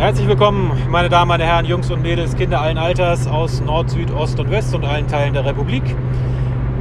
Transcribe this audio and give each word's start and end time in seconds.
Herzlich 0.00 0.28
willkommen, 0.28 0.70
meine 0.88 1.08
Damen, 1.08 1.26
meine 1.26 1.42
Herren, 1.42 1.64
Jungs 1.64 1.90
und 1.90 2.02
Mädels, 2.02 2.36
Kinder 2.36 2.60
allen 2.60 2.78
Alters 2.78 3.26
aus 3.26 3.60
Nord, 3.60 3.90
Süd, 3.90 4.12
Ost 4.12 4.38
und 4.38 4.48
West 4.48 4.72
und 4.72 4.84
allen 4.84 5.08
Teilen 5.08 5.34
der 5.34 5.44
Republik. 5.44 5.82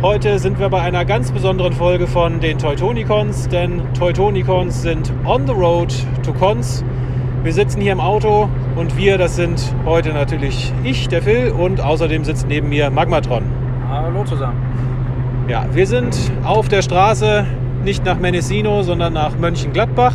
Heute 0.03 0.37
sind 0.37 0.59
wir 0.59 0.69
bei 0.69 0.81
einer 0.81 1.03
ganz 1.03 1.31
besonderen 1.31 1.73
Folge 1.73 2.05
von 2.05 2.39
den 2.39 2.59
Teutonicons, 2.59 3.47
denn 3.47 3.81
Teutonicons 3.95 4.83
sind 4.83 5.11
on 5.25 5.47
the 5.47 5.51
road 5.53 5.91
to 6.23 6.31
Cons. 6.31 6.85
Wir 7.41 7.53
sitzen 7.53 7.81
hier 7.81 7.93
im 7.93 7.99
Auto 7.99 8.49
und 8.75 8.95
wir, 8.97 9.17
das 9.17 9.35
sind 9.35 9.73
heute 9.83 10.13
natürlich 10.13 10.71
ich, 10.83 11.07
der 11.07 11.23
Phil, 11.23 11.51
und 11.53 11.81
außerdem 11.81 12.23
sitzt 12.23 12.47
neben 12.47 12.69
mir 12.69 12.91
Magmatron. 12.91 13.45
Hallo 13.89 14.25
zusammen. 14.25 14.61
Ja, 15.47 15.65
wir 15.71 15.87
sind 15.87 16.15
auf 16.43 16.67
der 16.67 16.83
Straße 16.83 17.47
nicht 17.83 18.05
nach 18.05 18.19
Mendocino, 18.19 18.83
sondern 18.83 19.13
nach 19.13 19.35
Mönchengladbach. 19.39 20.13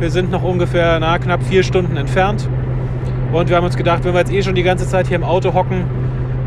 Wir 0.00 0.10
sind 0.10 0.30
noch 0.30 0.42
ungefähr 0.42 0.98
na, 0.98 1.18
knapp 1.18 1.42
vier 1.42 1.62
Stunden 1.62 1.98
entfernt. 1.98 2.48
Und 3.32 3.50
wir 3.50 3.56
haben 3.56 3.66
uns 3.66 3.76
gedacht, 3.76 4.02
wenn 4.02 4.14
wir 4.14 4.20
jetzt 4.20 4.32
eh 4.32 4.42
schon 4.42 4.54
die 4.54 4.62
ganze 4.62 4.88
Zeit 4.88 5.06
hier 5.06 5.16
im 5.16 5.24
Auto 5.24 5.52
hocken 5.52 5.84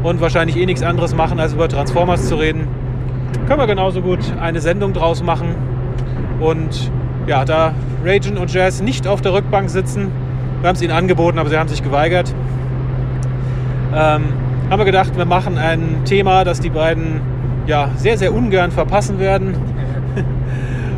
und 0.01 0.19
wahrscheinlich 0.21 0.57
eh 0.57 0.65
nichts 0.65 0.81
anderes 0.81 1.13
machen, 1.13 1.39
als 1.39 1.53
über 1.53 1.69
Transformers 1.69 2.27
zu 2.27 2.35
reden, 2.35 2.67
können 3.47 3.59
wir 3.59 3.67
genauso 3.67 4.01
gut 4.01 4.19
eine 4.41 4.59
Sendung 4.59 4.93
draus 4.93 5.21
machen. 5.21 5.53
Und 6.39 6.91
ja, 7.27 7.45
da 7.45 7.75
Ragen 8.03 8.39
und 8.39 8.51
Jazz 8.51 8.81
nicht 8.81 9.07
auf 9.07 9.21
der 9.21 9.33
Rückbank 9.33 9.69
sitzen, 9.69 10.11
wir 10.61 10.69
haben 10.69 10.75
es 10.75 10.81
ihnen 10.81 10.91
angeboten, 10.91 11.37
aber 11.37 11.49
sie 11.49 11.57
haben 11.57 11.69
sich 11.69 11.83
geweigert, 11.83 12.33
ähm, 13.93 14.23
haben 14.69 14.79
wir 14.79 14.85
gedacht, 14.85 15.15
wir 15.15 15.25
machen 15.25 15.59
ein 15.59 16.01
Thema, 16.05 16.43
das 16.43 16.59
die 16.59 16.71
beiden 16.71 17.21
ja, 17.67 17.91
sehr, 17.97 18.17
sehr 18.17 18.33
ungern 18.33 18.71
verpassen 18.71 19.19
werden. 19.19 19.55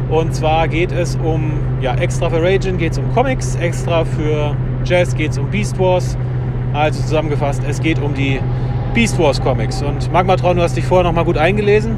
Und 0.09 0.35
zwar 0.35 0.67
geht 0.67 0.91
es 0.91 1.15
um, 1.15 1.53
ja, 1.81 1.95
extra 1.95 2.29
für 2.29 2.41
Raging 2.41 2.77
geht 2.77 2.91
es 2.91 2.97
um 2.99 3.11
Comics, 3.13 3.55
extra 3.55 4.05
für 4.05 4.55
Jazz 4.83 5.15
geht 5.15 5.31
es 5.31 5.37
um 5.37 5.49
Beast 5.49 5.79
Wars. 5.79 6.17
Also 6.73 7.01
zusammengefasst, 7.01 7.63
es 7.67 7.79
geht 7.79 7.99
um 8.01 8.13
die 8.13 8.39
Beast 8.93 9.17
Wars 9.17 9.41
Comics. 9.41 9.81
Und 9.81 10.11
Magmatron, 10.11 10.57
du 10.57 10.63
hast 10.63 10.77
dich 10.77 10.85
vorher 10.85 11.03
noch 11.03 11.13
mal 11.13 11.25
gut 11.25 11.37
eingelesen? 11.37 11.97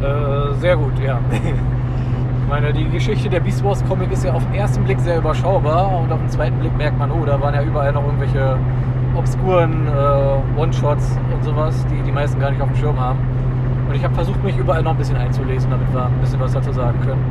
Äh, 0.00 0.54
sehr 0.60 0.76
gut, 0.76 0.92
ja. 1.04 1.18
Ich 1.32 2.48
meine, 2.48 2.72
die 2.72 2.88
Geschichte 2.88 3.28
der 3.28 3.40
Beast 3.40 3.64
Wars 3.64 3.84
Comic 3.86 4.12
ist 4.12 4.24
ja 4.24 4.32
auf 4.32 4.44
den 4.44 4.54
ersten 4.54 4.84
Blick 4.84 5.00
sehr 5.00 5.18
überschaubar 5.18 6.00
und 6.00 6.12
auf 6.12 6.20
den 6.20 6.28
zweiten 6.28 6.58
Blick 6.58 6.76
merkt 6.76 6.98
man, 6.98 7.10
oh, 7.10 7.24
da 7.24 7.40
waren 7.40 7.54
ja 7.54 7.62
überall 7.62 7.92
noch 7.92 8.04
irgendwelche 8.04 8.56
obskuren 9.16 9.86
äh, 9.86 10.60
One-Shots 10.60 11.18
und 11.32 11.44
sowas, 11.44 11.86
die 11.90 12.02
die 12.02 12.12
meisten 12.12 12.38
gar 12.40 12.50
nicht 12.50 12.60
auf 12.60 12.68
dem 12.68 12.76
Schirm 12.76 12.98
haben. 12.98 13.18
Und 13.88 13.94
ich 13.94 14.04
habe 14.04 14.14
versucht, 14.14 14.42
mich 14.42 14.56
überall 14.56 14.82
noch 14.82 14.92
ein 14.92 14.96
bisschen 14.96 15.16
einzulesen, 15.16 15.70
damit 15.70 15.92
wir 15.92 16.06
ein 16.06 16.20
bisschen 16.20 16.40
was 16.40 16.52
dazu 16.52 16.72
sagen 16.72 16.98
können. 17.02 17.22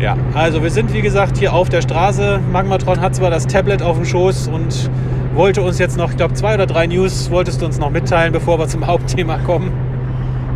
Ja, 0.00 0.16
also 0.34 0.62
wir 0.62 0.70
sind 0.70 0.92
wie 0.92 1.00
gesagt 1.00 1.38
hier 1.38 1.52
auf 1.52 1.68
der 1.68 1.80
Straße. 1.80 2.40
Magmatron 2.52 3.00
hat 3.00 3.14
zwar 3.14 3.30
das 3.30 3.46
Tablet 3.46 3.82
auf 3.82 3.96
dem 3.96 4.04
Schoß 4.04 4.48
und 4.48 4.90
wollte 5.34 5.62
uns 5.62 5.78
jetzt 5.78 5.96
noch, 5.96 6.10
ich 6.10 6.16
glaube, 6.16 6.34
zwei 6.34 6.54
oder 6.54 6.66
drei 6.66 6.86
News 6.86 7.30
wolltest 7.30 7.62
du 7.62 7.66
uns 7.66 7.78
noch 7.78 7.90
mitteilen, 7.90 8.32
bevor 8.32 8.58
wir 8.58 8.66
zum 8.66 8.86
Hauptthema 8.86 9.38
kommen. 9.38 9.70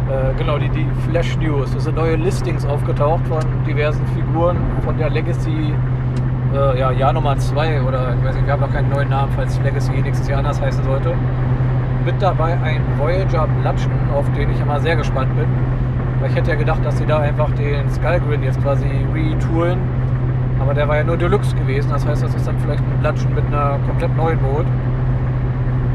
Äh, 0.08 0.34
genau, 0.38 0.58
die, 0.58 0.68
die 0.68 0.86
Flash 1.08 1.36
News. 1.38 1.74
Es 1.74 1.84
sind 1.84 1.96
neue 1.96 2.16
Listings 2.16 2.64
aufgetaucht 2.64 3.26
von 3.28 3.40
diversen 3.66 4.04
Figuren 4.14 4.56
von 4.84 4.96
der 4.98 5.10
Legacy 5.10 5.74
äh, 6.54 6.78
ja, 6.78 6.90
Jahr 6.90 7.12
Nummer 7.12 7.36
2 7.38 7.82
oder 7.82 8.14
ich 8.16 8.24
weiß 8.24 8.34
nicht, 8.34 8.46
wir 8.46 8.52
haben 8.52 8.60
noch 8.60 8.72
keinen 8.72 8.90
neuen 8.90 9.08
Namen, 9.08 9.32
falls 9.34 9.60
Legacy 9.60 9.92
nächstes 9.92 10.28
Jahr 10.28 10.38
anders 10.38 10.60
heißen 10.60 10.84
sollte. 10.84 11.14
Mit 12.06 12.22
dabei 12.22 12.56
ein 12.62 12.82
Voyager 12.98 13.48
Blatschen, 13.60 13.90
auf 14.14 14.24
den 14.36 14.48
ich 14.48 14.60
immer 14.60 14.78
sehr 14.78 14.94
gespannt 14.94 15.36
bin. 15.36 15.48
Weil 16.20 16.30
ich 16.30 16.36
hätte 16.36 16.50
ja 16.50 16.56
gedacht, 16.56 16.78
dass 16.84 16.98
sie 16.98 17.04
da 17.04 17.18
einfach 17.18 17.50
den 17.50 17.90
Skullgrin 17.90 18.44
jetzt 18.44 18.62
quasi 18.62 18.86
retoolen. 19.12 19.80
Aber 20.60 20.72
der 20.72 20.86
war 20.86 20.98
ja 20.98 21.02
nur 21.02 21.16
Deluxe 21.16 21.56
gewesen, 21.56 21.90
das 21.90 22.06
heißt, 22.06 22.22
das 22.22 22.32
ist 22.32 22.46
dann 22.46 22.56
vielleicht 22.60 22.78
ein 22.78 23.00
Blatschen 23.00 23.34
mit 23.34 23.44
einer 23.46 23.78
komplett 23.88 24.16
neuen 24.16 24.40
Mode. 24.40 24.66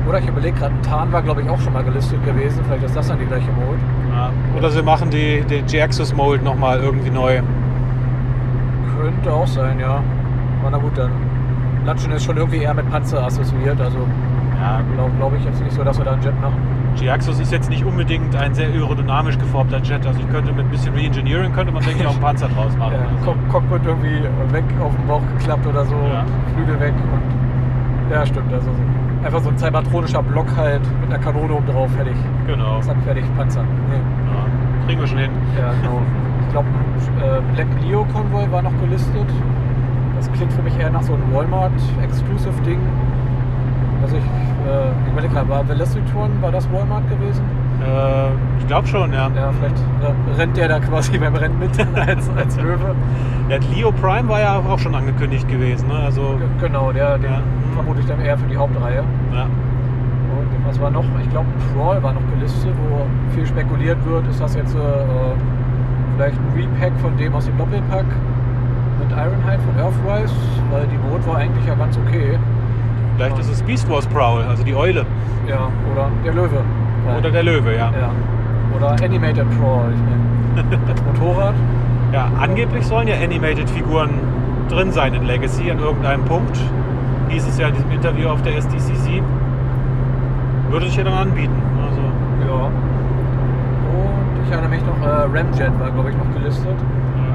Oder 0.07 0.19
ich 0.19 0.27
überlege 0.27 0.59
gerade, 0.59 0.73
ein 0.75 0.81
Tarn 0.81 1.13
war 1.13 1.21
glaube 1.21 1.43
ich 1.43 1.49
auch 1.49 1.59
schon 1.61 1.71
mal 1.71 1.83
gelistet 1.83 2.23
gewesen, 2.25 2.59
vielleicht 2.67 2.83
ist 2.83 2.95
das 2.95 3.07
dann 3.07 3.17
die 3.17 3.25
gleiche 3.25 3.51
Mode. 3.53 3.79
Ja. 4.13 4.31
Oder 4.57 4.69
sie 4.69 4.83
machen 4.83 5.09
die, 5.11 5.45
die 5.49 5.61
G-Axis 5.61 6.13
Mold 6.13 6.43
nochmal 6.43 6.81
irgendwie 6.81 7.09
neu. 7.09 7.41
Könnte 8.99 9.31
auch 9.31 9.47
sein, 9.47 9.79
ja. 9.79 10.03
Aber 10.61 10.71
na 10.71 10.77
gut, 10.77 10.97
dann. 10.97 11.11
Blatschen 11.85 12.11
ist 12.11 12.25
schon 12.25 12.37
irgendwie 12.37 12.57
eher 12.57 12.73
mit 12.73 12.87
Panzer 12.91 13.23
assoziiert, 13.23 13.79
also 13.79 14.05
Ja, 14.61 14.81
glaube 14.95 15.11
glaub 15.17 15.33
ich 15.35 15.43
jetzt 15.43 15.61
nicht 15.63 15.73
so, 15.73 15.83
dass 15.83 15.97
wir 15.97 16.05
da 16.05 16.11
einen 16.13 16.21
Jet 16.21 16.39
machen. 16.39 16.55
G-Axis 16.99 17.39
ist 17.39 17.51
jetzt 17.51 17.69
nicht 17.69 17.83
unbedingt 17.85 18.35
ein 18.35 18.53
sehr 18.53 18.67
aerodynamisch 18.69 19.37
geformter 19.39 19.79
Jet. 19.81 20.05
Also 20.05 20.19
ich 20.19 20.29
könnte 20.29 20.51
mit 20.53 20.65
ein 20.65 20.69
bisschen 20.69 20.93
Reengineering 20.93 21.51
könnte 21.53 21.71
man 21.71 21.83
denke 21.83 22.01
ich 22.01 22.07
auch 22.07 22.11
einen 22.11 22.21
Panzer 22.27 22.47
draus 22.49 22.75
machen. 22.77 22.93
Ja, 22.93 22.99
Also. 23.17 23.25
Cock 23.31 23.49
Cockpit 23.49 23.81
irgendwie 23.85 24.21
weg 24.53 24.63
auf 24.83 24.95
den 24.95 25.07
Bauch 25.07 25.21
geklappt 25.37 25.65
oder 25.65 25.85
so, 25.85 25.95
Ja. 25.95 26.23
Flügel 26.55 26.79
weg 26.79 26.93
und 27.11 28.11
ja 28.13 28.25
stimmt, 28.25 28.51
also 28.53 28.69
so, 28.69 29.25
einfach 29.25 29.39
so 29.41 29.49
ein 29.49 29.57
cybertronischer 29.57 30.21
Block 30.21 30.47
halt 30.57 30.81
mit 30.99 31.09
einer 31.13 31.23
Kanone 31.23 31.53
oben 31.53 31.65
drauf, 31.65 31.89
fertig. 31.95 32.15
Genau. 32.45 32.79
Zack, 32.81 32.97
fertig, 33.05 33.23
Panzer. 33.37 33.63
Nee. 33.89 33.95
Ja, 33.95 34.85
kriegen 34.85 34.99
wir 34.99 35.07
schon 35.07 35.17
hin. 35.19 35.31
Ja, 35.57 35.71
genau. 35.81 36.01
Ich 36.45 36.51
glaube, 36.51 36.67
äh, 37.21 37.55
Black 37.55 37.67
Leo 37.87 38.05
Convoy 38.13 38.51
war 38.51 38.61
noch 38.61 38.77
gelistet. 38.81 39.27
Das 40.17 40.29
klingt 40.33 40.51
für 40.53 40.61
mich 40.61 40.77
eher 40.77 40.89
nach 40.91 41.01
so 41.03 41.13
einem 41.13 41.33
Walmart-Exclusive-Ding. 41.33 42.79
Also 44.03 44.15
ich, 44.17 44.23
äh, 44.23 44.89
ich 45.05 45.11
überlege 45.11 45.33
gerade, 45.33 45.49
war 45.49 45.67
Velocitron, 45.67 46.29
war 46.41 46.51
das 46.51 46.71
Walmart 46.71 47.07
gewesen? 47.09 47.43
Äh, 47.85 48.29
ich 48.59 48.67
glaube 48.67 48.87
schon, 48.87 49.11
ja. 49.13 49.29
Ja, 49.35 49.51
vielleicht 49.59 49.77
äh, 49.77 50.39
rennt 50.39 50.57
der 50.57 50.67
da 50.67 50.79
quasi 50.79 51.17
beim 51.19 51.35
Rennen 51.35 51.59
mit 51.59 51.71
als, 51.95 52.29
als 52.37 52.57
Löwe. 52.57 52.95
Der 53.49 53.59
Leo 53.73 53.91
Prime 53.91 54.27
war 54.29 54.39
ja 54.39 54.59
auch 54.59 54.79
schon 54.79 54.95
angekündigt 54.95 55.47
gewesen. 55.47 55.87
Ne? 55.87 55.95
Also, 56.05 56.21
G- 56.21 56.65
Genau, 56.67 56.91
der, 56.91 57.17
den 57.17 57.31
Ja. 57.31 57.39
vermute 57.75 57.99
ich 57.99 58.05
dann 58.05 58.21
eher 58.21 58.37
für 58.37 58.47
die 58.47 58.57
Hauptreihe. 58.57 59.03
ja. 59.33 59.43
Und 59.43 60.67
was 60.67 60.79
war 60.79 60.89
noch? 60.91 61.03
Ich 61.21 61.29
glaube, 61.29 61.47
Crawl 61.73 62.01
war 62.01 62.13
noch 62.13 62.21
gelistet, 62.35 62.71
wo 62.87 63.05
viel 63.35 63.45
spekuliert 63.45 63.97
wird. 64.05 64.25
Ist 64.29 64.39
das 64.39 64.55
jetzt 64.55 64.73
äh, 64.75 64.79
vielleicht 66.15 66.37
ein 66.37 66.53
Repack 66.55 66.93
von 67.01 67.17
dem 67.17 67.33
aus 67.35 67.45
dem 67.45 67.57
Doppelpack 67.57 68.05
mit 68.99 69.11
Ironhide 69.11 69.59
von 69.59 69.77
Earthrise? 69.77 70.33
Weil 70.71 70.85
die 70.87 70.97
Mode 71.09 71.25
war 71.27 71.37
eigentlich 71.37 71.65
ja 71.65 71.75
ganz 71.75 71.97
okay. 71.97 72.37
Vielleicht 73.21 73.37
ist 73.37 73.51
es 73.51 73.61
Beast 73.61 73.87
Wars 73.87 74.07
Prowl, 74.07 74.41
also 74.49 74.63
die 74.63 74.73
Eule. 74.73 75.05
Ja, 75.47 75.69
oder 75.91 76.09
der 76.25 76.33
Löwe. 76.33 76.57
Oder 77.19 77.29
der 77.29 77.43
Löwe, 77.43 77.75
ja. 77.75 77.91
Ja. 77.91 78.09
Oder 78.75 78.93
Animated 79.03 79.45
mein, 79.45 79.93
Motorrad. 81.05 81.53
Ja, 82.11 82.31
angeblich 82.39 82.83
sollen 82.87 83.07
ja 83.07 83.13
Animated-Figuren 83.23 84.09
drin 84.69 84.91
sein 84.91 85.13
in 85.13 85.23
Legacy 85.25 85.69
an 85.69 85.77
irgendeinem 85.77 86.25
Punkt. 86.25 86.57
Hieß 87.29 87.47
es 87.47 87.59
ja 87.59 87.67
in 87.67 87.75
diesem 87.75 87.91
Interview 87.91 88.27
auf 88.27 88.41
der 88.41 88.57
SDCC. 88.57 89.21
Würde 90.71 90.87
sich 90.87 90.95
ja 90.95 91.03
dann 91.03 91.13
anbieten. 91.13 91.61
Also, 91.87 92.01
Ja. 92.51 92.65
Und 92.65 94.45
ich 94.47 94.51
erinnere 94.51 94.69
mich 94.69 94.81
noch, 94.81 94.99
äh, 95.05 95.09
Ramjet 95.09 95.79
war 95.79 95.91
glaube 95.91 96.09
ich 96.09 96.17
noch 96.17 96.33
gelistet. 96.33 96.75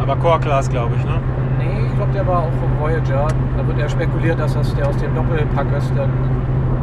aber 0.03 0.17
Core 0.17 0.41
Class, 0.41 0.69
glaube 0.69 0.97
ich, 0.99 1.05
ne? 1.05 1.21
Nee, 1.59 1.87
ich 1.87 1.95
glaube, 1.97 2.13
der 2.13 2.27
war 2.27 2.41
auch 2.41 2.53
vom 2.61 2.81
Voyager. 2.81 3.29
Da 3.57 3.67
wird 3.67 3.79
eher 3.79 3.89
spekuliert, 3.89 4.39
dass 4.39 4.55
das 4.55 4.75
der 4.75 4.89
aus 4.89 4.97
dem 4.99 5.15
Doppelpack 5.15 5.67
ist, 5.79 5.93
dann, 5.97 6.11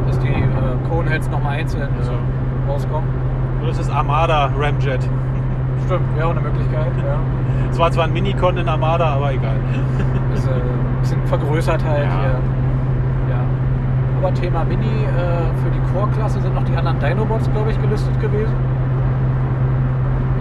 dass 0.08 0.20
die 0.20 0.30
äh, 0.30 0.90
Coneheads 0.90 1.30
nochmal 1.30 1.58
einzeln 1.60 1.90
Also. 1.98 2.12
äh, 2.12 2.72
rauskommen. 2.72 3.08
Oder 3.62 3.72
ist 3.72 3.80
es 3.80 3.90
Armada 3.90 4.50
Ramjet? 4.58 5.08
Stimmt, 5.86 6.16
wäre 6.16 6.28
auch 6.28 6.32
eine 6.32 6.42
Möglichkeit. 6.42 6.92
Ja. 6.98 7.18
Es 7.72 7.80
war 7.80 7.92
zwar 7.92 8.06
ein 8.06 8.14
Minicon 8.14 8.58
in 8.58 8.68
Armada, 8.68 9.14
aber 9.16 9.34
egal. 9.34 9.56
Ist 10.34 10.48
äh, 10.48 10.52
ein 10.52 11.00
bisschen 11.02 11.26
vergrößert 11.26 11.84
halt. 11.84 12.04
Ja. 12.04 12.24
Ja. 12.24 12.30
ja. 13.30 13.42
Aber 14.20 14.34
Thema 14.34 14.64
Mini, 14.64 14.86
äh, 14.86 15.54
für 15.64 15.70
die 15.72 15.82
Core-Klasse 15.94 16.40
sind 16.42 16.56
noch 16.56 16.64
die 16.64 16.76
anderen 16.76 17.00
Dinobots, 17.00 17.50
glaube 17.52 17.72
ich, 17.72 17.82
gelistet 17.82 18.20
gewesen. 18.20 18.54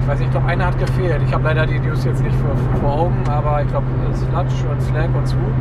Ich 0.00 0.09
weiß 0.09 0.19
nicht, 0.19 0.26
ich 0.26 0.32
glaube, 0.32 0.47
einer 0.48 0.66
hat 0.66 0.78
gefehlt. 0.78 1.22
Ich 1.25 1.32
habe 1.32 1.44
leider 1.44 1.65
die 1.65 1.78
News 1.78 2.04
jetzt 2.04 2.22
nicht 2.22 2.34
vor, 2.37 2.50
vor 2.81 3.00
Augen, 3.03 3.22
aber 3.28 3.62
ich 3.62 3.69
glaube, 3.69 3.87
Sludge 4.15 4.69
und 4.71 4.82
Slag 4.82 5.09
und 5.16 5.28
Swoop. 5.28 5.53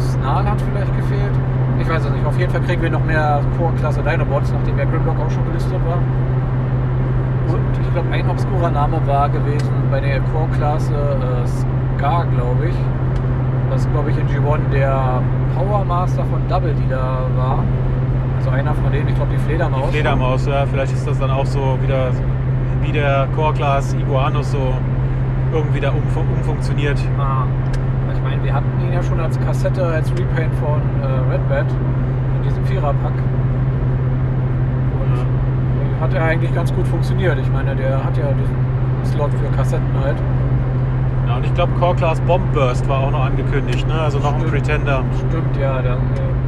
Snarl 0.00 0.48
hat 0.48 0.60
vielleicht 0.60 0.96
gefehlt. 0.96 1.34
Ich 1.80 1.88
weiß 1.88 2.04
es 2.04 2.10
nicht. 2.12 2.26
Auf 2.26 2.38
jeden 2.38 2.50
Fall 2.50 2.60
kriegen 2.62 2.82
wir 2.82 2.90
noch 2.90 3.04
mehr 3.04 3.40
Core-Klasse 3.58 4.02
Dinobots, 4.02 4.52
nachdem 4.52 4.76
der 4.76 4.86
Grimlock 4.86 5.18
auch 5.18 5.30
schon 5.30 5.44
gelistet 5.46 5.80
war. 5.86 5.98
Und 7.52 7.80
ich 7.80 7.92
glaube, 7.92 8.10
ein 8.12 8.28
obskurer 8.28 8.70
Name 8.70 9.00
war 9.06 9.28
gewesen 9.28 9.70
bei 9.90 10.00
der 10.00 10.20
Core-Klasse 10.20 10.94
äh, 10.94 11.96
Scar, 11.98 12.26
glaube 12.26 12.68
ich. 12.68 12.74
Das 13.70 13.82
ist, 13.82 13.92
glaube 13.92 14.10
ich, 14.10 14.18
in 14.18 14.26
G1 14.26 14.68
der 14.72 15.22
Power 15.56 15.84
Master 15.84 16.24
von 16.24 16.46
Double, 16.48 16.74
die 16.74 16.88
da 16.88 17.22
war. 17.36 17.64
Also 18.36 18.50
einer 18.50 18.74
von 18.74 18.92
denen, 18.92 19.08
ich 19.08 19.14
glaube, 19.14 19.32
die 19.32 19.38
Fledermaus. 19.38 19.86
Die 19.86 19.92
Fledermaus, 19.92 20.46
ja. 20.46 20.66
Vielleicht 20.66 20.92
ist 20.92 21.06
das 21.06 21.18
dann 21.18 21.30
auch 21.30 21.46
so 21.46 21.78
wieder 21.82 22.10
wie 22.82 22.92
der 22.92 23.28
Core 23.36 23.54
Class 23.54 23.94
Iguanus 23.94 24.52
so 24.52 24.74
irgendwie 25.52 25.80
da 25.80 25.90
umfu 25.90 26.20
umfunktioniert. 26.20 26.98
Ah, 27.18 27.44
ich 28.14 28.22
meine, 28.22 28.42
wir 28.42 28.54
hatten 28.54 28.70
ihn 28.90 28.94
ja 28.94 29.02
schon 29.02 29.20
als 29.20 29.38
Kassette, 29.40 29.84
als 29.84 30.10
Repaint 30.10 30.54
von 30.56 30.80
äh, 31.02 31.32
Red 31.32 31.48
Bat 31.48 31.66
in 32.36 32.42
diesem 32.42 32.64
Viererpack. 32.66 33.12
Und 35.00 36.00
hat 36.00 36.14
er 36.14 36.24
eigentlich 36.24 36.52
ganz 36.54 36.74
gut 36.74 36.86
funktioniert. 36.88 37.38
Ich 37.38 37.50
meine, 37.52 37.76
der 37.76 38.02
hat 38.02 38.16
ja 38.16 38.32
diesen 38.32 39.12
Slot 39.12 39.30
für 39.32 39.56
Kassetten 39.56 39.88
halt. 40.02 40.16
Genau, 41.22 41.36
und 41.36 41.46
ich 41.46 41.54
glaube 41.54 41.72
Core 41.78 41.94
Class 41.94 42.20
Bomb 42.22 42.52
Burst 42.52 42.88
war 42.88 43.00
auch 43.00 43.10
noch 43.12 43.24
angekündigt, 43.24 43.86
ne? 43.86 43.94
Also 43.94 44.18
noch 44.18 44.34
ein 44.34 44.40
Stimmt. 44.40 44.52
Pretender. 44.52 45.04
Stimmt, 45.28 45.56
ja. 45.56 45.80
Der, 45.82 45.92
äh, 45.92 45.96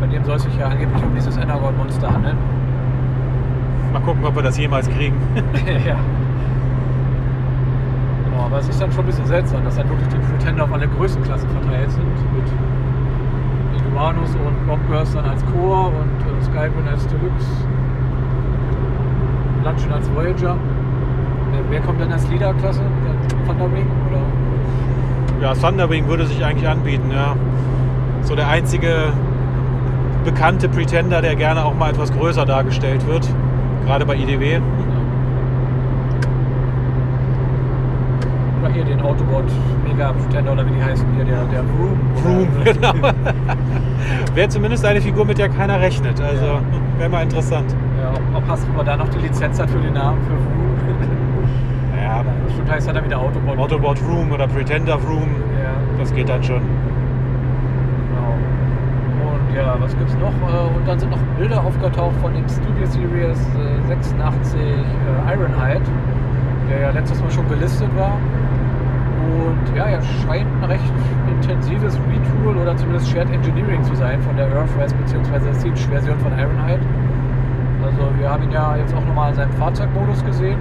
bei 0.01 0.07
dem 0.09 0.25
soll 0.25 0.37
es 0.37 0.43
sich 0.43 0.57
ja 0.59 0.67
angeblich 0.67 1.03
um 1.03 1.15
dieses 1.15 1.37
Energon-Monster 1.37 2.13
handeln. 2.13 2.37
Mal 3.93 4.01
gucken, 4.01 4.25
ob 4.25 4.35
wir 4.35 4.43
das 4.43 4.59
jemals 4.59 4.89
kriegen. 4.91 5.17
ja. 5.87 5.97
Aber 8.53 8.61
es 8.61 8.69
ist 8.69 8.83
dann 8.83 8.93
schon 8.93 9.05
ein 9.05 9.07
bisschen 9.07 9.25
seltsam, 9.25 9.65
dass 9.65 9.77
dann 9.77 9.89
wirklich 9.89 10.09
die 10.09 10.19
Pretender 10.19 10.65
auf 10.65 10.73
alle 10.75 10.87
Größenklassen 10.87 11.49
verteilt 11.49 11.91
sind. 11.91 12.05
Mit 12.05 13.81
Iguanus 13.81 14.29
und 14.35 14.67
Bombburst 14.67 15.15
dann 15.15 15.25
als 15.25 15.43
Core 15.47 15.87
und 15.87 16.21
äh, 16.21 16.45
Skywind 16.45 16.87
als 16.87 17.07
Deluxe. 17.07 17.47
Luncheon 19.65 19.93
als 19.95 20.15
Voyager. 20.15 20.59
Wer, 21.71 21.81
kommt 21.81 21.99
denn 21.99 22.13
als 22.13 22.29
Leader-Klasse? 22.29 22.83
Der 22.83 23.47
Thunderwing 23.47 23.87
oder? 24.11 24.21
Ja, 25.41 25.55
Thunderwing 25.55 26.07
würde 26.07 26.27
sich 26.27 26.45
eigentlich 26.45 26.69
anbieten, 26.69 27.11
ja. 27.11 27.35
So 28.21 28.37
der 28.37 28.49
einzige 28.49 29.15
bekannte 30.27 30.69
Pretender, 30.69 31.23
der 31.23 31.37
gerne 31.37 31.65
auch 31.65 31.75
mal 31.75 31.89
etwas 31.89 32.13
größer 32.13 32.45
dargestellt 32.45 33.07
wird. 33.07 33.27
Gerade 33.87 34.05
bei 34.05 34.15
IDW. 34.15 34.61
Oder 38.62 38.62
hier 38.73 38.85
den 38.85 39.01
Autobot 39.01 39.45
Mega 39.87 40.13
Pretender 40.13 40.53
oder 40.53 40.67
wie 40.67 40.71
die 40.73 40.83
heißen 40.83 41.07
hier, 41.17 41.25
der, 41.25 41.45
der 41.45 41.63
Vroom. 41.65 41.99
Vroom, 42.23 42.49
Oder- 42.61 42.73
genau. 43.03 43.15
Wäre 44.35 44.49
zumindest 44.49 44.85
eine 44.85 45.01
Figur, 45.01 45.25
mit 45.25 45.39
der 45.39 45.49
keiner 45.49 45.81
rechnet. 45.81 46.21
Also 46.21 46.45
Ja. 46.45 46.61
wäre 46.99 47.09
mal 47.11 47.23
interessant. 47.23 47.75
Ja, 48.01 48.11
ob, 48.37 48.43
ob 48.49 48.79
er 48.79 48.85
da 48.85 48.97
noch 48.97 49.09
die 49.11 49.19
Lizenz 49.19 49.61
hat 49.61 49.71
für 49.71 49.79
den 49.79 49.93
Namen 49.95 50.19
für 50.23 50.31
Vroom. 50.35 51.09
Ja, 52.03 52.23
Bestimmt 52.47 52.71
heißt 52.71 52.89
er 52.89 52.95
dann 52.95 53.05
wieder 53.05 53.19
Autobot. 53.19 53.57
Autobot 53.59 53.99
Room 54.09 54.33
oder 54.33 54.47
Pretender 54.49 54.95
Room, 54.95 55.29
Ja, 55.63 55.71
das 55.99 56.13
geht 56.13 56.29
dann 56.29 56.43
schon. 56.43 56.61
genau. 58.11 59.31
Und 59.31 59.55
ja, 59.57 59.77
was 59.79 59.97
gibt's 59.97 60.15
noch? 60.15 60.29
Äh, 60.29 60.77
Und 60.77 60.87
dann 60.87 60.99
sind 60.99 61.11
noch 61.11 61.19
Bilder 61.39 61.63
aufgetaucht 61.65 62.15
von 62.21 62.35
dem 62.35 62.47
Studio 62.49 62.87
Series 62.87 63.39
äh, 63.57 63.87
86 63.89 64.61
äh, 64.61 65.33
Ironhide, 65.33 65.81
der 66.71 66.81
ja 66.81 66.91
letztes 66.91 67.21
Mal 67.23 67.31
schon 67.31 67.49
gelistet 67.49 67.89
war. 67.97 68.13
Und 69.23 69.77
ja, 69.77 69.85
er 69.85 70.03
scheint 70.03 70.47
ein 70.63 70.65
recht 70.65 70.93
intensives 71.31 71.99
Retool 72.11 72.57
oder 72.57 72.77
zumindest 72.77 73.11
Shared 73.11 73.31
Engineering 73.31 73.83
zu 73.85 73.95
sein 73.95 74.21
von 74.23 74.37
der 74.37 74.47
Earthrise 74.49 74.95
bzw. 74.95 75.53
Siege-Version 75.53 76.19
von 76.19 76.33
Ironhide. 76.39 76.81
Also 77.85 78.19
wir 78.19 78.31
haben 78.31 78.43
ihn 78.45 78.51
ja 78.51 78.77
jetzt 78.77 78.95
auch 78.95 79.05
nochmal 79.05 79.31
in 79.31 79.37
seinem 79.37 79.53
Fahrzeugmodus 79.53 80.25
gesehen. 80.25 80.59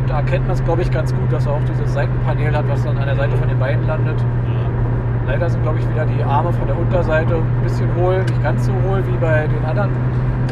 Und 0.00 0.10
da 0.10 0.16
erkennt 0.16 0.46
man 0.46 0.54
es, 0.54 0.64
glaube 0.64 0.82
ich, 0.82 0.90
ganz 0.90 1.14
gut, 1.14 1.32
dass 1.32 1.46
er 1.46 1.52
auch 1.52 1.64
dieses 1.68 1.92
Seitenpanel 1.92 2.56
hat, 2.56 2.68
was 2.68 2.84
dann 2.84 2.98
an 2.98 3.06
der 3.06 3.16
Seite 3.16 3.36
von 3.36 3.48
den 3.48 3.58
Beinen 3.58 3.86
landet. 3.86 4.22
Leider 5.26 5.48
sind, 5.48 5.62
glaube 5.62 5.78
ich, 5.78 5.88
wieder 5.88 6.04
die 6.04 6.22
Arme 6.24 6.52
von 6.52 6.66
der 6.66 6.76
Unterseite 6.76 7.36
ein 7.36 7.62
bisschen 7.62 7.88
hohl. 7.96 8.18
Nicht 8.18 8.42
ganz 8.42 8.66
so 8.66 8.72
hohl 8.88 9.02
wie 9.06 9.16
bei 9.20 9.46
den 9.46 9.64
anderen 9.64 9.90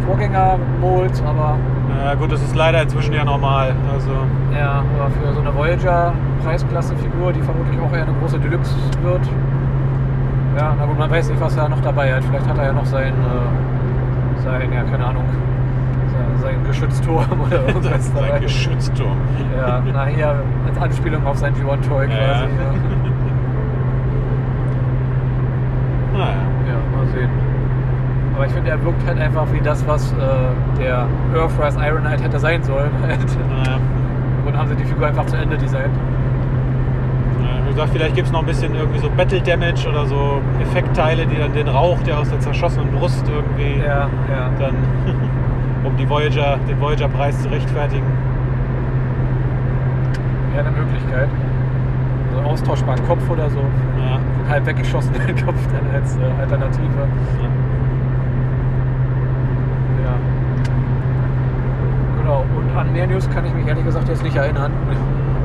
Vorgänger-Molds, 0.07 1.23
aber 1.23 1.57
Ja, 2.05 2.15
gut, 2.15 2.33
das 2.33 2.43
ist 2.43 2.55
leider 2.55 2.83
inzwischen 2.83 3.13
ja 3.13 3.25
normal. 3.25 3.75
Also 3.93 4.11
ja, 4.57 4.85
aber 4.99 5.11
für 5.11 5.35
so 5.35 5.41
eine 5.41 5.55
Voyager-Preisklasse-Figur, 6.45 7.33
die 7.33 7.41
vermutlich 7.43 7.79
auch 7.81 7.93
eher 7.93 8.03
eine 8.03 8.15
große 8.21 8.39
Deluxe 8.39 8.75
wird. 9.03 9.21
Ja, 10.59 10.75
gut, 10.87 10.99
man 10.99 11.11
weiß 11.11 11.29
nicht, 11.31 11.41
was 11.41 11.57
er 11.57 11.69
noch 11.69 11.81
dabei 11.81 12.13
hat. 12.15 12.25
Vielleicht 12.25 12.49
hat 12.49 12.59
er 12.59 12.67
ja 12.67 12.73
noch 12.73 12.85
sein, 12.87 13.13
äh, 13.15 14.43
sein 14.43 14.73
ja, 14.73 14.83
keine 14.83 15.05
Ahnung, 15.07 15.25
sein, 16.13 16.43
sein 16.43 16.65
Geschützturm 16.67 17.25
oder 17.47 17.65
irgendwas 17.69 17.99
ist 18.07 18.15
dabei. 18.17 18.39
Geschützturm. 18.41 19.17
Ja, 19.57 19.83
na 19.93 20.05
hier 20.07 20.35
als 20.67 20.79
Anspielung 20.81 21.25
auf 21.27 21.37
sein 21.39 21.55
G1-Toy 21.55 22.07
Ja, 22.09 22.17
quasi. 22.17 22.45
ja. 22.45 22.49
Ja. 26.13 26.19
Naja. 26.19 26.35
Ja, 26.69 26.97
mal 26.97 27.07
sehen. 27.15 27.31
Aber 28.35 28.47
ich 28.47 28.53
finde, 28.53 28.71
er 28.71 28.85
wirkt 28.85 29.07
halt 29.07 29.19
einfach 29.21 29.47
wie 29.53 29.61
das, 29.61 29.87
was 29.87 30.13
äh, 30.13 30.17
der 30.79 31.07
Earthrise 31.35 31.79
Iron 31.87 32.01
Knight 32.01 32.23
hätte 32.23 32.39
sein 32.39 32.63
sollen. 32.63 32.91
Halt. 33.03 33.19
Naja. 33.49 33.79
Und 34.47 34.57
haben 34.59 34.69
sie 34.69 34.75
die 34.77 34.85
Figur 34.85 35.07
einfach 35.07 35.25
zu 35.27 35.37
Ende 35.37 35.57
designt. 35.57 35.95
Wie 37.71 37.75
gesagt, 37.75 37.93
vielleicht 37.93 38.17
gibt 38.17 38.27
es 38.27 38.33
noch 38.33 38.41
ein 38.41 38.47
bisschen 38.47 38.75
irgendwie 38.75 38.99
so 38.99 39.09
Battle 39.17 39.41
Damage 39.41 39.89
oder 39.89 40.05
so 40.05 40.41
Effektteile, 40.61 41.25
die 41.25 41.37
dann 41.37 41.53
den 41.53 41.69
Rauch, 41.69 42.03
der 42.03 42.19
aus 42.19 42.29
der 42.29 42.41
zerschossenen 42.41 42.91
Brust 42.91 43.25
irgendwie 43.29 43.79
Ja, 43.79 44.09
ja. 44.29 44.51
dann, 44.59 44.75
um 45.85 45.97
die 45.97 46.11
Voyager, 46.11 46.59
den 46.69 46.81
Voyager-Preis 46.81 47.41
zu 47.41 47.49
rechtfertigen. 47.49 48.05
Ja, 50.53 50.63
eine 50.63 50.73
Möglichkeit. 50.73 51.29
So 52.33 52.39
einen 52.39 52.47
austauschbaren 52.49 53.07
Kopf 53.07 53.31
oder 53.31 53.49
so. 53.49 53.59
Ja. 53.61 54.19
Den 54.19 54.49
halb 54.49 54.67
weggeschossenen 54.67 55.21
Kopf 55.47 55.65
dann 55.73 55.95
als 55.95 56.17
äh, 56.17 56.41
Alternative. 56.41 57.07
Ja. 60.03 60.15
Genau. 62.21 62.45
Und 62.57 62.77
an 62.77 62.93
mehr 62.93 63.07
News 63.07 63.31
kann 63.31 63.45
ich 63.45 63.55
mich 63.55 63.69
ehrlich 63.69 63.85
gesagt 63.85 64.09
jetzt 64.09 64.25
nicht 64.25 64.35
erinnern. 64.35 64.73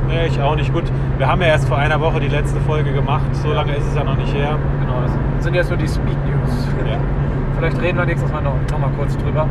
Nee, 0.07 0.27
ich 0.27 0.41
auch 0.41 0.55
nicht. 0.55 0.71
Gut, 0.73 0.83
wir 1.17 1.27
haben 1.27 1.41
ja 1.41 1.47
erst 1.47 1.67
vor 1.67 1.77
einer 1.77 1.99
Woche 1.99 2.19
die 2.19 2.27
letzte 2.27 2.59
Folge 2.61 2.91
gemacht. 2.91 3.25
So 3.33 3.49
Ja. 3.49 3.55
lange 3.55 3.73
ist 3.75 3.85
es 3.87 3.95
ja 3.95 4.03
noch 4.03 4.17
nicht 4.17 4.33
her. 4.33 4.57
Genau, 4.81 5.01
das 5.01 5.43
sind 5.43 5.53
jetzt 5.53 5.69
nur 5.69 5.77
die 5.77 5.87
Speed 5.87 6.17
News. 6.25 6.67
Ja. 6.89 6.97
Vielleicht 7.57 7.81
reden 7.81 7.97
wir 7.97 8.05
nächstes 8.05 8.31
Mal 8.31 8.41
noch, 8.41 8.55
noch 8.71 8.79
mal 8.79 8.89
kurz 8.97 9.15
drüber. 9.17 9.47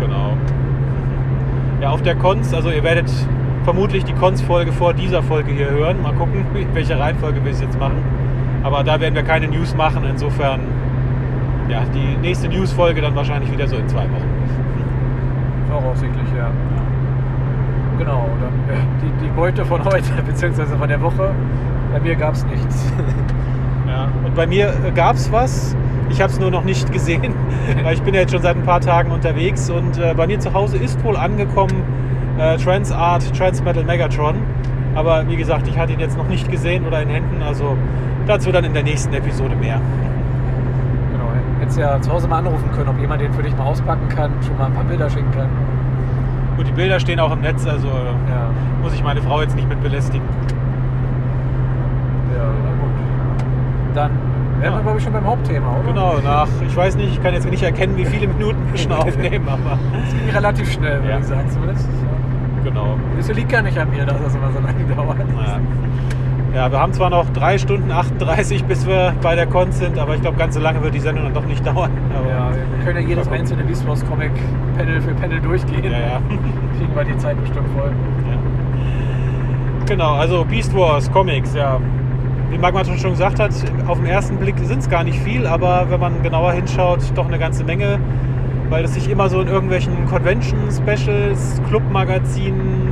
Genau. 0.00 0.32
Ja, 1.82 1.90
auf 1.90 2.02
der 2.02 2.14
Cons, 2.14 2.52
also 2.54 2.70
ihr 2.70 2.82
werdet 2.82 3.10
vermutlich 3.64 4.04
die 4.04 4.14
Cons-Folge 4.14 4.72
vor 4.72 4.94
dieser 4.94 5.22
Folge 5.22 5.52
hier 5.52 5.70
hören. 5.70 6.02
Mal 6.02 6.12
gucken, 6.14 6.44
in 6.54 6.74
welcher 6.74 6.98
Reihenfolge 6.98 7.44
wir 7.44 7.52
es 7.52 7.60
jetzt 7.60 7.78
machen. 7.78 8.02
Aber 8.62 8.82
da 8.84 9.00
werden 9.00 9.14
wir 9.14 9.22
keine 9.22 9.48
News 9.48 9.74
machen. 9.74 10.02
Insofern, 10.08 10.60
ja, 11.68 11.82
die 11.94 12.16
nächste 12.20 12.48
News-Folge 12.48 13.00
dann 13.02 13.14
wahrscheinlich 13.14 13.50
wieder 13.52 13.66
so 13.66 13.76
in 13.76 13.88
zwei 13.88 14.02
Wochen. 14.04 14.28
Voraussichtlich, 15.70 16.26
ja. 16.36 16.48
Genau, 18.00 18.26
dann 18.40 18.74
äh, 18.74 18.80
die, 19.02 19.26
die 19.26 19.30
Beute 19.30 19.62
von 19.62 19.84
heute, 19.84 20.10
beziehungsweise 20.26 20.74
von 20.74 20.88
der 20.88 21.02
Woche. 21.02 21.32
Bei 21.92 22.00
mir 22.00 22.16
gab 22.16 22.34
es 22.34 22.44
nichts. 22.46 22.90
Ja. 23.88 24.08
Und 24.24 24.36
bei 24.36 24.46
mir 24.46 24.72
gab 24.94 25.16
es 25.16 25.32
was. 25.32 25.74
Ich 26.10 26.22
habe 26.22 26.32
es 26.32 26.38
nur 26.38 26.52
noch 26.52 26.62
nicht 26.62 26.92
gesehen, 26.92 27.34
weil 27.82 27.94
ich 27.94 28.02
bin 28.02 28.14
ja 28.14 28.20
jetzt 28.20 28.30
schon 28.30 28.40
seit 28.40 28.54
ein 28.54 28.62
paar 28.62 28.80
Tagen 28.80 29.10
unterwegs. 29.10 29.68
Und 29.68 29.98
äh, 29.98 30.14
bei 30.14 30.28
mir 30.28 30.38
zu 30.38 30.54
Hause 30.54 30.76
ist 30.76 31.02
wohl 31.02 31.16
angekommen 31.16 31.82
äh, 32.38 32.56
Transart 32.56 33.36
Transmetal 33.36 33.82
Megatron. 33.82 34.36
Aber 34.94 35.26
wie 35.26 35.34
gesagt, 35.34 35.66
ich 35.66 35.76
hatte 35.76 35.92
ihn 35.92 35.98
jetzt 35.98 36.16
noch 36.16 36.28
nicht 36.28 36.48
gesehen 36.48 36.86
oder 36.86 37.02
in 37.02 37.08
Händen. 37.08 37.42
Also 37.42 37.76
dazu 38.28 38.52
dann 38.52 38.62
in 38.62 38.74
der 38.74 38.84
nächsten 38.84 39.12
Episode 39.12 39.56
mehr. 39.56 39.80
Genau, 41.10 41.32
hättest 41.58 41.78
ja 41.78 42.00
zu 42.00 42.12
Hause 42.12 42.28
mal 42.28 42.38
anrufen 42.38 42.70
können, 42.76 42.90
ob 42.90 43.00
jemand 43.00 43.22
den 43.22 43.32
für 43.32 43.42
dich 43.42 43.56
mal 43.56 43.64
auspacken 43.64 44.08
kann, 44.08 44.30
schon 44.46 44.56
mal 44.56 44.66
ein 44.66 44.74
paar 44.74 44.84
Bilder 44.84 45.10
schicken 45.10 45.32
kann. 45.32 45.48
Gut, 46.56 46.66
die 46.66 46.72
Bilder 46.72 47.00
stehen 47.00 47.20
auch 47.20 47.32
im 47.32 47.40
Netz, 47.40 47.66
also 47.66 47.88
äh, 47.88 48.30
Ja, 48.30 48.50
muss 48.82 48.92
ich 48.94 49.02
meine 49.02 49.22
Frau 49.22 49.40
jetzt 49.40 49.56
nicht 49.56 49.68
mit 49.68 49.80
belästigen. 49.82 50.26
ja, 52.36 52.44
na 52.44 52.70
gut. 52.82 52.90
Dann 53.96 54.10
wären 54.60 54.72
Ja. 54.72 54.78
wir, 54.78 54.82
glaube 54.82 54.98
ich, 54.98 55.04
schon 55.04 55.12
beim 55.12 55.26
Hauptthema, 55.26 55.66
oder? 55.78 55.88
Genau, 55.88 56.14
nach, 56.22 56.48
ich 56.66 56.76
weiß 56.76 56.96
nicht, 56.96 57.12
ich 57.12 57.22
kann 57.22 57.32
jetzt 57.34 57.48
nicht 57.48 57.62
erkennen, 57.62 57.96
wie 57.96 58.04
viele 58.04 58.28
Minuten 58.28 58.58
wir 58.70 58.78
schon 58.78 58.92
aufnehmen, 59.04 59.48
aber 59.48 59.78
Das 60.04 60.12
ging 60.14 60.30
relativ 60.34 60.70
schnell, 60.72 60.98
würde 61.00 61.10
Ja. 61.10 61.18
ich 61.18 61.24
sagen, 61.24 61.48
zumindest. 61.50 61.88
Ja. 61.88 62.64
genau. 62.70 62.96
Das 63.16 63.28
liegt 63.32 63.48
gar 63.50 63.62
nicht 63.62 63.78
an 63.78 63.88
mir, 63.90 64.04
dass 64.04 64.22
das 64.22 64.34
immer 64.34 64.50
so 64.52 64.60
lange 64.60 64.84
dauert. 64.96 65.18
Naja. 65.18 65.58
Ja, 66.54 66.70
wir 66.70 66.80
haben 66.80 66.92
zwar 66.92 67.10
noch 67.10 67.30
3 67.30 67.58
Stunden 67.58 67.92
38, 67.92 68.64
bis 68.64 68.84
wir 68.86 69.14
bei 69.22 69.36
der 69.36 69.46
Con 69.46 69.70
sind, 69.70 69.96
aber 69.98 70.16
ich 70.16 70.20
glaube, 70.20 70.36
ganz 70.36 70.54
so 70.54 70.60
lange 70.60 70.82
wird 70.82 70.94
die 70.94 71.00
Sendung 71.00 71.24
dann 71.24 71.34
doch 71.34 71.46
nicht 71.46 71.64
dauern. 71.66 71.92
Aber, 72.16 72.28
Ja, 72.28 72.50
wir 72.50 72.84
können 72.84 73.02
ja 73.02 73.08
jedes 73.08 73.28
einzelne 73.28 73.62
Beast 73.62 73.86
Wars 73.86 74.04
Comic 74.04 74.32
Panel 74.76 75.00
für 75.00 75.14
Panel 75.14 75.40
durchgehen. 75.40 75.84
Ja, 75.84 75.90
ja. 75.90 76.20
Kriegen 76.78 76.94
wir 76.94 77.04
die 77.04 77.16
Zeit 77.18 77.40
bestimmt 77.40 77.68
voll. 77.76 77.90
Ja. 78.30 78.38
Genau, 79.86 80.14
also 80.14 80.44
Beast 80.44 80.74
Wars 80.74 81.10
Comics, 81.12 81.54
ja. 81.54 81.78
Wie 82.50 82.58
Magma 82.58 82.84
schon 82.84 83.10
gesagt 83.12 83.38
hat, 83.38 83.52
auf 83.86 83.98
den 83.98 84.06
ersten 84.06 84.36
Blick 84.36 84.56
sind 84.58 84.80
es 84.80 84.90
gar 84.90 85.04
nicht 85.04 85.20
viel, 85.20 85.46
aber 85.46 85.86
wenn 85.88 86.00
man 86.00 86.20
genauer 86.22 86.52
hinschaut, 86.52 86.98
doch 87.14 87.28
eine 87.28 87.38
ganze 87.38 87.62
Menge, 87.62 88.00
weil 88.70 88.84
es 88.84 88.94
sich 88.94 89.08
immer 89.08 89.28
so 89.28 89.40
in 89.40 89.46
irgendwelchen 89.46 89.92
Convention-Specials, 90.06 91.62
Clubmagazinen, 91.68 92.88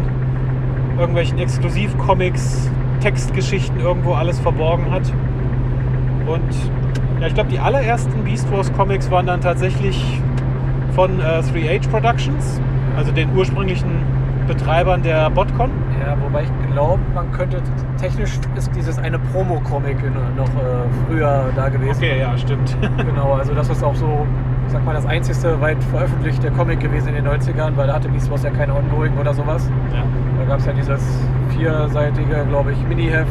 irgendwelchen 0.97 1.38
Exklusivcomics, 1.38 2.71
Textgeschichten 3.00 3.81
irgendwo 3.81 4.12
alles 4.14 4.38
verborgen 4.40 4.90
hat. 4.90 5.12
Und 6.26 7.21
ja, 7.21 7.26
ich 7.26 7.35
glaube, 7.35 7.50
die 7.50 7.59
allerersten 7.59 8.23
Beast 8.25 8.50
Wars 8.52 8.73
Comics 8.75 9.11
waren 9.11 9.26
dann 9.26 9.40
tatsächlich 9.40 10.21
von 10.95 11.21
äh, 11.21 11.40
3H 11.40 11.88
Productions, 11.88 12.61
also 12.97 13.12
den 13.12 13.35
ursprünglichen 13.37 13.88
Betreibern 14.47 15.02
der 15.02 15.28
Botcon. 15.31 15.71
Ja, 16.00 16.17
wobei 16.23 16.43
ich 16.45 16.73
glaube, 16.73 17.00
man 17.14 17.31
könnte 17.33 17.61
technisch 18.00 18.33
ist 18.57 18.71
dieses 18.75 18.99
eine 18.99 19.19
Promo-Comic 19.19 19.97
in- 20.02 20.37
noch 20.37 20.49
äh, 20.49 20.87
früher 21.07 21.45
da 21.55 21.69
gewesen. 21.69 21.99
Okay, 22.02 22.21
ja, 22.21 22.37
stimmt. 22.38 22.76
Genau, 22.99 23.33
also 23.35 23.52
das 23.55 23.69
ist 23.69 23.83
auch 23.83 23.95
so, 23.95 24.26
ich 24.67 24.73
sag 24.73 24.85
mal, 24.85 24.95
das 24.95 25.05
einzigste 25.07 25.61
weit 25.61 25.83
veröffentlichte 25.85 26.50
Comic 26.52 26.81
gewesen 26.81 27.09
in 27.09 27.17
den 27.17 27.26
90ern, 27.28 27.73
weil 27.76 27.88
da 27.88 27.95
hatte 27.95 28.09
Beast 28.09 28.31
Wars 28.31 28.43
ja 28.43 28.50
keine 28.50 28.75
Ongoing 28.75 29.17
oder 29.19 29.35
sowas. 29.35 29.69
ja. 29.93 30.02
Da 30.38 30.45
gab 30.49 30.61
es 30.61 30.67
ja 30.67 30.73
dieses 30.73 31.02
vierseitige, 31.57 32.45
glaube 32.49 32.73
ich, 32.73 32.78
Mini-Heft 32.88 33.28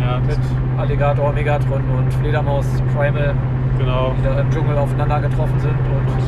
Ja, 0.00 0.18
Mit 0.26 0.38
Alligator, 0.78 1.32
Megatron 1.32 1.82
und 1.96 2.12
Fledermaus 2.14 2.66
Primal, 2.94 3.34
genau. 3.78 4.12
die 4.18 4.24
da 4.24 4.40
im 4.40 4.50
Dschungel 4.50 4.76
aufeinander 4.78 5.20
getroffen 5.20 5.58
sind. 5.60 5.70
Und 5.72 6.18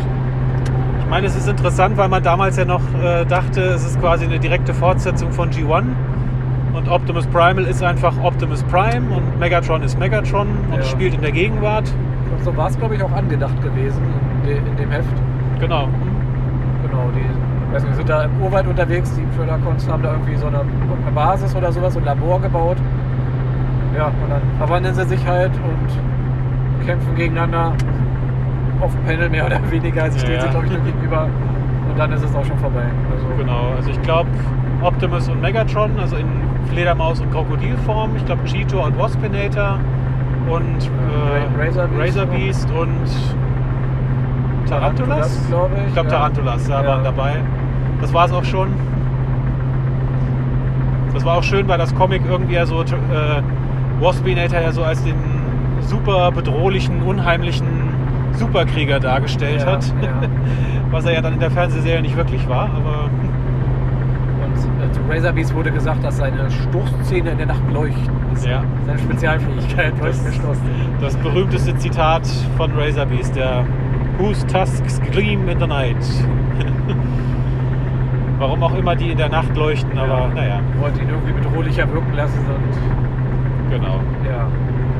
Ich 1.01 1.11
meine, 1.11 1.27
es 1.27 1.37
ist 1.37 1.49
interessant, 1.49 1.97
weil 1.97 2.09
man 2.09 2.23
damals 2.23 2.57
ja 2.57 2.65
noch 2.65 2.81
äh, 3.03 3.25
dachte, 3.25 3.61
es 3.61 3.85
ist 3.85 4.01
quasi 4.01 4.25
eine 4.25 4.39
direkte 4.39 4.73
Fortsetzung 4.75 5.31
von 5.33 5.51
G1. 5.51 5.85
Und 6.75 6.89
Optimus 6.89 7.27
Primal 7.27 7.65
ist 7.65 7.83
einfach 7.83 8.13
Optimus 8.23 8.63
Prime 8.65 9.11
und 9.15 9.39
Megatron 9.41 9.83
ist 9.83 9.99
Megatron 9.99 10.47
und 10.71 10.77
Ja. 10.79 10.83
spielt 10.85 11.15
in 11.15 11.21
der 11.23 11.33
Gegenwart. 11.33 11.91
so 12.45 12.57
war 12.57 12.69
es, 12.69 12.79
glaube 12.79 12.95
ich, 12.95 13.03
auch 13.03 13.13
angedacht 13.13 13.61
gewesen 13.63 14.01
in, 14.43 14.49
de, 14.49 14.59
in 14.59 14.77
dem 14.77 14.91
Heft. 14.91 15.09
Genau. 15.61 15.89
Genau, 16.87 17.11
die 17.17 17.25
weiß 17.73 17.83
nicht, 17.85 17.97
sind 17.97 18.09
da 18.09 18.25
im 18.25 18.31
Urwald 18.43 18.67
unterwegs, 18.67 19.15
die 19.15 19.23
Predacons 19.37 19.89
haben 19.89 20.03
da 20.03 20.13
irgendwie 20.13 20.37
so 20.37 20.47
eine, 20.47 20.61
eine 20.61 21.13
Basis 21.15 21.55
oder 21.55 21.71
sowas, 21.73 21.95
so 21.95 21.99
ein 22.01 22.05
Labor 22.05 22.41
gebaut. 22.41 22.77
Ja, 23.97 24.07
und 24.07 24.31
dann 24.31 24.43
verwandeln 24.59 24.95
sie 24.95 25.05
sich 25.05 25.27
halt 25.27 25.51
und 25.53 26.87
kämpfen 26.87 27.15
gegeneinander 27.17 27.73
auf 28.81 28.93
dem 28.95 29.05
Panel 29.05 29.29
mehr 29.29 29.47
oder 29.47 29.59
weniger. 29.71 30.11
Sie 30.11 30.19
stehen 30.21 30.35
ja. 30.35 30.41
sich, 30.43 30.51
glaube 30.51 30.67
ich, 30.67 30.73
nur 30.73 30.83
gegenüber 30.83 31.27
und 31.91 31.99
dann 31.99 32.13
ist 32.13 32.23
es 32.25 32.35
auch 32.35 32.45
schon 32.45 32.59
vorbei. 32.59 32.85
Also, 33.13 33.27
Genau. 33.39 33.73
Also 33.77 33.91
ich 33.91 34.01
glaube 34.03 34.29
Optimus 34.83 35.29
und 35.29 35.41
Megatron, 35.41 35.91
also 35.99 36.17
in 36.17 36.27
Fledermaus 36.71 37.21
und 37.21 37.31
Krokodilform. 37.33 38.11
Ich 38.17 38.25
glaube 38.25 38.45
Cheetor 38.45 38.85
und 38.87 38.99
Waspinator 38.99 39.79
und 40.49 40.85
äh, 40.85 41.61
Ra- 41.61 41.65
Razor 41.65 41.87
Beast 41.89 42.19
Razor. 42.19 42.27
Beast 42.27 42.71
und 42.71 43.09
Tarantulas. 44.69 45.19
Tarantulas, 45.19 45.49
glaub 45.49 45.71
ich, 45.77 45.87
Ich 45.89 45.93
glaube 45.95 46.09
ja. 46.11 46.15
Tarantulas 46.17 46.69
ja, 46.69 46.83
Ja. 46.83 46.89
waren 46.89 47.05
dabei. 47.05 47.33
Das 48.01 48.13
war 48.15 48.27
es 48.27 48.33
auch 48.33 48.45
schon. 48.45 48.69
Das 51.15 51.25
war 51.25 51.37
auch 51.39 51.43
schön, 51.43 51.67
weil 51.69 51.79
das 51.79 51.95
Comic 51.95 52.23
irgendwie 52.29 52.55
ja 52.55 52.67
so 52.67 52.83
äh, 52.83 52.87
Waspinator 54.01 54.61
ja 54.61 54.73
so 54.73 54.85
als 54.85 55.03
den 55.03 55.17
super 55.81 56.31
bedrohlichen, 56.31 57.03
unheimlichen 57.03 57.67
Superkrieger 58.35 59.01
dargestellt 59.01 59.63
Ja, 59.63 59.73
hat. 59.73 59.93
Was 60.91 61.05
er 61.05 61.15
ja 61.15 61.21
dann 61.21 61.35
in 61.35 61.41
der 61.41 61.51
Fernsehserie 61.51 62.01
nicht 62.01 62.17
wirklich 62.17 62.49
war, 62.49 62.65
aber 62.75 63.11
Und 64.45 64.55
äh, 64.89 64.93
zu 64.93 65.01
Razorbeast 65.09 65.55
wurde 65.55 65.71
gesagt, 65.71 66.05
dass 66.05 66.19
seine 66.19 66.49
Stoßzähne 66.51 67.31
in 67.31 67.39
der 67.39 67.47
Nacht 67.49 67.63
leuchten. 67.73 68.09
Das 68.33 68.47
Ja. 68.47 68.63
seine 68.87 68.99
Spezialfähigkeit, 68.99 69.93
leuchtende 70.01 70.33
Stoßzähne. 70.33 70.71
das 71.01 71.17
berühmteste 71.17 71.75
Zitat 71.77 72.27
von 72.57 72.71
Razorbeast, 72.79 73.35
der 73.35 73.65
Whose 74.19 74.45
tusks 74.49 74.99
gleam 75.13 75.49
in 75.49 75.61
the 75.61 75.67
night. 75.67 75.97
Warum 78.39 78.63
auch 78.63 78.75
immer 78.75 78.95
die 78.97 79.11
in 79.11 79.19
der 79.19 79.29
Nacht 79.29 79.57
leuchten, 79.57 79.99
aber 79.99 80.29
naja, 80.35 80.61
Wollte 80.81 81.03
ihn 81.03 81.09
irgendwie 81.09 81.33
bedrohlicher 81.33 81.93
wirken 81.93 82.13
lassen 82.15 82.39
und 82.39 83.71
genau. 83.71 84.01
ja, 84.25 84.47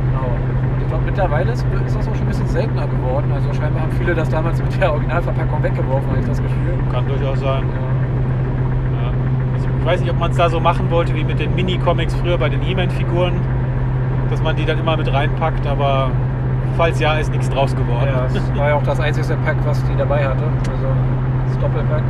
genau. 0.07 0.27
Und 0.27 0.83
ich 0.83 0.89
glaube, 0.89 1.05
mittlerweile 1.05 1.53
ist, 1.53 1.65
ist 1.87 1.97
das 1.97 2.09
auch 2.09 2.15
schon 2.15 2.25
ein 2.25 2.29
bisschen 2.29 2.49
seltener 2.49 2.87
geworden. 2.87 3.31
Also 3.33 3.53
scheinbar 3.55 3.83
haben 3.83 3.93
viele 3.93 4.15
das 4.15 4.29
damals 4.29 4.63
mit 4.63 4.81
der 4.81 4.93
Originalverpackung 4.93 5.63
weggeworfen, 5.63 6.09
habe 6.11 6.21
ich 6.21 6.27
das 6.27 6.43
Gefühl. 6.43 6.79
Kann 6.93 7.07
durchaus 7.07 7.41
sein. 7.41 7.65
Ja. 7.69 9.03
Ja. 9.03 9.13
Also 9.55 9.69
ich 9.79 9.85
weiß 9.85 10.01
nicht, 10.01 10.11
ob 10.11 10.19
man 10.19 10.31
es 10.31 10.37
da 10.37 10.49
so 10.49 10.61
machen 10.61 10.91
wollte 10.91 11.15
wie 11.15 11.25
mit 11.25 11.39
den 11.39 11.55
Mini-Comics 11.55 12.15
früher 12.15 12.39
bei 12.39 12.49
den 12.49 12.61
He-Man-Figuren, 12.61 13.35
dass 14.31 14.43
man 14.43 14.57
die 14.57 14.65
dann 14.65 14.79
immer 14.79 14.97
mit 14.97 15.13
reinpackt, 15.13 15.67
aber 15.67 16.11
falls 16.79 17.01
ja, 17.01 17.15
ist 17.15 17.31
nichts 17.33 17.51
draus 17.51 17.75
geworden. 17.75 18.07
Ja, 18.07 18.23
das 18.33 18.57
war 18.57 18.69
ja 18.69 18.75
auch 18.77 18.83
das 18.85 19.01
einzige 19.01 19.37
Pack, 19.45 19.57
was 19.67 19.85
die 19.85 19.97
dabei 19.97 20.25
hatte. 20.25 20.45
Also 20.71 20.87
das 21.49 21.59
Doppelpack. 21.59 22.03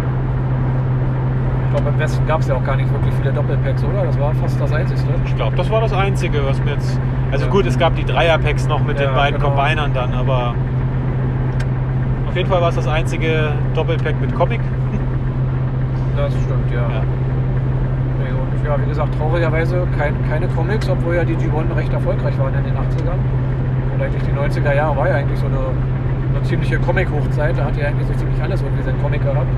Ich 1.64 1.74
glaube, 1.74 1.88
im 1.90 1.98
Westen 1.98 2.26
gab 2.26 2.40
es 2.40 2.48
ja 2.48 2.54
auch 2.54 2.64
gar 2.64 2.76
nicht 2.76 2.92
wirklich 2.92 3.12
viele 3.14 3.32
Doppelpacks, 3.32 3.82
oder? 3.82 4.04
Das 4.04 4.18
war 4.20 4.34
fast 4.34 4.60
das 4.60 4.72
einzige. 4.72 5.00
Ich 5.24 5.36
glaube, 5.36 5.56
das 5.56 5.70
war 5.70 5.80
das 5.80 5.92
Einzige, 5.92 6.44
was 6.46 6.62
mir 6.64 6.72
jetzt. 6.72 7.00
Also 7.32 7.46
Ja. 7.46 7.50
gut, 7.50 7.66
es 7.66 7.78
gab 7.78 7.94
die 7.96 8.04
Dreier-Packs 8.04 8.68
noch 8.68 8.82
mit 8.84 9.00
Ja, 9.00 9.06
den 9.06 9.14
beiden 9.14 9.40
genau. 9.40 9.54
Combinern 9.54 9.92
dann, 9.92 10.12
aber 10.14 10.54
auf 12.28 12.36
jeden 12.36 12.48
Fall 12.48 12.60
war 12.60 12.68
es 12.68 12.76
das 12.76 12.86
einzige 12.86 13.50
Doppelpack 13.74 14.20
mit 14.20 14.34
Comic. 14.34 14.60
Das 16.16 16.32
stimmt, 16.32 16.70
ja. 16.72 16.80
Ja. 16.82 17.02
Und 18.40 18.66
ja, 18.66 18.82
wie 18.82 18.88
gesagt, 18.88 19.14
traurigerweise 19.16 19.86
kein, 19.96 20.14
keine 20.28 20.46
Comics, 20.48 20.88
obwohl 20.90 21.14
ja 21.16 21.24
die 21.24 21.36
G1 21.36 21.74
recht 21.76 21.92
erfolgreich 21.92 22.38
waren 22.38 22.54
in 22.54 22.64
den 22.64 22.74
80ern. 22.74 23.18
Und 23.98 24.04
eigentlich 24.04 24.22
die 24.22 24.30
90er 24.60 24.74
Jahre 24.76 24.96
war 24.96 25.08
ja 25.08 25.16
eigentlich 25.16 25.40
so 25.40 25.46
eine, 25.46 25.58
eine 25.58 26.42
ziemliche 26.44 26.78
Comic-Hochzeit. 26.78 27.58
Da 27.58 27.64
hat 27.64 27.76
ja 27.76 27.88
eigentlich 27.88 28.06
so 28.06 28.14
ziemlich 28.14 28.40
alles 28.40 28.62
irgendwie 28.62 28.84
sein 28.84 28.94
Comic 29.02 29.22
gehabt. 29.22 29.48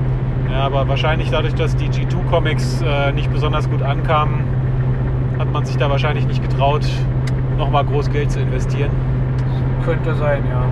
Ja, 0.51 0.61
aber 0.61 0.87
wahrscheinlich 0.87 1.29
dadurch, 1.29 1.53
dass 1.53 1.75
die 1.75 1.87
G2-Comics 1.89 2.81
äh, 2.81 3.11
nicht 3.11 3.31
besonders 3.31 3.69
gut 3.69 3.83
ankamen, 3.83 4.43
hat 5.37 5.51
man 5.51 5.63
sich 5.63 5.77
da 5.77 5.91
wahrscheinlich 5.91 6.25
nicht 6.25 6.41
getraut, 6.41 6.87
nochmal 7.59 7.85
groß 7.85 8.09
Geld 8.09 8.31
zu 8.31 8.39
investieren. 8.39 8.89
Könnte 9.85 10.15
sein, 10.15 10.41
ja. 10.49 10.65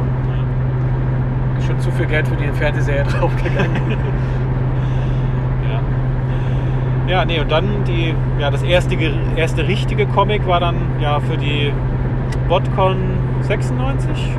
Ist 1.60 1.68
schon 1.68 1.80
zu 1.80 1.92
viel 1.92 2.08
Geld 2.08 2.28
für 2.28 2.38
die 2.38 2.48
Fernsehserie 2.48 3.04
draufgegangen. 3.04 3.70
Ja. 7.08 7.20
Ja, 7.20 7.26
nee, 7.26 7.40
und 7.40 7.52
dann 7.52 7.84
die, 7.86 8.16
ja, 8.40 8.50
das 8.50 8.64
erste, 8.64 8.96
erste 9.36 9.68
richtige 9.68 10.08
Comic 10.08 10.48
war 10.48 10.60
dann 10.60 10.76
ja 11.00 11.20
für 11.20 11.38
die 11.38 11.72
BotCon 12.48 13.19
96? 13.42 14.38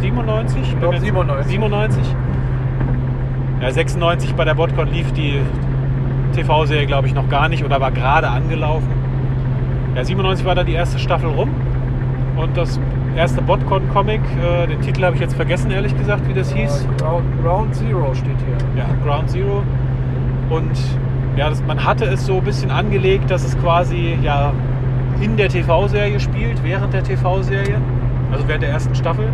97? 0.00 0.62
Ich 0.62 0.78
glaub, 0.78 0.96
97. 0.96 1.46
97. 1.46 2.02
Ja, 3.60 3.70
96 3.70 4.34
bei 4.34 4.44
der 4.44 4.54
BotCon 4.54 4.88
lief 4.88 5.12
die 5.12 5.40
TV-Serie, 6.34 6.86
glaube 6.86 7.06
ich, 7.06 7.14
noch 7.14 7.28
gar 7.28 7.48
nicht 7.48 7.64
oder 7.64 7.80
war 7.80 7.90
gerade 7.90 8.28
angelaufen. 8.28 8.88
Ja, 9.94 10.04
97 10.04 10.44
war 10.44 10.54
dann 10.54 10.66
die 10.66 10.74
erste 10.74 10.98
Staffel 10.98 11.30
rum. 11.30 11.50
Und 12.36 12.56
das 12.56 12.80
erste 13.16 13.40
BotCon-Comic, 13.42 14.20
äh, 14.42 14.66
den 14.66 14.80
Titel 14.80 15.04
habe 15.04 15.14
ich 15.14 15.20
jetzt 15.20 15.34
vergessen, 15.34 15.70
ehrlich 15.70 15.96
gesagt, 15.96 16.28
wie 16.28 16.34
das 16.34 16.52
hieß. 16.52 16.86
Ground, 16.98 17.24
Ground 17.42 17.74
Zero 17.74 18.12
steht 18.12 18.36
hier. 18.38 18.82
Ja, 18.82 18.86
Ground 19.04 19.30
Zero. 19.30 19.62
Und 20.50 20.76
ja, 21.36 21.48
das, 21.48 21.62
man 21.64 21.84
hatte 21.84 22.04
es 22.06 22.26
so 22.26 22.38
ein 22.38 22.44
bisschen 22.44 22.70
angelegt, 22.70 23.30
dass 23.30 23.44
es 23.44 23.58
quasi 23.60 24.18
ja 24.22 24.52
in 25.20 25.36
der 25.36 25.48
TV-Serie 25.48 26.18
spielt, 26.18 26.62
während 26.64 26.92
der 26.92 27.04
TV-Serie, 27.04 27.80
also 28.34 28.46
während 28.48 28.62
der 28.62 28.70
ersten 28.70 28.94
Staffel. 28.94 29.28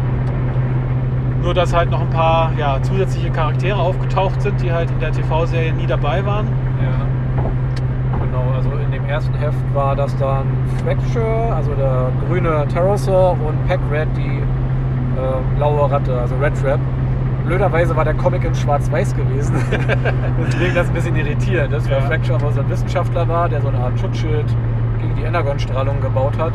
Nur 1.43 1.55
dass 1.55 1.75
halt 1.75 1.91
noch 1.91 2.01
ein 2.03 2.11
paar 2.11 2.53
ja, 2.59 2.81
zusätzliche 2.83 3.31
Charaktere 3.31 3.79
aufgetaucht 3.79 4.43
sind, 4.43 4.61
die 4.61 4.71
halt 4.71 4.91
in 4.91 5.01
der 5.01 5.11
TV-Serie 5.11 5.73
nie 5.73 5.87
dabei 5.87 6.25
waren. 6.25 6.47
Ja. 6.83 8.19
Genau, 8.25 8.55
also 8.55 8.71
in 8.73 8.91
dem 8.93 9.07
ersten 9.07 9.35
Heft 9.35 9.57
war 9.75 9.97
das 9.97 10.15
dann 10.19 10.45
Fracture, 10.85 11.55
also 11.55 11.73
der 11.75 12.11
grüne 12.29 12.67
Pterosaur 12.69 13.33
und 13.33 13.67
Pack 13.67 13.81
Red, 13.91 14.09
die 14.17 14.39
äh, 14.39 15.57
blaue 15.57 15.91
Ratte, 15.91 16.21
also 16.21 16.35
Red 16.37 16.61
Trap. 16.61 16.79
Blöderweise 17.47 17.97
war 17.97 18.05
der 18.05 18.15
Comic 18.15 18.45
in 18.45 18.55
Schwarz-Weiß 18.55 19.17
gewesen. 19.17 19.55
Deswegen 20.47 20.75
das 20.75 20.89
ein 20.89 20.95
bisschen 20.95 21.17
irritierend 21.17 21.73
ist, 21.73 21.91
weil 21.91 22.01
Ja. 22.01 22.05
Fracture 22.07 22.39
aber 22.39 22.53
so 22.53 22.61
ein 22.61 22.69
Wissenschaftler 22.69 23.27
war, 23.27 23.49
der 23.49 23.63
so 23.63 23.69
eine 23.69 23.79
Art 23.79 23.99
Schutzschild 23.99 24.47
gegen 25.01 25.15
die 25.17 25.23
Energon-Strahlung 25.23 26.03
gebaut 26.03 26.37
hat. 26.39 26.53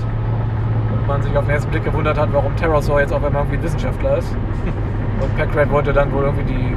Man 1.08 1.22
sich 1.22 1.36
auf 1.38 1.46
den 1.46 1.52
ersten 1.52 1.70
Blick 1.70 1.84
gewundert 1.84 2.18
hat, 2.18 2.30
warum 2.32 2.54
Pterosaur 2.56 3.00
jetzt 3.00 3.14
auf 3.14 3.24
einmal 3.24 3.44
irgendwie 3.44 3.58
ein 3.58 3.64
Wissenschaftler 3.64 4.18
ist. 4.18 4.36
Und 5.22 5.38
Pack 5.38 5.56
Red 5.56 5.72
wollte 5.72 5.94
dann 5.94 6.12
wohl 6.12 6.24
irgendwie 6.24 6.54
die 6.54 6.76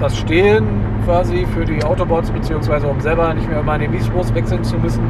das 0.00 0.16
Stehlen 0.16 0.64
quasi 1.04 1.46
für 1.54 1.64
die 1.64 1.82
Autobots, 1.82 2.30
beziehungsweise 2.30 2.86
um 2.86 3.00
selber 3.00 3.32
nicht 3.34 3.48
mehr 3.48 3.60
immer 3.60 3.76
in 3.76 3.82
den 3.82 3.92
Beast-Modus 3.92 4.34
wechseln 4.34 4.62
zu 4.64 4.76
müssen, 4.76 5.02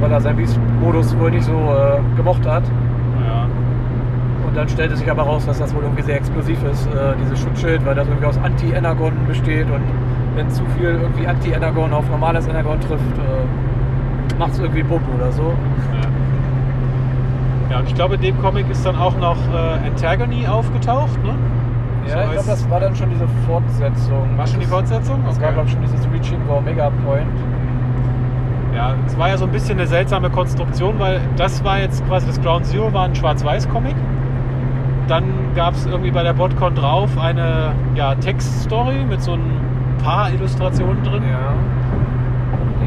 weil 0.00 0.10
er 0.10 0.20
seinen 0.20 0.36
Beast-Modus 0.36 1.16
wohl 1.18 1.30
nicht 1.30 1.44
so 1.44 1.52
äh, 1.52 2.16
gemocht 2.16 2.46
hat. 2.46 2.64
Ja, 3.24 3.46
Und 4.46 4.56
dann 4.56 4.68
stellte 4.68 4.96
sich 4.96 5.10
aber 5.10 5.22
raus, 5.22 5.46
dass 5.46 5.58
das 5.58 5.74
wohl 5.74 5.82
irgendwie 5.82 6.02
sehr 6.02 6.16
explosiv 6.16 6.58
ist, 6.64 6.86
äh, 6.88 7.14
dieses 7.22 7.40
Schutzschild, 7.40 7.84
weil 7.86 7.94
das 7.94 8.08
irgendwie 8.08 8.26
aus 8.26 8.38
Anti-Energon 8.38 9.12
besteht 9.26 9.66
und 9.70 9.82
wenn 10.34 10.50
zu 10.50 10.62
viel 10.76 10.98
irgendwie 11.00 11.26
Anti-Energon 11.26 11.92
auf 11.92 12.08
normales 12.10 12.46
Energon 12.48 12.80
trifft, 12.80 13.18
äh, 13.18 14.38
macht 14.38 14.52
es 14.52 14.60
irgendwie 14.60 14.82
Bumm 14.82 15.02
oder 15.16 15.30
so. 15.32 15.42
ja. 15.42 16.07
Ja, 17.70 17.78
und 17.78 17.88
ich 17.88 17.94
glaube, 17.94 18.14
in 18.16 18.20
dem 18.20 18.40
Comic 18.40 18.68
ist 18.70 18.84
dann 18.86 18.96
auch 18.96 19.16
noch 19.18 19.36
äh, 19.52 19.86
Antagony 19.88 20.46
aufgetaucht, 20.46 21.22
ne? 21.24 21.34
So 22.06 22.14
Ja, 22.16 22.22
ich 22.22 22.28
als- 22.28 22.32
glaube, 22.32 22.48
das 22.48 22.70
war 22.70 22.80
dann 22.80 22.96
schon 22.96 23.10
diese 23.10 23.28
Fortsetzung. 23.46 24.38
War 24.38 24.46
schon 24.46 24.60
die 24.60 24.66
Fortsetzung? 24.66 25.22
Das 25.26 25.40
war, 25.40 25.52
glaube 25.52 25.66
ich, 25.68 25.72
schon 25.74 25.82
dieses 25.82 26.06
Reaching 26.10 26.40
for 26.46 26.58
Omega 26.58 26.90
Point. 27.04 27.26
Ja, 28.74 28.94
es 29.06 29.18
war 29.18 29.28
ja 29.28 29.36
so 29.36 29.44
ein 29.44 29.50
bisschen 29.50 29.78
eine 29.78 29.86
seltsame 29.86 30.30
Konstruktion, 30.30 30.98
weil 30.98 31.20
das 31.36 31.62
war 31.64 31.80
jetzt 31.80 32.06
quasi 32.06 32.26
das 32.26 32.40
Ground 32.40 32.64
Zero 32.64 32.92
war 32.92 33.04
ein 33.04 33.14
Schwarz-Weiß-Comic. 33.14 33.94
Dann 35.08 35.24
gab 35.56 35.74
es 35.74 35.86
irgendwie 35.86 36.10
bei 36.10 36.22
der 36.22 36.34
BotCon 36.34 36.74
drauf 36.74 37.10
eine 37.18 37.72
ja, 37.94 38.14
Textstory 38.14 39.04
mit 39.08 39.22
so 39.22 39.32
ein 39.32 39.50
paar 40.04 40.30
Illustrationen 40.30 41.02
drin. 41.02 41.22
Ja. 41.30 41.52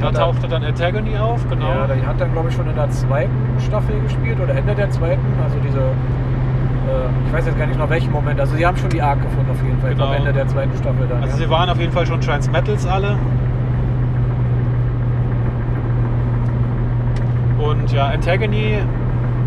Da 0.01 0.07
hat 0.07 0.15
tauchte 0.17 0.47
dann 0.47 0.63
Antagony 0.63 1.17
auf, 1.17 1.47
genau. 1.49 1.69
Ja, 1.69 1.87
die 1.87 2.05
hat 2.05 2.19
dann, 2.19 2.31
glaube 2.33 2.49
ich, 2.49 2.55
schon 2.55 2.67
in 2.67 2.75
der 2.75 2.89
zweiten 2.89 3.59
Staffel 3.59 3.99
gespielt 4.01 4.39
oder 4.39 4.55
Ende 4.55 4.73
der 4.75 4.89
zweiten. 4.89 5.21
Also 5.43 5.57
diese, 5.63 5.79
äh, 5.79 7.27
ich 7.27 7.33
weiß 7.33 7.45
jetzt 7.45 7.57
gar 7.57 7.67
nicht 7.67 7.79
noch 7.79 7.89
welchen 7.89 8.11
Moment. 8.11 8.39
Also 8.39 8.55
sie 8.55 8.65
haben 8.65 8.77
schon 8.77 8.89
die 8.89 9.01
Arc 9.01 9.21
gefunden 9.21 9.51
auf 9.51 9.63
jeden 9.63 9.79
Fall 9.79 9.91
Genau. 9.91 10.07
am 10.07 10.13
Ende 10.13 10.33
der 10.33 10.47
zweiten 10.47 10.75
Staffel 10.77 11.07
dann. 11.07 11.21
also 11.23 11.37
ja. 11.37 11.43
sie 11.45 11.49
waren 11.49 11.69
auf 11.69 11.79
jeden 11.79 11.91
Fall 11.93 12.05
schon 12.05 12.19
Transmetals 12.19 12.85
alle. 12.85 13.17
Und 17.59 17.91
ja, 17.91 18.07
Antagony 18.07 18.79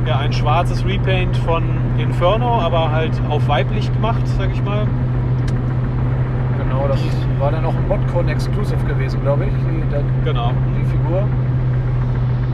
ja, 0.06 0.18
ein 0.18 0.32
schwarzes 0.32 0.84
Repaint 0.84 1.36
von 1.38 1.64
Inferno, 1.98 2.60
aber 2.60 2.92
halt 2.92 3.12
auf 3.28 3.48
weiblich 3.48 3.92
gemacht, 3.92 4.26
sag 4.38 4.50
ich 4.52 4.62
mal. 4.62 4.86
Genau, 6.84 6.94
das 6.94 7.40
war 7.40 7.50
dann 7.50 7.64
auch 7.64 7.74
ein 7.74 7.88
Modcon 7.88 8.28
Exclusive 8.28 8.84
gewesen, 8.86 9.20
glaube 9.22 9.46
ich, 9.46 9.52
die, 9.52 9.90
der, 9.90 10.02
Genau. 10.24 10.52
die 10.78 10.84
Figur. 10.84 11.22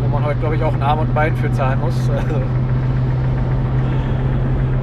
Wo 0.02 0.08
man 0.08 0.24
heute, 0.24 0.38
glaube 0.38 0.56
ich, 0.56 0.62
auch 0.62 0.72
Arm 0.80 1.00
und 1.00 1.08
ein 1.08 1.14
Bein 1.14 1.36
für 1.36 1.50
zahlen 1.52 1.80
muss. 1.80 2.10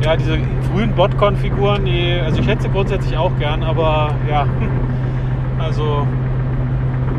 Ja, 0.03 0.15
diese 0.15 0.37
frühen 0.71 0.93
Botcon-Figuren, 0.93 1.83
die, 1.83 2.21
also 2.23 2.39
ich 2.39 2.47
hätte 2.47 2.61
sie 2.61 2.69
grundsätzlich 2.69 3.17
auch 3.17 3.31
gern, 3.39 3.63
aber 3.63 4.11
ja, 4.29 4.45
also 5.59 6.05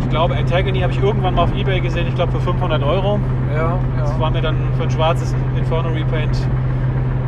ich 0.00 0.08
glaube, 0.08 0.36
Antagony 0.36 0.78
habe 0.80 0.92
ich 0.92 1.02
irgendwann 1.02 1.34
mal 1.34 1.42
auf 1.42 1.54
Ebay 1.56 1.80
gesehen, 1.80 2.06
ich 2.06 2.14
glaube 2.14 2.30
für 2.32 2.40
500 2.40 2.80
Euro. 2.84 3.18
ja, 3.52 3.76
Das 3.98 4.12
ja. 4.12 4.20
war 4.20 4.30
mir 4.30 4.40
dann 4.42 4.54
für 4.76 4.84
ein 4.84 4.90
schwarzes 4.90 5.34
Inferno 5.58 5.88
Repaint 5.88 6.38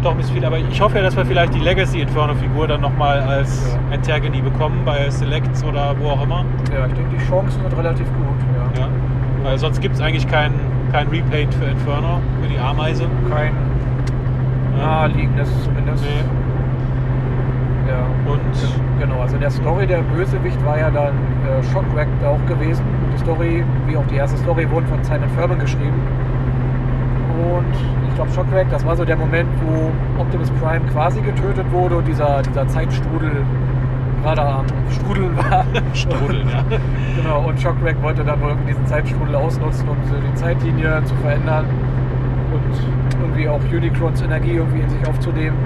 doch 0.02 0.12
ein 0.12 0.16
bisschen 0.18 0.34
viel. 0.34 0.44
Aber 0.44 0.58
ich 0.58 0.80
hoffe 0.80 0.96
ja, 0.98 1.02
dass 1.02 1.16
wir 1.16 1.24
vielleicht 1.24 1.54
die 1.54 1.58
Legacy 1.60 2.00
Inferno-Figur 2.00 2.66
dann 2.68 2.80
nochmal 2.80 3.20
als 3.20 3.74
Ja. 3.90 3.94
Antagony 3.96 4.40
bekommen, 4.40 4.80
bei 4.84 5.08
Selects 5.10 5.64
oder 5.64 5.94
wo 6.00 6.10
auch 6.10 6.22
immer. 6.22 6.44
ja, 6.72 6.86
ich 6.86 6.92
denke, 6.94 7.16
die 7.16 7.24
Chancen 7.28 7.60
sind 7.62 7.76
relativ 7.76 8.06
gut. 8.06 8.38
Ja. 8.76 8.82
Ja. 8.82 8.88
Weil 9.42 9.58
sonst 9.58 9.80
gibt 9.80 9.94
es 9.94 10.00
eigentlich 10.00 10.26
kein, 10.28 10.52
kein 10.92 11.08
Repaint 11.08 11.54
für 11.54 11.64
Inferno, 11.64 12.20
für 12.42 12.48
die 12.48 12.58
Ameise. 12.58 13.04
Kein 13.30 13.52
Ja. 14.78 14.84
naheliegendes 14.86 15.48
zumindest. 15.64 16.04
Nee. 16.04 16.24
Ja. 17.90 18.06
Und 18.32 18.40
Genau, 19.00 19.22
also 19.22 19.34
in 19.36 19.40
der 19.40 19.50
Story 19.50 19.86
der 19.86 20.02
Bösewicht 20.14 20.62
war 20.64 20.78
ja 20.78 20.90
dann 20.90 21.14
äh, 21.48 21.62
Shockwreck 21.72 22.06
auch 22.22 22.38
gewesen. 22.46 22.84
Die 23.14 23.18
Story, 23.18 23.64
wie 23.86 23.96
auch 23.96 24.04
die 24.10 24.16
erste 24.16 24.36
Story, 24.36 24.70
wurden 24.70 24.86
von 24.88 25.02
Simon 25.02 25.28
Furman 25.30 25.58
geschrieben. 25.58 26.02
Und 27.54 27.64
ich 28.20 28.34
glaube, 28.34 28.48
Shockwreck, 28.48 28.70
das 28.70 28.84
war 28.84 28.96
so 28.96 29.04
der 29.04 29.16
Moment, 29.16 29.48
wo 29.64 30.20
Optimus 30.20 30.50
Prime 30.60 30.84
quasi 30.92 31.22
getötet 31.22 31.64
wurde 31.72 31.96
und 31.96 32.06
dieser, 32.06 32.42
dieser 32.42 32.68
Zeitstrudel 32.68 33.30
gerade 34.22 34.42
am 34.42 34.66
Strudeln 34.90 35.34
war. 35.50 35.64
Strudeln, 35.94 36.46
ja. 36.50 36.62
Genau, 37.16 37.48
und 37.48 37.58
Shockwreck 37.58 38.02
wollte 38.02 38.22
dann 38.22 38.42
wohl 38.42 38.54
diesen 38.68 38.86
Zeitstrudel 38.86 39.34
ausnutzen, 39.34 39.88
um 39.88 39.96
so 40.06 40.16
die 40.16 40.34
Zeitlinie 40.34 41.02
zu 41.04 41.14
verändern 41.16 41.64
und 42.52 43.22
irgendwie 43.22 43.48
auch 43.48 43.60
Unicrons 43.72 44.20
Energie 44.20 44.56
irgendwie 44.56 44.80
in 44.80 44.90
sich 44.90 45.08
aufzunehmen, 45.08 45.56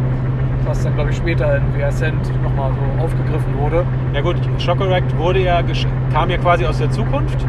was 0.65 0.85
dann, 0.85 0.95
glaube 0.95 1.11
ich, 1.11 1.17
später 1.17 1.57
in 1.57 1.63
The 1.77 1.83
Ascent 1.83 2.43
nochmal 2.45 2.71
so 2.71 3.05
aufgegriffen 3.05 3.59
wurde. 3.59 3.85
Ja 4.13 4.21
gut, 4.21 4.37
Shockeract 4.59 5.17
wurde 5.19 5.41
ja 5.41 5.61
kam 6.13 6.31
ja 6.31 6.37
quasi 6.37 6.65
aus 6.65 6.79
der 6.79 6.91
Zukunft 6.93 7.45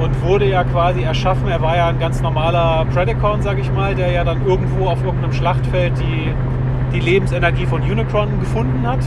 und 0.00 0.22
wurde 0.22 0.46
ja 0.46 0.64
quasi 0.64 1.02
erschaffen. 1.02 1.48
Er 1.48 1.60
war 1.60 1.76
ja 1.76 1.88
ein 1.88 1.98
ganz 1.98 2.22
normaler 2.22 2.86
Predacon, 2.92 3.42
sag 3.42 3.58
ich 3.58 3.70
mal, 3.72 3.94
der 3.94 4.10
ja 4.10 4.24
dann 4.24 4.46
irgendwo 4.46 4.88
auf 4.88 5.04
irgendeinem 5.04 5.32
Schlachtfeld 5.32 5.92
die, 5.98 6.32
die 6.92 7.00
Lebensenergie 7.00 7.66
von 7.66 7.82
Unicron 7.82 8.40
gefunden 8.40 8.86
hat. 8.86 9.00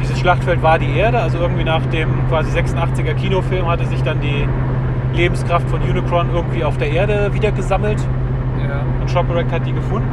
Dieses 0.00 0.18
Schlachtfeld 0.18 0.62
war 0.62 0.78
die 0.78 0.96
Erde, 0.96 1.20
also 1.20 1.38
irgendwie 1.38 1.64
nach 1.64 1.84
dem 1.86 2.08
quasi 2.28 2.58
86er 2.58 3.14
Kinofilm 3.14 3.68
hatte 3.68 3.84
sich 3.86 4.02
dann 4.02 4.20
die 4.20 4.48
Lebenskraft 5.14 5.68
von 5.68 5.80
Unicron 5.82 6.30
irgendwie 6.32 6.64
auf 6.64 6.78
der 6.78 6.90
Erde 6.90 7.32
wieder 7.34 7.52
gesammelt. 7.52 8.00
Ja. 8.66 8.80
Und 9.00 9.10
Shockeract 9.10 9.52
hat 9.52 9.66
die 9.66 9.72
gefunden. 9.72 10.08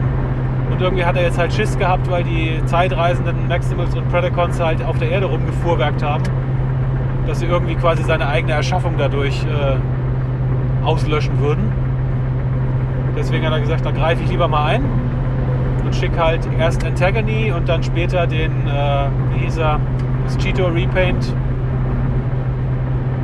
Und 0.69 0.81
irgendwie 0.81 1.03
hat 1.03 1.15
er 1.15 1.24
jetzt 1.24 1.38
halt 1.38 1.53
Schiss 1.53 1.77
gehabt, 1.77 2.10
weil 2.12 2.24
die 2.24 2.62
zeitreisenden 2.65 3.48
Maximals 3.48 3.96
und 3.96 4.08
Predacons 4.10 4.60
halt 4.60 4.84
auf 4.84 4.98
der 5.00 5.10
Erde 5.10 5.25
rumgefuhrwerkt 5.25 6.03
haben. 6.03 6.24
Dass 7.30 7.40
sie 7.42 7.46
irgendwie 7.46 7.76
quasi 7.76 8.02
seine 8.02 8.28
eigene 8.28 8.54
Erschaffung 8.54 8.96
dadurch 8.98 9.46
äh, 9.46 9.78
auslöschen 10.84 11.40
würden. 11.40 11.72
Deswegen 13.16 13.46
hat 13.46 13.54
er 13.54 13.60
gesagt, 13.60 13.86
da 13.86 13.92
greife 13.92 14.24
ich 14.24 14.32
lieber 14.32 14.48
mal 14.48 14.66
ein 14.66 14.84
und 15.86 15.96
schicke 15.96 16.18
halt 16.18 16.50
erst 16.58 16.84
Antagony 16.84 17.52
und 17.52 17.70
dann 17.70 17.84
später 17.84 18.26
den, 18.26 18.52
äh, 18.68 19.10
wie 19.32 19.46
hieß 19.46 19.58
er, 19.58 19.80
das 20.24 20.38
Cheeto 20.40 20.66
Repaint. 20.70 21.24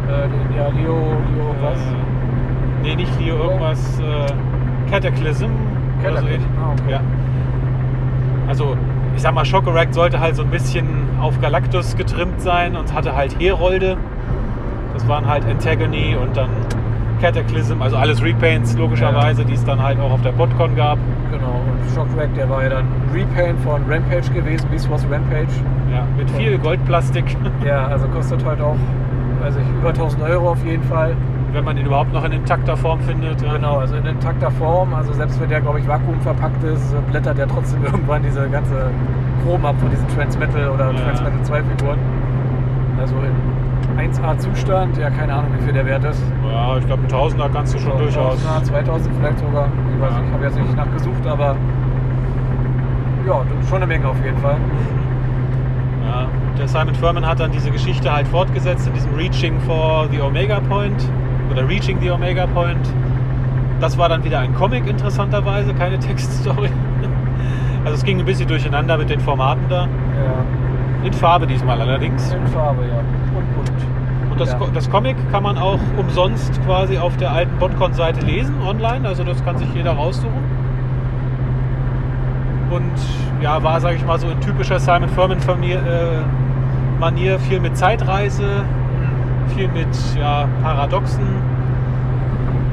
Äh, 0.08 0.28
den, 0.28 0.56
ja, 0.56 0.68
Leo, 0.68 0.98
Leo, 1.34 1.56
was? 1.63 1.80
Äh, 1.80 2.84
nee, 2.84 2.96
nicht 2.96 3.20
Leo, 3.20 3.38
irgendwas. 3.38 4.00
Äh, 4.00 4.91
Cataclysm. 4.91 5.50
so 5.50 6.04
Cataclysm, 6.04 6.28
ähnlich. 6.28 6.48
ah, 6.62 6.74
okay. 6.80 6.91
Ja. 6.91 7.02
Also, 8.48 8.78
ich 9.15 9.21
sag 9.21 9.34
mal, 9.34 9.45
Shockeract 9.45 9.93
sollte 9.93 10.19
halt 10.19 10.36
so 10.36 10.43
ein 10.43 10.49
bisschen 10.49 10.86
auf 11.21 11.39
Galactus 11.41 11.95
getrimmt 11.95 12.41
sein 12.41 12.75
und 12.75 12.93
hatte 12.93 13.15
halt 13.15 13.39
Herolde. 13.39 13.97
Das 14.93 15.08
waren 15.08 15.28
halt 15.28 15.45
Antagony 15.45 16.15
und 16.15 16.36
dann 16.36 16.49
Cataclysm, 17.21 17.82
also 17.82 17.95
alles 17.95 18.21
Repaints 18.21 18.78
logischerweise, 18.78 19.45
die 19.45 19.54
es 19.54 19.63
dann 19.63 19.82
halt 19.82 19.99
auch 19.99 20.12
auf 20.12 20.21
der 20.21 20.32
PodCon 20.32 20.75
gab. 20.75 20.97
Genau, 21.32 21.62
und 21.65 21.93
Shockwreck, 21.93 22.34
der 22.36 22.49
war 22.49 22.63
ja 22.63 22.69
dann 22.69 22.88
Repaint 23.13 23.60
von 23.62 23.82
Rampage 23.89 24.30
gewesen, 24.34 24.67
Beast 24.69 24.89
Wars 24.89 25.06
Rampage. 25.10 25.47
Ja, 25.91 26.06
mit 26.17 26.30
viel 26.32 26.58
Goldplastik, 26.58 27.38
Ja, 27.65 27.88
also 27.88 28.08
kostet 28.08 28.43
heute 28.45 28.65
auch, 28.65 28.75
weiß 29.41 29.56
ich, 29.56 29.80
über 29.80 29.89
1000 29.89 30.23
Euro 30.23 30.51
auf 30.51 30.65
jeden 30.65 30.84
Fall. 30.84 31.15
Wenn 31.56 31.63
man 31.63 31.78
ihn 31.78 31.86
überhaupt 31.86 32.13
noch 32.13 32.24
in 32.26 32.34
intakter 32.34 32.76
Form 32.78 33.00
findet. 33.00 33.41
Ja. 33.41 33.54
Genau, 33.54 33.78
also 33.78 33.96
in 33.96 34.06
intakter 34.06 34.52
Form. 34.52 34.94
Also 34.94 35.13
selbst 35.13 35.39
wenn 35.41 35.50
der, 35.50 35.62
glaube 35.62 35.80
ich, 35.80 35.88
vakuumverpackt 35.88 36.63
ist, 36.65 36.94
äh, 36.94 36.98
blättert 37.10 37.38
der 37.38 37.48
trotzdem 37.48 37.84
irgendwann 37.86 38.22
diese 38.24 38.48
ganze 38.50 38.91
Chrom 39.44 39.65
ab 39.65 39.76
von 39.80 39.89
diesen 39.89 40.08
Transmetal 40.10 40.70
oder 40.70 40.91
Ja. 40.91 41.00
Transmetal 41.00 41.41
2 41.44 41.63
Figuren. 41.63 41.98
Also 43.00 43.15
in 43.15 44.00
1A 44.12 44.38
Zustand, 44.38 44.98
ja 44.98 45.10
keine 45.10 45.34
Ahnung, 45.34 45.52
wie 45.58 45.63
viel 45.63 45.74
der 45.74 45.86
Wert 45.86 46.04
ist. 46.04 46.22
Ja, 46.52 46.78
ich 46.78 46.86
glaube, 46.86 47.04
ein 47.04 47.08
Tausender 47.08 47.50
kannst 47.54 47.74
du 47.74 47.80
schon 47.80 47.98
durchaus. 47.98 48.38
1000er, 48.46 48.63
2000 48.63 49.15
vielleicht 49.18 49.39
sogar. 49.39 49.68
Ich 49.96 50.02
weiß 50.02 50.12
Ja. 50.12 50.18
nicht, 50.20 50.28
ich 50.28 50.34
habe 50.34 50.44
jetzt 50.44 50.58
nicht 50.60 50.76
nachgesucht, 50.76 51.26
aber 51.28 51.56
ja, 53.26 53.41
schon 53.70 53.78
eine 53.78 53.88
Menge 53.88 54.08
auf 54.08 54.24
jeden 54.24 54.38
Fall. 54.39 54.58
Ja, 56.06 56.28
der 56.58 56.68
Simon 56.68 56.96
Furman 56.96 57.26
hat 57.26 57.39
dann 57.39 57.52
diese 57.52 57.72
Geschichte 57.72 58.12
halt 58.12 58.28
fortgesetzt 58.28 58.88
in 58.88 58.94
diesem 58.94 59.13
Reaching 59.15 59.60
for 59.62 60.08
the 60.12 60.22
Omega 60.22 60.60
Point 60.60 61.10
oder 61.51 61.67
Reaching 61.67 61.99
the 62.01 62.12
Omega 62.12 62.45
Point. 62.47 62.88
Das 63.79 63.97
war 63.97 64.10
dann 64.10 64.23
wieder 64.23 64.39
ein 64.39 64.53
Comic 64.55 64.88
interessanterweise, 64.88 65.73
keine 65.73 65.99
Textstory. 65.99 66.69
Also 67.84 67.95
es 67.97 68.03
ging 68.03 68.19
ein 68.19 68.25
bisschen 68.25 68.47
durcheinander 68.47 68.97
mit 68.97 69.10
den 69.10 69.19
Formaten 69.19 69.63
da. 69.69 69.81
Ja, 69.84 71.05
In 71.05 71.13
Farbe 71.13 71.45
diesmal 71.45 71.79
allerdings. 71.81 72.31
in 72.34 72.47
Farbe, 72.47 72.81
ja. 72.84 72.99
Und 73.38 73.55
bunt. 73.55 73.71
Und 74.31 74.39
das, 74.41 74.51
Ja. 74.53 74.60
Das 74.73 74.89
Comic 74.89 75.15
kann 75.31 75.43
man 75.43 75.58
auch 75.58 75.79
umsonst 75.97 76.60
quasi 76.65 76.97
auf 76.97 77.15
der 77.17 77.31
alten 77.31 77.55
Botcon-Seite 77.60 78.25
lesen, 78.25 78.55
online. 78.65 79.08
Also 79.08 79.23
das 79.23 79.43
kann 79.45 79.58
sich 79.58 79.67
jeder 79.75 79.91
raussuchen. 79.91 80.55
Und 82.71 82.91
ja, 83.41 83.62
war, 83.62 83.79
sage 83.79 83.97
ich 83.97 84.05
mal, 84.05 84.17
so 84.19 84.27
in 84.29 84.39
typischer 84.41 84.79
Simon 84.79 85.10
Furman-Manier 85.10 87.39
viel 87.39 87.60
mit 87.60 87.77
Zeitreise, 87.77 88.63
viel 89.49 89.67
mit 89.69 89.88
ja, 90.19 90.47
Paradoxen. 90.62 91.25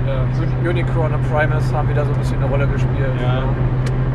Ja, 0.07 0.25
Uni- 0.63 0.69
Unicron 0.69 1.13
und 1.13 1.31
Primus 1.31 1.73
haben 1.73 1.89
wieder 1.89 2.05
so 2.05 2.13
ein 2.13 2.19
bisschen 2.19 2.39
eine 2.39 2.47
Rolle 2.47 2.67
gespielt. 2.67 3.13
Ja. 3.23 3.43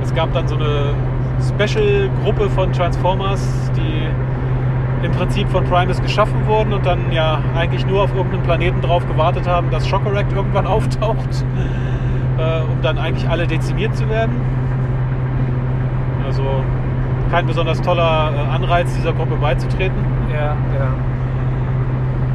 Es 0.03 0.13
gab 0.13 0.33
dann 0.33 0.47
so 0.47 0.55
eine 0.55 0.93
Special-Gruppe 1.41 2.49
von 2.49 2.71
Transformers, 2.73 3.71
die 3.75 5.05
im 5.05 5.11
Prinzip 5.11 5.47
von 5.49 5.63
Primus 5.65 6.01
geschaffen 6.01 6.45
wurden 6.47 6.73
und 6.73 6.85
dann 6.85 7.11
ja 7.11 7.39
eigentlich 7.55 7.85
nur 7.85 8.03
auf 8.03 8.15
irgendeinem 8.15 8.43
Planeten 8.43 8.81
drauf 8.81 9.07
gewartet 9.07 9.47
haben, 9.47 9.69
dass 9.69 9.87
Shockeract 9.87 10.33
irgendwann 10.33 10.65
auftaucht, 10.75 11.45
äh, 12.37 12.61
um 12.61 12.81
dann 12.81 12.97
eigentlich 12.97 13.29
alle 13.29 13.45
dezimiert 13.47 13.95
zu 13.95 14.09
werden. 14.09 14.35
Also 16.25 16.43
kein 17.31 17.45
besonders 17.45 17.81
toller 17.81 18.31
äh, 18.35 18.55
Anreiz, 18.55 18.93
dieser 18.95 19.13
Gruppe 19.13 19.35
beizutreten. 19.35 19.97
Ja, 20.33 20.55
ja. 20.77 20.87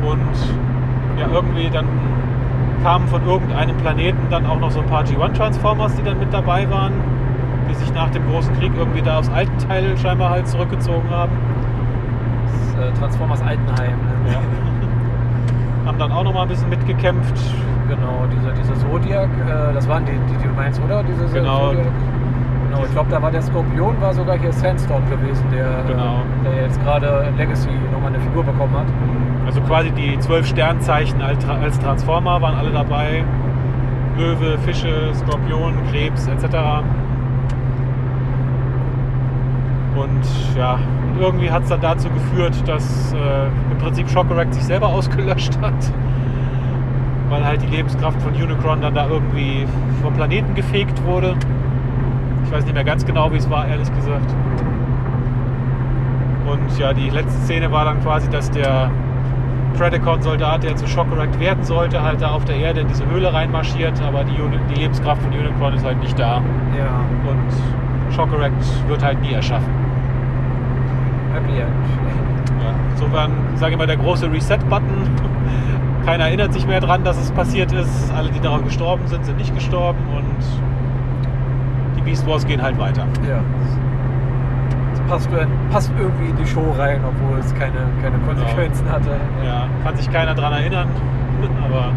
Und 0.02 1.18
ja, 1.18 1.26
irgendwie 1.32 1.70
dann 1.70 1.86
kamen 2.82 3.06
von 3.08 3.24
irgendeinem 3.26 3.76
Planeten 3.76 4.18
dann 4.30 4.44
auch 4.46 4.58
noch 4.58 4.70
so 4.70 4.80
ein 4.80 4.86
paar 4.86 5.04
G1-Transformers, 5.04 5.94
die 5.96 6.02
dann 6.02 6.18
mit 6.18 6.32
dabei 6.32 6.68
waren, 6.70 6.92
die 7.70 7.74
sich 7.74 7.92
nach 7.94 8.10
dem 8.10 8.28
großen 8.28 8.52
Krieg 8.58 8.72
irgendwie 8.76 9.02
da 9.02 9.18
aufs 9.18 9.30
alte 9.30 9.52
Teil 9.68 9.96
scheinbar 9.96 10.30
halt 10.30 10.48
zurückgezogen 10.48 11.08
haben. 11.10 11.32
Das, 12.76 12.88
äh, 12.88 12.92
Transformers 12.98 13.40
Altenheim. 13.42 13.90
Ne? 14.26 14.32
Ja. 14.32 14.40
haben 15.86 15.98
dann 15.98 16.12
auch 16.12 16.24
noch 16.24 16.34
mal 16.34 16.42
ein 16.42 16.48
bisschen 16.48 16.68
mitgekämpft. 16.70 17.34
Genau, 17.88 18.24
diese, 18.32 18.52
diese 18.54 18.74
Zodiac, 18.86 19.28
äh, 19.46 19.74
das 19.74 19.88
waren 19.88 20.04
die, 20.04 20.12
die, 20.12 20.36
die 20.38 20.48
du 20.48 20.54
meinst, 20.54 20.80
oder? 20.82 21.02
Diese 21.02 21.24
Genau. 21.34 21.68
Zodiac? 21.70 21.86
Genau, 22.68 22.84
ich 22.84 22.92
glaube, 22.92 23.10
da 23.10 23.20
war 23.20 23.30
der 23.30 23.42
Skorpion, 23.42 24.00
war 24.00 24.14
sogar 24.14 24.38
hier 24.38 24.52
Sandstorm 24.52 25.02
gewesen, 25.10 25.44
der, 25.52 25.68
Genau. 25.86 26.22
der 26.44 26.62
jetzt 26.62 26.82
gerade 26.82 27.26
in 27.28 27.36
Legacy 27.36 27.68
nochmal 27.92 28.12
eine 28.14 28.20
Figur 28.20 28.42
bekommen 28.44 28.72
hat. 28.74 28.86
Also 29.52 29.60
quasi 29.66 29.90
die 29.90 30.18
zwölf 30.18 30.46
Sternzeichen 30.46 31.20
als 31.20 31.44
Tra- 31.44 31.60
als 31.60 31.78
Transformer 31.78 32.40
waren 32.40 32.54
alle 32.54 32.70
dabei. 32.70 33.22
Löwe, 34.16 34.56
Fische, 34.64 35.12
Skorpion, 35.12 35.74
Krebs 35.90 36.26
etc. 36.26 36.44
Und 39.94 40.56
ja, 40.56 40.78
und 41.06 41.20
irgendwie 41.20 41.50
hat 41.50 41.64
es 41.64 41.68
dann 41.68 41.82
dazu 41.82 42.08
geführt, 42.08 42.66
dass 42.66 43.12
äh, 43.12 43.46
im 43.70 43.78
Prinzip 43.78 44.08
Shockeract 44.08 44.54
sich 44.54 44.64
selber 44.64 44.86
ausgelöscht 44.86 45.58
hat. 45.60 45.74
weil 47.28 47.44
halt 47.44 47.60
die 47.62 47.66
Lebenskraft 47.66 48.20
von 48.22 48.32
Unicron 48.34 48.80
dann 48.80 48.94
da 48.94 49.06
irgendwie 49.08 49.66
vom 50.02 50.14
Planeten 50.14 50.54
gefegt 50.54 51.02
wurde. 51.04 51.34
Ich 52.44 52.52
weiß 52.52 52.64
nicht 52.64 52.74
mehr 52.74 52.84
ganz 52.84 53.04
genau, 53.04 53.30
wie 53.32 53.36
es 53.36 53.48
war, 53.50 53.66
ehrlich 53.66 53.92
gesagt. 53.94 54.34
Und 56.46 56.78
ja, 56.78 56.92
die 56.94 57.10
letzte 57.10 57.38
Szene 57.42 57.70
war 57.70 57.84
dann 57.84 58.00
quasi, 58.02 58.28
dass 58.30 58.50
der 58.50 58.90
Predacon-Soldat, 59.72 60.62
der 60.62 60.76
zu 60.76 60.86
Shockerect 60.86 61.38
werden 61.40 61.64
sollte, 61.64 62.02
halt 62.02 62.20
da 62.20 62.30
auf 62.30 62.44
der 62.44 62.56
Erde 62.56 62.80
in 62.80 62.88
diese 62.88 63.04
Höhle 63.06 63.32
reinmarschiert, 63.32 64.00
aber 64.02 64.24
die, 64.24 64.40
Uni 64.40 64.58
die 64.70 64.80
Lebenskraft 64.80 65.22
von 65.22 65.32
Unicron 65.32 65.74
ist 65.74 65.84
halt 65.84 66.00
nicht 66.00 66.18
da. 66.18 66.42
Ja. 66.76 67.00
Und 67.28 68.14
Shockerect 68.14 68.88
wird 68.88 69.02
halt 69.02 69.20
nie 69.22 69.32
erschaffen. 69.32 69.72
Happy 71.32 71.58
End. 71.58 71.70
Ja, 72.62 72.74
insofern, 72.90 73.32
sage 73.56 73.72
ich 73.72 73.78
mal, 73.78 73.86
der 73.86 73.96
große 73.96 74.30
Reset-Button. 74.30 75.10
Keiner 76.06 76.24
erinnert 76.24 76.52
sich 76.52 76.66
mehr 76.66 76.80
dran, 76.80 77.04
dass 77.04 77.16
es 77.16 77.30
passiert 77.30 77.72
ist. 77.72 78.12
Alle, 78.14 78.30
die 78.30 78.40
daran 78.40 78.64
gestorben 78.64 79.06
sind, 79.06 79.24
sind 79.24 79.38
nicht 79.38 79.54
gestorben 79.54 80.00
und 80.14 81.96
die 81.96 82.02
Beast 82.02 82.26
Wars 82.26 82.46
gehen 82.46 82.60
halt 82.60 82.78
weiter. 82.78 83.06
Ja. 83.28 83.40
Passt, 85.12 85.28
passt 85.70 85.92
irgendwie 85.98 86.30
in 86.30 86.36
die 86.36 86.46
Show 86.46 86.74
rein, 86.78 87.00
obwohl 87.06 87.38
es 87.38 87.54
keine, 87.54 87.76
keine 88.02 88.16
Konsequenzen 88.26 88.90
hatte. 88.90 89.10
Ja, 89.44 89.68
kann 89.84 89.94
sich 89.94 90.10
keiner 90.10 90.34
dran 90.34 90.54
erinnern, 90.54 90.88
aber 91.66 91.92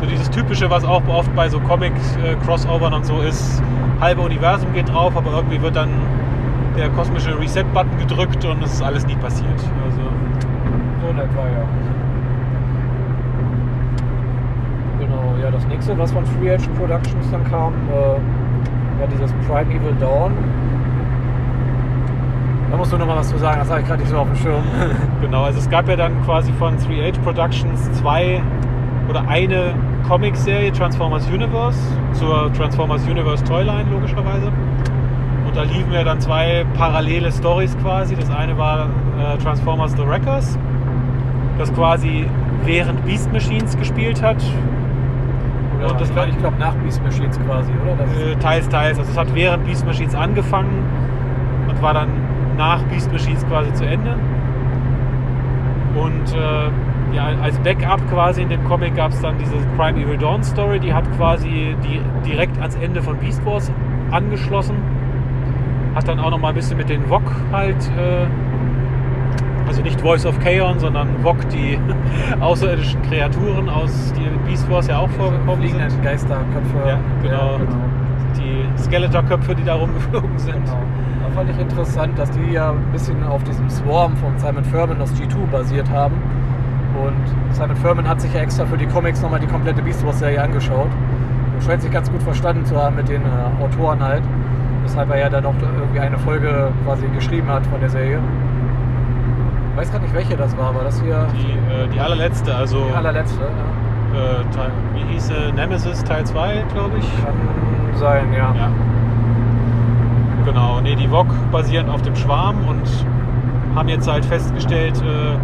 so 0.00 0.06
dieses 0.06 0.28
typische, 0.30 0.68
was 0.68 0.84
auch 0.84 1.06
oft 1.06 1.32
bei 1.36 1.48
so 1.48 1.60
Comic-Crossovern 1.60 2.94
und 2.94 3.06
so 3.06 3.20
ist, 3.20 3.62
halbe 4.00 4.22
Universum 4.22 4.72
geht 4.72 4.92
drauf, 4.92 5.16
aber 5.16 5.36
irgendwie 5.36 5.62
wird 5.62 5.76
dann 5.76 5.90
der 6.76 6.88
kosmische 6.90 7.38
Reset-Button 7.38 7.96
gedrückt 7.98 8.44
und 8.44 8.60
es 8.64 8.72
ist 8.72 8.82
alles 8.82 9.06
nie 9.06 9.14
passiert. 9.14 9.48
Also, 9.84 10.00
So 11.00 11.10
in 11.10 11.18
etwa, 11.18 11.42
ja. 11.46 11.64
Genau, 14.98 15.34
ja, 15.40 15.50
das 15.52 15.64
nächste, 15.68 15.96
was 15.96 16.10
von 16.10 16.26
Free 16.26 16.48
Edge 16.48 16.68
Productions 16.76 17.30
dann 17.30 17.44
kam, 17.44 17.72
äh, 17.88 19.00
war 19.00 19.06
dieses 19.12 19.32
Primeval 19.46 19.94
Dawn. 20.00 20.32
Da 22.74 22.78
musst 22.78 22.92
du 22.92 22.98
noch 22.98 23.06
mal 23.06 23.18
was 23.18 23.28
zu 23.28 23.38
sagen, 23.38 23.60
das 23.60 23.70
habe 23.70 23.82
ich 23.82 23.86
gerade 23.86 24.00
nicht 24.02 24.10
so 24.10 24.16
auf 24.16 24.26
dem 24.26 24.34
Schirm. 24.34 24.64
Genau, 25.20 25.44
also 25.44 25.60
es 25.60 25.70
gab 25.70 25.88
ja 25.88 25.94
dann 25.94 26.20
quasi 26.24 26.52
von 26.54 26.76
3H 26.76 27.20
Productions 27.20 27.92
zwei 27.92 28.42
oder 29.08 29.22
eine 29.28 29.74
Comic-Serie 30.08 30.72
Transformers 30.72 31.24
Universe 31.28 31.78
zur 32.14 32.52
Transformers 32.52 33.06
Universe 33.06 33.44
Toyline 33.44 33.84
logischerweise. 33.92 34.48
Und 35.46 35.54
da 35.56 35.62
liefen 35.62 35.92
ja 35.92 36.02
dann 36.02 36.18
zwei 36.20 36.66
parallele 36.76 37.30
Stories 37.30 37.76
quasi. 37.80 38.16
Das 38.16 38.28
eine 38.28 38.58
war 38.58 38.88
äh, 39.20 39.38
Transformers 39.38 39.92
The 39.92 40.04
Wreckers, 40.04 40.58
das 41.58 41.72
quasi 41.74 42.26
während 42.64 43.04
Beast 43.04 43.32
Machines 43.32 43.76
gespielt 43.78 44.20
hat. 44.20 44.42
Oder 45.78 45.92
Und 45.92 46.00
das 46.00 46.10
ich 46.10 46.16
war- 46.16 46.24
glaube, 46.24 46.30
ich 46.36 46.38
glaub, 46.42 46.58
nach 46.58 46.74
Beast 46.82 47.00
Machines 47.04 47.38
quasi, 47.46 47.70
oder? 47.84 48.32
Äh, 48.32 48.34
teils, 48.40 48.68
teils. 48.68 48.98
Also 48.98 49.12
es 49.12 49.16
hat 49.16 49.32
während 49.32 49.64
Beast 49.64 49.86
Machines 49.86 50.16
angefangen 50.16 50.82
und 51.68 51.80
war 51.80 51.94
dann 51.94 52.08
nach 52.56 52.82
Beast 52.84 53.10
Machines 53.12 53.46
quasi 53.46 53.72
zu 53.74 53.86
Ende. 53.86 54.16
Und 55.96 56.34
äh, 56.34 57.14
ja, 57.14 57.26
als 57.42 57.58
Backup 57.60 58.00
quasi 58.10 58.42
in 58.42 58.48
dem 58.48 58.64
Comic 58.64 58.96
gab 58.96 59.12
es 59.12 59.20
dann 59.20 59.38
diese 59.38 59.54
Crime 59.76 60.00
Evil 60.00 60.18
Dawn 60.18 60.42
Story, 60.42 60.80
die 60.80 60.92
hat 60.92 61.04
quasi 61.16 61.76
die 61.84 62.00
direkt 62.28 62.58
ans 62.58 62.74
Ende 62.76 63.02
von 63.02 63.16
Beast 63.18 63.44
Wars 63.46 63.70
angeschlossen. 64.10 64.76
Hat 65.94 66.08
dann 66.08 66.18
auch 66.18 66.30
noch 66.30 66.38
mal 66.38 66.48
ein 66.48 66.54
bisschen 66.56 66.76
mit 66.76 66.88
den 66.88 67.04
VOG 67.04 67.22
halt, 67.52 67.76
äh, 67.96 68.26
also 69.68 69.82
nicht 69.82 70.00
Voice 70.00 70.26
of 70.26 70.38
Chaos, 70.40 70.80
sondern 70.80 71.08
VOG, 71.22 71.48
die 71.50 71.78
außerirdischen 72.40 73.00
Kreaturen 73.02 73.68
aus 73.68 74.12
die 74.14 74.28
Beast 74.48 74.68
Wars 74.68 74.88
ja 74.88 74.98
auch 74.98 75.10
vorgekommen 75.10 75.68
sind. 75.68 76.02
Geisterköpfe. 76.02 76.78
Ja, 76.84 76.98
genau. 77.22 77.60
Die 78.36 78.82
Skeletor-Köpfe, 78.82 79.54
die 79.54 79.62
da 79.62 79.74
rumgeflogen 79.74 80.36
sind. 80.38 80.64
Genau. 80.64 80.78
Fand 81.34 81.50
ich 81.50 81.58
interessant, 81.58 82.16
dass 82.16 82.30
die 82.30 82.52
ja 82.52 82.70
ein 82.70 82.92
bisschen 82.92 83.22
auf 83.24 83.42
diesem 83.42 83.68
Swarm 83.68 84.16
von 84.18 84.38
Simon 84.38 84.64
Furman 84.64 85.00
aus 85.00 85.12
G2 85.14 85.46
basiert 85.50 85.90
haben. 85.90 86.14
Und 87.02 87.54
Simon 87.54 87.74
Furman 87.76 88.08
hat 88.08 88.20
sich 88.20 88.32
ja 88.32 88.40
extra 88.40 88.64
für 88.64 88.76
die 88.76 88.86
Comics 88.86 89.20
nochmal 89.20 89.40
die 89.40 89.48
komplette 89.48 89.82
Beast 89.82 90.06
Wars 90.06 90.20
Serie 90.20 90.40
angeschaut. 90.40 90.86
Und 91.54 91.64
scheint 91.64 91.82
sich 91.82 91.90
ganz 91.90 92.10
gut 92.10 92.22
verstanden 92.22 92.64
zu 92.64 92.76
haben 92.80 92.94
mit 92.94 93.08
den 93.08 93.22
äh, 93.22 93.62
Autoren 93.64 94.00
halt. 94.00 94.22
Weshalb 94.84 95.10
er 95.10 95.18
ja 95.18 95.28
dann 95.28 95.42
noch 95.42 95.54
irgendwie 95.60 95.98
eine 95.98 96.18
Folge 96.18 96.70
quasi 96.84 97.06
geschrieben 97.08 97.48
hat 97.48 97.66
von 97.66 97.80
der 97.80 97.90
Serie. 97.90 98.20
Ich 99.72 99.80
weiß 99.80 99.90
gerade 99.90 100.04
nicht, 100.04 100.14
welche 100.14 100.36
das 100.36 100.56
war, 100.56 100.68
aber 100.68 100.84
das 100.84 101.02
hier 101.02 101.26
Die, 101.32 101.52
äh, 101.52 101.88
die 101.92 101.98
allerletzte, 101.98 102.54
also 102.54 102.84
die 102.84 102.94
allerletzte. 102.94 103.40
Ja. 104.14 104.40
äh, 104.40 104.70
wie 104.94 105.12
hieß? 105.14 105.32
Nemesis 105.56 106.04
Teil 106.04 106.24
2, 106.24 106.64
glaube 106.72 106.98
ich. 106.98 107.24
Kann 107.24 107.34
sein, 107.98 108.32
ja. 108.32 108.54
Ja. 108.54 108.68
Genau, 110.44 110.80
nee, 110.80 110.94
die 110.94 111.08
VOG 111.08 111.26
basieren 111.50 111.88
auf 111.88 112.02
dem 112.02 112.14
Schwarm 112.16 112.56
und 112.68 112.82
haben 113.74 113.88
jetzt 113.88 114.06
halt 114.10 114.24
festgestellt, 114.24 115.00
äh, 115.02 115.34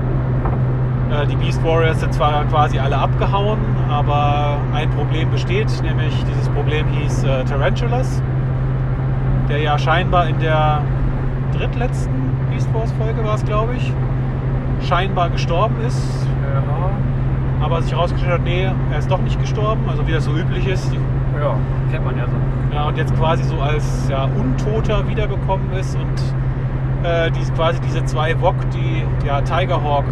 äh, 1.22 1.26
die 1.26 1.36
Beast 1.36 1.64
Warriors 1.64 2.00
sind 2.00 2.12
zwar 2.12 2.44
quasi 2.44 2.78
alle 2.78 2.98
abgehauen, 2.98 3.58
aber 3.88 4.58
ein 4.74 4.90
Problem 4.90 5.30
besteht, 5.30 5.68
nämlich 5.82 6.14
dieses 6.24 6.48
Problem 6.50 6.86
hieß 6.88 7.24
äh, 7.24 7.44
Tarantulas, 7.44 8.22
der 9.48 9.58
ja 9.58 9.78
scheinbar 9.78 10.28
in 10.28 10.38
der 10.38 10.82
drittletzten 11.56 12.12
Beast 12.50 12.72
Wars 12.74 12.92
Folge 12.92 13.24
war 13.24 13.34
es, 13.34 13.44
glaube 13.44 13.74
ich, 13.76 13.92
scheinbar 14.86 15.30
gestorben 15.30 15.76
ist, 15.86 16.26
Ja, 16.42 16.90
aber 17.64 17.82
sich 17.82 17.92
herausgestellt 17.92 18.34
hat, 18.34 18.44
nee, 18.44 18.68
er 18.90 18.98
ist 18.98 19.10
doch 19.10 19.20
nicht 19.20 19.40
gestorben, 19.40 19.82
also 19.88 20.06
wie 20.06 20.12
das 20.12 20.24
so 20.24 20.32
üblich 20.32 20.66
ist. 20.66 20.92
Die 20.92 20.98
ja, 21.40 21.56
kennt 21.90 22.04
man 22.04 22.16
ja 22.16 22.24
so. 22.26 22.74
ja, 22.74 22.84
und 22.84 22.96
jetzt 22.96 23.16
quasi 23.16 23.44
so 23.44 23.58
als 23.60 24.08
ja, 24.08 24.28
Untoter 24.38 25.08
wiederbekommen 25.08 25.72
ist 25.72 25.96
und 25.96 27.06
äh, 27.06 27.30
dies, 27.30 27.52
quasi 27.54 27.80
diese 27.80 28.04
zwei 28.04 28.40
Wok, 28.40 28.54
die 28.70 29.04
ja 29.26 29.40
Tigerhawk 29.40 30.04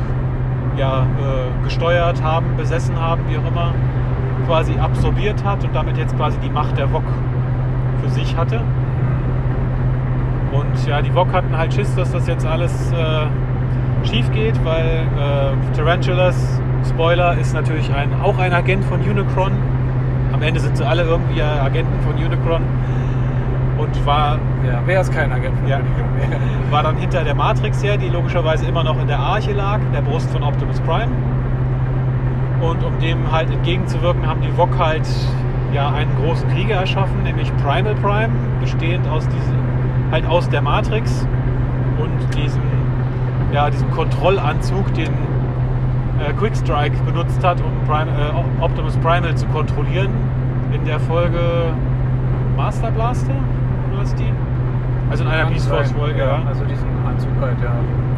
ja, 0.77 1.03
äh, 1.03 1.65
gesteuert 1.65 2.23
haben, 2.23 2.57
besessen 2.57 2.99
haben, 2.99 3.23
wie 3.29 3.37
auch 3.37 3.47
immer, 3.47 3.75
quasi 4.47 4.79
absorbiert 4.79 5.45
hat 5.45 5.63
und 5.65 5.75
damit 5.75 5.99
jetzt 5.99 6.17
quasi 6.17 6.39
die 6.39 6.51
Macht 6.51 6.79
der 6.79 6.91
Wok 6.93 7.05
für 8.03 8.09
sich 8.11 8.37
hatte. 8.37 8.61
Und 10.53 10.87
ja, 10.87 11.03
die 11.03 11.15
Wok 11.15 11.33
hatten 11.33 11.57
halt 11.57 11.75
Schiss, 11.75 11.95
dass 11.95 12.13
das 12.13 12.27
jetzt 12.27 12.47
alles 12.47 12.93
äh, 12.93 14.07
schief 14.07 14.31
geht, 14.33 14.65
weil 14.65 15.03
äh, 15.19 15.77
Tarantulas, 15.77 16.61
Spoiler, 16.89 17.37
ist 17.37 17.53
natürlich 17.53 17.93
ein, 17.93 18.09
auch 18.23 18.39
ein 18.39 18.53
Agent 18.53 18.85
von 18.85 19.01
Unicron. 19.01 19.53
Am 20.39 20.45
Ende 20.45 20.61
sind 20.61 20.77
sie 20.77 20.87
alle 20.87 21.03
irgendwie 21.03 21.43
Agenten 21.43 22.01
von 22.03 22.15
Unicron 22.15 22.63
und 23.77 24.07
war, 24.07 24.39
Ja, 24.65 24.81
wer 24.87 25.01
ist 25.01 25.13
kein 25.13 25.33
Agent? 25.33 25.59
von 25.59 25.67
Ja. 25.67 25.79
Unicron? 25.79 26.41
war 26.71 26.85
dann 26.85 26.97
hinter 26.97 27.25
der 27.25 27.35
Matrix 27.35 27.83
her, 27.83 27.97
die 27.97 28.09
logischerweise 28.09 28.65
immer 28.67 28.85
noch 28.85 29.01
in 29.01 29.09
der 29.09 29.19
Arche 29.19 29.53
lag, 29.53 29.81
in 29.81 29.93
der 29.93 30.03
Brust 30.03 30.31
von 30.31 30.45
Optimus 30.45 30.79
Prime. 30.83 31.11
Und 32.61 32.85
um 32.85 32.97
dem 33.01 33.33
halt 33.33 33.51
entgegenzuwirken, 33.51 34.25
haben 34.29 34.41
die 34.41 34.57
Wok 34.57 34.71
halt 34.79 35.09
ja 35.75 35.91
einen 35.91 36.11
großen 36.23 36.49
Krieger 36.51 36.77
erschaffen, 36.77 37.21
nämlich 37.25 37.51
Primal 37.57 37.97
Prime, 37.97 38.33
bestehend 38.61 39.09
aus 39.09 39.27
diesem, 39.27 39.57
halt 40.13 40.25
aus 40.25 40.49
der 40.51 40.63
Matrix 40.63 41.27
und 41.99 42.35
diesem, 42.41 42.63
ja, 43.53 43.71
diesem 43.71 43.91
Kontrollanzug, 43.91 44.95
den 44.95 45.09
äh, 45.09 46.33
Quickstrike 46.39 46.97
benutzt 47.05 47.43
hat, 47.45 47.61
um 47.61 47.73
Prime, 47.89 48.11
äh, 48.11 48.63
Optimus 48.63 48.97
Primal 48.99 49.35
zu 49.35 49.47
kontrollieren. 49.47 50.11
In 50.73 50.85
der 50.85 51.01
Folge 51.01 51.41
Master 52.57 52.91
Blaster, 52.91 53.35
oder 53.93 54.03
ist 54.03 54.19
die? 54.19 54.33
Also 55.11 55.25
in 55.25 55.31
einer 55.31 55.45
Kann 55.45 55.53
Beast 55.53 55.69
Force 55.69 55.93
Folge, 55.93 56.19
ja. 56.19 56.39
ja. 56.39 56.43
Also 56.47 56.65
diesen 56.65 56.89
Anzug 57.07 57.31
halt, 57.41 57.57
ja. 57.63 57.73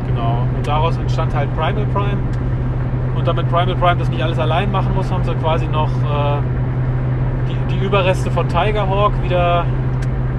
Genau. 0.07 0.47
Und 0.57 0.67
daraus 0.67 0.97
entstand 0.97 1.35
halt 1.35 1.55
Primal 1.55 1.87
Prime. 1.93 2.19
Und 3.15 3.29
damit 3.29 3.49
Primal 3.49 3.77
Prime 3.77 3.97
das 3.97 4.09
nicht 4.09 4.23
alles 4.23 4.39
allein 4.39 4.73
machen 4.73 4.95
muss, 4.95 5.11
haben 5.11 5.25
sie 5.25 5.35
quasi 5.35 5.67
noch 5.67 5.91
äh, 5.91 6.41
die, 7.49 7.75
die 7.75 7.85
Überreste 7.85 8.31
von 8.31 8.49
Tigerhawk 8.49 9.13
wieder 9.23 9.65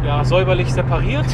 ja, 0.05 0.23
säuberlich 0.23 0.71
separiert. 0.73 1.25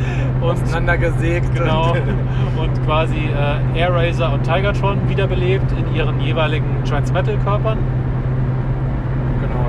und 0.40 0.50
Auseinandergesägt. 0.50 1.54
genau. 1.54 1.92
Und, 1.92 2.02
Und 2.56 2.86
quasi 2.86 3.16
äh, 3.16 3.78
Air 3.78 3.94
Razor 3.94 4.32
und 4.32 4.42
Tigertron 4.42 5.08
wiederbelebt 5.10 5.70
in 5.72 5.94
ihren 5.94 6.20
jeweiligen 6.20 6.82
Transmetal-Körpern. 6.84 7.76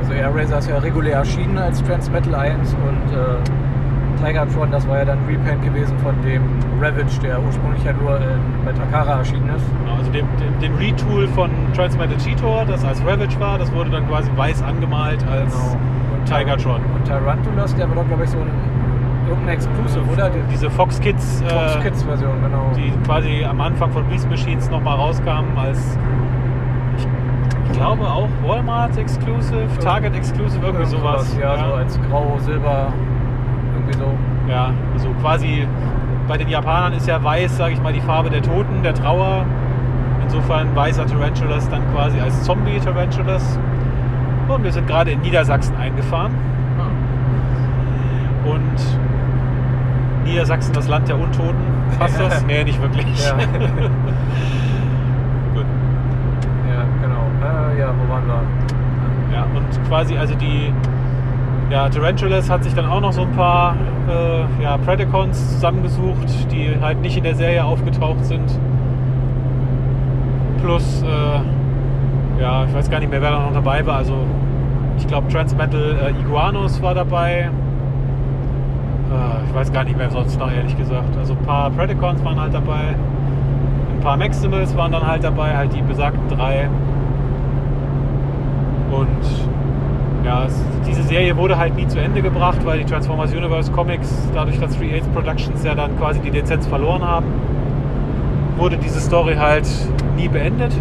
Also 0.08 0.20
Air 0.20 0.34
Razor 0.34 0.60
ist 0.60 0.70
ja 0.70 0.78
regulär 0.78 1.18
erschienen 1.18 1.58
als 1.58 1.84
Transmetal 1.84 2.36
1 2.36 2.74
und 2.74 3.14
äh, 3.14 4.24
Tigertron, 4.24 4.72
das 4.72 4.88
war 4.88 5.00
ja 5.00 5.06
dann 5.06 5.20
Repaint 5.28 5.62
gewesen 5.64 5.98
von 6.00 6.16
dem 6.24 6.44
Ravage, 6.82 7.20
der 7.22 7.44
ursprünglich 7.44 7.84
ja 7.84 7.94
nur 7.94 8.18
in, 8.18 8.40
bei 8.66 8.72
Takara 8.72 9.20
erschienen 9.20 9.50
ist. 9.56 9.66
Genau, 9.84 9.98
also 9.98 10.12
dem, 10.12 10.26
dem, 10.40 10.60
dem 10.60 10.76
Retool 10.76 11.28
von 11.28 11.52
Transmetal 11.76 12.18
Cheetor, 12.18 12.66
das 12.66 12.84
als 12.84 13.02
Ravage 13.06 13.40
war, 13.40 13.60
das 13.60 13.72
wurde 13.74 13.92
dann 13.92 14.08
quasi 14.08 14.30
weiß 14.36 14.64
angemalt 14.64 15.24
als 15.28 15.54
Genau. 15.54 15.78
Und 16.14 16.26
Tigertron. 16.26 16.82
Und 16.96 17.06
Tarantulas, 17.06 17.76
der 17.76 17.88
war 17.90 17.96
doch, 17.96 18.08
glaube 18.08 18.24
ich, 18.24 18.30
so 18.30 18.40
ein 18.40 18.50
irgendein 19.28 19.56
Exclusive, 19.56 20.04
oder? 20.12 20.30
Die 20.30 20.40
Diese 20.52 20.70
Fox 20.70 21.00
Kids, 21.02 21.42
äh, 21.42 21.50
Fox 21.50 21.84
Kids 21.84 22.04
Version, 22.04 22.42
genau. 22.42 22.72
die 22.76 22.92
quasi 23.06 23.44
am 23.44 23.60
Anfang 23.60 23.92
von 23.92 24.06
Beast 24.08 24.30
Machines 24.30 24.70
nochmal 24.70 24.96
rauskamen 24.96 25.58
als 25.58 25.98
glaube 27.78 28.04
auch 28.08 28.30
Walmart 28.46 28.98
Exclusive, 28.98 29.68
Target 29.82 30.16
Exclusive, 30.16 30.66
irgendwie 30.66 30.84
Irgend 30.84 30.98
sowas. 31.00 31.38
Ja, 31.40 31.58
so 31.58 31.74
als 31.74 32.00
Grau, 32.10 32.38
Silber, 32.40 32.94
irgendwie 33.74 33.98
so. 33.98 34.12
Ja, 34.50 34.72
also 34.94 35.10
quasi 35.22 35.68
bei 36.28 36.38
den 36.38 36.50
Japanern 36.50 36.94
ist 36.94 37.08
ja 37.08 37.24
weiß, 37.24 37.58
sage 37.58 37.74
ich 37.74 37.82
mal, 37.82 37.94
die 37.94 38.02
Farbe 38.02 38.30
der 38.30 38.42
Toten, 38.42 38.84
der 38.84 38.94
Trauer. 38.94 39.46
Insofern 40.24 40.76
weißer 40.76 41.06
Tarantulas 41.06 41.70
dann 41.70 41.82
quasi 41.94 42.20
als 42.20 42.44
Zombie 42.44 42.80
Tarantulas. 42.80 43.58
Und 44.50 44.64
wir 44.64 44.72
sind 44.72 44.88
gerade 44.88 45.12
in 45.12 45.22
Niedersachsen 45.22 45.76
eingefahren. 45.78 46.34
Und 48.46 50.26
Niedersachsen, 50.26 50.74
das 50.74 50.88
Land 50.88 51.08
der 51.08 51.18
Untoten. 51.18 51.56
Passt 51.98 52.20
das? 52.20 52.46
nee, 52.46 52.64
nicht 52.64 52.82
wirklich. 52.82 53.06
Ja. 53.26 53.34
Gut. 55.54 55.66
Ja, 56.70 56.84
genau. 57.02 57.26
Äh, 57.42 57.80
ja, 57.80 57.87
wo 57.98 58.14
waren 58.14 58.28
wir? 58.28 58.42
Ja, 59.34 59.44
und 59.44 59.88
quasi, 59.88 60.18
also 60.18 60.36
die 60.36 60.72
ja, 61.70 61.90
Tarantulas 61.90 62.50
hat 62.50 62.64
sich 62.64 62.74
dann 62.74 62.86
auch 62.86 63.02
noch 63.02 63.12
so 63.12 63.24
ein 63.24 63.32
paar 63.34 63.76
äh, 64.08 64.64
ja, 64.64 64.78
Predacons 64.78 65.54
zusammengesucht, 65.54 66.50
die 66.52 66.76
halt 66.82 67.02
nicht 67.02 67.18
in 67.18 67.24
der 67.24 67.36
Serie 67.36 67.64
aufgetaucht 67.64 68.24
sind. 68.26 68.58
Plus, 70.62 71.04
äh, 71.04 72.42
ja, 72.42 72.66
ich 72.66 72.74
weiß 72.74 72.90
gar 72.90 73.00
nicht 73.00 73.10
mehr, 73.10 73.22
wer 73.22 73.32
da 73.32 73.40
noch 73.40 73.54
dabei 73.54 73.86
war. 73.86 73.98
Also, 73.98 74.14
ich 74.98 75.08
glaube, 75.08 75.28
Transmetal 75.28 75.98
äh, 76.16 76.22
Iguanos 76.22 76.82
war 76.82 76.96
dabei. 76.96 77.50
Äh, 79.12 79.48
ich 79.48 79.54
weiß 79.54 79.72
gar 79.74 79.84
nicht 79.84 79.98
mehr 79.98 80.10
sonst 80.10 80.40
noch, 80.40 80.52
ehrlich 80.52 80.78
gesagt. 80.78 81.18
Also, 81.18 81.34
ein 81.34 81.46
paar 81.46 81.70
Predacons 81.72 82.24
waren 82.24 82.40
halt 82.40 82.54
dabei. 82.54 82.96
Ein 83.94 84.00
paar 84.02 84.16
Maximals 84.16 84.76
waren 84.78 84.94
dann 84.94 85.06
halt 85.06 85.24
dabei, 85.24 85.56
halt 85.56 85.74
die 85.74 85.82
besagten 85.82 86.30
drei. 86.30 86.70
Und 88.92 89.08
ja, 90.28 90.44
es, 90.46 90.62
diese 90.86 91.04
Serie 91.04 91.38
wurde 91.38 91.58
halt 91.58 91.76
nie 91.76 91.88
zu 91.88 92.00
Ende 92.00 92.22
gebracht, 92.22 92.60
weil 92.66 92.80
die 92.80 92.86
Transformers 92.86 93.34
Universe 93.34 93.72
Comics, 93.72 94.14
dadurch, 94.34 94.60
dass 94.60 94.78
3 94.78 95.02
Productions 95.14 95.64
ja 95.64 95.74
dann 95.74 95.98
quasi 95.98 96.20
die 96.20 96.30
Lizenz 96.30 96.68
verloren 96.68 97.02
haben, 97.02 97.28
wurde 98.58 98.78
diese 98.78 99.00
Story 99.00 99.36
halt 99.36 99.68
nie 100.18 100.28
beendet. 100.28 100.74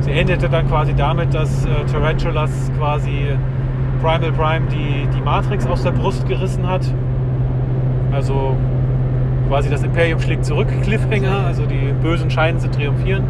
Sie 0.00 0.10
endete 0.10 0.48
dann 0.48 0.66
quasi 0.68 0.94
damit, 0.94 1.34
dass 1.34 1.66
äh, 1.66 1.68
Tarantulas 1.92 2.72
quasi 2.78 3.36
Primal 4.00 4.32
Prime 4.32 4.66
die, 4.68 5.06
die 5.14 5.20
Matrix 5.20 5.66
aus 5.66 5.82
der 5.82 5.92
Brust 5.92 6.26
gerissen 6.26 6.66
hat. 6.66 6.82
Also 8.10 8.56
quasi 9.48 9.68
das 9.68 9.82
Imperium 9.82 10.18
schlägt 10.18 10.46
zurück, 10.46 10.68
Cliffhanger, 10.82 11.44
also 11.46 11.66
die 11.66 11.92
bösen 12.02 12.30
scheinen 12.30 12.58
zu 12.58 12.70
triumphieren. 12.70 13.24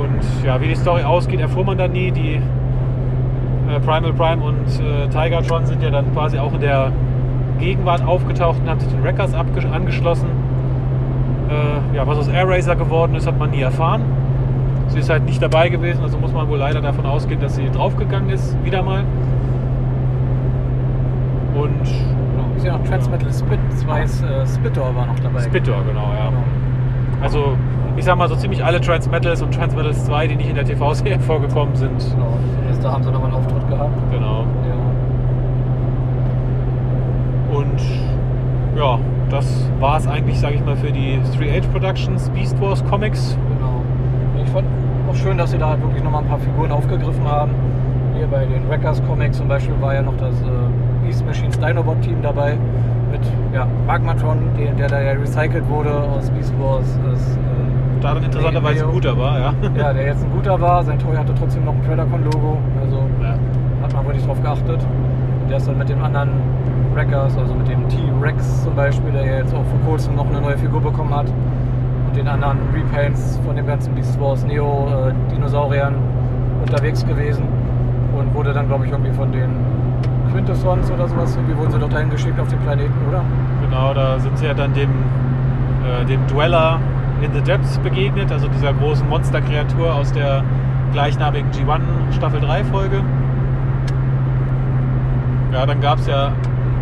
Und 0.00 0.44
ja, 0.44 0.58
wie 0.60 0.68
die 0.68 0.74
Story 0.74 1.02
ausgeht, 1.02 1.40
erfuhr 1.40 1.64
man 1.64 1.76
dann 1.76 1.92
nie. 1.92 2.10
Die 2.10 2.40
äh, 3.68 3.80
Primal 3.80 4.12
Prime 4.12 4.42
und 4.42 4.66
äh, 4.80 5.08
Tigertron 5.08 5.66
sind 5.66 5.82
ja 5.82 5.90
dann 5.90 6.12
quasi 6.12 6.38
auch 6.38 6.52
in 6.54 6.60
der 6.60 6.92
Gegenwart 7.58 8.04
aufgetaucht 8.04 8.60
und 8.60 8.68
haben 8.68 8.80
sich 8.80 8.90
den 8.90 9.02
Wreckers 9.02 9.34
angeschlossen. 9.34 10.28
Äh, 11.48 11.96
ja, 11.96 12.06
was 12.06 12.18
aus 12.18 12.28
Air 12.28 12.48
Racer 12.48 12.76
geworden 12.76 13.14
ist, 13.14 13.26
hat 13.26 13.38
man 13.38 13.50
nie 13.50 13.60
erfahren. 13.60 14.02
Sie 14.88 14.98
ist 14.98 15.10
halt 15.10 15.24
nicht 15.24 15.42
dabei 15.42 15.68
gewesen, 15.68 16.02
also 16.02 16.18
muss 16.18 16.32
man 16.32 16.48
wohl 16.48 16.58
leider 16.58 16.80
davon 16.80 17.06
ausgehen, 17.06 17.40
dass 17.40 17.56
sie 17.56 17.70
draufgegangen 17.70 18.30
ist, 18.30 18.56
wieder 18.64 18.82
mal. 18.82 19.04
Und 21.54 22.14
Genau. 22.34 22.48
Ich 22.56 22.62
sehe 22.62 22.72
noch 22.72 22.84
Transmetal 22.84 23.32
Spit, 23.32 23.58
zwei 23.76 24.02
äh, 24.02 24.46
Spitor 24.46 24.94
war 24.94 25.06
noch 25.06 25.18
dabei. 25.20 25.40
Spitor, 25.40 25.84
genau, 25.86 26.12
ja. 26.12 26.30
Genau. 26.30 26.42
Also 27.22 27.56
ich 27.96 28.04
sag 28.04 28.16
mal 28.16 28.28
so 28.28 28.36
ziemlich 28.36 28.64
alle 28.64 28.80
Transmetals 28.80 29.42
und 29.42 29.54
Transmetals 29.54 30.04
2, 30.04 30.28
die 30.28 30.36
nicht 30.36 30.48
in 30.48 30.56
der 30.56 30.64
TV-Serie 30.64 31.20
vorgekommen 31.26 31.74
sind. 31.76 31.98
Genau. 31.98 32.38
Da 32.84 32.92
haben 32.92 33.02
sie 33.02 33.10
nochmal 33.10 33.30
einen 33.30 33.38
Auftritt 33.38 33.66
gehabt. 33.70 33.96
Genau. 34.12 34.44
Ja. 34.68 34.76
Und 37.56 37.80
ja, 38.76 38.98
das 39.30 39.70
war 39.80 39.96
es 39.96 40.06
eigentlich, 40.06 40.38
sage 40.38 40.56
ich 40.56 40.64
mal, 40.64 40.76
für 40.76 40.92
die 40.92 41.18
3H 41.38 41.66
Productions 41.72 42.28
Beast 42.30 42.60
Wars 42.60 42.84
Comics. 42.84 43.38
Genau. 43.56 43.80
Ich 44.44 44.50
fand 44.50 44.66
auch 45.08 45.14
schön, 45.14 45.38
dass 45.38 45.52
sie 45.52 45.56
da 45.56 45.70
halt 45.70 45.80
wirklich 45.82 46.04
nochmal 46.04 46.22
ein 46.22 46.28
paar 46.28 46.38
Figuren 46.40 46.72
aufgegriffen 46.72 47.26
haben. 47.26 47.52
Hier 48.14 48.26
bei 48.26 48.44
den 48.44 48.68
Wreckers 48.68 49.02
Comics 49.06 49.38
zum 49.38 49.48
Beispiel 49.48 49.74
war 49.80 49.94
ja 49.94 50.02
noch 50.02 50.18
das 50.18 50.34
äh, 50.42 50.44
Beast 51.06 51.24
Machines 51.24 51.58
Dinobot 51.58 52.02
Team 52.02 52.20
dabei. 52.20 52.58
Mit 53.10 53.22
ja, 53.54 53.66
Magmatron, 53.86 54.38
der, 54.58 54.72
der 54.72 54.88
da 54.88 55.00
ja 55.00 55.12
recycelt 55.12 55.66
wurde 55.70 55.90
aus 55.90 56.28
Beast 56.28 56.52
Wars. 56.60 56.86
Ist, 57.14 57.36
äh, 57.36 57.73
Dann 58.04 58.22
interessanterweise 58.22 58.84
ein 58.84 58.92
guter 58.92 59.18
war, 59.18 59.38
ja. 59.38 59.54
ja, 59.76 59.92
der 59.92 60.06
jetzt 60.06 60.22
ein 60.22 60.30
guter 60.30 60.60
war. 60.60 60.84
Sein 60.84 60.98
Toy 60.98 61.16
hatte 61.16 61.34
trotzdem 61.34 61.64
noch 61.64 61.72
ein 61.72 61.82
Predacon-Logo. 61.82 62.58
Also 62.82 63.08
ja. 63.22 63.34
hat 63.82 63.94
man 63.94 64.04
wohl 64.04 64.12
nicht 64.12 64.28
drauf 64.28 64.40
geachtet. 64.42 64.80
Der 65.48 65.56
ist 65.56 65.66
dann 65.66 65.78
mit 65.78 65.88
den 65.88 66.00
anderen 66.00 66.30
Wreckers, 66.94 67.36
also 67.38 67.54
mit 67.54 67.68
dem 67.68 67.88
T-Rex 67.88 68.64
zum 68.64 68.74
Beispiel, 68.74 69.10
der 69.10 69.24
ja 69.24 69.36
jetzt 69.38 69.54
auch 69.54 69.64
vor 69.64 69.80
kurzem 69.86 70.16
noch 70.16 70.26
eine 70.28 70.40
neue 70.40 70.58
Figur 70.58 70.80
bekommen 70.80 71.14
hat. 71.14 71.26
Und 71.26 72.16
den 72.16 72.28
anderen 72.28 72.58
Repaints 72.74 73.40
von 73.44 73.56
dem 73.56 73.66
ganzen 73.66 73.94
Beast 73.94 74.20
Wars 74.20 74.44
Neo 74.44 75.08
äh, 75.08 75.34
Dinosauriern 75.34 75.94
unterwegs 76.60 77.06
gewesen. 77.06 77.44
Und 78.18 78.34
wurde 78.34 78.52
dann, 78.52 78.68
glaube 78.68 78.84
ich, 78.84 78.92
irgendwie 78.92 79.12
von 79.12 79.32
den 79.32 79.50
Quintessons 80.30 80.90
oder 80.90 81.08
sowas, 81.08 81.36
irgendwie 81.36 81.56
wurden 81.56 81.72
sie 81.72 81.78
doch 81.78 81.88
dahin 81.88 82.10
geschickt 82.10 82.38
auf 82.38 82.48
den 82.48 82.58
Planeten, 82.60 82.92
oder? 83.08 83.22
Genau, 83.62 83.94
da 83.94 84.18
sind 84.18 84.36
sie 84.36 84.46
ja 84.46 84.54
dann 84.54 84.74
dem, 84.74 84.90
äh, 84.90 86.04
dem 86.04 86.26
Dweller 86.26 86.80
in 87.24 87.32
the 87.32 87.40
Depths 87.40 87.78
begegnet, 87.78 88.30
also 88.30 88.48
dieser 88.48 88.72
großen 88.74 89.08
Monsterkreatur 89.08 89.94
aus 89.94 90.12
der 90.12 90.44
gleichnamigen 90.92 91.50
G1 91.50 91.80
Staffel 92.12 92.40
3 92.40 92.64
Folge. 92.64 93.02
Ja, 95.52 95.64
dann 95.66 95.80
gab 95.80 95.98
es 95.98 96.06
ja, 96.06 96.32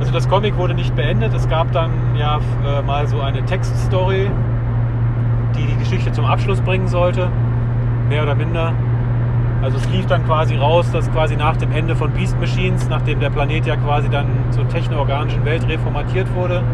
also 0.00 0.12
das 0.12 0.28
Comic 0.28 0.56
wurde 0.56 0.74
nicht 0.74 0.94
beendet, 0.96 1.32
es 1.32 1.48
gab 1.48 1.70
dann 1.72 1.90
ja 2.16 2.40
äh, 2.66 2.82
mal 2.82 3.06
so 3.06 3.20
eine 3.20 3.44
Textstory, 3.44 4.30
die 5.56 5.64
die 5.64 5.76
Geschichte 5.76 6.10
zum 6.12 6.24
Abschluss 6.24 6.60
bringen 6.60 6.88
sollte, 6.88 7.28
mehr 8.08 8.24
oder 8.24 8.34
minder. 8.34 8.72
Also 9.62 9.76
es 9.76 9.88
lief 9.90 10.06
dann 10.06 10.24
quasi 10.26 10.56
raus, 10.56 10.90
dass 10.90 11.10
quasi 11.12 11.36
nach 11.36 11.56
dem 11.56 11.70
Ende 11.70 11.94
von 11.94 12.10
Beast 12.10 12.38
Machines, 12.40 12.88
nachdem 12.88 13.20
der 13.20 13.30
Planet 13.30 13.64
ja 13.64 13.76
quasi 13.76 14.08
dann 14.08 14.26
zur 14.50 14.68
techno-organischen 14.68 15.44
Welt 15.44 15.68
reformatiert 15.68 16.26
wurde, 16.34 16.64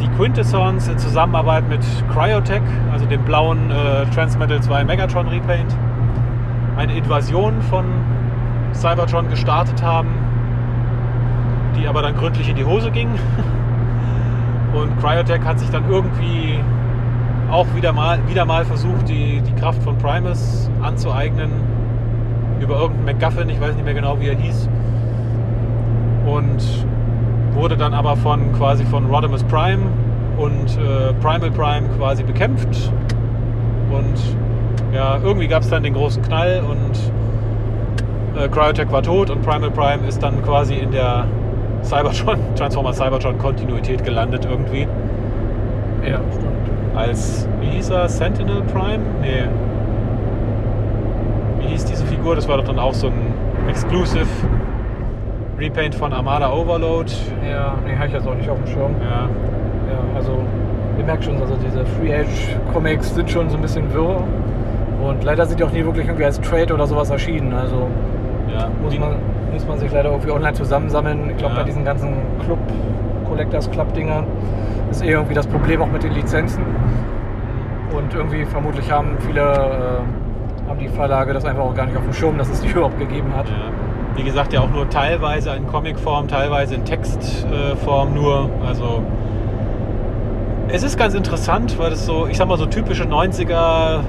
die 0.00 0.08
Quintessons 0.16 0.88
in 0.88 0.98
Zusammenarbeit 0.98 1.68
mit 1.68 1.80
Cryotech, 2.12 2.62
also 2.92 3.06
dem 3.06 3.22
blauen 3.24 3.70
äh, 3.70 4.04
Transmetal 4.14 4.62
2 4.62 4.84
Megatron 4.84 5.28
Repaint, 5.28 5.74
eine 6.76 6.94
Invasion 6.94 7.60
von 7.62 7.84
Cybertron 8.74 9.28
gestartet 9.30 9.82
haben, 9.82 10.10
die 11.78 11.86
aber 11.86 12.02
dann 12.02 12.14
gründlich 12.16 12.48
in 12.48 12.56
die 12.56 12.64
Hose 12.64 12.90
ging. 12.90 13.08
Und 14.74 14.98
Cryotech 15.00 15.42
hat 15.42 15.58
sich 15.58 15.70
dann 15.70 15.88
irgendwie 15.90 16.58
auch 17.50 17.66
wieder 17.74 17.92
mal, 17.92 18.18
wieder 18.28 18.44
mal 18.44 18.64
versucht, 18.64 19.08
die, 19.08 19.40
die 19.40 19.54
Kraft 19.54 19.82
von 19.82 19.96
Primus 19.98 20.70
anzueignen. 20.82 21.50
Über 22.60 22.78
irgendeinen 22.78 23.18
MacGuffin, 23.18 23.48
ich 23.48 23.60
weiß 23.60 23.74
nicht 23.74 23.84
mehr 23.84 23.94
genau, 23.94 24.18
wie 24.20 24.28
er 24.28 24.36
hieß. 24.36 24.68
Und 26.26 26.86
wurde 27.54 27.76
dann 27.76 27.94
aber 27.94 28.16
von 28.16 28.52
quasi 28.52 28.84
von 28.84 29.06
Rodimus 29.06 29.42
Prime 29.44 29.82
und 30.38 30.78
äh, 30.78 31.12
Primal 31.20 31.50
Prime 31.50 31.88
quasi 31.98 32.22
bekämpft. 32.22 32.92
Und 33.90 34.94
ja, 34.94 35.18
irgendwie 35.22 35.48
gab 35.48 35.62
es 35.62 35.70
dann 35.70 35.82
den 35.82 35.94
großen 35.94 36.22
Knall 36.22 36.62
und 36.68 38.40
äh, 38.40 38.48
Cryotech 38.48 38.90
war 38.90 39.02
tot 39.02 39.30
und 39.30 39.42
Primal 39.42 39.70
Prime 39.70 40.06
ist 40.06 40.22
dann 40.22 40.42
quasi 40.42 40.74
in 40.74 40.90
der 40.90 41.26
Cybertron, 41.82 42.38
Transformer 42.56 42.92
Cybertron 42.92 43.38
Kontinuität 43.38 44.04
gelandet 44.04 44.46
irgendwie. 44.48 44.86
Ja, 46.02 46.20
stimmt. 46.30 46.96
Als, 46.96 47.48
wie 47.60 47.76
hieß 47.76 47.90
er, 47.90 48.08
Sentinel 48.08 48.62
Prime? 48.62 49.02
Nee. 49.20 49.44
Wie 51.60 51.68
hieß 51.68 51.84
diese 51.84 52.04
Figur? 52.06 52.34
Das 52.34 52.48
war 52.48 52.58
doch 52.58 52.64
dann 52.64 52.78
auch 52.78 52.94
so 52.94 53.06
ein 53.06 53.68
Exclusive 53.68 54.26
Repaint 55.62 55.94
von 55.94 56.12
Armada 56.12 56.52
Overload. 56.52 57.12
Ja, 57.48 57.76
nee, 57.86 57.94
habe 57.94 58.08
ich 58.08 58.12
jetzt 58.12 58.26
auch 58.26 58.34
nicht 58.34 58.50
auf 58.50 58.58
dem 58.58 58.66
Schirm. 58.66 58.96
Ja, 59.00 59.28
Ja, 59.92 60.16
also 60.16 60.32
ihr 60.98 61.04
merkt 61.04 61.22
schon, 61.22 61.40
also 61.40 61.54
diese 61.64 61.86
Free 61.86 62.12
Age 62.12 62.56
Comics 62.72 63.14
sind 63.14 63.30
schon 63.30 63.48
so 63.48 63.54
ein 63.56 63.62
bisschen 63.62 63.92
wirr. 63.94 64.24
Und 65.06 65.22
leider 65.22 65.46
sind 65.46 65.60
die 65.60 65.64
auch 65.64 65.70
nie 65.70 65.84
wirklich 65.84 66.06
irgendwie 66.06 66.24
als 66.24 66.40
Trade 66.40 66.74
oder 66.74 66.86
sowas 66.88 67.10
erschienen. 67.10 67.52
Also 67.54 67.86
ja. 68.52 68.68
muss 68.82 68.98
man, 68.98 69.14
muss 69.52 69.64
man 69.68 69.78
sich 69.78 69.92
leider 69.92 70.10
irgendwie 70.10 70.32
online 70.32 70.54
zusammensammeln. 70.54 71.30
Ich 71.30 71.36
glaube, 71.36 71.54
Ja. 71.54 71.60
bei 71.60 71.66
diesen 71.66 71.84
ganzen 71.84 72.12
Club, 72.44 72.58
Collectors 73.28 73.70
Club 73.70 73.94
Dingern 73.94 74.26
ist 74.90 75.04
eh 75.04 75.10
irgendwie 75.10 75.34
das 75.34 75.46
Problem 75.46 75.80
auch 75.80 75.90
mit 75.92 76.02
den 76.02 76.12
Lizenzen. 76.12 76.64
Und 77.96 78.12
irgendwie 78.14 78.44
vermutlich 78.46 78.90
haben 78.90 79.16
viele, 79.20 79.42
äh, 79.42 80.68
haben 80.68 80.78
die 80.80 80.88
Verlage 80.88 81.32
das 81.34 81.44
einfach 81.44 81.62
auch 81.62 81.74
gar 81.74 81.86
nicht 81.86 81.96
auf 81.96 82.02
dem 82.02 82.12
Schirm, 82.12 82.36
dass 82.36 82.50
es 82.50 82.62
die 82.62 82.68
überhaupt 82.72 82.98
gegeben 82.98 83.32
hat. 83.36 83.46
Ja. 83.46 83.54
Wie 84.14 84.22
gesagt, 84.22 84.52
ja 84.52 84.60
auch 84.60 84.70
nur 84.70 84.88
teilweise 84.90 85.50
in 85.50 85.66
Comicform, 85.66 86.28
teilweise 86.28 86.74
in 86.74 86.84
Textform 86.84 88.14
nur. 88.14 88.50
Also 88.66 89.02
es 90.68 90.82
ist 90.82 90.98
ganz 90.98 91.14
interessant, 91.14 91.78
weil 91.78 91.90
das 91.90 92.06
so, 92.06 92.26
ich 92.26 92.36
sag 92.36 92.48
mal, 92.48 92.58
so 92.58 92.66
typische 92.66 93.04
90er 93.04 94.00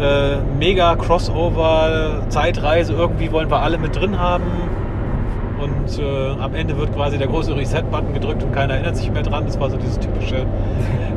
äh, 0.00 0.36
mega 0.58 0.94
Crossover, 0.96 2.22
Zeitreise, 2.28 2.92
irgendwie 2.92 3.32
wollen 3.32 3.50
wir 3.50 3.60
alle 3.60 3.78
mit 3.78 3.96
drin 3.96 4.18
haben. 4.18 4.44
Und 5.58 5.98
äh, 5.98 6.42
am 6.42 6.54
Ende 6.54 6.76
wird 6.76 6.94
quasi 6.94 7.16
der 7.16 7.28
große 7.28 7.56
Reset-Button 7.56 8.12
gedrückt 8.12 8.42
und 8.42 8.52
keiner 8.52 8.74
erinnert 8.74 8.96
sich 8.96 9.10
mehr 9.10 9.22
dran. 9.22 9.46
Das 9.46 9.58
war 9.58 9.70
so 9.70 9.78
dieses 9.78 9.98
typische 9.98 10.44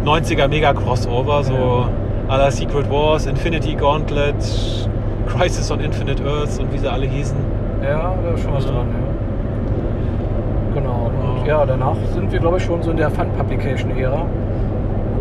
90er 0.06 0.48
Mega-Crossover, 0.48 1.44
so 1.44 1.90
à 2.30 2.38
la 2.38 2.50
Secret 2.50 2.90
Wars, 2.90 3.26
Infinity 3.26 3.76
Gauntlet, 3.76 4.36
Crisis 5.28 5.70
on 5.72 5.82
Infinite 5.82 6.24
Earths 6.24 6.58
und 6.60 6.72
wie 6.72 6.78
sie 6.78 6.90
alle 6.90 7.06
hießen. 7.06 7.59
Ja, 7.82 8.14
da 8.22 8.34
ist 8.34 8.44
schon 8.44 8.54
was 8.54 8.66
dran, 8.66 8.88
ja. 8.90 9.20
Genau. 10.74 11.10
Und 11.10 11.48
ja, 11.48 11.66
danach 11.66 11.96
sind 12.14 12.32
wir, 12.32 12.40
glaube 12.40 12.58
ich, 12.58 12.64
schon 12.64 12.84
so 12.84 12.92
in 12.92 12.98
der 12.98 13.10
Fun-Publication-Ära, 13.10 14.26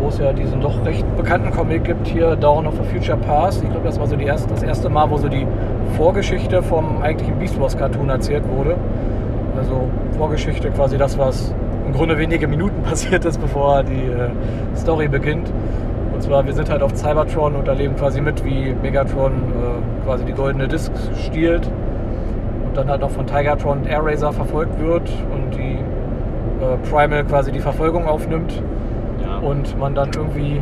wo 0.01 0.07
es 0.09 0.17
ja 0.19 0.33
diesen 0.33 0.59
doch 0.59 0.85
recht 0.85 1.05
bekannten 1.15 1.51
Comic 1.51 1.85
gibt, 1.85 2.07
hier 2.07 2.35
Dawn 2.35 2.67
of 2.67 2.79
a 2.79 2.83
Future 2.83 3.17
Past. 3.17 3.63
Ich 3.63 3.69
glaube, 3.69 3.85
das 3.85 3.99
war 3.99 4.07
so 4.07 4.15
die 4.17 4.25
erste, 4.25 4.49
das 4.49 4.61
erste 4.61 4.89
Mal, 4.89 5.09
wo 5.09 5.17
so 5.17 5.29
die 5.29 5.47
Vorgeschichte 5.95 6.61
vom 6.61 7.01
eigentlichen 7.01 7.39
Beast 7.39 7.59
Wars 7.59 7.77
Cartoon 7.77 8.09
erzählt 8.09 8.43
wurde. 8.49 8.75
Also 9.57 9.89
Vorgeschichte 10.17 10.69
quasi 10.71 10.97
das, 10.97 11.17
was 11.17 11.53
im 11.85 11.93
Grunde 11.93 12.17
wenige 12.17 12.47
Minuten 12.47 12.81
passiert 12.83 13.23
ist, 13.23 13.39
bevor 13.39 13.83
die 13.83 13.93
äh, 13.93 14.29
Story 14.75 15.07
beginnt. 15.07 15.51
Und 16.13 16.21
zwar, 16.21 16.45
wir 16.45 16.53
sind 16.53 16.69
halt 16.69 16.81
auf 16.81 16.93
Cybertron 16.93 17.55
und 17.55 17.69
erleben 17.69 17.95
quasi 17.95 18.19
mit, 18.19 18.43
wie 18.43 18.75
Megatron 18.81 19.31
äh, 19.31 20.05
quasi 20.05 20.25
die 20.25 20.33
goldene 20.33 20.67
Disk 20.67 20.91
stiehlt 21.25 21.69
und 22.69 22.77
dann 22.77 22.89
halt 22.89 23.03
auch 23.03 23.09
von 23.11 23.25
Tigertron 23.25 23.79
und 23.79 23.87
Air 23.87 24.05
Razor 24.05 24.31
verfolgt 24.33 24.79
wird 24.79 25.09
und 25.33 25.55
die 25.55 25.77
äh, 26.63 26.77
Primal 26.89 27.23
quasi 27.25 27.51
die 27.51 27.59
Verfolgung 27.59 28.07
aufnimmt 28.07 28.61
Ja. 29.23 29.37
und 29.39 29.77
man 29.79 29.95
dann 29.95 30.09
irgendwie, 30.15 30.61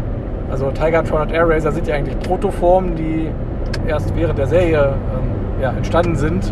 also 0.49 0.71
Tigertron 0.71 1.21
und 1.21 1.31
Air 1.31 1.49
Razor 1.49 1.71
sind 1.71 1.87
ja 1.87 1.95
eigentlich 1.95 2.17
Protoformen, 2.19 2.95
die 2.95 3.29
erst 3.87 4.15
während 4.15 4.39
der 4.39 4.47
Serie 4.47 4.93
ähm, 5.13 5.61
ja, 5.61 5.71
entstanden 5.71 6.15
sind. 6.15 6.51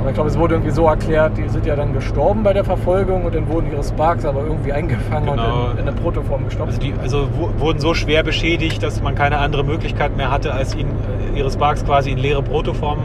Aber 0.00 0.08
ich 0.08 0.14
glaube, 0.14 0.30
es 0.30 0.36
wurde 0.38 0.54
irgendwie 0.56 0.72
so 0.72 0.86
erklärt, 0.86 1.36
die 1.38 1.48
sind 1.48 1.64
ja 1.64 1.76
dann 1.76 1.92
gestorben 1.92 2.42
bei 2.42 2.52
der 2.52 2.64
Verfolgung 2.64 3.24
und 3.24 3.32
dann 3.36 3.48
wurden 3.48 3.70
ihre 3.70 3.84
Sparks 3.84 4.24
aber 4.24 4.40
irgendwie 4.40 4.72
eingefangen 4.72 5.30
Genau. 5.30 5.42
und 5.66 5.72
in, 5.74 5.78
in 5.78 5.88
eine 5.88 5.92
Protoform 5.92 6.44
gestopft. 6.46 6.72
Also, 6.72 6.80
die, 6.80 6.92
also 7.00 7.28
wurden 7.58 7.78
so 7.78 7.94
schwer 7.94 8.24
beschädigt, 8.24 8.82
dass 8.82 9.00
man 9.00 9.14
keine 9.14 9.38
andere 9.38 9.62
Möglichkeit 9.62 10.16
mehr 10.16 10.32
hatte, 10.32 10.52
als 10.54 10.74
ihn, 10.74 10.88
äh, 11.32 11.38
ihre 11.38 11.52
Sparks 11.52 11.84
quasi 11.84 12.10
in 12.10 12.18
leere 12.18 12.42
Protoformen 12.42 13.04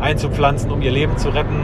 einzupflanzen, 0.00 0.70
um 0.70 0.82
ihr 0.82 0.90
Leben 0.90 1.16
zu 1.16 1.28
retten. 1.30 1.60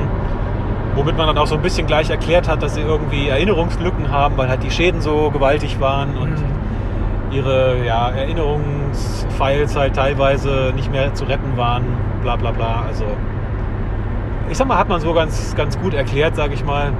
Womit 0.94 1.16
man 1.16 1.26
dann 1.26 1.38
auch 1.38 1.46
so 1.46 1.54
ein 1.54 1.62
bisschen 1.62 1.86
gleich 1.86 2.10
erklärt 2.10 2.48
hat, 2.48 2.62
dass 2.62 2.74
sie 2.74 2.82
irgendwie 2.82 3.28
Erinnerungslücken 3.28 4.10
haben, 4.10 4.36
weil 4.36 4.48
halt 4.48 4.62
die 4.62 4.70
Schäden 4.70 5.00
so 5.00 5.30
gewaltig 5.30 5.80
waren 5.80 6.16
und 6.18 6.30
Mhm. 6.32 6.44
ihre 7.30 7.84
ja, 7.86 8.10
Erinnerungsfiles 8.10 9.74
halt 9.76 9.96
teilweise 9.96 10.72
nicht 10.76 10.92
mehr 10.92 11.14
zu 11.14 11.24
retten 11.24 11.56
waren, 11.56 11.84
bla 12.22 12.36
bla 12.36 12.50
bla. 12.50 12.84
Also 12.86 13.04
ich 14.50 14.58
sag 14.58 14.68
mal, 14.68 14.76
hat 14.76 14.88
man 14.90 15.00
so 15.00 15.14
ganz, 15.14 15.54
ganz 15.56 15.78
gut 15.80 15.94
erklärt, 15.94 16.36
sage 16.36 16.52
ich 16.52 16.62
mal, 16.64 16.92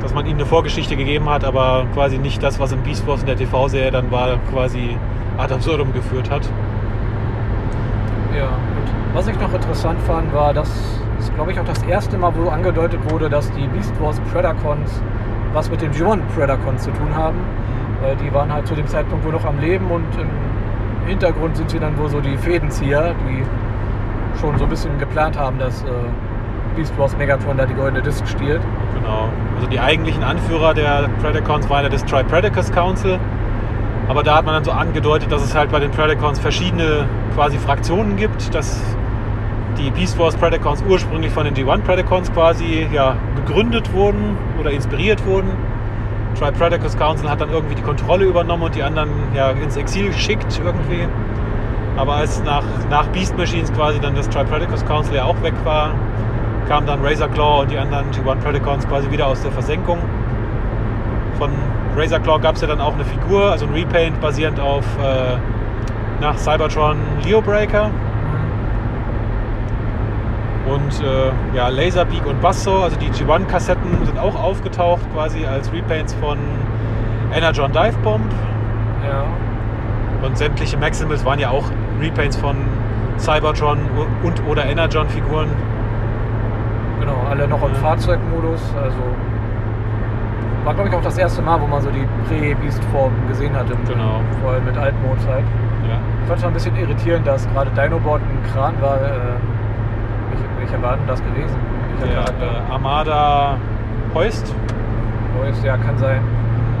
dass 0.00 0.14
man 0.14 0.24
ihnen 0.24 0.36
eine 0.36 0.46
Vorgeschichte 0.46 0.96
gegeben 0.96 1.28
hat, 1.28 1.44
aber 1.44 1.84
quasi 1.92 2.16
nicht 2.16 2.42
das, 2.42 2.58
was 2.58 2.72
im 2.72 2.80
Beast 2.82 3.06
Wars 3.06 3.20
in 3.20 3.26
der 3.26 3.36
TV-Serie 3.36 3.90
dann 3.90 4.10
war, 4.10 4.38
quasi 4.50 4.96
ad 5.36 5.52
absurdum 5.52 5.92
geführt 5.92 6.30
hat. 6.30 6.48
Ja, 8.36 8.48
und 8.82 9.14
was 9.14 9.28
ich 9.28 9.38
noch 9.38 9.52
interessant 9.52 10.00
fand, 10.02 10.32
war, 10.32 10.54
dass 10.54 10.70
es, 11.18 11.32
glaube 11.34 11.52
ich, 11.52 11.60
auch 11.60 11.64
das 11.64 11.82
erste 11.84 12.16
Mal, 12.18 12.32
wo 12.34 12.48
angedeutet 12.48 13.00
wurde, 13.10 13.28
dass 13.28 13.50
die 13.52 13.66
Beast 13.68 13.92
Wars 14.00 14.20
Predacons 14.32 15.02
was 15.52 15.70
mit 15.70 15.82
den 15.82 15.92
G1 15.92 16.20
Predacons 16.34 16.82
zu 16.82 16.90
tun 16.92 17.14
haben. 17.14 17.38
Weil 18.00 18.16
die 18.16 18.32
waren 18.32 18.52
halt 18.52 18.66
zu 18.66 18.74
dem 18.74 18.86
Zeitpunkt 18.86 19.24
wohl 19.24 19.32
noch 19.32 19.44
am 19.44 19.60
Leben 19.60 19.90
und 19.90 20.06
im 20.18 21.06
Hintergrund 21.06 21.56
sind 21.56 21.70
sie 21.70 21.78
dann 21.78 21.96
wohl 21.98 22.08
so 22.08 22.20
die 22.20 22.36
Fädenzieher, 22.36 23.14
die 23.28 23.44
schon 24.40 24.56
so 24.58 24.64
ein 24.64 24.70
bisschen 24.70 24.98
geplant 24.98 25.38
haben, 25.38 25.58
dass 25.58 25.82
äh, 25.82 25.86
Beast 26.74 26.96
Wars 26.98 27.16
Megatron 27.16 27.58
da 27.58 27.66
die 27.66 27.74
goldene 27.74 28.02
Disc 28.02 28.26
stiehlt. 28.26 28.62
Genau. 28.94 29.28
Also 29.56 29.68
die 29.68 29.78
eigentlichen 29.78 30.22
Anführer 30.24 30.74
der 30.74 31.08
Predacons 31.20 31.68
waren 31.68 31.84
ja 31.84 31.90
das 31.90 32.04
Tri-Predacus 32.04 32.72
Council. 32.72 33.18
Aber 34.08 34.22
da 34.22 34.36
hat 34.36 34.44
man 34.44 34.54
dann 34.54 34.64
so 34.64 34.72
angedeutet, 34.72 35.30
dass 35.30 35.42
es 35.42 35.54
halt 35.54 35.70
bei 35.70 35.80
den 35.80 35.90
Predacons 35.90 36.38
verschiedene 36.38 37.06
quasi 37.34 37.58
Fraktionen 37.58 38.16
gibt, 38.16 38.54
dass 38.54 38.80
die 39.78 39.90
Beast 39.90 40.18
Wars 40.18 40.36
Predacons 40.36 40.82
ursprünglich 40.88 41.32
von 41.32 41.44
den 41.44 41.54
G1 41.54 41.82
Predacons 41.82 42.32
quasi 42.32 42.86
ja, 42.92 43.16
gegründet 43.36 43.92
wurden 43.92 44.36
oder 44.60 44.70
inspiriert 44.70 45.24
wurden. 45.24 45.50
Tri-Predacus 46.38 46.96
Council 46.96 47.28
hat 47.28 47.40
dann 47.40 47.50
irgendwie 47.50 47.74
die 47.74 47.82
Kontrolle 47.82 48.24
übernommen 48.24 48.64
und 48.64 48.74
die 48.74 48.82
anderen 48.82 49.10
ja, 49.34 49.50
ins 49.50 49.76
Exil 49.76 50.08
geschickt 50.08 50.60
irgendwie. 50.62 51.06
Aber 51.96 52.14
als 52.14 52.42
nach, 52.42 52.64
nach 52.90 53.06
Beast 53.08 53.36
Machines 53.36 53.72
quasi 53.72 54.00
dann 54.00 54.14
das 54.14 54.28
Tri-Predacus 54.28 54.84
Council 54.86 55.14
ja 55.14 55.24
auch 55.24 55.40
weg 55.42 55.54
war, 55.64 55.90
kamen 56.68 56.86
dann 56.86 57.04
Razor 57.04 57.28
Claw 57.28 57.62
und 57.62 57.70
die 57.70 57.78
anderen 57.78 58.06
G1 58.10 58.36
Predacons 58.36 58.88
quasi 58.88 59.10
wieder 59.10 59.26
aus 59.26 59.42
der 59.42 59.52
Versenkung. 59.52 59.98
Von 61.38 61.50
Razor 61.96 62.20
Claw 62.20 62.38
gab 62.40 62.54
es 62.54 62.62
ja 62.62 62.68
dann 62.68 62.80
auch 62.80 62.94
eine 62.94 63.04
Figur, 63.04 63.50
also 63.50 63.66
ein 63.66 63.72
Repaint 63.72 64.20
basierend 64.20 64.58
auf 64.58 64.84
äh, 64.98 65.36
nach 66.20 66.36
Cybertron 66.38 66.96
Leo 67.24 67.40
Breaker. 67.42 67.90
Und 70.66 71.02
äh, 71.02 71.56
ja, 71.56 71.68
Laserbeak 71.68 72.24
und 72.24 72.40
Basso, 72.40 72.82
also 72.82 72.96
die 72.96 73.10
G1-Kassetten 73.10 74.06
sind 74.06 74.18
auch 74.18 74.40
aufgetaucht 74.42 75.02
quasi 75.12 75.44
als 75.44 75.72
Repaints 75.72 76.14
von 76.14 76.38
Energon 77.34 77.72
Dive 77.72 77.98
Bomb. 78.02 78.32
Ja. 79.06 79.24
Und 80.26 80.38
sämtliche 80.38 80.78
Maximals 80.78 81.24
waren 81.24 81.40
ja 81.40 81.50
auch 81.50 81.64
Repaints 82.00 82.36
von 82.36 82.56
Cybertron 83.18 83.78
und 84.22 84.46
oder 84.46 84.64
Energon-Figuren. 84.64 85.48
Genau, 87.00 87.16
alle 87.28 87.48
noch 87.48 87.62
im 87.62 87.72
Ja. 87.74 87.80
Fahrzeugmodus. 87.80 88.60
Also 88.76 88.98
war, 90.64 90.74
glaube 90.74 90.88
ich, 90.88 90.94
auch 90.94 91.02
das 91.02 91.18
erste 91.18 91.42
Mal, 91.42 91.60
wo 91.60 91.66
man 91.66 91.80
so 91.82 91.90
die 91.90 92.06
Prä-Beast-Form 92.28 93.12
gesehen 93.28 93.54
hat. 93.56 93.68
Im, 93.70 93.84
Genau. 93.84 94.20
Vor 94.42 94.52
allem 94.52 94.64
mit 94.64 94.76
Altmod-Zeit. 94.76 95.44
Ja. 95.88 95.96
Ich 96.22 96.28
fand 96.28 96.38
es 96.38 96.44
ein 96.44 96.52
bisschen 96.52 96.76
irritierend, 96.76 97.26
dass 97.26 97.48
gerade 97.52 97.70
Dinobot 97.70 98.20
ein 98.20 98.38
Kran 98.52 98.74
war. 98.80 98.96
Äh, 98.96 99.00
welche, 100.30 100.44
welcher 100.58 100.82
war 100.82 100.96
denn 100.96 101.06
das 101.06 101.20
gewesen? 101.22 101.56
Welcher 101.98 102.14
Der 102.14 102.24
Charakter? 102.24 102.46
äh, 102.68 102.72
Armada 102.72 103.56
Heust. 104.14 104.54
Neues, 105.38 105.62
ja, 105.64 105.76
kann 105.76 105.96
sein. 105.98 106.20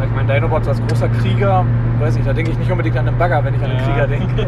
Ich 0.04 0.10
meine, 0.16 0.32
Dinobot 0.32 0.66
als 0.68 0.80
großer 0.86 1.08
Krieger, 1.08 1.64
weiß 2.00 2.16
ich, 2.16 2.24
da 2.24 2.32
denke 2.32 2.50
ich 2.52 2.58
nicht 2.58 2.70
unbedingt 2.70 2.96
an 2.98 3.06
einen 3.08 3.18
Bagger, 3.18 3.44
wenn 3.44 3.54
ich 3.54 3.62
an 3.62 3.70
einen 3.70 3.78
Ja. 3.80 3.84
Krieger 3.86 4.06
denke. 4.08 4.42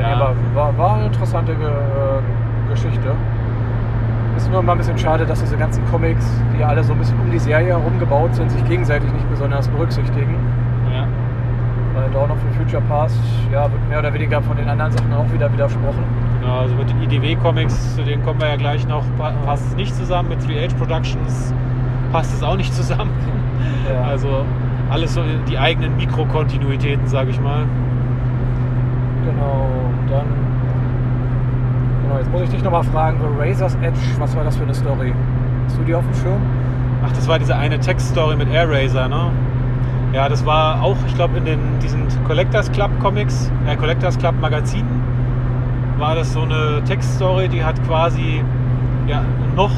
ja, 0.00 0.14
aber 0.16 0.34
war, 0.54 0.76
war 0.78 0.94
eine 0.96 1.06
interessante 1.06 1.52
äh, 1.52 2.70
Geschichte. 2.70 3.14
Ist 4.36 4.50
nur 4.50 4.60
immer 4.60 4.72
ein 4.72 4.78
bisschen 4.78 4.98
schade, 4.98 5.24
dass 5.24 5.40
diese 5.40 5.56
ganzen 5.56 5.84
Comics, 5.90 6.26
die 6.54 6.60
ja 6.60 6.68
alle 6.68 6.82
so 6.84 6.92
ein 6.92 6.98
bisschen 6.98 7.18
um 7.20 7.30
die 7.30 7.38
Serie 7.38 7.68
herum 7.68 7.98
gebaut 7.98 8.34
sind, 8.34 8.50
sich 8.50 8.64
gegenseitig 8.64 9.10
nicht 9.12 9.28
besonders 9.30 9.68
berücksichtigen. 9.68 10.34
Ja. 10.92 11.06
Weil 11.94 12.10
Dawn 12.10 12.30
of 12.30 12.38
the 12.50 12.58
Future 12.58 12.82
Past 12.88 13.16
ja, 13.52 13.62
wird 13.70 13.88
mehr 13.88 14.00
oder 14.00 14.12
weniger 14.12 14.42
von 14.42 14.56
den 14.56 14.68
anderen 14.68 14.90
Sachen 14.92 15.12
auch 15.14 15.32
wieder 15.32 15.52
widersprochen. 15.52 16.02
Genau, 16.40 16.58
also 16.58 16.74
mit 16.74 16.90
den 16.90 17.00
IDW-Comics, 17.02 17.94
zu 17.96 18.02
denen 18.02 18.22
kommen 18.24 18.40
wir 18.40 18.48
ja 18.48 18.56
gleich 18.56 18.86
noch, 18.88 19.04
pa- 19.16 19.32
passt 19.46 19.66
es 19.68 19.76
nicht 19.76 19.94
zusammen. 19.94 20.28
Mit 20.28 20.40
3H 20.40 20.74
Productions 20.76 21.54
passt 22.12 22.34
es 22.34 22.42
auch 22.42 22.56
nicht 22.56 22.74
zusammen. 22.74 23.10
Ja. 23.92 24.02
Also 24.08 24.44
alles 24.90 25.12
so 25.14 25.20
die 25.48 25.58
eigenen 25.58 25.96
Mikrokontinuitäten, 25.96 27.06
sage 27.06 27.30
ich 27.30 27.40
mal. 27.40 27.64
Genau, 29.24 29.68
dann. 30.10 30.24
Genau, 32.14 32.22
jetzt 32.22 32.32
muss 32.32 32.42
ich 32.42 32.50
dich 32.50 32.62
nochmal 32.62 32.84
fragen, 32.84 33.18
The 33.18 33.42
Razor's 33.42 33.74
Edge, 33.82 33.98
was 34.20 34.36
war 34.36 34.44
das 34.44 34.56
für 34.56 34.62
eine 34.62 34.74
Story? 34.74 35.12
Hast 35.66 35.76
du 35.78 35.82
die 35.82 35.96
auf 35.96 36.04
dem 36.04 36.14
Schirm? 36.14 36.40
Ach, 37.04 37.10
das 37.10 37.26
war 37.26 37.40
diese 37.40 37.56
eine 37.56 37.80
Textstory 37.80 38.36
mit 38.36 38.48
Air 38.52 38.70
Razor, 38.70 39.08
ne? 39.08 39.32
Ja, 40.12 40.28
das 40.28 40.46
war 40.46 40.80
auch, 40.80 40.96
ich 41.08 41.14
glaube, 41.16 41.38
in 41.38 41.44
den, 41.44 41.58
diesen 41.82 42.06
Collectors 42.24 42.70
Club 42.70 42.90
Comics, 43.00 43.50
äh, 43.66 43.74
Collectors 43.74 44.16
Club 44.16 44.36
Magazinen, 44.40 45.02
war 45.98 46.14
das 46.14 46.32
so 46.32 46.42
eine 46.42 46.82
Textstory, 46.84 47.48
die 47.48 47.64
hat 47.64 47.82
quasi 47.84 48.44
ja, 49.08 49.24
noch 49.56 49.72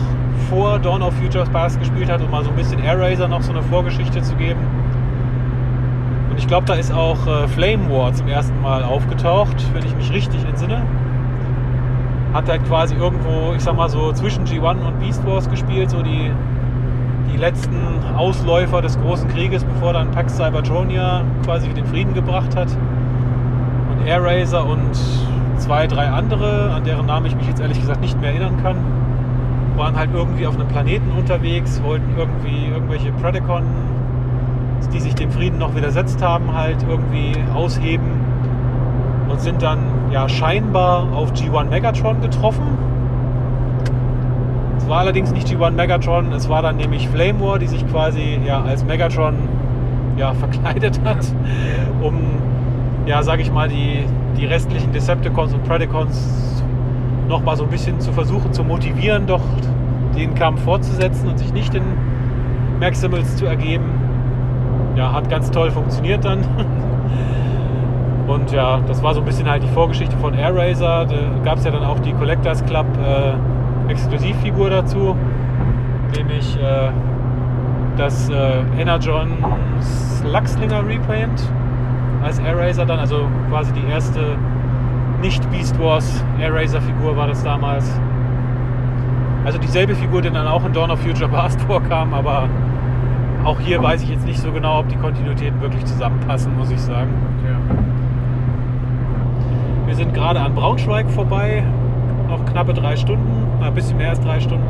vor 0.51 0.79
Dawn 0.79 1.01
of 1.01 1.15
Futures 1.15 1.49
Past 1.49 1.79
gespielt 1.81 2.11
hat, 2.11 2.21
um 2.21 2.31
mal 2.31 2.45
so 2.45 2.51
ein 2.51 2.57
bisschen 2.57 2.85
Air 2.85 3.01
Razor 3.01 3.29
noch 3.29 3.41
so 3.41 3.53
eine 3.53 3.63
Vorgeschichte 3.63 4.21
zu 4.21 4.35
geben. 4.35 4.61
Und 6.31 6.39
ich 6.39 6.47
glaube, 6.47 6.67
da 6.67 6.75
ist 6.75 6.93
auch 6.93 7.27
äh, 7.27 7.49
Flame 7.49 7.91
War 7.91 8.13
zum 8.13 8.29
ersten 8.29 8.61
Mal 8.61 8.85
aufgetaucht, 8.85 9.57
wenn 9.73 9.87
ich 9.87 9.97
mich 9.97 10.13
richtig 10.13 10.45
entsinne. 10.45 10.83
Hat 12.37 12.51
halt 12.51 12.67
quasi 12.67 12.95
irgendwo, 12.95 13.55
ich 13.57 13.63
sag 13.63 13.77
mal 13.77 13.89
so, 13.89 14.13
zwischen 14.13 14.45
G1 14.45 14.87
und 14.87 15.01
Beast 15.01 15.27
Wars 15.27 15.49
gespielt, 15.49 15.89
so 15.89 16.03
die, 16.03 16.31
die 17.33 17.39
letzten 17.39 17.79
Ausläufer 18.15 18.83
des 18.83 19.01
großen 19.01 19.27
Krieges, 19.29 19.65
bevor 19.65 19.95
dann 19.95 20.11
Pax 20.11 20.37
Cybertronia 20.37 21.25
quasi 21.45 21.71
den 21.71 21.87
Frieden 21.87 22.13
gebracht 22.13 22.55
hat. 22.55 22.69
Und 23.91 24.07
Air 24.07 24.23
Razor 24.23 24.67
und 24.67 24.95
zwei, 25.57 25.87
drei 25.87 26.09
andere, 26.09 26.73
an 26.75 26.85
deren 26.85 27.07
Namen 27.07 27.25
ich 27.25 27.37
mich 27.37 27.49
jetzt 27.49 27.61
ehrlich 27.63 27.81
gesagt 27.81 28.03
nicht 28.03 28.21
mehr 28.21 28.33
erinnern 28.33 28.63
kann, 28.63 28.77
waren 29.79 29.97
halt 29.97 30.11
irgendwie 30.13 30.47
auf 30.47 30.57
einem 30.57 30.69
Planeten 30.69 31.11
unterwegs, 31.17 31.83
wollten 31.83 32.19
irgendwie 32.19 32.67
irgendwelche 32.71 33.13
Predacon 33.13 33.65
die 34.97 35.01
sich 35.01 35.15
dem 35.15 35.31
Frieden 35.31 35.59
noch 35.59 35.75
widersetzt 35.75 36.23
haben, 36.23 36.55
halt 36.55 36.79
irgendwie 36.89 37.35
ausheben 37.55 38.26
und 39.29 39.41
sind 39.41 39.63
dann 39.63 39.79
ja 40.11 40.29
scheinbar 40.29 41.13
auf 41.13 41.33
G1 41.33 41.69
Megatron 41.69 42.21
getroffen. 42.21 42.67
Es 44.79 44.89
war 44.89 45.01
allerdings 45.01 45.33
nicht 45.33 45.49
G1 45.49 45.73
Megatron, 45.73 46.33
es 46.33 46.49
war 46.49 46.63
dann 46.63 46.77
nämlich 46.77 47.09
Flame 47.09 47.41
War, 47.41 47.59
die 47.59 47.67
sich 47.67 47.87
quasi 47.89 48.39
ja 48.47 48.63
als 48.63 48.85
Megatron 48.85 49.35
ja, 50.17 50.33
verkleidet 50.35 51.01
hat, 51.05 51.27
um 52.03 52.15
ja, 53.07 53.23
sag 53.23 53.41
ich 53.41 53.53
mal, 53.53 53.69
die, 53.69 54.05
die 54.37 54.47
restlichen 54.47 54.93
Decepticons 54.93 55.55
und 55.55 55.65
Predacons 55.65 56.63
noch 57.29 57.43
mal 57.43 57.57
so 57.57 57.65
ein 57.65 57.71
bisschen 57.71 58.01
zu 58.01 58.13
versuchen 58.13 58.53
zu 58.53 58.65
motivieren, 58.65 59.27
doch 59.27 59.43
den 60.17 60.35
Kampf 60.35 60.63
fortzusetzen 60.63 61.29
und 61.29 61.39
sich 61.39 61.53
nicht 61.53 61.73
den 61.73 61.85
Maximals 62.81 63.37
zu 63.37 63.47
ergeben. 63.47 63.85
Ja, 64.97 65.13
hat 65.13 65.29
ganz 65.29 65.51
toll 65.51 65.71
funktioniert 65.71 66.25
dann. 66.25 66.41
Und 68.27 68.51
ja, 68.51 68.81
das 68.89 69.03
war 69.03 69.15
so 69.15 69.21
ein 69.21 69.27
bisschen 69.27 69.49
halt 69.49 69.63
die 69.63 69.69
Vorgeschichte 69.69 70.17
von 70.17 70.35
Air 70.35 70.55
Racer. 70.55 71.07
Da 71.07 71.17
gab 71.45 71.59
es 71.59 71.65
ja 71.65 71.71
dann 71.71 71.85
auch 71.85 71.99
die 72.01 72.13
Collectors 72.13 72.65
Club 72.67 72.87
äh, 72.99 73.91
Exklusivfigur 73.91 74.69
dazu, 74.69 75.17
nämlich 76.17 76.57
äh, 76.57 76.91
das 77.97 78.29
äh, 78.29 78.63
Energon 78.79 79.29
Slugslinger 79.81 80.85
Repaint 80.87 81.41
als 82.25 82.41
Air 82.41 82.59
Racer 82.59 82.85
dann, 82.85 82.99
also 82.99 83.29
quasi 83.49 83.73
die 83.73 83.87
erste 83.89 84.21
nicht 85.23 85.49
Beast 85.51 85.79
Wars 85.81 86.25
Air 86.41 86.55
Racer 86.55 86.81
Figur 86.81 87.17
war 87.17 87.29
das 87.29 87.43
damals. 87.45 87.89
Also 89.45 89.59
dieselbe 89.59 89.95
Figur, 89.95 90.23
die 90.23 90.31
dann 90.31 90.49
auch 90.49 90.65
in 90.65 90.73
Dawn 90.73 90.91
of 90.91 91.01
Future 91.01 91.29
Past 91.29 91.61
vorkam, 91.69 92.13
aber 92.13 92.49
auch 93.45 93.61
hier 93.61 93.81
weiß 93.81 94.03
ich 94.03 94.11
jetzt 94.11 94.27
nicht 94.27 94.41
so 94.41 94.51
genau, 94.51 94.81
ob 94.81 94.89
die 94.89 94.97
Kontinuitäten 94.97 95.61
wirklich 95.61 95.85
zusammenpassen, 95.85 96.57
muss 96.57 96.73
ich 96.73 96.81
sagen. 96.81 97.11
Wir 99.97 100.05
sind 100.05 100.13
gerade 100.13 100.39
an 100.41 100.55
Braunschweig 100.55 101.09
vorbei, 101.09 101.63
noch 102.29 102.45
knappe 102.45 102.75
drei 102.75 102.97
Stunden, 102.97 103.47
ein 103.63 103.73
bisschen 103.73 103.97
mehr 103.97 104.11
als 104.11 104.21
drei 104.21 104.39
Stunden. 104.41 104.67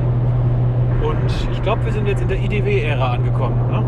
Und 1.02 1.50
ich 1.50 1.60
glaube, 1.62 1.84
wir 1.84 1.92
sind 1.92 2.06
jetzt 2.06 2.22
in 2.22 2.28
der 2.28 2.38
IDW-Ära 2.38 3.14
angekommen. 3.14 3.56
Ne? 3.68 3.82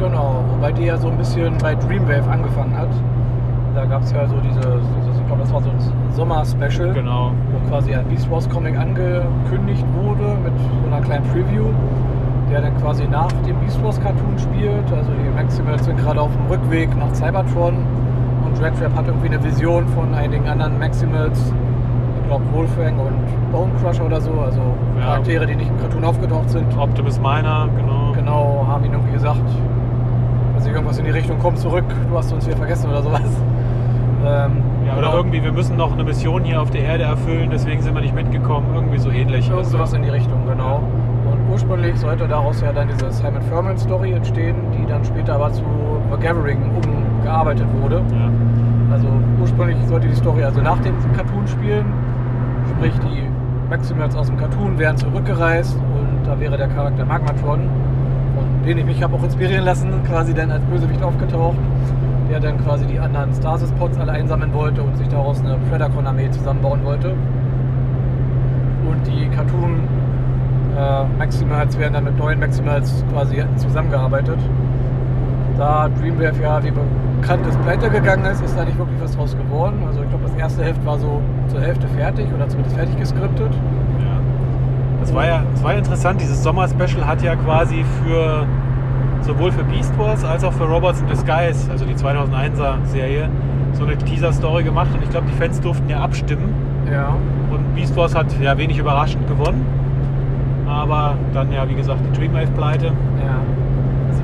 Genau, 0.00 0.42
wobei 0.50 0.72
die 0.72 0.86
ja 0.86 0.96
so 0.96 1.06
ein 1.06 1.16
bisschen 1.16 1.56
bei 1.58 1.76
Dreamwave 1.76 2.28
angefangen 2.28 2.76
hat. 2.76 2.88
Da 3.76 3.84
gab 3.84 4.02
es 4.02 4.10
ja 4.10 4.26
so 4.26 4.34
diese, 4.38 4.58
dieses, 4.58 5.20
ich 5.20 5.26
glaube, 5.28 5.42
das 5.42 5.52
war 5.52 5.62
so 5.62 5.70
ein 5.70 5.78
Sommer-Special, 6.10 6.92
Genau. 6.92 7.30
wo 7.52 7.68
quasi 7.70 7.94
ein 7.94 8.06
Beast 8.08 8.28
Wars 8.28 8.50
Comic 8.50 8.76
angekündigt 8.76 9.84
wurde 10.02 10.36
mit 10.42 10.52
so 10.58 10.92
einer 10.92 11.00
kleinen 11.00 11.24
Preview, 11.26 11.66
der 12.50 12.62
dann 12.62 12.76
quasi 12.78 13.06
nach 13.06 13.30
dem 13.46 13.54
Beast 13.60 13.80
Wars 13.84 14.00
Cartoon 14.02 14.36
spielt. 14.36 14.92
Also 14.92 15.12
die 15.12 15.32
Maximals 15.32 15.84
sind 15.84 15.96
gerade 15.98 16.20
auf 16.20 16.32
dem 16.32 16.46
Rückweg 16.50 16.88
nach 16.96 17.14
Cybertron 17.14 17.74
und 18.56 18.62
Dreadtrap 18.62 18.94
hat 18.96 19.06
irgendwie 19.06 19.28
eine 19.28 19.42
Vision 19.44 19.86
von 19.88 20.14
einigen 20.14 20.48
anderen 20.48 20.78
Maximals, 20.78 21.52
ich 22.20 22.28
glaube 22.28 22.44
Wolfang 22.52 22.98
und 22.98 23.52
Bone 23.52 23.70
Crusher 23.82 24.06
oder 24.06 24.20
so, 24.20 24.32
also 24.32 24.60
Ja. 24.98 25.06
Charaktere, 25.06 25.46
die 25.46 25.56
nicht 25.56 25.70
im 25.70 25.78
Cartoon 25.78 26.04
aufgetaucht 26.04 26.50
sind. 26.50 26.66
Optimus 26.78 27.18
Miner, 27.20 27.68
genau. 27.76 28.12
Genau, 28.14 28.66
haben 28.68 28.84
ihn 28.84 28.92
irgendwie 28.92 29.12
gesagt, 29.12 29.40
dass 30.54 30.66
ich 30.66 30.72
irgendwas 30.72 30.98
in 30.98 31.04
die 31.04 31.10
Richtung, 31.10 31.36
komm 31.40 31.56
zurück, 31.56 31.84
du 32.10 32.16
hast 32.16 32.32
uns 32.32 32.46
hier 32.46 32.56
vergessen 32.56 32.88
oder 32.90 33.02
sowas. 33.02 33.20
Ähm, 34.26 34.62
Ja, 34.86 34.92
oder 34.94 35.02
genau, 35.02 35.16
irgendwie, 35.18 35.42
wir 35.42 35.52
müssen 35.52 35.76
noch 35.76 35.92
eine 35.92 36.02
Mission 36.04 36.42
hier 36.44 36.60
auf 36.62 36.70
der 36.70 36.82
Erde 36.82 37.04
erfüllen, 37.04 37.50
deswegen 37.52 37.82
sind 37.82 37.94
wir 37.94 38.00
nicht 38.00 38.14
mitgekommen. 38.14 38.66
Irgendwie 38.74 38.98
so 38.98 39.10
ähnlich. 39.10 39.48
Irgend 39.50 39.66
sowas 39.66 39.92
in 39.92 40.02
die 40.02 40.08
Richtung, 40.08 40.46
genau. 40.48 40.80
Und 41.30 41.52
ursprünglich 41.52 41.96
sollte 41.98 42.26
daraus 42.26 42.60
ja 42.60 42.72
dann 42.72 42.88
diese 42.88 43.10
Simon 43.12 43.42
Furman 43.42 43.76
Story 43.78 44.12
entstehen, 44.12 44.56
die 44.76 44.86
dann 44.86 45.04
später 45.04 45.34
aber 45.34 45.52
zu 45.52 45.62
The 46.10 46.20
Gathering 46.20 46.58
umgearbeitet 47.26 47.66
wurde. 47.80 47.96
Ja. 47.96 48.30
Also 48.92 49.08
ursprünglich 49.40 49.76
sollte 49.86 50.06
die 50.06 50.14
Story 50.14 50.44
also 50.44 50.60
nach 50.60 50.78
dem 50.78 50.94
Cartoon 51.14 51.46
spielen, 51.46 51.86
sprich 52.70 52.92
die 53.00 53.28
Maximals 53.68 54.14
aus 54.14 54.28
dem 54.28 54.36
Cartoon 54.36 54.78
wären 54.78 54.96
zurückgereist 54.96 55.76
und 55.76 56.24
da 56.24 56.38
wäre 56.38 56.56
der 56.56 56.68
Charakter 56.68 57.04
Magmatron, 57.04 57.68
von 58.34 58.44
dem 58.64 58.78
ich 58.78 58.84
mich 58.84 59.02
habe 59.02 59.16
auch 59.16 59.24
inspirieren 59.24 59.64
lassen, 59.64 59.90
quasi 60.06 60.32
dann 60.32 60.52
als 60.52 60.62
Bösewicht 60.66 61.02
aufgetaucht, 61.02 61.56
der 62.30 62.38
dann 62.38 62.58
quasi 62.62 62.86
die 62.86 62.98
anderen 62.98 63.34
Stasis-Pods 63.34 63.98
alle 63.98 64.12
einsammeln 64.12 64.54
wollte 64.54 64.82
und 64.82 64.96
sich 64.96 65.08
daraus 65.08 65.40
eine 65.40 65.56
Predacon-Armee 65.68 66.30
zusammenbauen 66.30 66.84
wollte. 66.84 67.10
Und 68.88 69.04
die 69.04 69.28
Cartoon 69.34 69.80
äh, 70.78 71.18
Maximals 71.18 71.76
wären 71.76 71.94
dann 71.94 72.04
mit 72.04 72.16
neuen 72.18 72.38
Maximals 72.38 73.04
quasi 73.12 73.42
zusammengearbeitet. 73.56 74.38
Da 75.58 75.88
Dreamwave 75.88 76.40
ja, 76.40 76.62
wie 76.62 76.70
ist, 77.48 77.62
pleite 77.62 77.90
gegangen 77.90 78.24
ist, 78.26 78.42
ist 78.42 78.56
da 78.56 78.64
nicht 78.64 78.78
wirklich 78.78 79.00
was 79.00 79.16
draus 79.16 79.36
geworden. 79.36 79.82
Also 79.86 80.02
ich 80.02 80.08
glaube, 80.08 80.24
das 80.24 80.34
erste 80.34 80.64
Heft 80.64 80.84
war 80.84 80.98
so 80.98 81.20
zur 81.48 81.60
Hälfte 81.60 81.88
fertig 81.88 82.26
oder 82.34 82.48
zumindest 82.48 82.76
fertig 82.76 82.96
geskriptet. 82.96 83.52
Ja. 83.52 84.20
Das 85.00 85.14
war 85.14 85.26
ja, 85.26 85.42
das 85.52 85.62
war 85.62 85.72
ja 85.72 85.78
interessant. 85.78 86.20
Dieses 86.20 86.42
Sommer-Special 86.42 87.06
hat 87.06 87.22
ja 87.22 87.36
quasi 87.36 87.84
für 88.02 88.46
sowohl 89.22 89.50
für 89.50 89.64
Beast 89.64 89.96
Wars 89.98 90.24
als 90.24 90.44
auch 90.44 90.52
für 90.52 90.64
Robots 90.64 91.00
in 91.00 91.08
Disguise, 91.08 91.70
also 91.70 91.84
die 91.84 91.94
2001er 91.94 92.84
Serie, 92.84 93.28
so 93.72 93.84
eine 93.84 93.96
Teaser-Story 93.98 94.62
gemacht. 94.62 94.88
Und 94.94 95.02
ich 95.02 95.10
glaube, 95.10 95.26
die 95.26 95.36
Fans 95.36 95.60
durften 95.60 95.88
ja 95.88 96.00
abstimmen. 96.00 96.54
Ja. 96.90 97.14
Und 97.50 97.74
Beast 97.74 97.96
Wars 97.96 98.14
hat 98.14 98.26
ja 98.40 98.56
wenig 98.56 98.78
überraschend 98.78 99.26
gewonnen. 99.26 99.64
Aber 100.68 101.14
dann 101.32 101.52
ja, 101.52 101.68
wie 101.68 101.74
gesagt, 101.74 102.00
die 102.06 102.18
Dreamwave-Pleite. 102.18 102.92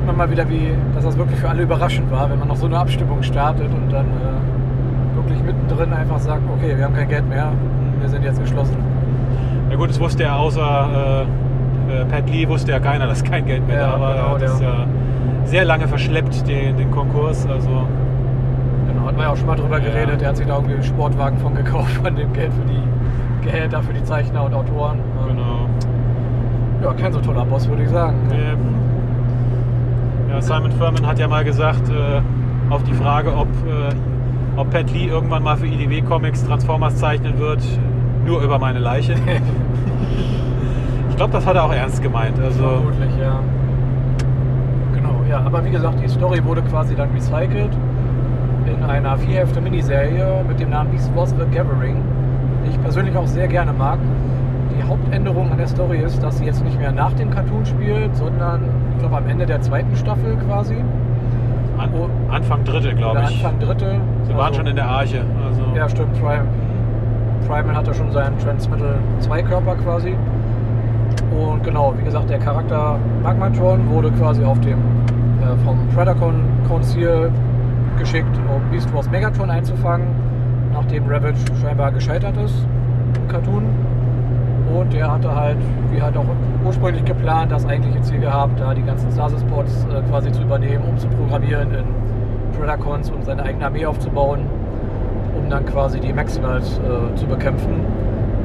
Ja. 0.03 0.07
Sieht 0.07 0.07
man 0.07 0.17
mal 0.17 0.31
wieder, 0.31 0.49
wie, 0.49 0.71
dass 0.95 1.05
das 1.05 1.17
wirklich 1.17 1.39
für 1.39 1.49
alle 1.49 1.63
überraschend 1.63 2.11
war, 2.11 2.29
wenn 2.31 2.39
man 2.39 2.49
noch 2.49 2.57
so 2.57 2.67
eine 2.67 2.79
Abstimmung 2.79 3.23
startet 3.23 3.69
und 3.73 3.93
dann 3.93 4.07
äh, 4.07 5.17
wirklich 5.17 5.43
mittendrin 5.43 5.93
einfach 5.93 6.19
sagt, 6.19 6.43
okay, 6.57 6.77
wir 6.77 6.85
haben 6.85 6.95
kein 6.95 7.09
Geld 7.09 7.29
mehr, 7.29 7.53
wir 8.01 8.09
sind 8.09 8.25
jetzt 8.25 8.41
geschlossen. 8.41 8.77
Ja 9.71 9.77
gut, 9.77 9.91
es 9.91 10.01
wusste 10.01 10.25
ja 10.25 10.37
außer 10.37 11.27
äh, 11.89 12.01
äh, 12.03 12.05
Pat 12.07 12.29
Lee 12.29 12.49
wusste 12.49 12.73
ja 12.73 12.79
keiner, 12.81 13.07
dass 13.13 13.23
kein 13.23 13.47
Geld 13.47 13.67
mehr 13.67 13.77
Ja, 13.81 13.93
da 13.93 14.01
war. 14.01 14.13
genau, 14.15 14.27
er 14.27 14.35
hat 14.35 14.43
das 14.43 14.59
der- 14.59 14.69
ja 14.69 14.87
sehr 15.45 15.65
lange 15.65 15.87
verschleppt, 15.89 16.47
den, 16.49 16.77
den 16.77 16.91
Konkurs. 16.91 17.47
Also 17.49 17.69
Genau, 18.89 19.07
hatten 19.07 19.17
wir 19.17 19.25
ja 19.25 19.31
auch 19.31 19.37
schon 19.37 19.47
mal 19.47 19.57
drüber 19.57 19.79
Ja. 19.79 19.85
geredet, 19.85 20.21
der 20.21 20.29
hat 20.31 20.37
sich 20.37 20.47
da 20.47 20.55
irgendwie 20.55 20.75
einen 20.75 20.83
Sportwagen 20.85 21.39
von 21.39 21.55
gekauft, 21.55 21.91
von 22.03 22.15
dem 22.15 22.33
Geld 22.33 22.53
für 22.53 22.65
die 22.67 23.47
Gehälter 23.47 23.83
für 23.83 23.93
die 23.93 24.03
Zeichner 24.05 24.45
und 24.45 24.55
Autoren. 24.55 24.99
Genau. 25.29 25.67
Ja, 26.83 26.93
kein 26.95 27.13
so 27.13 27.21
toller 27.21 27.45
Boss, 27.45 27.69
würde 27.69 27.83
ich 27.83 27.89
sagen. 27.91 28.17
Ähm, 28.33 28.39
ja, 28.39 28.47
Simon 30.43 30.73
Furman 30.73 31.07
hat 31.07 31.21
ja 31.21 31.29
mal 31.29 31.45
gesagt, 31.45 31.89
äh, 31.89 32.21
auf 32.69 32.83
die 32.83 32.95
Frage, 32.95 33.33
ob, 33.33 33.47
äh, 33.65 33.95
ob 34.57 34.71
Pat 34.71 34.91
Lee 34.93 35.07
irgendwann 35.07 35.45
mal 35.45 35.57
für 35.57 35.67
IDW 35.67 36.03
Comics 36.03 36.45
Transformers 36.45 36.97
zeichnen 36.97 37.39
wird, 37.39 37.63
nur 38.27 38.43
über 38.43 38.59
meine 38.59 38.81
Leiche. 38.81 39.13
ich 41.11 41.17
glaube, 41.17 41.33
das 41.33 41.47
hat 41.47 41.55
er 41.55 41.65
auch 41.65 41.73
ernst 41.73 42.03
gemeint. 42.03 42.41
Also, 42.41 42.59
Vermutlich, 42.59 43.17
ja. 43.21 43.39
Genau, 44.95 45.15
ja. 45.31 45.41
Aber 45.47 45.65
wie 45.65 45.71
gesagt, 45.71 46.03
die 46.03 46.09
Story 46.09 46.45
wurde 46.45 46.63
quasi 46.63 46.97
dann 46.97 47.11
recycelt 47.13 47.71
in 48.67 48.83
einer 48.83 49.17
vierhälfte 49.19 49.61
Miniserie 49.61 50.45
mit 50.49 50.59
dem 50.59 50.71
Namen 50.71 50.91
Beast 50.91 51.15
Wars 51.15 51.31
The 51.31 51.57
Gathering, 51.57 52.03
die 52.67 52.71
ich 52.71 52.83
persönlich 52.83 53.17
auch 53.17 53.29
sehr 53.29 53.47
gerne 53.47 53.73
mag. 53.73 54.01
Die 54.77 54.83
Hauptänderung 54.83 55.53
an 55.53 55.59
der 55.59 55.69
Story 55.69 55.99
ist, 55.99 56.21
dass 56.21 56.39
sie 56.39 56.47
jetzt 56.47 56.65
nicht 56.65 56.81
mehr 56.81 56.91
nach 56.91 57.13
dem 57.13 57.31
Cartoon 57.31 57.65
spielt, 57.65 58.17
sondern 58.17 58.63
glaube 59.03 59.17
am 59.17 59.29
Ende 59.29 59.47
der 59.47 59.61
zweiten 59.61 59.95
Staffel 59.97 60.37
quasi. 60.47 60.77
an. 61.79 61.91
Anfang 62.31 62.63
dritte, 62.65 62.95
glaube 62.95 63.21
ich. 63.29 63.45
Anfang 63.45 63.59
dritte. 63.59 63.97
Sie 64.25 64.33
waren 64.35 64.41
Also- 64.47 64.55
schon 64.61 64.67
in 64.69 64.77
der 64.77 64.87
Arche. 64.89 65.23
Also, 65.45 65.63
Ja, 65.77 65.89
stimmt. 65.89 66.13
Prime, 66.21 66.45
Primal 67.49 67.75
hatte 67.77 67.93
schon 67.93 68.11
seinen 68.13 68.39
Transmittal 68.39 68.95
2 69.19 69.43
Körper 69.43 69.75
quasi. 69.77 70.15
Und 71.37 71.65
genau, 71.65 71.93
wie 71.99 72.05
gesagt, 72.05 72.31
der 72.31 72.39
Charakter 72.39 72.99
Magmatron 73.23 73.81
wurde 73.91 74.11
quasi 74.13 74.45
auf 74.45 74.61
dem 74.61 74.79
äh, 74.79 75.57
vom 75.65 75.77
Predacon 75.95 76.35
Council 76.69 77.31
geschickt, 77.99 78.39
um 78.49 78.63
Beast 78.71 78.95
Wars 78.95 79.11
Megatron 79.11 79.51
einzufangen, 79.51 80.07
nachdem 80.73 81.05
Ravage 81.09 81.35
scheinbar 81.61 81.91
gescheitert 81.91 82.37
ist 82.37 82.65
im 83.17 83.29
Cartoon. 83.29 83.65
Und 84.79 84.93
der 84.93 85.11
hatte 85.13 85.35
halt, 85.35 85.59
wie 85.91 86.01
halt 86.01 86.17
auch 86.17 86.25
ursprünglich 86.65 87.05
geplant, 87.05 87.53
das 87.53 87.67
eigentliche 87.67 88.01
Ziel 88.03 88.21
gehabt, 88.21 88.59
da 88.59 88.73
die 88.75 88.83
ganzen 88.83 89.11
Stasis-Pods 89.13 89.87
äh, 89.91 90.01
quasi 90.09 90.33
zu 90.33 90.43
übernehmen, 90.43 90.85
um 90.89 90.97
zu 90.99 91.09
programmieren 91.09 91.69
in 91.75 91.85
Predacons 92.59 93.11
und 93.11 93.25
seine 93.25 93.43
eigene 93.43 93.67
Armee 93.67 93.87
aufzubauen 93.87 94.41
um 95.35 95.49
dann 95.49 95.65
quasi 95.65 95.99
die 95.99 96.13
Maximals 96.13 96.79
äh, 96.79 97.15
zu 97.17 97.27
bekämpfen. 97.27 97.71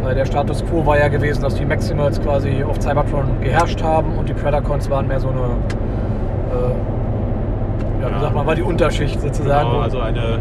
Weil 0.03 0.15
der 0.15 0.25
Status 0.25 0.63
quo 0.65 0.85
war 0.85 0.97
ja 0.97 1.09
gewesen, 1.09 1.41
dass 1.41 1.55
die 1.55 1.65
Maximals 1.65 2.21
quasi 2.21 2.63
auf 2.63 2.79
Cybertron 2.81 3.41
geherrscht 3.41 3.83
haben 3.83 4.13
und 4.17 4.29
die 4.29 4.33
Predacons 4.33 4.89
waren 4.89 5.05
mehr 5.07 5.19
so 5.19 5.27
eine, 5.27 5.39
äh, 5.39 5.43
ja, 8.01 8.07
wie 8.09 8.13
Ja. 8.13 8.19
sagt 8.21 8.35
man, 8.35 8.47
war 8.47 8.55
die 8.55 8.61
Unterschicht 8.61 9.19
sozusagen. 9.19 9.69
Genau, 9.69 9.81
also 9.81 9.99
eine, 9.99 10.39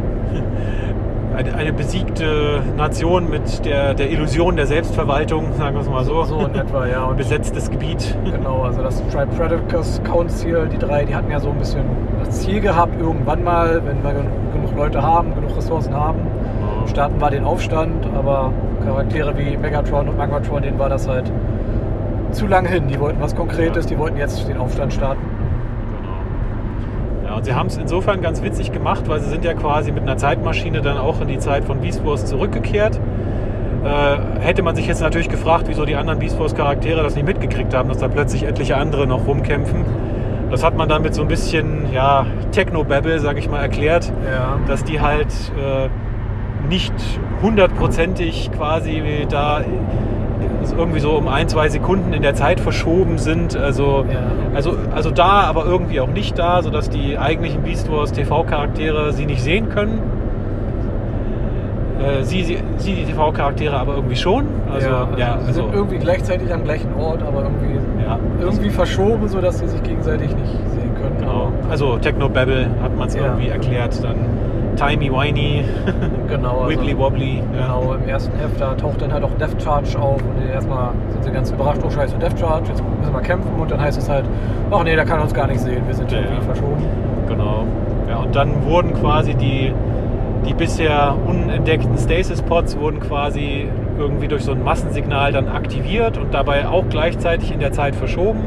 eine, 1.36 1.54
eine 1.54 1.72
besiegte 1.72 2.62
Nation 2.76 3.28
mit 3.28 3.64
der, 3.64 3.94
der 3.94 4.10
Illusion 4.10 4.56
der 4.56 4.66
Selbstverwaltung, 4.66 5.52
sagen 5.58 5.74
wir 5.76 5.82
es 5.82 5.88
mal 5.88 6.04
so. 6.04 6.24
So 6.24 6.40
in 6.46 6.54
etwa, 6.54 6.86
ja. 6.86 7.04
Und 7.04 7.16
Besetztes 7.18 7.70
Gebiet. 7.70 8.16
Genau, 8.24 8.62
also 8.62 8.82
das 8.82 9.02
Tribe 9.08 9.28
Predators 9.36 10.00
Council, 10.04 10.66
die 10.72 10.78
drei, 10.78 11.04
die 11.04 11.14
hatten 11.14 11.30
ja 11.30 11.38
so 11.38 11.50
ein 11.50 11.58
bisschen 11.58 11.84
das 12.24 12.40
Ziel 12.40 12.60
gehabt, 12.60 12.98
irgendwann 13.00 13.44
mal, 13.44 13.82
wenn 13.84 14.02
wir 14.02 14.12
gen- 14.14 14.30
genug 14.52 14.74
Leute 14.76 15.02
haben, 15.02 15.34
genug 15.34 15.54
Ressourcen 15.56 15.94
haben, 15.94 16.20
starten 16.86 17.20
wir 17.20 17.30
den 17.30 17.44
Aufstand, 17.44 18.06
aber 18.16 18.52
Charaktere 18.84 19.36
wie 19.36 19.56
Megatron 19.56 20.08
und 20.08 20.16
Magmatron, 20.16 20.62
denen 20.62 20.78
war 20.78 20.88
das 20.88 21.06
halt 21.06 21.30
zu 22.32 22.46
lang 22.46 22.66
hin. 22.66 22.88
Die 22.88 22.98
wollten 22.98 23.20
was 23.20 23.34
Konkretes, 23.36 23.86
die 23.86 23.98
wollten 23.98 24.16
jetzt 24.16 24.48
den 24.48 24.56
Aufstand 24.56 24.92
starten. 24.92 25.20
Und 27.36 27.44
sie 27.44 27.54
haben 27.54 27.66
es 27.66 27.76
insofern 27.76 28.22
ganz 28.22 28.42
witzig 28.42 28.72
gemacht, 28.72 29.08
weil 29.08 29.20
sie 29.20 29.28
sind 29.28 29.44
ja 29.44 29.52
quasi 29.52 29.92
mit 29.92 30.02
einer 30.02 30.16
Zeitmaschine 30.16 30.80
dann 30.80 30.96
auch 30.96 31.20
in 31.20 31.28
die 31.28 31.38
Zeit 31.38 31.64
von 31.64 31.80
Beast 31.82 32.02
Wars 32.02 32.24
zurückgekehrt. 32.24 32.98
Äh, 33.84 34.40
hätte 34.40 34.62
man 34.62 34.74
sich 34.74 34.86
jetzt 34.86 35.02
natürlich 35.02 35.28
gefragt, 35.28 35.64
wieso 35.68 35.84
die 35.84 35.96
anderen 35.96 36.18
Beast 36.18 36.40
Wars 36.40 36.54
Charaktere 36.54 37.02
das 37.02 37.14
nicht 37.14 37.26
mitgekriegt 37.26 37.74
haben, 37.74 37.90
dass 37.90 37.98
da 37.98 38.08
plötzlich 38.08 38.44
etliche 38.44 38.78
andere 38.78 39.06
noch 39.06 39.26
rumkämpfen. 39.26 39.84
Das 40.50 40.64
hat 40.64 40.78
man 40.78 40.88
dann 40.88 41.02
mit 41.02 41.14
so 41.14 41.20
ein 41.20 41.28
bisschen 41.28 41.92
ja, 41.92 42.24
Techno-Babble, 42.52 43.20
sag 43.20 43.36
ich 43.36 43.50
mal, 43.50 43.60
erklärt, 43.60 44.10
Ja. 44.24 44.58
dass 44.66 44.82
die 44.84 45.02
halt 45.02 45.26
äh, 45.58 45.88
nicht 46.70 46.94
hundertprozentig 47.42 48.50
quasi 48.56 49.26
da 49.28 49.60
irgendwie 50.76 51.00
so 51.00 51.12
um 51.12 51.28
ein, 51.28 51.48
zwei 51.48 51.68
Sekunden 51.68 52.12
in 52.12 52.22
der 52.22 52.34
Zeit 52.34 52.60
verschoben 52.60 53.18
sind. 53.18 53.56
Also, 53.56 54.04
Ja. 54.10 54.18
also, 54.54 54.72
also 54.94 55.10
da, 55.10 55.42
aber 55.42 55.64
irgendwie 55.64 56.00
auch 56.00 56.08
nicht 56.08 56.38
da, 56.38 56.62
sodass 56.62 56.90
die 56.90 57.18
eigentlichen 57.18 57.62
Beast 57.62 57.90
Wars 57.90 58.12
TV-Charaktere 58.12 59.12
sie 59.12 59.26
nicht 59.26 59.42
sehen 59.42 59.68
können. 59.68 60.00
Äh, 61.98 62.22
sie, 62.24 62.42
sie, 62.42 62.58
sie 62.76 62.94
die 62.94 63.04
TV-Charaktere 63.04 63.76
aber 63.78 63.94
irgendwie 63.94 64.16
schon. 64.16 64.44
Also, 64.72 64.88
ja, 64.88 65.08
ja, 65.16 65.32
also 65.32 65.40
sie 65.44 65.48
also, 65.48 65.62
sind 65.62 65.74
irgendwie 65.74 65.98
gleichzeitig 65.98 66.52
am 66.52 66.62
gleichen 66.64 66.92
Ort, 66.94 67.22
aber 67.22 67.42
irgendwie, 67.44 67.80
ja, 68.04 68.18
irgendwie 68.40 68.68
verschoben, 68.70 69.26
sodass 69.28 69.58
sie 69.60 69.68
sich 69.68 69.82
gegenseitig 69.82 70.28
nicht 70.36 70.52
sehen 70.74 70.94
können. 71.00 71.16
genau. 71.18 71.52
Also 71.70 71.96
Techno-Babble 71.98 72.66
hat 72.82 72.96
man 72.96 73.08
es 73.08 73.14
Ja. 73.14 73.22
irgendwie 73.22 73.48
erklärt. 73.48 73.98
Dann 74.04 74.16
Timey-Wimey, 74.76 75.64
Genau, 76.28 76.60
also, 76.60 76.70
Wibbly-Wobbly. 76.70 77.42
Ja. 77.58 77.66
Genau, 77.66 77.94
im 77.94 78.08
ersten 78.08 78.36
Heft, 78.38 78.60
da 78.60 78.74
taucht 78.74 79.02
dann 79.02 79.12
halt 79.12 79.24
auch 79.24 79.30
Death 79.40 79.60
Charge 79.62 79.98
auf 79.98 80.20
und 80.22 80.46
erstmal 80.48 80.90
sind 81.10 81.24
sie 81.24 81.30
ganz 81.30 81.50
überrascht, 81.50 81.80
oh 81.84 81.90
scheiße, 81.90 82.16
Death 82.18 82.38
Charge, 82.38 82.68
jetzt 82.68 82.82
müssen 83.00 83.12
wir 83.12 83.20
kämpfen 83.20 83.50
und 83.60 83.70
dann 83.70 83.80
heißt 83.80 83.98
es 83.98 84.08
halt, 84.08 84.24
ach 84.70 84.84
nee, 84.84 84.94
der 84.94 85.04
kann 85.04 85.20
uns 85.20 85.34
gar 85.34 85.46
nicht 85.46 85.60
sehen, 85.60 85.82
wir 85.86 85.94
sind 85.94 86.10
Ja, 86.12 86.18
irgendwie 86.18 86.36
ja. 86.36 86.42
verschoben. 86.42 86.84
Genau. 87.28 87.64
Ja, 88.08 88.18
und 88.18 88.34
dann 88.36 88.64
wurden 88.64 88.94
quasi 88.94 89.34
die, 89.34 89.72
die 90.46 90.54
bisher 90.54 91.16
unentdeckten 91.26 91.98
Stasis-Pods 91.98 92.78
wurden 92.78 93.00
quasi 93.00 93.66
irgendwie 93.98 94.28
durch 94.28 94.44
so 94.44 94.52
ein 94.52 94.62
Massensignal 94.62 95.32
dann 95.32 95.48
aktiviert 95.48 96.18
und 96.18 96.32
dabei 96.34 96.68
auch 96.68 96.84
gleichzeitig 96.88 97.52
in 97.52 97.58
der 97.60 97.72
Zeit 97.72 97.96
verschoben. 97.96 98.40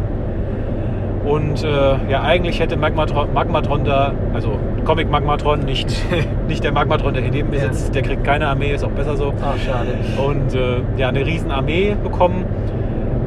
Und 1.29 1.63
äh, 1.63 2.09
ja, 2.09 2.23
eigentlich 2.23 2.59
hätte 2.59 2.75
Magmatron, 2.75 3.31
Magmatron 3.31 3.85
da, 3.85 4.13
also 4.33 4.57
Comic 4.83 5.11
Magmatron, 5.11 5.59
nicht, 5.59 6.03
nicht 6.47 6.63
der 6.63 6.71
Magmatron, 6.71 7.13
der 7.13 7.21
hier 7.21 7.31
neben 7.31 7.51
mir 7.51 7.59
sitzt, 7.59 7.93
der 7.93 8.01
kriegt 8.01 8.23
keine 8.23 8.47
Armee, 8.47 8.73
ist 8.73 8.83
auch 8.83 8.89
besser 8.89 9.15
so. 9.15 9.31
Ach, 9.39 9.55
schade. 9.63 9.89
Und 10.17 10.55
äh, 10.55 10.81
ja, 10.97 11.09
eine 11.09 11.23
riesen 11.23 11.51
Armee 11.51 11.95
bekommen. 12.01 12.45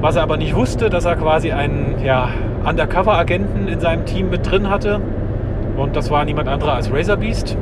Was 0.01 0.17
er 0.17 0.25
aber 0.25 0.37
nicht 0.37 0.57
wusste, 0.57 0.91
dass 0.91 1.05
er 1.05 1.15
quasi 1.15 1.53
einen 1.53 1.95
ja, 2.05 2.31
Undercover-Agenten 2.69 3.69
in 3.69 3.79
seinem 3.79 4.05
Team 4.05 4.31
mit 4.31 4.51
drin 4.51 4.69
hatte. 4.69 5.01
Und 5.77 5.95
das 5.95 6.11
war 6.11 6.25
niemand 6.25 6.49
anderer 6.49 6.73
als 6.73 6.93
Razor 6.93 7.19
Beast. 7.19 7.57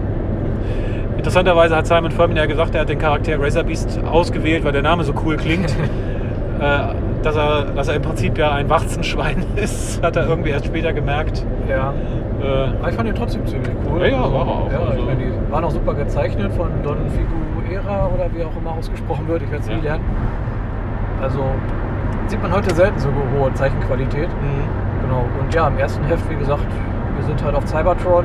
Interessanterweise 1.18 1.76
hat 1.76 1.86
Simon 1.86 2.12
Furman 2.12 2.38
ja 2.38 2.46
gesagt, 2.46 2.74
er 2.74 2.80
hat 2.80 2.88
den 2.88 2.98
Charakter 2.98 3.38
Razor 3.38 3.64
Beast 3.64 4.00
ausgewählt, 4.10 4.64
weil 4.64 4.72
der 4.72 4.80
Name 4.80 5.04
so 5.04 5.12
cool 5.22 5.36
klingt. 5.36 5.68
äh, 6.60 6.94
dass, 7.22 7.36
er, 7.36 7.64
dass 7.74 7.88
er 7.88 7.94
im 7.96 8.02
Prinzip 8.02 8.36
ja 8.38 8.52
ein 8.52 8.68
Warzenschwein 8.70 9.44
ist, 9.56 10.02
hat 10.02 10.16
er 10.16 10.26
irgendwie 10.28 10.50
erst 10.50 10.66
später 10.66 10.92
gemerkt. 10.92 11.44
Ja. 11.68 11.92
Äh, 12.42 12.68
Aber 12.80 12.88
ich 12.88 12.94
fand 12.94 13.08
den 13.08 13.14
trotzdem 13.14 13.46
ziemlich 13.46 13.70
cool. 13.90 14.00
Ja, 14.02 14.06
ja, 14.08 14.22
war 14.22 14.46
er 14.46 14.48
auch. 14.48 14.72
Ja, 14.72 14.78
Also- 14.80 14.92
ich 14.98 15.04
meine, 15.06 15.18
die 15.18 15.52
waren 15.52 15.64
auch 15.64 15.70
super 15.70 15.94
gezeichnet 15.94 16.52
von 16.54 16.68
Don 16.82 16.96
Figuera 17.10 18.06
oder 18.14 18.26
wie 18.34 18.42
auch 18.44 18.56
immer 18.60 18.72
ausgesprochen 18.78 19.28
wird. 19.28 19.42
Ich 19.42 19.50
werde 19.50 19.62
es 19.62 19.68
nie 19.68 19.76
Ja. 19.76 19.82
lernen. 19.94 20.04
Also 21.22 21.40
sieht 22.28 22.42
man 22.42 22.52
heute 22.52 22.74
selten 22.74 22.98
so 22.98 23.08
hohe 23.38 23.52
Zeichenqualität. 23.54 24.28
mh, 24.28 25.02
Genau. 25.02 25.24
Und 25.40 25.52
ja, 25.54 25.66
im 25.66 25.76
ersten 25.78 26.04
Heft, 26.04 26.28
wie 26.30 26.36
gesagt, 26.36 26.64
wir 27.16 27.24
sind 27.26 27.42
halt 27.44 27.54
auf 27.56 27.66
Cybertron. 27.66 28.24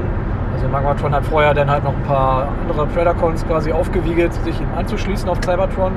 Also 0.53 0.67
Magmatron 0.67 1.13
hat 1.13 1.25
vorher 1.25 1.53
dann 1.53 1.69
halt 1.69 1.83
noch 1.83 1.93
ein 1.93 2.03
paar 2.03 2.47
andere 2.61 2.85
Predacons 2.87 3.45
quasi 3.47 3.71
aufgewiegelt, 3.71 4.31
sich 4.33 4.59
ihm 4.61 4.67
anzuschließen 4.77 5.27
auf 5.27 5.39
Cybertron. 5.43 5.91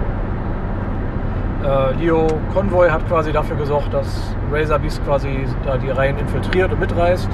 Äh, 1.64 1.94
Leo 1.94 2.26
Convoy 2.54 2.88
hat 2.88 3.06
quasi 3.08 3.32
dafür 3.32 3.56
gesorgt, 3.56 3.92
dass 3.92 4.34
Razor 4.52 4.78
Beast 4.78 5.04
quasi 5.04 5.44
da 5.64 5.76
die 5.76 5.90
Reihen 5.90 6.18
infiltriert 6.18 6.72
und 6.72 6.80
mitreißt. 6.80 7.28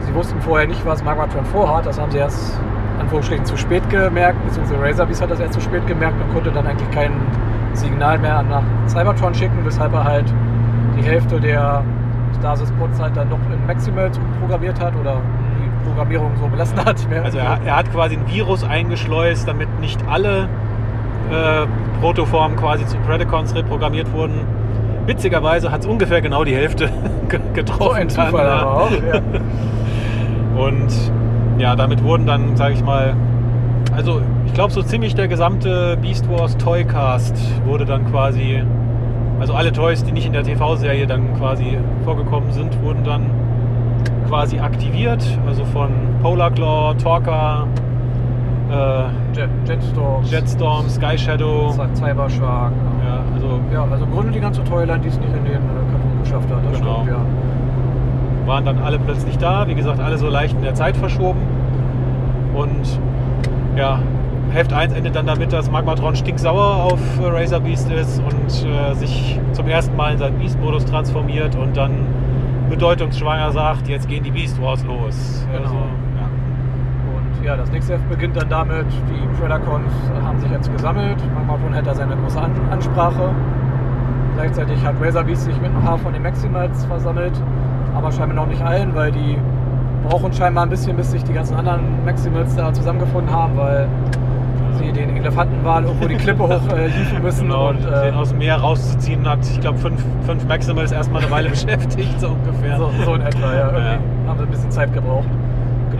Sie 0.00 0.14
wussten 0.14 0.40
vorher 0.42 0.66
nicht, 0.66 0.84
was 0.84 1.02
Magmatron 1.02 1.44
vorhat. 1.46 1.86
Das 1.86 1.98
haben 1.98 2.10
sie 2.10 2.18
erst 2.18 2.60
Anführungsstrichen 3.00 3.44
zu 3.46 3.56
spät 3.56 3.88
gemerkt, 3.88 4.42
beziehungsweise 4.44 4.82
Razor 4.82 5.06
Beast 5.06 5.22
hat 5.22 5.30
das 5.30 5.40
erst 5.40 5.54
zu 5.54 5.60
spät 5.60 5.86
gemerkt 5.86 6.20
und 6.20 6.32
konnte 6.34 6.50
dann 6.50 6.66
eigentlich 6.66 6.90
kein 6.90 7.12
Signal 7.72 8.18
mehr 8.18 8.42
nach 8.42 8.62
Cybertron 8.86 9.34
schicken, 9.34 9.64
weshalb 9.64 9.94
er 9.94 10.04
halt 10.04 10.32
die 10.98 11.02
Hälfte 11.02 11.40
der 11.40 11.82
Stasis-Pods 12.38 13.00
halt 13.00 13.16
dann 13.16 13.28
noch 13.30 13.38
in 13.50 13.66
Maximals 13.66 14.20
programmiert 14.40 14.78
hat 14.80 14.94
oder 14.96 15.16
die 15.58 15.88
Programmierung 15.88 16.32
so 16.38 16.48
belassen 16.48 16.84
hat. 16.84 16.96
Also 17.24 17.38
er, 17.38 17.58
er 17.64 17.76
hat 17.76 17.90
quasi 17.92 18.16
ein 18.16 18.26
Virus 18.28 18.62
eingeschleust, 18.64 19.48
damit 19.48 19.68
nicht 19.80 20.00
alle 20.08 20.48
äh, 21.32 21.66
Protoformen 22.00 22.56
quasi 22.56 22.86
zu 22.86 22.96
Predacons 22.98 23.54
reprogrammiert 23.54 24.12
wurden. 24.12 24.40
Witzigerweise 25.06 25.72
hat 25.72 25.80
es 25.80 25.86
ungefähr 25.86 26.20
genau 26.20 26.44
die 26.44 26.54
Hälfte 26.54 26.88
ge- 27.28 27.40
getroffen. 27.54 27.82
so 27.84 27.90
ein 27.92 28.08
Zufall 28.10 28.46
aber 28.48 28.82
auch. 28.84 28.90
Ja. 28.90 29.20
Und 30.64 30.88
ja, 31.58 31.74
damit 31.76 32.02
wurden 32.04 32.26
dann, 32.26 32.56
sage 32.56 32.74
ich 32.74 32.84
mal, 32.84 33.14
also 33.96 34.20
ich 34.46 34.54
glaube 34.54 34.72
so 34.72 34.82
ziemlich 34.82 35.14
der 35.14 35.28
gesamte 35.28 35.96
Beast 36.00 36.28
Wars 36.30 36.56
Toycast 36.56 37.36
wurde 37.66 37.84
dann 37.84 38.10
quasi, 38.10 38.62
also 39.40 39.54
alle 39.54 39.72
Toys, 39.72 40.04
die 40.04 40.12
nicht 40.12 40.26
in 40.26 40.32
der 40.32 40.42
TV-Serie 40.44 41.06
dann 41.06 41.34
quasi 41.38 41.78
vorgekommen 42.04 42.52
sind, 42.52 42.80
wurden 42.82 43.04
dann 43.04 43.26
quasi 44.28 44.58
aktiviert. 44.60 45.22
Also 45.46 45.64
von 45.66 45.90
Polar 46.22 46.50
Claw, 46.50 46.94
Torka, 47.02 47.66
äh, 48.72 49.36
Jet, 49.38 49.50
Jetstorm, 49.66 50.24
Jetstorm, 50.24 50.88
Sky 50.88 51.18
Shadow. 51.18 51.72
Cybershark. 51.94 52.72
Ja, 53.04 53.20
also 53.34 53.60
Ja, 53.72 53.84
also 53.90 54.04
im 54.04 54.10
Grunde 54.12 54.32
die 54.32 54.40
ganze 54.40 54.64
Toyline, 54.64 55.00
die 55.00 55.08
es 55.08 55.18
nicht 55.18 55.28
in 55.34 55.44
den 55.44 55.54
äh, 55.54 55.56
Karton 55.90 56.22
geschafft 56.22 56.48
hat. 56.50 56.58
Das 56.70 56.78
Genau. 56.80 56.94
stimmt, 57.02 57.10
ja. 57.10 58.46
waren 58.48 58.64
dann 58.64 58.78
alle 58.78 58.98
plötzlich 58.98 59.38
da. 59.38 59.66
Wie 59.68 59.74
gesagt, 59.74 60.00
alle 60.00 60.18
so 60.18 60.28
leicht 60.28 60.54
in 60.56 60.62
der 60.62 60.74
Zeit 60.74 60.96
verschoben. 60.96 61.40
Und 62.54 62.98
ja, 63.76 64.00
Heft 64.52 64.72
1 64.72 64.92
endet 64.92 65.16
dann 65.16 65.26
damit, 65.26 65.52
dass 65.52 65.70
Magmatron 65.70 66.14
stinksauer 66.16 66.84
auf 66.84 67.00
äh, 67.22 67.26
Razor 67.26 67.60
Beast 67.60 67.90
ist 67.90 68.20
und 68.20 68.66
äh, 68.68 68.94
sich 68.94 69.38
zum 69.52 69.66
ersten 69.68 69.96
Mal 69.96 70.12
in 70.12 70.18
seinen 70.18 70.38
Beast-Modus 70.38 70.84
transformiert 70.84 71.56
und 71.56 71.76
dann 71.76 71.92
bedeutungsschwanger 72.68 73.50
sagt, 73.52 73.88
jetzt 73.88 74.08
gehen 74.08 74.22
die 74.24 74.30
Beast 74.30 74.60
Wars 74.60 74.84
los. 74.84 75.46
Genau. 75.50 75.62
Also, 75.64 75.74
ja. 77.44 77.56
Das 77.56 77.70
nächste 77.70 77.94
Heft 77.94 78.08
beginnt 78.08 78.36
dann 78.36 78.48
damit, 78.48 78.86
die 79.08 79.40
Predacons 79.40 79.92
haben 80.24 80.38
sich 80.40 80.50
jetzt 80.50 80.72
gesammelt. 80.72 81.16
Magmatron 81.34 81.72
hält 81.72 81.86
da 81.86 81.94
seine 81.94 82.16
große 82.16 82.40
An 82.40 82.52
Ansprache. 82.70 83.30
Gleichzeitig 84.36 84.84
hat 84.84 84.94
Razor 85.00 85.24
Beast 85.24 85.42
sich 85.44 85.60
mit 85.60 85.70
ein 85.74 85.82
paar 85.82 85.98
von 85.98 86.12
den 86.12 86.22
Maximals 86.22 86.84
versammelt, 86.86 87.32
aber 87.94 88.10
scheinbar 88.10 88.36
noch 88.36 88.46
nicht 88.46 88.62
allen, 88.62 88.94
weil 88.94 89.12
die 89.12 89.36
brauchen 90.08 90.32
scheinbar 90.32 90.64
ein 90.64 90.70
bisschen, 90.70 90.96
bis 90.96 91.10
sich 91.10 91.22
die 91.24 91.32
ganzen 91.34 91.54
anderen 91.56 92.04
Maximals 92.04 92.56
da 92.56 92.72
zusammengefunden 92.72 93.30
haben, 93.32 93.56
weil 93.56 93.86
sie 94.78 94.90
den 94.90 95.16
Elefantenwal 95.16 95.84
irgendwo 95.84 96.08
die 96.08 96.16
Klippe 96.16 96.42
hoch 96.44 96.60
äh, 96.74 97.20
müssen. 97.22 97.46
Genau, 97.48 97.68
und, 97.68 97.84
äh, 97.84 98.06
den 98.06 98.14
aus 98.14 98.30
dem 98.30 98.38
Meer 98.38 98.56
rauszuziehen 98.56 99.28
hat, 99.28 99.40
ich 99.42 99.60
glaube, 99.60 99.78
fünf, 99.78 100.02
fünf 100.24 100.46
Maximals 100.48 100.92
erstmal 100.92 101.22
eine 101.22 101.30
Weile 101.30 101.50
beschäftigt, 101.50 102.18
so 102.18 102.28
ungefähr. 102.28 102.78
So, 102.78 102.90
so 103.04 103.14
in 103.14 103.20
etwa, 103.20 103.52
ja. 103.54 103.66
Irgendwie 103.66 103.80
Ja. 103.82 104.28
haben 104.28 104.38
sie 104.38 104.44
ein 104.44 104.50
bisschen 104.50 104.70
Zeit 104.70 104.92
gebraucht. 104.94 105.28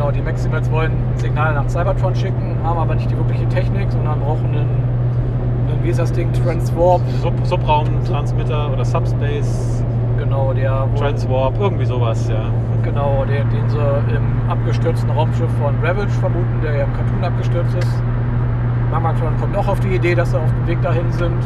Genau, 0.03 0.11
die 0.11 0.20
Maximals 0.20 0.68
wollen 0.72 0.90
ein 0.90 1.16
Signal 1.16 1.55
nach 1.55 1.68
Cybertron 1.68 2.12
schicken, 2.16 2.57
haben 2.64 2.76
aber 2.76 2.96
nicht 2.96 3.09
die 3.09 3.16
wirkliche 3.16 3.46
Technik, 3.46 3.88
sondern 3.92 4.18
brauchen 4.18 4.46
einen, 4.46 4.59
einen 4.59 5.78
wie 5.84 5.90
ist 5.90 6.00
das 6.00 6.11
Ding, 6.11 6.32
Transwarp. 6.32 7.03
Sub 7.20 7.32
Subraum-Transmitter 7.44 8.72
oder 8.72 8.84
Subspace 8.84 9.84
Genau, 10.18 10.53
der 10.55 10.88
Transwarp, 10.96 11.55
irgendwie 11.61 11.84
sowas, 11.84 12.28
ja. 12.28 12.46
Genau, 12.82 13.24
den, 13.26 13.48
den 13.50 13.68
sie 13.70 13.78
im 13.78 14.50
abgestürzten 14.50 15.09
Raumschiff 15.09 15.53
von 15.61 15.72
Ravage 15.84 16.11
vermuten, 16.18 16.61
der 16.64 16.78
ja 16.78 16.84
im 16.84 16.92
Cartoon 16.94 17.22
abgestürzt 17.22 17.76
ist. 17.76 18.03
Magmatron 18.90 19.36
kommt 19.38 19.57
auch 19.57 19.68
auf 19.68 19.78
die 19.78 19.94
Idee, 19.94 20.16
dass 20.16 20.32
sie 20.32 20.36
auf 20.36 20.50
dem 20.50 20.66
Weg 20.66 20.82
dahin 20.82 21.12
sind, 21.12 21.44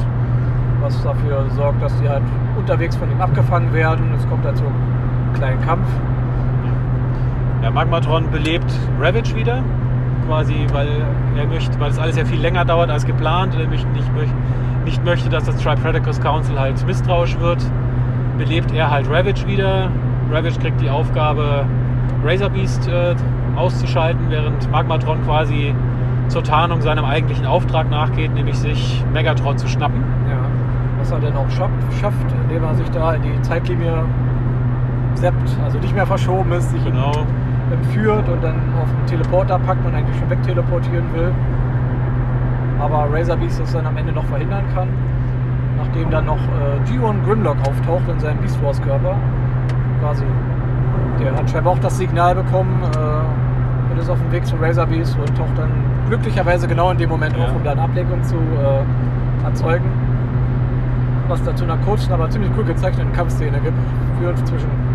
was 0.80 1.02
dafür 1.02 1.44
sorgt, 1.50 1.82
dass 1.82 1.92
sie 1.98 2.08
halt 2.08 2.24
unterwegs 2.56 2.96
von 2.96 3.10
ihm 3.10 3.20
abgefangen 3.20 3.74
werden. 3.74 4.14
Es 4.16 4.26
kommt 4.30 4.46
halt 4.46 4.56
zu 4.56 4.64
einem 4.64 5.34
kleinen 5.34 5.60
Kampf. 5.60 5.86
Ja, 7.66 7.72
Magmatron 7.72 8.30
belebt 8.30 8.72
Ravage 9.00 9.34
wieder. 9.34 9.60
quasi, 10.24 10.54
weil 10.72 10.86
er 11.36 11.46
möchte, 11.48 11.80
weil 11.80 11.90
es 11.90 11.98
alles 11.98 12.16
ja 12.16 12.24
viel 12.24 12.38
länger 12.38 12.64
dauert 12.64 12.90
als 12.90 13.04
geplant 13.04 13.56
und 13.56 13.60
er 13.60 13.66
möchte 13.66 13.88
nicht, 13.88 14.08
nicht 14.84 15.04
möchte, 15.04 15.28
dass 15.28 15.46
das 15.46 15.56
Tripreticus 15.56 16.20
Council 16.20 16.60
halt 16.60 16.86
misstrauisch 16.86 17.36
wird, 17.40 17.58
belebt 18.38 18.72
er 18.72 18.88
halt 18.88 19.08
Ravage 19.10 19.48
wieder. 19.48 19.90
Ravage 20.30 20.60
kriegt 20.60 20.80
die 20.80 20.88
Aufgabe, 20.88 21.66
Razor 22.24 22.50
Beast 22.50 22.86
äh, 22.86 23.16
auszuschalten, 23.56 24.30
während 24.30 24.70
Magmatron 24.70 25.24
quasi 25.24 25.74
zur 26.28 26.44
Tarnung 26.44 26.82
seinem 26.82 27.04
eigentlichen 27.04 27.46
Auftrag 27.46 27.90
nachgeht, 27.90 28.32
nämlich 28.32 28.58
sich 28.58 29.04
Megatron 29.12 29.58
zu 29.58 29.66
schnappen. 29.66 30.04
Ja. 30.30 30.38
Was 31.00 31.10
er 31.10 31.18
denn 31.18 31.34
auch 31.34 31.50
schafft, 31.50 32.32
indem 32.44 32.62
er 32.62 32.74
sich 32.76 32.88
da 32.90 33.14
in 33.14 33.22
die 33.22 33.42
Zeitlinie 33.42 34.04
seppt, 35.14 35.50
also 35.64 35.80
nicht 35.80 35.96
mehr 35.96 36.06
verschoben 36.06 36.52
ist, 36.52 36.70
sich 36.70 36.84
genau. 36.84 37.26
Entführt 37.70 38.28
und 38.28 38.42
dann 38.42 38.56
auf 38.80 38.88
den 38.88 39.06
Teleporter 39.06 39.58
packt 39.58 39.84
und 39.84 39.94
eigentlich 39.94 40.16
schon 40.18 40.30
wegteleportieren 40.30 41.12
will. 41.14 41.32
Aber 42.78 43.08
Razor 43.10 43.36
Beast 43.36 43.60
es 43.60 43.72
dann 43.72 43.86
am 43.86 43.96
Ende 43.96 44.12
noch 44.12 44.24
verhindern 44.24 44.64
kann, 44.74 44.88
nachdem 45.78 46.10
dann 46.10 46.26
noch 46.26 46.36
äh, 46.36 46.90
G1 46.90 47.24
Grimlock 47.24 47.56
auftaucht 47.66 48.08
in 48.08 48.20
seinem 48.20 48.38
Beast 48.38 48.62
Wars 48.62 48.80
Körper. 48.82 49.16
Quasi. 50.00 50.24
Der 51.20 51.34
hat 51.34 51.50
scheinbar 51.50 51.72
auch 51.72 51.78
das 51.78 51.96
Signal 51.96 52.34
bekommen 52.34 52.82
äh, 52.82 53.92
und 53.92 53.98
ist 53.98 54.10
auf 54.10 54.18
dem 54.18 54.30
Weg 54.30 54.46
zu 54.46 54.56
Razor 54.56 54.86
Beast 54.86 55.16
und 55.18 55.36
taucht 55.36 55.56
dann 55.56 55.70
glücklicherweise 56.08 56.68
genau 56.68 56.90
in 56.90 56.98
dem 56.98 57.08
Moment 57.08 57.36
ja. 57.36 57.44
auf, 57.44 57.56
um 57.56 57.64
dann 57.64 57.78
Ablenkung 57.78 58.22
zu 58.22 58.36
äh, 58.36 59.44
erzeugen. 59.44 59.90
Was 61.28 61.42
dazu 61.42 61.64
einer 61.64 61.78
kurzen, 61.78 62.12
aber 62.12 62.30
ziemlich 62.30 62.50
cool 62.56 62.64
gezeichneten 62.64 63.12
Kampfszene 63.12 63.58
gibt, 63.58 63.78
führt 64.20 64.38
zwischen 64.46 64.85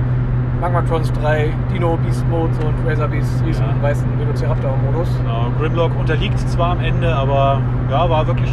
Magmatrons 0.61 1.11
3, 1.13 1.51
Dino 1.73 1.97
Beast 1.97 2.23
Mode 2.29 2.53
und 2.63 2.87
Razor 2.87 3.07
Beast 3.07 3.43
riesen 3.43 3.65
ja. 3.65 3.81
weißen 3.81 4.07
Velociraptor-Modus. 4.19 5.09
Genau, 5.17 5.47
Grimlock 5.59 5.91
unterliegt 5.99 6.37
zwar 6.37 6.73
am 6.73 6.81
Ende, 6.81 7.11
aber 7.15 7.59
ja, 7.89 8.07
war 8.07 8.27
wirklich 8.27 8.51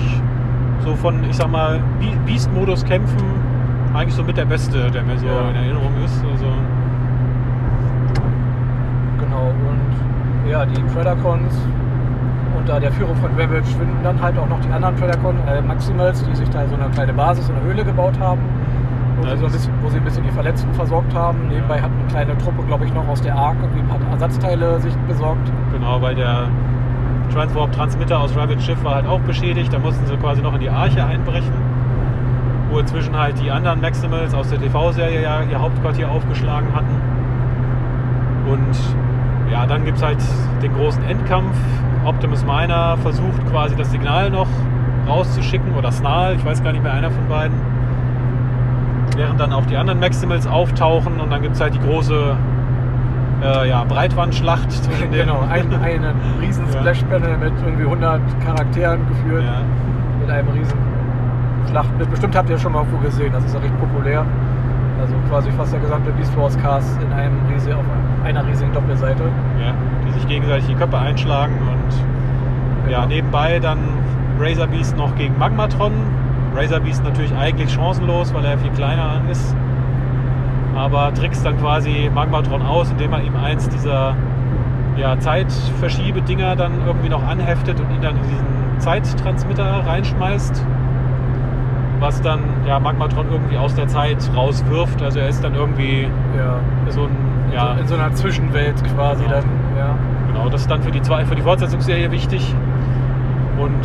so 0.82 0.96
von, 0.96 1.22
ich 1.28 1.36
sag 1.36 1.50
mal, 1.50 1.80
Beast-Modus 2.24 2.82
kämpfen 2.86 3.18
eigentlich 3.92 4.14
so 4.14 4.24
mit 4.24 4.38
der 4.38 4.46
beste, 4.46 4.90
der 4.90 5.02
mir 5.02 5.18
so 5.18 5.26
ja. 5.26 5.50
in 5.50 5.56
Erinnerung 5.56 5.92
ist. 6.02 6.16
Also 6.32 6.46
genau, 9.20 9.52
und 9.68 10.50
ja, 10.50 10.64
die 10.64 10.80
Predacons 10.94 11.52
unter 12.58 12.80
der 12.80 12.92
Führung 12.92 13.16
von 13.16 13.32
Ravage 13.32 13.66
finden 13.66 13.98
dann 14.02 14.18
halt 14.22 14.38
auch 14.38 14.48
noch 14.48 14.60
die 14.60 14.72
anderen 14.72 14.96
Predacon, 14.96 15.36
äh, 15.46 15.60
Maximals, 15.60 16.24
die 16.24 16.34
sich 16.34 16.48
da 16.48 16.66
so 16.68 16.74
eine 16.74 16.88
kleine 16.88 17.12
Basis 17.12 17.50
in 17.50 17.54
der 17.56 17.64
Höhle 17.64 17.84
gebaut 17.84 18.18
haben 18.18 18.40
wo, 19.18 19.24
sie, 19.24 19.36
so 19.36 19.46
ein 19.46 19.52
bisschen, 19.52 19.72
wo 19.82 19.88
sie 19.88 19.96
ein 19.98 20.04
bisschen 20.04 20.24
die 20.24 20.30
Verletzten 20.30 20.72
versorgt 20.74 21.14
haben. 21.14 21.48
Nebenbei 21.48 21.80
hat 21.80 21.90
eine 21.90 22.08
kleine 22.08 22.38
Truppe, 22.38 22.62
glaube 22.66 22.84
ich, 22.84 22.94
noch 22.94 23.06
aus 23.08 23.20
der 23.20 23.34
Ark 23.34 23.56
irgendwie 23.60 23.80
ein 23.80 23.88
paar 23.88 24.00
Ersatzteile 24.10 24.80
sich 24.80 24.94
besorgt. 25.06 25.50
Genau, 25.72 26.00
weil 26.00 26.14
der 26.14 26.48
Transwarp-Transmitter 27.32 28.18
aus 28.18 28.36
Rabbit 28.36 28.62
Schiff 28.62 28.82
war 28.84 28.96
halt 28.96 29.06
auch 29.06 29.20
beschädigt. 29.20 29.72
Da 29.72 29.78
mussten 29.78 30.06
sie 30.06 30.16
quasi 30.16 30.42
noch 30.42 30.54
in 30.54 30.60
die 30.60 30.70
Arche 30.70 31.04
einbrechen, 31.04 31.52
wo 32.70 32.78
inzwischen 32.78 33.16
halt 33.16 33.40
die 33.40 33.50
anderen 33.50 33.80
Maximals 33.80 34.34
aus 34.34 34.50
der 34.50 34.60
TV-Serie 34.60 35.22
ja 35.22 35.42
ihr 35.42 35.60
Hauptquartier 35.60 36.10
aufgeschlagen 36.10 36.74
hatten. 36.74 36.94
Und 38.50 39.52
ja, 39.52 39.66
dann 39.66 39.84
gibt 39.84 39.98
es 39.98 40.04
halt 40.04 40.18
den 40.62 40.72
großen 40.74 41.02
Endkampf. 41.04 41.56
Optimus 42.04 42.44
Miner 42.44 42.96
versucht 42.98 43.46
quasi 43.50 43.76
das 43.76 43.90
Signal 43.90 44.30
noch 44.30 44.48
rauszuschicken 45.06 45.74
oder 45.74 45.90
Snarl, 45.90 46.34
ich 46.36 46.44
weiß 46.44 46.62
gar 46.62 46.72
nicht 46.72 46.82
mehr 46.82 46.92
einer 46.92 47.10
von 47.10 47.26
beiden 47.28 47.56
während 49.18 49.40
dann 49.40 49.52
auch 49.52 49.66
die 49.66 49.76
anderen 49.76 50.00
Maximals 50.00 50.46
auftauchen 50.46 51.20
und 51.20 51.30
dann 51.30 51.42
gibt 51.42 51.56
es 51.56 51.60
halt 51.60 51.74
die 51.74 51.80
große 51.80 52.36
äh, 53.42 53.68
ja, 53.68 53.84
Breitwandschlacht 53.84 54.70
zwischen 54.84 55.10
den. 55.10 55.26
Genau, 55.26 55.40
ein, 55.50 55.74
einen 55.82 56.14
riesen 56.40 56.66
Splash-Panel 56.68 57.36
mit 57.36 57.52
irgendwie 57.64 57.84
100 57.84 58.20
Charakteren 58.44 59.06
geführt. 59.08 59.44
Ja. 59.44 59.60
Mit 60.20 60.30
einem 60.30 60.48
riesen 60.50 60.78
Schlacht. 61.68 62.10
Bestimmt 62.10 62.36
habt 62.36 62.48
ihr 62.48 62.58
schon 62.58 62.72
mal 62.72 62.78
irgendwo 62.78 62.98
gesehen, 62.98 63.32
das 63.32 63.44
ist 63.44 63.54
ja 63.54 63.60
recht 63.60 63.78
populär. 63.78 64.24
Also 65.00 65.14
quasi 65.28 65.50
fast 65.52 65.72
der 65.72 65.80
gesamte 65.80 66.10
Beast 66.12 66.36
Wars 66.36 66.56
Cast 66.58 67.00
in 67.02 67.12
einem 67.12 67.36
riesen, 67.52 67.72
auf 67.72 67.84
einer 68.24 68.46
riesigen 68.46 68.72
Doppelseite. 68.72 69.24
Ja, 69.60 69.74
die 70.06 70.12
sich 70.12 70.26
gegenseitig 70.26 70.66
die 70.66 70.74
Köpfe 70.74 70.98
einschlagen 70.98 71.54
und 71.60 72.84
genau. 72.84 73.00
ja, 73.00 73.06
nebenbei 73.06 73.58
dann 73.58 73.78
Razor 74.40 74.66
Beast 74.68 74.96
noch 74.96 75.14
gegen 75.16 75.36
Magmatron 75.38 75.92
Razor 76.54 76.80
Beast 76.80 77.04
natürlich 77.04 77.34
eigentlich 77.34 77.72
chancenlos, 77.72 78.32
weil 78.34 78.44
er 78.44 78.58
viel 78.58 78.70
kleiner 78.72 79.20
ist. 79.30 79.54
Aber 80.74 81.12
trickst 81.14 81.44
dann 81.44 81.58
quasi 81.58 82.10
Magmatron 82.14 82.62
aus, 82.62 82.90
indem 82.90 83.12
er 83.12 83.22
ihm 83.22 83.36
eins 83.36 83.68
dieser 83.68 84.14
ja, 84.96 85.18
Zeitverschiebedinger 85.18 86.56
dann 86.56 86.72
irgendwie 86.86 87.08
noch 87.08 87.22
anheftet 87.22 87.80
und 87.80 87.90
ihn 87.90 88.02
dann 88.02 88.16
in 88.16 88.22
diesen 88.22 88.46
Zeittransmitter 88.78 89.86
reinschmeißt. 89.86 90.64
Was 92.00 92.20
dann 92.22 92.40
ja, 92.66 92.78
Magmatron 92.78 93.26
irgendwie 93.30 93.56
aus 93.56 93.74
der 93.74 93.88
Zeit 93.88 94.18
rauswirft. 94.36 95.02
Also 95.02 95.18
er 95.18 95.28
ist 95.28 95.42
dann 95.42 95.54
irgendwie 95.54 96.08
ja, 96.36 96.60
so 96.90 97.02
ein, 97.02 97.16
ja, 97.52 97.74
in 97.74 97.86
so 97.88 97.94
einer 97.94 98.12
Zwischenwelt 98.14 98.76
quasi 98.94 99.24
genau. 99.24 99.36
dann. 99.36 99.44
Ja. 99.76 99.94
Genau, 100.28 100.48
das 100.48 100.62
ist 100.62 100.70
dann 100.70 100.82
für 100.82 100.92
die, 100.92 101.00
für 101.00 101.34
die 101.34 101.42
Fortsetzungsserie 101.42 102.10
wichtig. 102.12 102.54
Und 103.58 103.84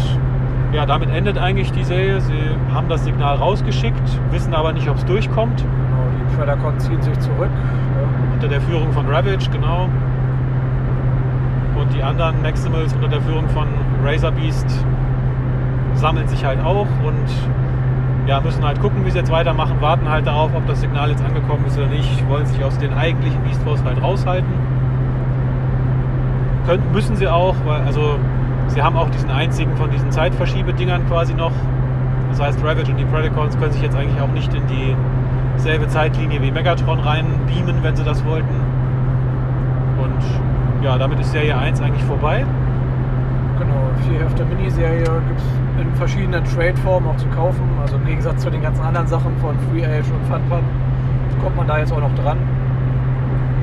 ja, 0.73 0.85
damit 0.87 1.09
endet 1.11 1.37
eigentlich 1.37 1.71
die 1.71 1.83
Serie. 1.83 2.19
Sie 2.19 2.33
haben 2.73 2.89
das 2.89 3.03
Signal 3.03 3.35
rausgeschickt, 3.35 4.19
wissen 4.31 4.53
aber 4.53 4.73
nicht, 4.73 4.89
ob 4.89 4.97
es 4.97 5.05
durchkommt. 5.05 5.59
Genau, 5.59 6.29
die 6.29 6.35
Predacon 6.35 6.79
ziehen 6.79 7.01
sich 7.01 7.17
zurück. 7.19 7.49
Ja. 7.51 8.33
Unter 8.33 8.47
der 8.47 8.61
Führung 8.61 8.91
von 8.91 9.05
Ravage, 9.07 9.49
genau. 9.51 9.87
Und 11.75 11.93
die 11.93 12.01
anderen 12.01 12.41
Maximals 12.41 12.93
unter 12.93 13.07
der 13.07 13.21
Führung 13.21 13.47
von 13.49 13.67
Razor 14.03 14.31
Beast 14.31 14.67
sammeln 15.95 16.27
sich 16.27 16.43
halt 16.43 16.59
auch 16.63 16.87
und 17.03 17.29
ja, 18.27 18.39
müssen 18.39 18.63
halt 18.63 18.81
gucken, 18.81 19.05
wie 19.05 19.11
sie 19.11 19.19
jetzt 19.19 19.31
weitermachen, 19.31 19.79
warten 19.79 20.09
halt 20.09 20.25
darauf, 20.25 20.51
ob 20.55 20.65
das 20.65 20.81
Signal 20.81 21.09
jetzt 21.09 21.23
angekommen 21.23 21.65
ist 21.67 21.77
oder 21.77 21.87
nicht, 21.87 22.27
wollen 22.29 22.45
sich 22.45 22.63
aus 22.63 22.77
den 22.77 22.93
eigentlichen 22.93 23.41
Beast 23.43 23.61
Force 23.63 23.83
halt 23.83 24.01
raushalten. 24.01 24.49
Können, 26.65 26.83
müssen 26.93 27.15
sie 27.15 27.27
auch, 27.27 27.55
weil 27.65 27.81
also 27.81 28.17
Sie 28.67 28.81
haben 28.81 28.97
auch 28.97 29.09
diesen 29.09 29.29
einzigen 29.29 29.75
von 29.75 29.91
diesen 29.91 30.11
Zeitverschiebedingern 30.11 31.07
quasi 31.07 31.33
noch. 31.33 31.51
Das 32.29 32.41
heißt, 32.41 32.63
Ravage 32.63 32.91
und 32.91 32.97
die 32.97 33.05
Predacons 33.05 33.57
können 33.57 33.71
sich 33.71 33.81
jetzt 33.81 33.95
eigentlich 33.95 34.19
auch 34.19 34.31
nicht 34.31 34.51
in 34.53 34.63
dieselbe 35.55 35.87
Zeitlinie 35.87 36.41
wie 36.41 36.51
Megatron 36.51 36.99
rein 36.99 37.25
beamen, 37.45 37.75
wenn 37.83 37.95
sie 37.95 38.03
das 38.03 38.25
wollten. 38.25 38.55
Und 40.01 40.83
ja, 40.83 40.97
damit 40.97 41.19
ist 41.19 41.31
Serie 41.31 41.57
1 41.57 41.81
eigentlich 41.81 42.03
vorbei. 42.05 42.45
Genau, 43.59 43.89
vier 44.07 44.19
Hefte 44.19 44.45
Miniserie 44.45 45.03
gibt 45.03 45.39
es 45.39 45.81
in 45.81 45.93
verschiedenen 45.95 46.43
Trade-Formen 46.43 47.07
auch 47.07 47.17
zu 47.17 47.27
kaufen. 47.27 47.61
Also 47.81 47.97
im 47.97 48.05
Gegensatz 48.05 48.41
zu 48.41 48.49
den 48.49 48.61
ganzen 48.61 48.83
anderen 48.83 49.07
Sachen 49.07 49.37
von 49.37 49.55
Free 49.69 49.85
Age 49.85 50.09
und 50.09 50.25
Funpub 50.27 50.63
kommt 51.43 51.57
man 51.57 51.67
da 51.67 51.79
jetzt 51.79 51.91
auch 51.91 51.99
noch 51.99 52.15
dran. 52.15 52.37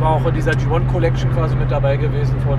War 0.01 0.13
auch 0.13 0.27
in 0.27 0.35
dieser 0.35 0.53
G1 0.53 0.87
Collection 0.93 1.31
quasi 1.33 1.57
mit 1.57 1.71
dabei 1.71 1.97
gewesen 1.97 2.35
von 2.47 2.59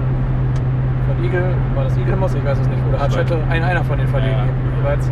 Eagle, 1.23 1.55
war 1.75 1.83
das 1.83 1.97
Eagle 1.97 2.15
Moss? 2.15 2.33
Ich 2.33 2.43
weiß 2.43 2.59
es 2.59 2.67
nicht. 2.67 2.79
Oder 2.89 2.99
Hatschette, 2.99 3.37
ein, 3.49 3.63
einer 3.63 3.83
von 3.83 3.97
den 3.97 4.07
Verlegen 4.07 4.35
ja. 4.35 4.77
jeweils. 4.77 5.11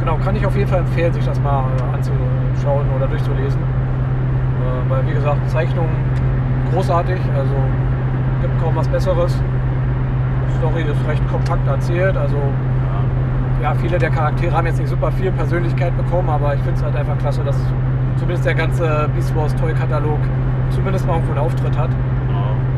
Genau, 0.00 0.16
kann 0.16 0.36
ich 0.36 0.46
auf 0.46 0.56
jeden 0.56 0.68
Fall 0.68 0.80
empfehlen, 0.80 1.12
sich 1.12 1.24
das 1.24 1.40
mal 1.40 1.64
anzuschauen 1.92 2.86
oder 2.96 3.06
durchzulesen. 3.06 3.60
Äh, 3.60 4.90
weil, 4.90 5.06
wie 5.06 5.12
gesagt, 5.12 5.48
Zeichnung 5.48 5.88
großartig, 6.72 7.20
also 7.36 7.54
gibt 8.40 8.62
kaum 8.62 8.76
was 8.76 8.88
Besseres. 8.88 9.36
Die 10.48 10.58
Story 10.58 10.82
ist 10.82 11.08
recht 11.08 11.26
kompakt 11.28 11.66
erzählt, 11.66 12.16
also 12.16 12.38
ja, 13.62 13.74
viele 13.74 13.98
der 13.98 14.10
Charaktere 14.10 14.56
haben 14.56 14.66
jetzt 14.66 14.78
nicht 14.78 14.88
super 14.88 15.12
viel 15.12 15.30
Persönlichkeit 15.32 15.94
bekommen, 15.96 16.30
aber 16.30 16.54
ich 16.54 16.60
finde 16.62 16.76
es 16.76 16.82
halt 16.82 16.96
einfach 16.96 17.18
klasse, 17.18 17.42
dass 17.44 17.56
zumindest 18.16 18.46
der 18.46 18.54
ganze 18.54 19.08
Beast 19.14 19.34
Wars 19.36 19.54
Toy 19.56 19.74
Katalog 19.74 20.18
zumindest 20.70 21.06
mal 21.06 21.14
irgendwo 21.14 21.32
einen 21.32 21.40
Auftritt 21.40 21.76
hat. 21.76 21.90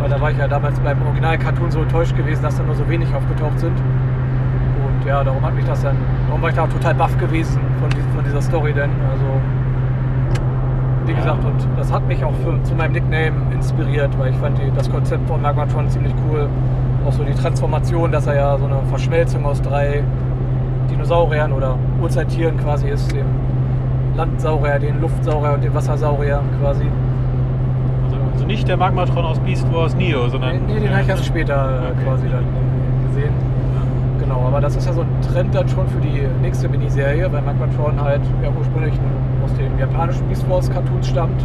Weil 0.03 0.11
da 0.11 0.21
war 0.21 0.33
ich 0.33 0.37
ja 0.37 0.49
damals 0.49 0.81
beim 0.81 1.01
Original-Cartoon 1.07 1.71
so 1.71 1.81
enttäuscht 1.83 2.17
gewesen, 2.17 2.43
dass 2.43 2.57
da 2.57 2.65
nur 2.65 2.75
so 2.75 2.89
wenig 2.89 3.15
aufgetaucht 3.15 3.61
sind. 3.61 3.77
Und 3.77 5.07
ja, 5.07 5.23
darum 5.23 5.41
hat 5.47 5.55
mich 5.55 5.65
das 5.65 5.81
dann, 5.83 5.97
darum 6.27 6.43
war 6.43 6.49
ich 6.49 6.57
da 6.57 6.65
auch 6.65 6.69
total 6.71 6.93
baff 6.97 7.17
gewesen 7.19 7.61
von, 7.79 7.89
von 8.13 8.25
dieser 8.25 8.43
Story 8.43 8.73
denn. 8.73 8.91
Also, 9.09 9.25
wie 11.07 11.15
gesagt, 11.15 11.45
und 11.45 11.69
das 11.79 11.93
hat 11.93 12.05
mich 12.09 12.25
auch 12.25 12.35
für, 12.43 12.61
zu 12.65 12.75
meinem 12.75 12.95
Nickname 12.95 13.31
inspiriert, 13.53 14.11
weil 14.19 14.33
ich 14.33 14.37
fand 14.39 14.59
die, 14.59 14.73
das 14.75 14.91
Konzept 14.91 15.29
von 15.29 15.41
Magmatron 15.41 15.89
ziemlich 15.89 16.15
cool. 16.29 16.49
Auch 17.07 17.13
so 17.13 17.23
die 17.23 17.35
Transformation, 17.35 18.11
dass 18.11 18.27
er 18.27 18.35
ja 18.35 18.59
so 18.59 18.65
eine 18.65 18.83
Verschmelzung 18.89 19.47
aus 19.47 19.63
drei 19.63 20.03
Dinosauriern 20.91 21.53
oder 21.53 21.79
Urzeittieren 22.01 22.57
quasi 22.57 22.89
ist, 22.89 23.13
dem 23.13 23.27
Landsaurier, 24.17 24.81
den 24.81 25.01
Luftsaurier 25.01 25.53
und 25.53 25.63
dem 25.63 25.75
Wassersaurier 25.75 26.41
quasi. 26.61 26.87
Also 28.43 28.51
nicht 28.51 28.67
der 28.67 28.77
Magmatron 28.77 29.25
aus 29.25 29.39
Beast 29.39 29.73
Wars 29.73 29.95
Neo, 29.95 30.29
sondern. 30.29 30.67
Nee, 30.67 30.75
nee 30.75 30.81
den 30.81 30.91
habe 30.91 31.03
ich 31.03 31.09
erst 31.09 31.27
später 31.27 31.55
äh, 31.55 31.93
okay. 31.93 32.05
quasi 32.05 32.29
dann 32.29 32.45
gesehen. 33.07 33.33
Genau, 34.19 34.45
aber 34.49 34.61
das 34.61 34.75
ist 34.75 34.85
ja 34.85 34.93
so 34.93 35.03
ein 35.03 35.09
Trend 35.33 35.55
dann 35.55 35.69
schon 35.69 35.87
für 35.87 36.01
die 36.01 36.27
nächste 36.41 36.69
Miniserie, 36.69 37.31
weil 37.31 37.41
Magmatron 37.43 38.03
halt 38.03 38.21
ja 38.43 38.49
ursprünglich 38.59 38.95
aus 39.45 39.55
dem 39.55 39.79
japanischen 39.79 40.27
Beast 40.27 40.51
Wars 40.51 40.69
Cartoons 40.69 41.07
stammt. 41.07 41.41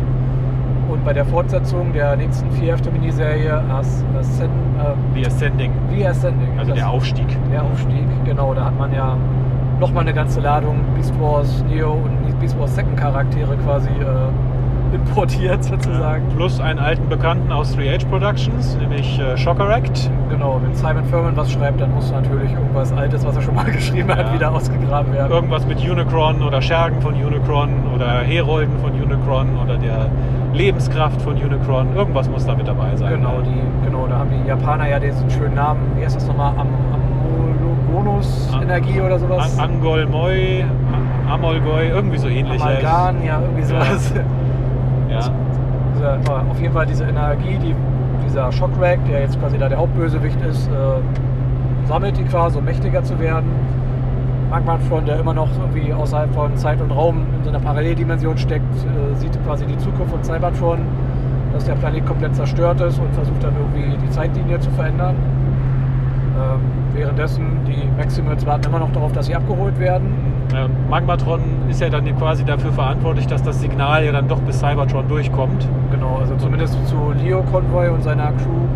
Und 0.89 1.05
bei 1.05 1.13
der 1.13 1.25
Fortsetzung 1.25 1.93
der 1.93 2.15
nächsten 2.15 2.49
vierhefte 2.49 2.89
Miniserie 2.89 3.61
As 3.69 4.03
Ascend, 4.19 4.49
äh, 4.79 4.93
The 5.13 5.27
Ascending, 5.27 5.71
The 5.95 6.07
Ascending. 6.07 6.57
also 6.57 6.71
das- 6.71 6.79
der 6.79 6.89
Aufstieg. 6.89 7.27
der 7.51 7.63
Aufstieg, 7.63 8.07
genau, 8.25 8.55
da 8.55 8.65
hat 8.65 8.79
man 8.79 8.91
ja 8.91 9.15
nochmal 9.79 10.01
eine 10.01 10.15
ganze 10.15 10.39
Ladung 10.39 10.79
Beast 10.95 11.13
Wars 11.21 11.63
Neo 11.69 11.91
und 11.91 12.39
Beast 12.39 12.59
Wars 12.59 12.73
Second 12.73 12.97
Charaktere 12.97 13.55
quasi 13.57 13.89
äh, 13.89 14.31
importiert 14.93 15.63
sozusagen. 15.63 16.23
Plus 16.35 16.59
einen 16.59 16.79
alten 16.79 17.07
Bekannten 17.09 17.51
aus 17.51 17.75
3H 17.77 18.05
Productions, 18.07 18.77
nämlich 18.79 19.19
äh, 19.19 19.37
Shockeract. 19.37 20.09
Genau, 20.29 20.59
wenn 20.63 20.73
Simon 20.75 21.05
Furman 21.05 21.35
was 21.37 21.51
schreibt, 21.51 21.79
dann 21.81 21.93
muss 21.93 22.11
natürlich 22.11 22.51
irgendwas 22.51 22.91
Altes, 22.93 23.25
was 23.25 23.35
er 23.35 23.41
schon 23.41 23.55
mal 23.55 23.65
geschrieben 23.71 24.09
hat, 24.09 24.27
Ja. 24.27 24.33
wieder 24.33 24.51
ausgegraben 24.51 25.13
werden. 25.13 25.31
Irgendwas 25.31 25.65
mit 25.67 25.79
Unicron 25.89 26.41
oder 26.41 26.61
Schergen 26.61 27.01
von 27.01 27.13
Unicron 27.15 27.69
oder 27.95 28.19
Herolden 28.21 28.77
von 28.79 28.91
Unicron 28.91 29.47
oder 29.63 29.77
der 29.77 30.07
Lebenskraft 30.53 31.21
von 31.21 31.33
Unicron. 31.33 31.95
Irgendwas 31.95 32.29
muss 32.29 32.45
da 32.45 32.55
mit 32.55 32.67
dabei 32.67 32.95
sein. 32.95 33.13
Genau, 33.13 33.41
die, 33.41 33.85
genau, 33.85 34.07
da 34.07 34.19
haben 34.19 34.29
die 34.31 34.47
Japaner 34.47 34.89
ja 34.89 34.99
diesen 34.99 35.29
schönen 35.29 35.55
Namen, 35.55 35.79
wie 35.97 36.03
heißt 36.05 36.15
das 36.15 36.27
nochmal, 36.27 36.53
Am 36.57 36.67
Amologonus 36.93 38.49
Am- 38.53 38.63
Energie 38.63 39.01
oder 39.01 39.19
sowas? 39.19 39.57
An 39.59 39.69
Angolmoi, 39.71 40.63
Am- 40.93 41.31
Amolgoi, 41.31 41.89
irgendwie 41.89 42.17
so 42.17 42.27
ähnlich. 42.27 42.61
Amalgan, 42.61 43.23
ja, 43.25 43.39
irgendwie 43.41 43.63
sowas. 43.63 44.13
Ja. 44.15 44.21
Dieser, 45.95 46.13
aber 46.13 46.43
auf 46.49 46.59
jeden 46.59 46.73
Fall 46.73 46.85
diese 46.85 47.05
Energie, 47.05 47.57
die 47.61 47.75
dieser 48.25 48.51
Shockwreck, 48.51 48.99
der 49.05 49.21
jetzt 49.21 49.39
quasi 49.39 49.57
da 49.57 49.69
der 49.69 49.77
Hauptbösewicht 49.77 50.39
ist, 50.41 50.67
äh, 50.67 51.87
sammelt 51.87 52.17
die 52.17 52.23
quasi, 52.23 52.57
um 52.57 52.65
mächtiger 52.65 53.03
zu 53.03 53.19
werden. 53.19 53.49
Magmatron, 54.49 55.05
der 55.05 55.19
immer 55.19 55.33
noch 55.33 55.49
irgendwie 55.59 55.93
außerhalb 55.93 56.33
von 56.33 56.55
Zeit 56.55 56.81
und 56.81 56.91
Raum 56.91 57.25
in 57.37 57.43
so 57.43 57.49
einer 57.49 57.59
Paralleldimension 57.59 58.37
steckt, 58.37 58.63
äh, 58.75 59.15
sieht 59.15 59.37
quasi 59.45 59.65
die 59.65 59.77
Zukunft 59.77 60.11
von 60.11 60.23
Cybertron, 60.23 60.79
dass 61.53 61.65
der 61.65 61.73
Planet 61.75 62.05
komplett 62.05 62.35
zerstört 62.35 62.79
ist 62.81 62.99
und 62.99 63.13
versucht 63.13 63.43
dann 63.43 63.53
irgendwie 63.55 63.97
die 63.97 64.09
Zeitlinie 64.09 64.59
zu 64.59 64.69
verändern. 64.71 65.15
Ähm, 66.37 66.59
währenddessen 66.93 67.65
die 67.65 67.89
Maximals 67.97 68.45
warten 68.45 68.67
immer 68.67 68.79
noch 68.79 68.91
darauf, 68.91 69.11
dass 69.11 69.25
sie 69.25 69.35
abgeholt 69.35 69.79
werden. 69.79 70.07
Ja, 70.53 70.65
und 70.65 70.89
Magmatron 70.89 71.41
ist 71.69 71.81
ja 71.81 71.89
dann 71.89 72.05
quasi 72.17 72.45
dafür 72.45 72.71
verantwortlich, 72.71 73.27
dass 73.27 73.43
das 73.43 73.59
Signal 73.59 74.05
ja 74.05 74.11
dann 74.11 74.27
doch 74.27 74.39
bis 74.39 74.59
Cybertron 74.59 75.07
durchkommt. 75.07 75.67
Genau, 75.91 76.17
also 76.19 76.35
zumindest 76.35 76.75
zu 76.87 77.13
Leo 77.21 77.43
Convoy 77.43 77.89
und 77.89 78.03
seiner 78.03 78.27
Crew 78.33 78.67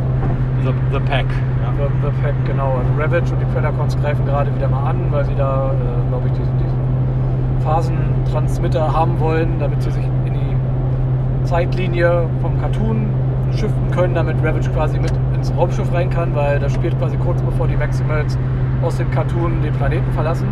The, 0.63 0.73
the 0.91 0.99
Pack. 0.99 1.25
Ja. 1.25 1.73
The, 1.77 1.91
the 2.03 2.21
Pack, 2.21 2.35
genau. 2.45 2.77
Also 2.77 2.91
Ravage 2.97 3.33
und 3.33 3.39
die 3.39 3.45
Predacons 3.53 3.99
greifen 3.99 4.25
gerade 4.25 4.53
wieder 4.55 4.67
mal 4.67 4.89
an, 4.89 5.07
weil 5.09 5.25
sie 5.25 5.35
da, 5.35 5.71
äh, 5.71 6.09
glaube 6.09 6.27
ich, 6.27 6.33
diesen, 6.33 6.57
diesen 6.59 7.61
Phasentransmitter 7.63 8.93
haben 8.93 9.19
wollen, 9.19 9.57
damit 9.59 9.81
sie 9.81 9.89
sich 9.91 10.03
in 10.03 10.33
die 10.33 11.47
Zeitlinie 11.47 12.27
vom 12.41 12.59
Cartoon 12.61 13.07
shiften 13.55 13.91
können, 13.91 14.13
damit 14.13 14.37
Ravage 14.43 14.69
quasi 14.69 14.99
mit 14.99 15.11
ins 15.35 15.51
Raumschiff 15.55 15.91
rein 15.91 16.09
kann, 16.09 16.35
weil 16.35 16.59
das 16.59 16.73
spielt 16.73 16.97
quasi 16.99 17.17
kurz 17.17 17.41
bevor 17.41 17.67
die 17.67 17.75
Maximals 17.75 18.37
aus 18.83 18.97
dem 18.97 19.09
Cartoon 19.11 19.63
den 19.63 19.73
Planeten 19.73 20.11
verlassen. 20.13 20.47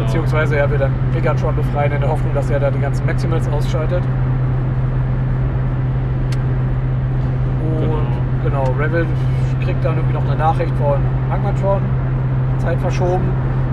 Genau. 0.00 0.06
Beziehungsweise 0.06 0.56
er 0.56 0.70
will 0.70 0.78
dann 0.78 0.92
Megatron 1.12 1.54
befreien 1.56 1.92
in 1.92 2.00
der 2.00 2.08
Hoffnung, 2.10 2.32
dass 2.32 2.48
er 2.48 2.58
da 2.58 2.70
die 2.70 2.80
ganzen 2.80 3.04
Maximals 3.04 3.46
ausschaltet. 3.52 4.02
Und 7.82 8.42
genau, 8.44 8.64
Ravage 8.78 9.06
kriegt 9.62 9.84
dann 9.84 9.96
irgendwie 9.96 10.14
noch 10.14 10.24
eine 10.26 10.36
Nachricht 10.36 10.72
von 10.76 11.00
Magmatron, 11.28 11.82
Zeit 12.58 12.78
verschoben, 12.80 13.24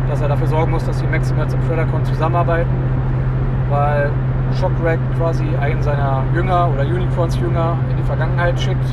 dass 0.10 0.22
er 0.22 0.28
dafür 0.28 0.48
sorgen 0.48 0.72
muss, 0.72 0.86
dass 0.86 1.00
die 1.00 1.08
Maximals 1.08 1.54
und 1.54 1.66
Predacon 1.68 2.04
zusammenarbeiten, 2.06 2.70
weil 3.70 4.10
Shockwreck 4.60 5.00
quasi 5.18 5.46
einen 5.62 5.82
seiner 5.82 6.24
Jünger 6.34 6.70
oder 6.74 6.82
Unicrons 6.84 7.38
Jünger 7.40 7.78
in 7.90 7.98
die 7.98 8.04
Vergangenheit 8.04 8.60
schickt, 8.60 8.86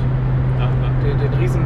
ja. 0.59 0.69
den, 1.05 1.19
den 1.19 1.35
riesen 1.41 1.63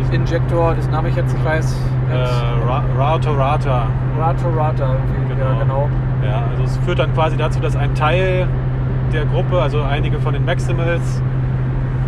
Diesen- 0.00 0.14
Injektor, 0.14 0.74
das 0.74 0.88
Name 0.90 1.08
ich 1.10 1.16
jetzt 1.16 1.32
nicht 1.34 1.44
weiß. 1.44 1.76
Äh, 2.12 2.68
Ra 2.68 2.82
Rata 2.98 3.30
Rata. 3.30 3.86
Rato 4.18 4.48
Rata, 4.50 4.96
irgendwie, 5.16 5.40
ja 5.40 5.58
genau. 5.58 5.88
Ja, 6.24 6.42
also 6.50 6.64
es 6.64 6.76
führt 6.78 6.98
dann 6.98 7.12
quasi 7.14 7.36
dazu, 7.36 7.60
dass 7.60 7.76
ein 7.76 7.94
Teil 7.94 8.46
der 9.12 9.24
Gruppe, 9.26 9.60
also 9.60 9.82
einige 9.82 10.18
von 10.18 10.32
den 10.32 10.44
Maximals 10.44 11.22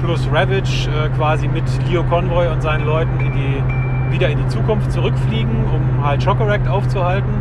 plus 0.02 0.28
Ravage 0.30 0.88
äh, 0.88 1.08
quasi 1.16 1.48
mit 1.48 1.64
Leo 1.88 2.02
Convoy 2.04 2.48
und 2.48 2.62
seinen 2.62 2.86
Leuten 2.86 3.18
in 3.20 3.32
die, 3.32 4.12
wieder 4.12 4.28
in 4.28 4.38
die 4.38 4.48
Zukunft 4.48 4.92
zurückfliegen, 4.92 5.64
um 5.72 6.04
halt 6.04 6.22
Shockeract 6.22 6.68
aufzuhalten. 6.68 7.32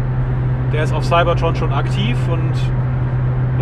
Der 0.71 0.83
ist 0.83 0.93
auf 0.93 1.05
Cybertron 1.05 1.55
schon 1.55 1.71
aktiv 1.71 2.17
und 2.31 2.53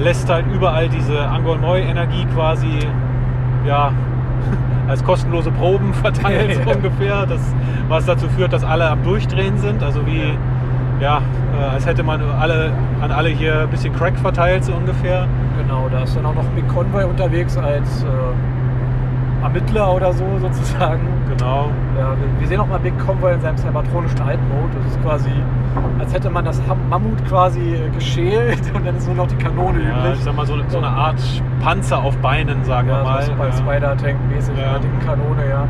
lässt 0.02 0.30
halt 0.30 0.46
überall 0.54 0.88
diese 0.88 1.28
Angolmoy-Energie 1.28 2.26
quasi 2.34 2.80
ja, 3.66 3.92
als 4.92 5.04
kostenlose 5.04 5.52
Proben 5.52 5.94
verteilt 6.06 6.60
so 6.64 6.72
ungefähr. 6.76 7.26
Das, 7.26 7.42
was 7.88 8.06
dazu 8.06 8.28
führt, 8.30 8.54
dass 8.54 8.64
alle 8.64 8.88
am 8.90 9.04
Durchdrehen 9.04 9.58
sind. 9.58 9.82
Also 9.82 10.06
wie, 10.06 10.34
ja, 11.02 11.22
äh, 11.60 11.74
als 11.74 11.86
hätte 11.86 12.04
man 12.04 12.22
alle, 12.22 12.72
an 13.02 13.12
alle 13.12 13.30
hier 13.30 13.62
ein 13.62 13.70
bisschen 13.70 13.96
Crack 13.96 14.18
verteilt 14.20 14.64
so 14.66 14.74
ungefähr. 14.74 15.28
Genau, 15.58 15.88
da 15.90 16.04
ist 16.04 16.16
dann 16.16 16.26
auch 16.26 16.36
noch 16.36 16.46
Big 16.56 16.68
Convoy 16.68 17.06
unterwegs 17.06 17.58
als 17.58 18.04
äh, 18.04 19.44
Ermittler 19.44 19.94
oder 19.94 20.14
so 20.14 20.26
sozusagen. 20.40 21.02
Genau. 21.30 21.70
Ja, 22.02 22.10
wir, 22.20 22.40
wir 22.40 22.48
sehen 22.48 22.60
auch 22.60 22.68
mal 22.68 22.80
Big 22.80 22.98
Convoy 23.06 23.32
in 23.34 23.42
seinem 23.42 23.58
cybertronischen 23.58 24.20
Altmode. 24.22 24.74
Das 24.84 24.92
ist 24.94 25.02
quasi, 25.04 25.30
als 26.00 26.12
hätte 26.14 26.32
man 26.32 26.44
das 26.46 26.60
Mammut 26.90 27.24
quasi 27.28 27.76
äh, 27.76 27.90
geschält 27.92 28.60
und 28.76 28.86
dann 28.88 28.96
ist 28.98 29.06
nur 29.06 29.16
noch 29.18 29.28
die 29.28 29.36
Kanone 29.36 29.84
Ja, 29.84 30.00
übrig. 30.00 30.14
ich 30.16 30.24
sag 30.24 30.36
mal 30.36 30.48
so, 30.48 30.56
so 30.68 30.78
eine 30.80 30.88
Art 30.88 31.22
Panzer 31.64 32.00
auf 32.00 32.18
Beinen, 32.18 32.64
sagen 32.66 32.88
wir 32.88 32.98
Ja, 32.98 33.04
mal. 33.04 33.22
so 33.22 33.34
bei. 33.36 33.52
Spider-Tank-mäßig, 33.52 34.58
Ja. 34.58 34.80
dicken 34.80 35.00
Kanone, 35.06 35.48
ja. 35.48 35.68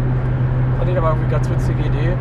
Fand 0.77 0.89
ich 0.89 0.97
aber 0.97 1.07
irgendwie 1.09 1.25
eine 1.25 1.34
ganz 1.34 1.49
witzige 1.49 1.79
Idee. 1.82 2.13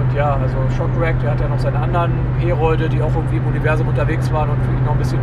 Und 0.00 0.16
ja, 0.16 0.34
also 0.42 0.56
Shockwreck, 0.76 1.20
der 1.20 1.32
hat 1.32 1.40
ja 1.40 1.48
noch 1.48 1.58
seine 1.58 1.78
anderen 1.78 2.12
Herolde, 2.40 2.88
die 2.88 3.02
auch 3.02 3.14
irgendwie 3.14 3.36
im 3.36 3.46
Universum 3.46 3.88
unterwegs 3.88 4.32
waren 4.32 4.48
und 4.48 4.56
für 4.64 4.72
ihn 4.72 4.84
noch 4.86 4.92
ein 4.92 4.98
bisschen 4.98 5.20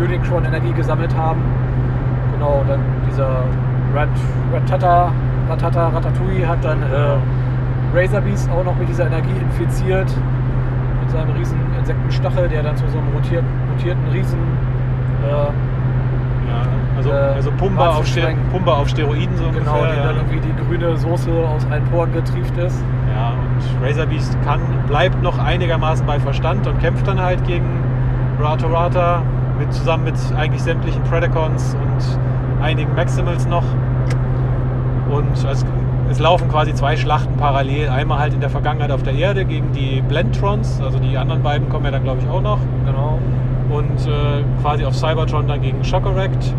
Unicron-Energie 0.00 0.72
gesammelt 0.72 1.16
haben. 1.16 1.40
Genau, 2.34 2.64
dann 2.66 2.80
dieser 3.08 3.44
Rat, 3.94 4.08
Ratata, 4.52 5.12
Ratata, 5.48 5.88
Ratatouille 5.88 6.46
hat 6.46 6.64
dann 6.64 6.82
äh, 6.82 7.96
Razorbeast 7.96 8.50
auch 8.50 8.64
noch 8.64 8.76
mit 8.76 8.88
dieser 8.88 9.06
Energie 9.06 9.32
infiziert. 9.40 10.08
Mit 11.00 11.10
seinem 11.10 11.30
riesen 11.36 11.58
Insektenstachel, 11.78 12.48
der 12.48 12.62
dann 12.62 12.76
zu 12.76 12.86
so 12.88 12.98
einem 12.98 13.12
mutierten, 13.14 13.48
mutierten 13.72 14.04
Riesen 14.12 14.38
äh, 15.24 15.30
Ja, 15.30 15.48
also, 16.96 17.10
Äh, 17.10 17.14
also 17.14 17.50
Pumba, 17.52 17.88
auf. 17.88 18.04
Pumba 18.52 18.72
auf 18.74 18.88
Steroiden 18.88 19.36
so 19.36 19.44
Genau, 19.44 19.72
ungefähr. 19.72 19.92
die 19.92 19.98
ja. 19.98 20.04
dann 20.06 20.16
irgendwie 20.16 20.40
die 20.40 20.66
grüne 20.66 20.96
Soße 20.96 21.30
aus 21.30 21.66
allen 21.70 21.84
Poren 21.86 22.12
getrieft 22.12 22.56
ist. 22.58 22.82
Ja, 23.14 23.30
und 23.30 23.84
Razorbeast 23.86 24.36
kann, 24.44 24.60
bleibt 24.86 25.22
noch 25.22 25.38
einigermaßen 25.38 26.04
bei 26.06 26.18
Verstand 26.20 26.66
und 26.66 26.78
kämpft 26.80 27.06
dann 27.06 27.20
halt 27.20 27.42
gegen 27.46 27.66
Rata 28.40 28.66
Rata 28.66 29.22
mit, 29.58 29.72
zusammen 29.72 30.04
mit 30.04 30.14
eigentlich 30.36 30.62
sämtlichen 30.62 31.02
Predacons 31.04 31.74
und 31.82 32.62
einigen 32.62 32.94
Maximals 32.94 33.46
noch. 33.46 33.64
Und 35.18 35.32
es, 35.32 35.64
es 36.10 36.18
laufen 36.20 36.48
quasi 36.48 36.72
zwei 36.74 36.96
Schlachten 36.96 37.36
parallel. 37.36 37.88
Einmal 37.88 38.20
halt 38.20 38.34
in 38.34 38.40
der 38.40 38.50
Vergangenheit 38.50 38.92
auf 38.92 39.02
der 39.02 39.14
Erde 39.14 39.44
gegen 39.44 39.72
die 39.72 40.00
Blendtrons, 40.00 40.80
also 40.80 41.00
die 41.00 41.16
anderen 41.16 41.42
beiden 41.42 41.68
kommen 41.68 41.86
ja 41.86 41.90
dann 41.90 42.04
glaube 42.04 42.20
ich 42.22 42.28
auch 42.28 42.40
noch. 42.40 42.60
Genau. 42.86 43.18
Und 43.70 44.06
äh, 44.06 44.44
quasi 44.62 44.84
auf 44.84 44.94
Cybertron 44.94 45.48
dann 45.48 45.60
gegen 45.60 45.82
Shockeract. 45.82 46.54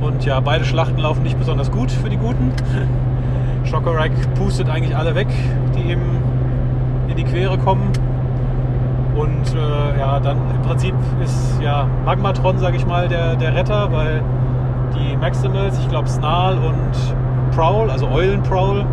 Und 0.00 0.24
ja, 0.24 0.40
beide 0.40 0.64
Schlachten 0.64 0.98
laufen 0.98 1.22
nicht 1.24 1.38
besonders 1.38 1.70
gut 1.70 1.90
für 1.90 2.08
die 2.08 2.16
Guten. 2.16 2.52
Shockeract 3.64 4.34
pustet 4.34 4.70
eigentlich 4.70 4.96
alle 4.96 5.14
weg, 5.14 5.28
die 5.76 5.92
ihm 5.92 6.00
in 7.08 7.16
die 7.16 7.24
Quere 7.24 7.58
kommen. 7.58 7.92
Und 9.14 9.54
äh, 9.54 9.98
ja, 9.98 10.20
dann 10.20 10.38
im 10.54 10.62
Prinzip 10.62 10.94
ist 11.22 11.60
ja 11.60 11.86
Magmatron, 12.04 12.58
sag 12.58 12.74
ich 12.74 12.86
mal, 12.86 13.08
der, 13.08 13.36
der 13.36 13.54
Retter, 13.54 13.92
weil 13.92 14.22
die 14.94 15.16
Maximals, 15.16 15.78
ich 15.78 15.88
glaube 15.88 16.08
Snarl 16.08 16.58
und 16.58 17.16
Prowl, 17.56 17.90
also 17.90 18.06
Eulenprowl, 18.08 18.84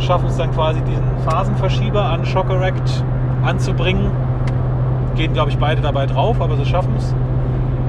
schaffen 0.00 0.26
es 0.26 0.36
dann 0.36 0.50
quasi 0.50 0.80
diesen 0.80 1.04
Phasenverschieber 1.24 2.02
an 2.02 2.26
Shockeract 2.26 3.04
anzubringen. 3.44 4.10
Gehen, 5.14 5.32
glaube 5.32 5.50
ich, 5.50 5.58
beide 5.58 5.80
dabei 5.80 6.06
drauf, 6.06 6.40
aber 6.40 6.56
sie 6.56 6.66
schaffen 6.66 6.94
es. 6.98 7.14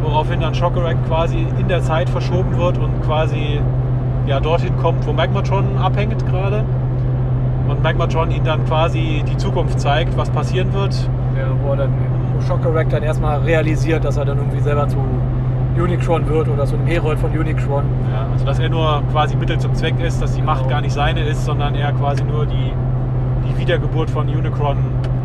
Woraufhin 0.03 0.39
dann 0.39 0.53
Shockeract 0.53 1.03
quasi 1.07 1.47
in 1.59 1.67
der 1.67 1.81
Zeit 1.81 2.11
verschoben 2.11 2.57
wird 2.57 2.77
und 2.77 3.01
quasi 3.01 3.59
ja, 4.27 4.39
dorthin 4.39 4.77
kommt, 4.77 5.05
wo 5.07 5.13
Magmatron 5.13 5.77
abhängt 5.77 6.23
gerade. 6.27 6.63
Und 7.67 7.81
Magmatron 7.81 8.29
ihn 8.29 8.43
dann 8.43 8.65
quasi 8.65 9.23
die 9.27 9.37
Zukunft 9.37 9.79
zeigt, 9.79 10.15
was 10.15 10.29
passieren 10.29 10.73
wird. 10.73 10.93
Ja, 11.35 11.47
wo 11.63 11.71
er 11.71 11.77
dann 11.77 11.93
wo 12.35 12.41
Shockeract 12.41 12.93
dann 12.93 13.01
erstmal 13.01 13.39
realisiert, 13.39 14.05
dass 14.05 14.17
er 14.17 14.25
dann 14.25 14.37
irgendwie 14.37 14.59
selber 14.59 14.87
zu 14.87 14.97
Unicron 15.81 16.27
wird 16.27 16.47
oder 16.49 16.65
zu 16.65 16.75
einem 16.75 16.87
Herold 16.87 17.19
von 17.19 17.31
Unicron. 17.37 17.83
Ja, 18.11 18.27
also 18.31 18.45
dass 18.45 18.59
er 18.59 18.69
nur 18.69 19.01
quasi 19.11 19.35
Mittel 19.35 19.57
zum 19.59 19.73
Zweck 19.75 19.99
ist, 19.99 20.21
dass 20.21 20.33
die 20.35 20.41
Macht 20.41 20.59
Genau. 20.59 20.69
gar 20.71 20.81
nicht 20.81 20.93
seine 20.93 21.21
ist, 21.21 21.45
sondern 21.45 21.75
er 21.75 21.91
quasi 21.93 22.23
nur 22.23 22.45
die, 22.45 22.73
die 23.47 23.57
Wiedergeburt 23.57 24.09
von 24.09 24.27
Unicron 24.27 24.77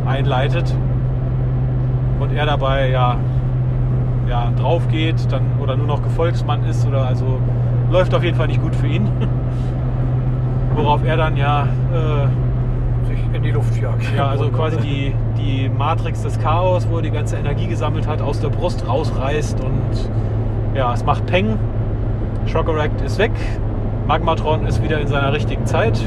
einleitet. 0.06 0.74
Und 2.20 2.32
er 2.36 2.46
dabei 2.46 2.90
ja, 2.90 3.16
ja 4.28 4.50
drauf 4.58 4.86
geht 4.88 5.30
dann, 5.32 5.42
oder 5.60 5.76
nur 5.76 5.86
noch 5.86 6.02
Gefolgsmann 6.02 6.64
ist 6.64 6.86
oder 6.86 7.06
also 7.06 7.38
läuft 7.90 8.14
auf 8.14 8.22
jeden 8.22 8.36
Fall 8.36 8.46
nicht 8.46 8.62
gut 8.62 8.74
für 8.76 8.86
ihn. 8.86 9.08
Worauf 10.74 11.04
er 11.04 11.16
dann 11.16 11.36
ja, 11.36 11.64
äh, 11.92 13.06
Sich 13.06 13.18
in 13.34 13.42
die 13.42 13.50
Luft 13.50 13.76
jagt. 13.80 14.04
ja 14.16 14.28
also 14.28 14.48
quasi 14.48 14.78
die, 14.78 15.14
die 15.36 15.68
Matrix 15.68 16.22
des 16.22 16.38
Chaos, 16.40 16.86
wo 16.90 16.96
er 16.96 17.02
die 17.02 17.10
ganze 17.10 17.36
Energie 17.36 17.66
gesammelt 17.66 18.06
hat, 18.06 18.22
aus 18.22 18.40
der 18.40 18.48
Brust 18.48 18.86
rausreißt 18.88 19.60
und 19.62 20.10
ja, 20.74 20.92
es 20.92 21.04
macht 21.04 21.26
Peng. 21.26 21.58
Shockeract 22.46 23.00
ist 23.02 23.18
weg. 23.18 23.32
Magmatron 24.06 24.66
ist 24.66 24.82
wieder 24.82 25.00
in 25.00 25.06
seiner 25.06 25.32
richtigen 25.32 25.66
Zeit. 25.66 26.00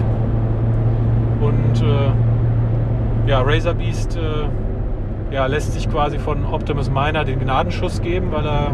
Und 1.42 1.82
äh, 1.82 3.30
ja, 3.30 3.42
Razor 3.42 3.74
Beast 3.76 4.18
äh, 4.18 5.34
ja, 5.34 5.46
lässt 5.46 5.74
sich 5.74 5.90
quasi 5.90 6.20
von 6.20 6.46
Optimus 6.46 6.90
Miner 6.90 7.24
den 7.24 7.40
Gnadenschuss 7.40 8.02
geben, 8.02 8.32
weil 8.32 8.46
er 8.46 8.72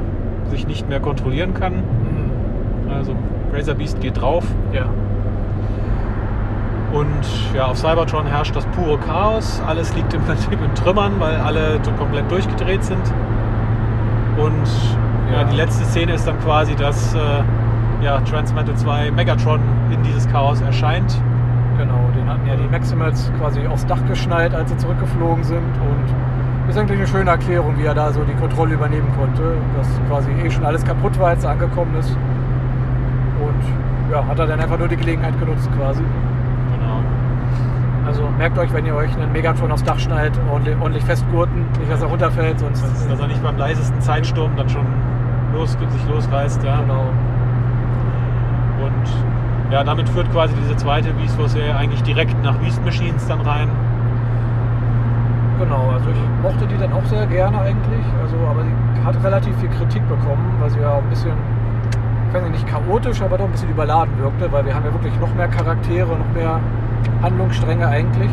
sich 0.49 0.67
nicht 0.67 0.89
mehr 0.89 0.99
kontrollieren 0.99 1.53
kann. 1.53 1.73
Mhm. 1.75 2.91
Also 2.91 3.15
Razor 3.53 3.75
Beast 3.75 3.99
geht 4.01 4.19
drauf. 4.19 4.43
Ja. 4.73 4.85
Und 6.93 7.55
ja, 7.55 7.67
auf 7.67 7.77
Cybertron 7.77 8.25
herrscht 8.25 8.55
das 8.55 8.65
pure 8.67 8.97
Chaos. 8.97 9.61
Alles 9.65 9.95
liegt 9.95 10.13
im 10.13 10.21
Prinzip 10.23 10.53
in 10.61 10.75
Trümmern, 10.75 11.13
weil 11.19 11.35
alle 11.37 11.79
komplett 11.97 12.29
durchgedreht 12.31 12.83
sind. 12.83 13.13
Und. 14.37 14.67
Ja. 15.31 15.43
die 15.45 15.55
letzte 15.55 15.85
Szene 15.85 16.13
ist 16.13 16.27
dann 16.27 16.39
quasi, 16.39 16.75
dass 16.75 17.13
äh, 17.15 17.19
ja, 18.03 18.19
Transmetal 18.21 18.75
2 18.75 19.11
Megatron 19.11 19.61
in 19.91 20.01
dieses 20.03 20.27
Chaos 20.27 20.61
erscheint. 20.61 21.21
Genau, 21.77 22.09
den 22.15 22.27
hatten 22.29 22.47
ja 22.47 22.55
die 22.55 22.67
Maximals 22.67 23.31
quasi 23.39 23.65
aufs 23.67 23.85
Dach 23.85 24.03
geschnallt, 24.07 24.53
als 24.53 24.69
sie 24.69 24.77
zurückgeflogen 24.77 25.43
sind. 25.43 25.57
Und 25.57 26.69
ist 26.69 26.77
eigentlich 26.77 26.99
eine 26.99 27.07
schöne 27.07 27.29
Erklärung, 27.29 27.77
wie 27.77 27.85
er 27.85 27.93
da 27.93 28.11
so 28.11 28.23
die 28.23 28.33
Kontrolle 28.33 28.75
übernehmen 28.75 29.11
konnte. 29.17 29.55
Dass 29.77 29.87
quasi 30.07 30.31
eh 30.31 30.49
schon 30.49 30.65
alles 30.65 30.83
kaputt 30.83 31.19
war, 31.19 31.29
als 31.29 31.43
er 31.43 31.51
angekommen 31.51 31.95
ist. 31.95 32.11
Und 33.39 34.11
ja, 34.11 34.25
hat 34.25 34.39
er 34.39 34.47
dann 34.47 34.59
einfach 34.59 34.77
nur 34.77 34.87
die 34.87 34.97
Gelegenheit 34.97 35.37
genutzt 35.39 35.69
quasi. 35.77 36.01
Genau. 36.01 36.99
Also 38.05 38.23
merkt 38.37 38.57
euch, 38.57 38.73
wenn 38.73 38.85
ihr 38.85 38.95
euch 38.95 39.13
einen 39.15 39.31
Megatron 39.31 39.71
aufs 39.71 39.83
Dach 39.83 39.99
schnallt, 39.99 40.33
ordentlich, 40.51 40.75
ordentlich 40.79 41.03
festgurten, 41.03 41.65
nicht 41.79 41.91
dass 41.91 42.01
er 42.01 42.07
runterfällt, 42.07 42.59
sonst. 42.59 42.83
Dass, 42.83 43.07
dass 43.07 43.19
er 43.19 43.27
nicht 43.27 43.43
beim 43.43 43.57
leisesten 43.57 43.99
Zeitsturm 44.01 44.51
dann 44.55 44.69
schon 44.69 44.85
los, 45.53 45.71
sich 45.71 46.07
losreißt. 46.09 46.63
Ja. 46.63 46.81
Genau. 46.81 47.05
Und 48.85 49.71
ja, 49.71 49.83
damit 49.83 50.09
führt 50.09 50.31
quasi 50.31 50.53
diese 50.55 50.75
zweite 50.75 51.09
Serie 51.47 51.75
eigentlich 51.75 52.03
direkt 52.03 52.35
nach 52.43 52.55
Beast 52.55 52.83
Machines 52.83 53.27
dann 53.27 53.41
rein. 53.41 53.69
Genau, 55.59 55.91
also 55.93 56.09
ich 56.09 56.41
mochte 56.41 56.65
die 56.65 56.77
dann 56.77 56.91
auch 56.91 57.05
sehr 57.05 57.25
gerne 57.27 57.59
eigentlich. 57.59 58.05
Also, 58.21 58.35
aber 58.49 58.63
sie 58.63 59.05
hat 59.05 59.23
relativ 59.23 59.55
viel 59.57 59.69
Kritik 59.69 60.07
bekommen, 60.09 60.55
weil 60.59 60.69
sie 60.71 60.79
ja 60.79 60.89
auch 60.89 61.03
ein 61.03 61.09
bisschen, 61.09 61.33
ich 62.27 62.33
weiß 62.33 62.43
nicht, 62.43 62.53
nicht 62.53 62.67
chaotisch, 62.67 63.21
aber 63.21 63.37
doch 63.37 63.45
ein 63.45 63.51
bisschen 63.51 63.69
überladen 63.69 64.11
wirkte, 64.17 64.51
weil 64.51 64.65
wir 64.65 64.73
haben 64.73 64.85
ja 64.85 64.93
wirklich 64.93 65.17
noch 65.19 65.33
mehr 65.35 65.47
Charaktere, 65.47 66.09
noch 66.17 66.33
mehr 66.33 66.59
Handlungsstränge 67.21 67.87
eigentlich. 67.87 68.31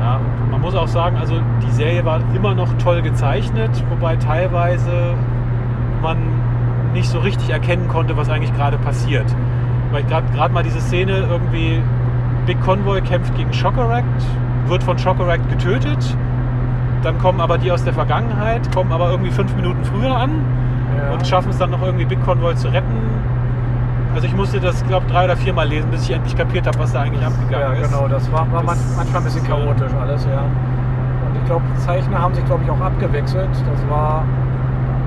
Ja, 0.00 0.20
man 0.50 0.60
muss 0.60 0.74
auch 0.74 0.88
sagen, 0.88 1.16
also 1.16 1.34
die 1.66 1.70
Serie 1.72 2.04
war 2.04 2.20
immer 2.34 2.54
noch 2.54 2.72
toll 2.78 3.02
gezeichnet, 3.02 3.70
wobei 3.90 4.16
teilweise 4.16 5.14
man 6.04 6.18
nicht 6.92 7.08
so 7.08 7.18
richtig 7.18 7.50
erkennen 7.50 7.88
konnte, 7.88 8.16
was 8.16 8.30
eigentlich 8.30 8.54
gerade 8.54 8.78
passiert. 8.78 9.26
Weil 9.90 10.04
gerade 10.04 10.52
mal 10.54 10.62
diese 10.62 10.80
Szene 10.80 11.24
irgendwie, 11.28 11.82
Big 12.46 12.60
Convoy 12.62 13.00
kämpft 13.00 13.34
gegen 13.36 13.52
Shockeract, 13.52 14.04
wird 14.68 14.82
von 14.84 14.96
Shockeract 14.98 15.48
getötet, 15.48 16.16
dann 17.02 17.18
kommen 17.18 17.40
aber 17.40 17.58
die 17.58 17.70
aus 17.72 17.82
der 17.84 17.92
Vergangenheit, 17.92 18.72
kommen 18.72 18.92
aber 18.92 19.10
irgendwie 19.10 19.30
fünf 19.30 19.54
Minuten 19.56 19.84
früher 19.84 20.14
an 20.16 20.30
und 21.12 21.26
schaffen 21.26 21.50
es 21.50 21.58
dann 21.58 21.70
noch 21.70 21.82
irgendwie 21.82 22.04
Big 22.04 22.24
Convoy 22.24 22.54
zu 22.54 22.68
retten. 22.68 22.96
Also 24.14 24.26
ich 24.28 24.34
musste 24.36 24.60
das, 24.60 24.86
glaube 24.86 25.06
drei 25.10 25.24
oder 25.24 25.36
viermal 25.36 25.66
lesen, 25.66 25.90
bis 25.90 26.04
ich 26.04 26.12
endlich 26.14 26.36
kapiert 26.36 26.66
habe, 26.68 26.78
was 26.78 26.92
da 26.92 27.00
eigentlich 27.02 27.20
ja, 27.20 27.26
abgegangen 27.28 27.82
ist. 27.82 27.90
genau, 27.90 28.06
das 28.08 28.30
war, 28.32 28.50
war 28.52 28.62
Das- 28.62 28.96
manchmal 28.96 29.20
ein 29.22 29.24
bisschen 29.24 29.44
chaotisch 29.46 29.92
alles, 30.00 30.24
ja. 30.24 30.38
Und 30.42 31.36
ich 31.36 31.44
glaube, 31.46 31.64
die 31.74 31.80
Zeichner 31.80 32.18
haben 32.20 32.32
sich, 32.34 32.44
glaube 32.44 32.62
ich, 32.64 32.70
auch 32.70 32.80
abgewechselt. 32.80 33.48
Das 33.50 33.90
war 33.90 34.24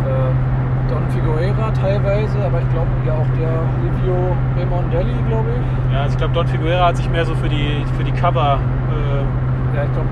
äh, 0.06 0.57
Don 0.90 1.04
Figueira 1.10 1.72
teilweise, 1.72 2.38
aber 2.46 2.60
ich 2.62 2.70
glaube 2.72 2.88
ja 3.06 3.14
auch 3.14 3.28
der 3.38 3.54
Livio 3.84 4.36
Remondelli, 4.58 5.14
glaube 5.28 5.50
ich. 5.60 5.94
Ja, 5.94 6.02
also 6.02 6.12
ich 6.14 6.18
glaube, 6.18 6.34
Don 6.34 6.48
Figuera 6.48 6.88
hat 6.88 6.98
sich 6.98 7.10
mehr 7.10 7.26
so 7.26 7.36
für 7.36 7.50
die, 7.50 7.84
für 7.98 8.04
die 8.04 8.12
Cover. 8.14 8.58
Äh, 8.90 9.76
Ja, 9.78 9.84
ich 9.84 9.92
glaube, 9.94 10.08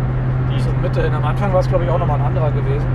die, 0.53 0.59
so 0.59 0.69
Mitte 0.81 1.01
hin. 1.01 1.13
Am 1.13 1.23
Anfang 1.25 1.51
war 1.53 1.59
es, 1.61 1.67
glaube 1.69 1.85
ich, 1.85 1.89
auch 1.89 1.97
nochmal 1.99 2.19
ein 2.19 2.25
anderer 2.27 2.51
gewesen. 2.51 2.85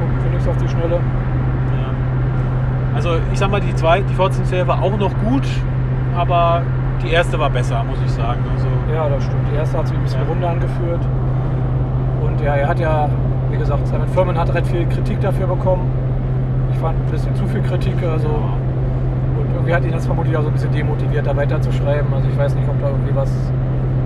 Gucken 0.00 0.18
für 0.22 0.28
nichts 0.30 0.48
auf 0.48 0.56
die 0.56 0.68
Schnelle. 0.68 0.96
ja. 0.96 1.88
Also 2.94 3.10
ich 3.32 3.38
sag 3.38 3.50
mal, 3.50 3.60
die 3.60 3.74
zwei, 3.74 4.00
die 4.00 4.14
Fortsetzungsserie 4.14 4.66
war 4.66 4.82
auch 4.82 4.96
noch 4.98 5.12
gut, 5.24 5.46
aber 6.16 6.62
die 7.02 7.10
erste 7.10 7.38
war 7.38 7.50
besser, 7.50 7.82
muss 7.88 7.98
ich 8.04 8.10
sagen. 8.12 8.40
Also, 8.54 8.66
Ja, 8.92 9.08
das 9.08 9.24
stimmt. 9.24 9.46
Die 9.52 9.56
erste 9.56 9.78
hat 9.78 9.86
sich 9.88 9.96
ein 9.96 10.02
bisschen 10.02 10.20
Ja. 10.22 10.28
runter 10.28 10.48
angeführt. 10.50 11.00
Und 12.22 12.40
ja, 12.40 12.54
er 12.56 12.68
hat 12.68 12.78
ja, 12.80 13.08
wie 13.56 13.60
gesagt, 13.60 13.86
Simon 13.86 14.08
Furman 14.08 14.38
hat 14.38 14.52
recht 14.52 14.66
viel 14.66 14.86
Kritik 14.86 15.18
dafür 15.20 15.46
bekommen. 15.46 15.90
Ich 16.72 16.78
fand 16.78 16.98
ein 16.98 17.10
bisschen 17.10 17.34
zu 17.36 17.46
viel 17.46 17.62
Kritik. 17.62 17.94
Also, 18.02 18.28
und 18.28 19.54
irgendwie 19.54 19.74
hat 19.74 19.82
ihn 19.84 19.92
das 19.92 20.04
vermutlich 20.04 20.36
auch 20.36 20.42
so 20.42 20.48
ein 20.48 20.52
bisschen 20.52 20.72
demotiviert, 20.72 21.26
da 21.26 21.34
weiterzuschreiben. 21.34 22.12
Also 22.12 22.28
ich 22.28 22.36
weiß 22.36 22.54
nicht, 22.54 22.68
ob 22.68 22.78
da 22.80 22.90
irgendwie 22.90 23.16
was 23.16 23.30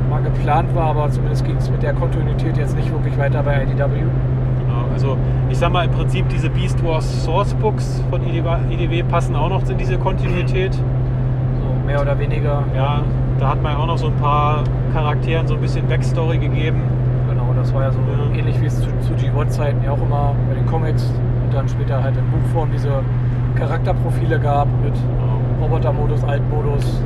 mal 0.08 0.22
geplant 0.22 0.72
war, 0.74 0.90
aber 0.90 1.10
zumindest 1.10 1.44
ging 1.44 1.56
es 1.56 1.68
mit 1.68 1.82
der 1.82 1.94
Kontinuität 1.94 2.56
jetzt 2.56 2.76
nicht 2.76 2.92
wirklich 2.92 3.18
weiter 3.18 3.42
bei 3.42 3.64
IDW. 3.64 3.74
genau. 3.76 4.84
also 4.92 5.16
ich 5.48 5.58
sag 5.58 5.72
mal, 5.72 5.84
im 5.84 5.90
Prinzip 5.90 6.28
diese 6.28 6.48
Beast 6.48 6.84
Wars 6.84 7.24
Source 7.24 7.54
Books 7.54 8.02
von 8.08 8.22
IDW, 8.22 8.48
IDW 8.70 9.02
passen 9.02 9.34
auch 9.34 9.48
noch 9.48 9.68
in 9.68 9.78
diese 9.78 9.98
Kontinuität. 9.98 10.74
So 10.74 11.86
mehr 11.86 12.00
oder 12.00 12.16
weniger. 12.20 12.62
Ja, 12.76 13.02
da 13.40 13.48
hat 13.48 13.62
man 13.62 13.72
ja 13.72 13.78
auch 13.78 13.86
noch 13.86 13.98
so 13.98 14.06
ein 14.06 14.16
paar 14.16 14.62
Charakteren 14.92 15.48
so 15.48 15.54
ein 15.54 15.60
bisschen 15.60 15.88
Backstory 15.88 16.38
gegeben. 16.38 16.82
Das 17.60 17.74
war 17.74 17.82
ja 17.82 17.90
so 17.92 17.98
Ja. 18.00 18.38
ähnlich 18.38 18.60
wie 18.60 18.66
es 18.66 18.80
zu, 18.80 18.88
zu 19.00 19.12
G1-Zeiten 19.14 19.82
ja 19.84 19.92
auch 19.92 20.00
immer 20.02 20.34
bei 20.48 20.54
den 20.54 20.66
Comics 20.66 21.04
und 21.44 21.54
dann 21.54 21.68
später 21.68 22.02
halt 22.02 22.16
in 22.16 22.24
Buchform 22.30 22.70
diese 22.72 22.88
Charakterprofile 23.54 24.38
gab 24.38 24.66
mit 24.82 24.94
Robotermodus, 25.60 26.24
Altmodus, 26.24 27.02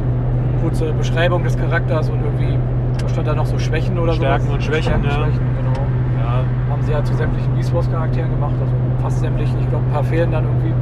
kurze 0.63 0.93
Beschreibung 0.93 1.43
des 1.43 1.57
Charakters 1.59 2.09
und 2.11 2.21
irgendwie 2.23 2.57
da 2.99 3.09
stand 3.09 3.27
da 3.27 3.35
noch 3.35 3.47
so 3.47 3.59
Schwächen 3.59 3.99
oder 3.99 4.13
so. 4.13 4.19
Stärken 4.21 4.49
und 4.51 4.63
Schwächen, 4.63 5.03
ja. 5.03 5.11
Schwächen, 5.11 5.41
genau. 5.59 5.87
Ja, 6.23 6.45
Haben 6.73 6.83
sie 6.83 6.93
ja 6.93 7.03
zu 7.03 7.15
sämtlichen 7.15 7.53
Beast 7.55 7.75
Wars 7.75 7.91
Charakteren 7.91 8.31
gemacht, 8.31 8.53
also 8.61 8.73
fast 9.03 9.19
sämtlichen. 9.21 9.59
Ich 9.61 9.69
glaube, 9.69 9.85
ein 9.85 9.93
paar 9.93 10.05
fehlen 10.05 10.31
dann 10.31 10.45
irgendwie. 10.45 10.73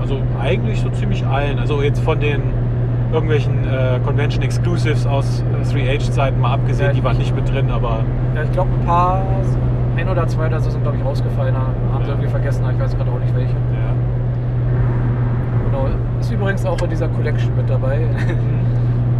Also 0.00 0.18
eigentlich 0.40 0.80
so 0.80 0.90
ziemlich 0.90 1.24
allen. 1.26 1.58
Also 1.58 1.80
jetzt 1.82 2.00
von 2.00 2.20
den 2.20 2.42
irgendwelchen 3.12 3.64
äh, 3.64 3.98
Convention 4.04 4.42
Exclusives 4.42 5.06
aus 5.06 5.42
äh, 5.62 5.74
3H-Zeiten 5.74 6.38
mal 6.40 6.52
abgesehen, 6.52 6.88
Ja, 6.88 6.92
die 6.92 7.02
waren 7.04 7.12
ich- 7.14 7.18
nicht 7.20 7.34
mit 7.34 7.50
drin, 7.50 7.70
aber 7.70 8.00
Ja, 8.38 8.44
ich 8.44 8.52
glaube, 8.52 8.70
ein 8.70 8.86
paar, 8.86 9.20
ein 9.96 10.08
oder 10.08 10.24
zwei 10.28 10.46
oder 10.46 10.60
so 10.60 10.70
sind, 10.70 10.82
glaube 10.82 10.96
ich, 10.96 11.04
rausgefallen. 11.04 11.56
Haben 11.56 12.04
sie 12.04 12.10
irgendwie 12.10 12.28
vergessen, 12.28 12.64
ich 12.72 12.78
weiß 12.80 12.96
gerade 12.96 13.10
auch 13.10 13.18
nicht 13.18 13.34
welche. 13.34 13.52
ja. 13.52 13.94
Genau. 15.64 15.88
Ist 16.20 16.30
übrigens 16.30 16.64
auch 16.64 16.80
in 16.82 16.90
dieser 16.90 17.08
Collection 17.08 17.56
mit 17.56 17.68
dabei. 17.68 18.02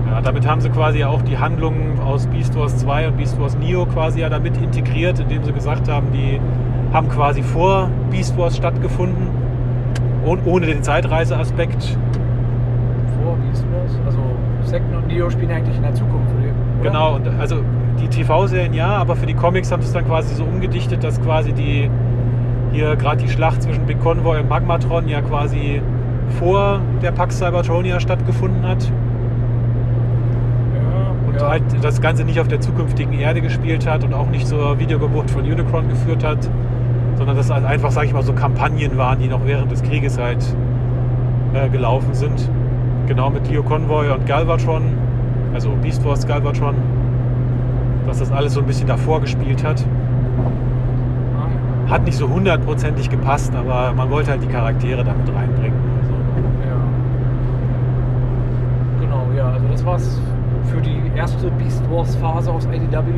ja, 0.09 0.21
damit 0.21 0.47
haben 0.47 0.61
sie 0.61 0.71
quasi 0.71 1.03
auch 1.03 1.21
die 1.23 1.37
Handlungen 1.37 1.99
aus 1.99 2.29
Beast 2.29 2.57
Wars 2.57 2.79
2 2.79 3.09
und 3.09 3.16
Beast 3.16 3.41
Wars 3.41 3.59
Neo 3.59 3.87
quasi 3.87 4.21
ja 4.21 4.29
damit 4.29 4.57
integriert, 4.57 5.19
indem 5.19 5.43
sie 5.43 5.53
gesagt 5.53 5.89
haben, 5.89 6.12
die 6.12 6.41
haben 6.93 7.09
quasi 7.09 7.43
vor 7.43 7.91
Beast 8.12 8.39
Wars 8.39 8.57
stattgefunden 8.57 9.27
und 10.25 10.47
ohne 10.47 10.66
den 10.66 10.85
Zeitreiseaspekt. 10.85 11.99
vor 13.21 13.37
Beast 13.37 13.64
Wars. 13.73 13.99
Also 14.07 14.21
Second 14.62 14.95
und 14.95 15.09
Neo 15.09 15.29
spielen 15.29 15.51
eigentlich 15.51 15.77
in 15.77 15.83
der 15.83 15.95
Zukunft 15.95 16.29
oder? 16.39 16.89
Genau, 16.89 17.16
und 17.16 17.27
also 17.41 17.57
die 17.99 18.09
TV-Serien 18.09 18.74
ja, 18.74 18.88
aber 18.96 19.16
für 19.16 19.26
die 19.26 19.34
Comics 19.34 19.70
haben 19.72 19.82
sie 19.82 19.88
es 19.88 19.94
dann 19.94 20.07
quasi 20.07 20.34
so 20.34 20.44
umgedichtet, 20.44 21.05
dass 21.05 21.20
quasi 21.20 21.53
die 21.53 21.90
hier 22.72 22.96
gerade 22.96 23.22
die 23.22 23.28
Schlacht 23.28 23.62
zwischen 23.62 23.86
Big 23.86 24.01
Convoy 24.01 24.40
und 24.40 24.49
Magmatron 24.49 25.09
ja 25.09 25.20
quasi 25.22 25.80
vor 26.38 26.80
der 27.03 27.12
Pax 27.12 27.38
Cybertronia 27.38 28.01
stattgefunden 28.01 28.66
hat 28.66 28.90
Ja, 30.74 31.14
und 31.26 31.36
ja. 31.36 31.49
halt 31.49 31.62
das 31.80 32.01
Ganze 32.01 32.24
nicht 32.24 32.40
auf 32.40 32.49
der 32.49 32.61
zukünftigen 32.61 33.14
Erde 33.18 33.40
gespielt 33.40 33.86
hat 33.86 34.05
und 34.05 34.12
auch 34.14 34.28
nicht 34.28 34.46
zur 34.46 34.78
Videogeburt 34.78 35.30
von 35.30 35.42
Unicron 35.44 35.88
geführt 35.88 36.24
hat, 36.24 36.49
sondern 37.16 37.36
dass 37.36 37.51
halt 37.51 37.64
einfach, 37.64 37.90
sage 37.90 38.07
ich 38.07 38.12
mal, 38.12 38.22
so 38.22 38.32
Kampagnen 38.32 38.96
waren, 38.96 39.18
die 39.18 39.28
noch 39.28 39.44
während 39.46 39.72
des 39.72 39.82
Krieges 39.82 40.18
halt 40.18 40.44
äh, 41.55 41.68
gelaufen 41.68 42.14
sind. 42.14 42.51
Genau 43.07 43.30
mit 43.30 43.49
Leo 43.49 43.62
Convoy 43.62 44.11
und 44.11 44.26
Galvatron, 44.26 44.82
also 45.55 45.70
Beast 45.82 46.05
Wars 46.05 46.26
Galvatron, 46.26 46.74
dass 48.09 48.19
das 48.21 48.33
alles 48.33 48.55
so 48.55 48.61
ein 48.61 48.67
bisschen 48.67 48.89
davor 48.89 49.21
gespielt 49.21 49.63
hat. 49.63 49.85
Hat 51.89 52.05
nicht 52.05 52.17
so 52.17 52.29
hundertprozentig 52.29 53.11
gepasst, 53.11 53.55
aber 53.55 53.93
man 53.93 54.11
wollte 54.11 54.31
halt 54.31 54.43
die 54.43 54.49
Charaktere 54.49 55.05
damit 55.05 55.29
reinbringen. 55.35 55.79
Also, 56.01 56.15
Ja. 56.69 56.77
Genau, 59.01 59.27
ja, 59.37 59.53
also 59.53 59.67
das 59.69 59.85
war's 59.85 60.21
für 60.65 60.81
die 60.81 61.01
erste 61.15 61.51
Beast 61.53 61.83
Wars 61.91 62.17
Phase 62.17 62.51
aus 62.51 62.67
IDW. 62.67 63.11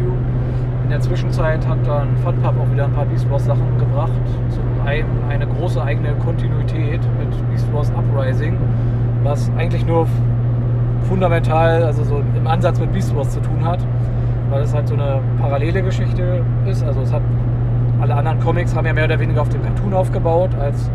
In 0.85 0.91
der 0.91 1.01
Zwischenzeit 1.01 1.67
hat 1.67 1.79
dann 1.87 2.17
Funpub 2.25 2.55
auch 2.61 2.73
wieder 2.73 2.87
ein 2.87 2.93
paar 2.93 3.07
Beast 3.07 3.31
Wars 3.31 3.45
Sachen 3.45 3.79
gebracht. 3.79 4.11
Zum 4.49 4.87
einen 4.87 5.07
eine 5.29 5.47
große 5.47 5.81
eigene 5.83 6.15
Kontinuität 6.15 7.01
mit 7.19 7.51
Beast 7.51 7.73
Wars 7.73 7.93
Uprising, 7.93 8.57
was 9.23 9.51
eigentlich 9.57 9.87
nur 9.87 10.07
fundamental, 11.09 11.85
also 11.85 12.03
so 12.05 12.23
im 12.37 12.47
Ansatz 12.47 12.81
mit 12.81 12.93
Beast 12.93 13.15
Wars 13.17 13.31
zu 13.31 13.41
tun 13.41 13.65
hat, 13.65 13.81
weil 14.51 14.63
es 14.63 14.75
halt 14.75 14.89
so 14.89 14.95
eine 14.95 15.21
parallele 15.39 15.83
Geschichte 15.83 16.45
ist. 16.67 16.83
Also 16.83 17.01
es 17.03 17.13
hat 17.13 17.23
alle 18.01 18.15
anderen 18.15 18.41
Comics 18.41 18.75
haben 18.75 18.87
ja 18.87 18.93
mehr 18.93 19.05
oder 19.05 19.19
weniger 19.19 19.43
auf 19.43 19.49
dem 19.49 19.63
Cartoon 19.63 19.95
aufgebaut 19.95 20.51
als 20.59 20.91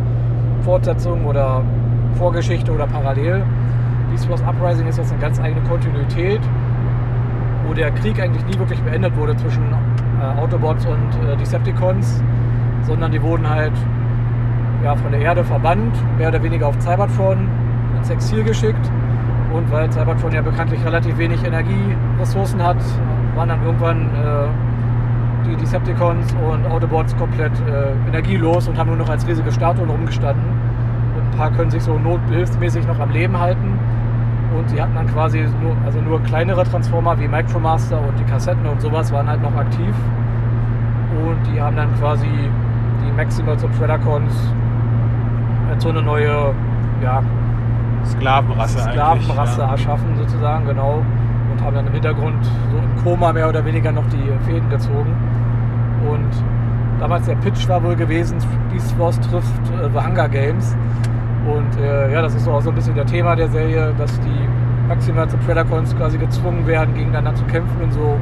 Fortsetzung 0.63 1.25
oder 1.25 1.63
Vorgeschichte 2.15 2.71
oder 2.71 2.87
parallel. 2.87 3.43
Beast 4.09 4.29
Wars 4.29 4.41
Uprising 4.41 4.87
ist 4.87 4.97
jetzt 4.97 5.11
eine 5.11 5.21
ganz 5.21 5.39
eigene 5.39 5.61
Kontinuität, 5.67 6.41
wo 7.67 7.73
der 7.73 7.91
Krieg 7.91 8.19
eigentlich 8.19 8.45
nie 8.45 8.57
wirklich 8.57 8.81
beendet 8.81 9.15
wurde 9.15 9.35
zwischen 9.37 9.63
äh, 10.21 10.39
Autobots 10.39 10.85
und 10.85 11.29
äh, 11.29 11.35
Decepticons, 11.37 12.23
sondern 12.83 13.11
die 13.11 13.21
wurden 13.21 13.49
halt 13.49 13.73
ja, 14.83 14.95
von 14.95 15.11
der 15.11 15.21
Erde 15.21 15.43
verbannt, 15.43 15.95
mehr 16.17 16.29
oder 16.29 16.41
weniger 16.41 16.67
auf 16.67 16.75
Cybertron 16.79 17.47
ins 17.97 18.09
Exil 18.09 18.43
geschickt. 18.43 18.91
Und 19.53 19.71
weil 19.71 19.91
Cybertron 19.91 20.33
ja 20.33 20.41
bekanntlich 20.41 20.83
relativ 20.85 21.17
wenig 21.17 21.43
Energieressourcen 21.43 22.61
hat, 22.61 22.77
waren 23.35 23.49
dann 23.49 23.63
irgendwann 23.63 24.07
äh, 24.07 24.47
die 25.47 25.55
Decepticons 25.55 26.33
und 26.33 26.65
Autobots 26.67 27.15
komplett 27.17 27.51
äh, 27.67 27.91
energielos 28.07 28.67
und 28.67 28.77
haben 28.77 28.87
nur 28.87 28.97
noch 28.97 29.09
als 29.09 29.27
riesige 29.27 29.51
Statuen 29.51 29.89
rumgestanden. 29.89 30.43
Und 31.15 31.23
ein 31.23 31.37
paar 31.37 31.51
können 31.51 31.69
sich 31.69 31.83
so 31.83 31.97
nothilfsmäßig 31.97 32.87
noch 32.87 32.99
am 32.99 33.11
Leben 33.11 33.37
halten. 33.39 33.77
Und 34.57 34.69
sie 34.69 34.81
hatten 34.81 34.95
dann 34.95 35.07
quasi 35.07 35.45
nur, 35.61 35.75
also 35.85 35.99
nur 35.99 36.21
kleinere 36.23 36.63
Transformer 36.63 37.19
wie 37.19 37.27
Micromaster 37.27 37.99
und 37.99 38.17
die 38.17 38.23
Kassetten 38.23 38.65
und 38.65 38.81
sowas 38.81 39.11
waren 39.11 39.27
halt 39.27 39.41
noch 39.41 39.55
aktiv. 39.55 39.93
Und 41.25 41.53
die 41.53 41.61
haben 41.61 41.75
dann 41.75 41.93
quasi 41.99 42.27
die 42.27 43.11
Maximals 43.11 43.63
und 43.63 43.77
Predacons 43.77 44.33
als 45.69 45.83
so 45.83 45.89
eine 45.89 46.01
neue 46.01 46.53
ja, 47.01 47.21
Sklavenrasse, 48.05 48.79
Sklavenrasse 48.79 49.61
ja. 49.61 49.71
erschaffen 49.71 50.15
sozusagen, 50.17 50.65
genau. 50.65 51.03
Haben 51.65 51.75
dann 51.75 51.87
im 51.87 51.93
Hintergrund 51.93 52.45
so 52.45 52.77
im 52.77 53.03
Koma 53.03 53.33
mehr 53.33 53.49
oder 53.49 53.65
weniger 53.65 53.91
noch 53.91 54.05
die 54.09 54.49
Fäden 54.49 54.69
gezogen. 54.69 55.13
Und 56.07 56.29
damals 56.99 57.25
der 57.25 57.35
Pitch 57.35 57.67
war 57.67 57.81
wohl 57.83 57.95
gewesen, 57.95 58.37
Beast 58.71 58.97
Wars 58.99 59.19
trifft 59.19 59.69
äh, 59.69 59.89
The 59.91 59.99
Hunger 59.99 60.29
Games. 60.29 60.75
Und 61.47 61.81
äh, 61.81 62.13
ja, 62.13 62.21
das 62.21 62.35
ist 62.35 62.47
auch 62.47 62.61
so 62.61 62.69
ein 62.69 62.75
bisschen 62.75 62.95
der 62.95 63.05
Thema 63.05 63.35
der 63.35 63.49
Serie, 63.49 63.93
dass 63.97 64.19
die 64.19 64.87
Maximals 64.87 65.33
und 65.33 65.45
Predacons 65.45 65.95
quasi 65.95 66.17
gezwungen 66.17 66.67
werden, 66.67 66.93
gegeneinander 66.93 67.33
zu 67.33 67.43
kämpfen 67.45 67.81
in 67.81 67.91
so 67.91 68.15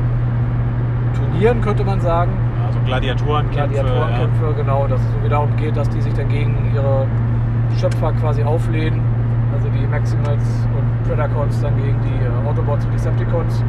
Turnieren, 1.14 1.62
könnte 1.62 1.84
man 1.84 2.00
sagen. 2.02 2.32
Also 2.66 2.80
Gladiatorenkämpfe. 2.86 3.74
Gladiatorenkämpfe, 3.74 4.46
ja. 4.46 4.52
genau, 4.52 4.88
dass 4.88 5.00
es 5.00 5.08
so 5.22 5.30
darum 5.30 5.56
geht, 5.58 5.76
dass 5.78 5.90
die 5.90 6.02
sich 6.02 6.14
dann 6.14 6.30
gegen 6.30 6.72
ihre 6.74 7.06
Schöpfer 7.80 8.14
quasi 8.14 8.44
auflehnen. 8.44 9.02
Also 9.54 9.68
die 9.70 9.86
Maximals 9.86 10.44
Predacons 11.08 11.62
dann 11.62 11.76
gegen 11.78 12.00
die 12.02 12.26
äh, 12.26 12.50
Autobots 12.50 12.86
und 12.86 12.94
Decepticons. 12.94 13.64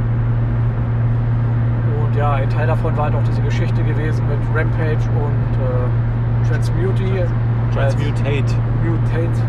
Und 2.03 2.17
ja, 2.17 2.35
ein 2.35 2.49
Teil 2.49 2.67
davon 2.67 2.97
war 2.97 3.05
halt 3.05 3.15
auch 3.15 3.23
diese 3.23 3.43
Geschichte 3.43 3.83
gewesen 3.83 4.25
mit 4.29 4.39
Rampage 4.55 5.09
und 5.19 5.55
äh, 5.61 6.49
Transmuti. 6.49 7.23
Transmutate. 7.73 8.55
Mutate. 8.85 9.43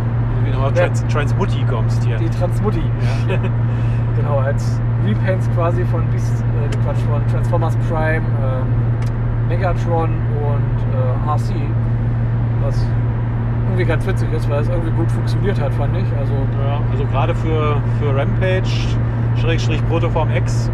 Wie 0.43 0.51
du 0.51 0.57
nochmal. 0.57 0.73
Trans 0.73 1.05
Transmutti 1.07 1.63
kommst 1.69 2.03
hier. 2.03 2.17
Die 2.17 2.29
Transmutti. 2.29 2.81
Ja. 3.29 3.37
genau, 4.15 4.39
als 4.39 4.79
Repaints 5.05 5.49
quasi 5.51 5.83
von 5.85 6.07
Beast, 6.11 6.43
äh, 6.43 6.77
Quatsch, 6.83 7.01
von 7.09 7.25
Transformers 7.27 7.77
Prime, 7.89 8.25
ähm, 8.43 9.47
Megatron 9.47 10.09
und 10.09 10.79
äh, 10.93 11.29
RC. 11.29 11.53
Was 12.61 12.85
irgendwie 13.75 13.89
ganz 13.91 14.07
witzig 14.07 14.31
ist, 14.31 14.49
weil 14.49 14.61
es 14.61 14.69
irgendwie 14.69 14.91
gut 14.91 15.11
funktioniert 15.11 15.59
hat, 15.59 15.73
fand 15.73 15.97
ich. 15.97 16.05
Also 16.17 16.31
Ja, 16.33 16.79
also 16.91 17.03
gerade 17.05 17.35
für, 17.35 17.75
für 17.99 18.15
Rampage, 18.17 18.69
Schrägstrich 19.35 19.85
Protoform 19.89 20.29
X, 20.31 20.71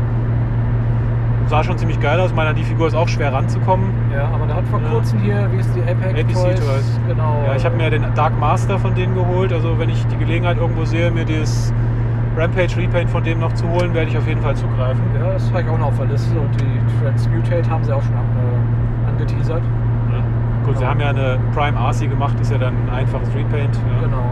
sah 1.48 1.64
schon 1.64 1.78
ziemlich 1.80 2.00
geil 2.00 2.20
aus. 2.20 2.30
Ich 2.30 2.36
meine, 2.36 2.52
an 2.52 2.56
die 2.56 2.64
Figur 2.64 2.88
ist 2.88 2.94
auch 2.94 3.08
schwer 3.08 3.34
ranzukommen. 3.34 3.88
Ja, 4.14 4.26
aber 4.26 4.46
da 4.46 4.56
hat 4.56 4.68
vor 4.68 4.80
Ja. 4.80 4.90
kurzem 4.92 5.20
hier, 5.22 5.50
wie 5.52 5.58
ist 5.58 5.72
die 5.76 5.82
Apex, 5.82 6.20
APC 6.20 6.56
Toys. 6.58 7.00
Genau. 7.08 7.44
Ja, 7.48 7.56
ich 7.56 7.66
habe 7.66 7.76
mir 7.76 7.90
den 7.90 8.06
Dark 8.14 8.40
Master 8.40 8.78
von 8.78 8.94
denen 8.94 9.16
geholt. 9.16 9.52
Also 9.52 9.78
wenn 9.80 9.90
ich 9.90 10.06
die 10.06 10.18
Gelegenheit 10.18 10.58
irgendwo 10.58 10.86
sehe, 10.86 11.10
mir 11.10 11.26
dieses 11.26 11.74
Rampage 12.38 12.78
Repaint 12.78 13.10
von 13.10 13.24
dem 13.24 13.40
noch 13.40 13.52
zu 13.54 13.68
holen, 13.68 13.94
werde 13.96 14.10
ich 14.12 14.18
auf 14.18 14.28
jeden 14.28 14.42
Fall 14.42 14.56
zugreifen. 14.56 15.02
Ja, 15.20 15.34
das 15.34 15.50
habe 15.50 15.64
ich 15.64 15.70
auch 15.70 15.78
noch 15.80 15.88
auf 15.88 15.98
der 15.98 16.06
Liste 16.08 16.40
und 16.40 16.62
die 16.62 17.04
Transmutate 17.04 17.68
haben 17.70 17.84
sie 17.84 17.92
auch 17.94 18.04
schon 18.04 18.14
äh, 18.14 19.10
angeteasert. 19.10 19.64
Ja. 20.62 20.66
Gut, 20.68 20.78
sie 20.78 20.80
Genau. 20.86 20.92
haben 20.92 21.00
ja 21.00 21.10
eine 21.10 21.38
Prime 21.54 21.78
RC 21.78 22.10
gemacht, 22.10 22.40
ist 22.40 22.52
ja 22.52 22.58
dann 22.58 22.74
ein 22.88 22.90
einfaches 22.94 23.30
Repaint. 23.36 23.76
Ja. 23.76 24.06
Genau. 24.08 24.24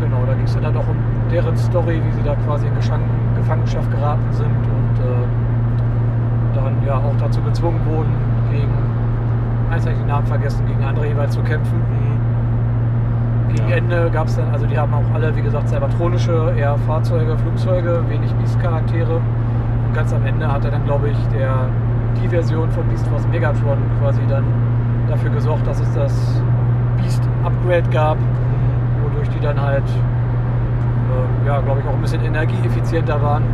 Genau, 0.00 0.24
da 0.26 0.34
ging 0.34 0.44
es 0.44 0.54
dann 0.54 0.76
auch 0.76 0.86
um 0.88 0.96
deren 1.30 1.56
Story, 1.56 2.00
wie 2.04 2.12
sie 2.12 2.22
da 2.22 2.34
quasi 2.46 2.66
in 2.66 2.74
Gefangenschaft 2.74 3.90
geraten 3.90 4.26
sind 4.32 4.46
und 4.46 4.98
äh, 5.04 6.54
dann 6.54 6.74
ja 6.86 6.96
auch 6.96 7.14
dazu 7.18 7.40
gezwungen 7.42 7.80
wurden, 7.86 8.12
gegen, 8.52 8.72
eins 9.70 9.82
habe 9.84 9.92
ich 9.94 9.98
den 9.98 10.08
Namen 10.08 10.26
vergessen, 10.26 10.64
gegen 10.66 10.82
andere 10.84 11.06
jeweils 11.06 11.32
zu 11.34 11.40
kämpfen. 11.42 11.78
Mhm. 11.78 13.54
Gegen 13.54 13.68
Ja. 13.68 13.76
Ende 13.76 14.10
gab 14.12 14.26
es 14.26 14.36
dann, 14.36 14.50
also 14.52 14.66
die 14.66 14.78
haben 14.78 14.92
auch 14.92 15.14
alle, 15.14 15.34
wie 15.34 15.42
gesagt, 15.42 15.68
cybertronische, 15.68 16.52
eher 16.56 16.76
Fahrzeuge, 16.86 17.36
Flugzeuge, 17.38 18.00
wenig 18.08 18.32
Beast-Charaktere. 18.34 19.16
Und 19.16 19.94
ganz 19.94 20.12
am 20.12 20.24
Ende 20.26 20.46
hat 20.50 20.64
er 20.64 20.70
dann, 20.72 20.84
glaube 20.84 21.08
ich, 21.08 21.18
der, 21.28 21.50
die 22.22 22.28
Version 22.28 22.70
von 22.70 22.84
Beast 22.88 23.10
Wars 23.12 23.26
Megatron 23.28 23.78
quasi 24.00 24.20
dann 24.28 24.44
dafür 25.08 25.30
gesorgt, 25.30 25.66
dass 25.66 25.80
es 25.80 25.92
das 25.94 26.42
Beast-Upgrade 26.96 27.88
gab, 27.90 28.16
wodurch 29.02 29.28
die 29.30 29.40
dann 29.40 29.60
halt, 29.60 29.84
äh, 29.84 31.46
ja, 31.46 31.60
glaube 31.60 31.80
ich, 31.80 31.86
auch 31.86 31.94
ein 31.94 32.00
bisschen 32.00 32.24
energieeffizienter 32.24 33.20
waren. 33.22 33.44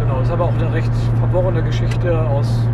Genau, 0.00 0.20
ist 0.20 0.30
aber 0.30 0.44
auch 0.44 0.54
eine 0.54 0.72
recht 0.72 0.92
verworrene 1.18 1.62
Geschichte 1.62 2.20
aus 2.28 2.66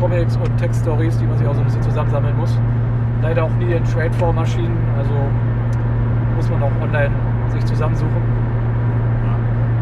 Comics 0.00 0.36
und 0.36 0.56
Textstories, 0.56 1.16
die 1.18 1.26
man 1.26 1.38
sich 1.38 1.46
auch 1.46 1.54
so 1.54 1.60
ein 1.60 1.66
bisschen 1.66 1.82
zusammensammeln 1.82 2.36
muss. 2.36 2.58
Leider 3.22 3.44
auch 3.44 3.54
nie 3.58 3.72
in 3.72 3.84
Trade-For-Maschinen, 3.84 4.76
also 4.98 5.12
muss 6.34 6.50
man 6.50 6.62
auch 6.62 6.72
online 6.82 7.10
sich 7.52 7.64
zusammensuchen. 7.66 8.22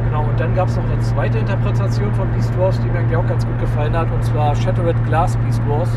Genau, 0.05 0.23
und 0.23 0.39
dann 0.39 0.55
gab 0.55 0.69
es 0.69 0.77
noch 0.77 0.85
eine 0.85 0.99
zweite 1.01 1.39
Interpretation 1.39 2.13
von 2.15 2.29
Beast 2.33 2.59
Wars, 2.59 2.79
die 2.81 2.89
mir 2.89 2.99
eigentlich 2.99 3.17
auch 3.17 3.27
ganz 3.27 3.47
gut 3.47 3.59
gefallen 3.61 3.97
hat, 3.97 4.09
und 4.13 4.23
zwar 4.25 4.55
Shattered 4.57 4.97
Glass 5.07 5.37
Beast 5.39 5.63
Wars, 5.69 5.91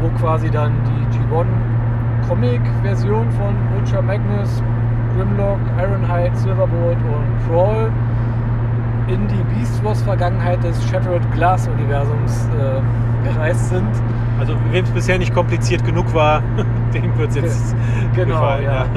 wo 0.00 0.08
quasi 0.18 0.50
dann 0.50 0.72
die 0.84 1.18
G1 1.18 1.46
Comic-Version 2.28 3.30
von 3.32 3.54
Ultra 3.78 4.02
Magnus, 4.02 4.62
Grimlock, 5.16 5.58
Ironhide, 5.78 6.36
Silverbolt 6.36 6.98
und 6.98 7.48
Crawl 7.48 7.90
in 9.08 9.26
die 9.28 9.42
Beast 9.54 9.82
Wars 9.84 10.02
Vergangenheit 10.02 10.62
des 10.62 10.76
Shattered 10.88 11.22
Glass 11.32 11.66
Universums 11.68 12.48
äh, 12.58 13.28
gereist 13.28 13.70
sind. 13.70 13.88
Also 14.38 14.54
wem 14.70 14.84
es 14.84 14.90
bisher 14.90 15.18
nicht 15.18 15.34
kompliziert 15.34 15.84
genug 15.84 16.12
war, 16.14 16.42
dem 16.94 17.16
wird 17.18 17.30
es 17.30 17.36
jetzt 17.36 17.76
Genau, 18.14 18.34
gefallen. 18.36 18.64
ja. 18.64 18.84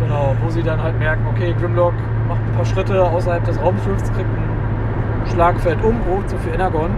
Genau, 0.00 0.34
wo 0.42 0.50
sie 0.50 0.62
dann 0.62 0.82
halt 0.82 0.98
merken, 0.98 1.24
okay, 1.30 1.54
Grimlock 1.58 1.94
macht 2.28 2.40
ein 2.40 2.52
paar 2.56 2.64
Schritte 2.66 3.02
außerhalb 3.02 3.42
des 3.44 3.58
Raumschiffs, 3.62 4.12
kriegt 4.12 4.28
ein 4.28 5.30
Schlagfeld 5.32 5.82
um, 5.82 5.94
oh, 6.10 6.20
zu 6.26 6.36
viel 6.38 6.52
Energon. 6.52 6.90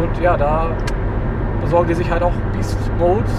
Und 0.00 0.22
ja, 0.22 0.36
da 0.36 0.68
besorgen 1.60 1.88
die 1.88 1.94
sich 1.94 2.10
halt 2.10 2.22
auch 2.22 2.32
Beast 2.52 2.78
Modes. 2.98 3.32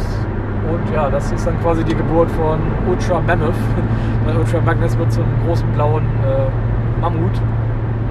Und 0.71 0.93
ja, 0.93 1.09
das 1.09 1.31
ist 1.31 1.47
dann 1.47 1.59
quasi 1.61 1.83
die 1.83 1.95
Geburt 1.95 2.29
von 2.31 2.59
Ultra 2.87 3.21
Mammoth. 3.21 3.55
Weil 4.25 4.37
Ultra 4.37 4.61
Magnus 4.61 4.97
wird 4.97 5.11
zum 5.11 5.25
großen 5.45 5.67
blauen 5.73 6.03
äh, 6.03 7.01
Mammut. 7.01 7.41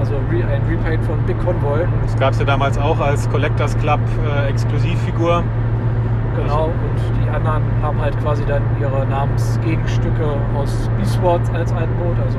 Also 0.01 0.15
ein 0.15 0.63
Repaint 0.69 1.05
von 1.05 1.19
Big 1.27 1.39
Convoy. 1.45 1.81
Das 2.03 2.17
gab 2.17 2.33
es 2.33 2.39
ja 2.39 2.45
damals 2.45 2.79
auch 2.79 3.01
als 3.01 3.29
Collectors 3.31 3.77
Club 3.79 4.01
äh, 4.27 4.49
Exklusivfigur. 4.49 5.43
Genau, 6.37 6.67
und 6.67 7.25
die 7.25 7.29
anderen 7.31 7.65
haben 7.83 8.01
halt 8.01 8.17
quasi 8.21 8.45
dann 8.47 8.63
ihre 8.81 9.05
Namensgegenstücke 9.07 10.25
aus 10.57 10.89
Beast 10.97 11.21
Wars 11.23 11.51
als 11.53 11.73
Altboot, 11.73 12.17
also 12.25 12.39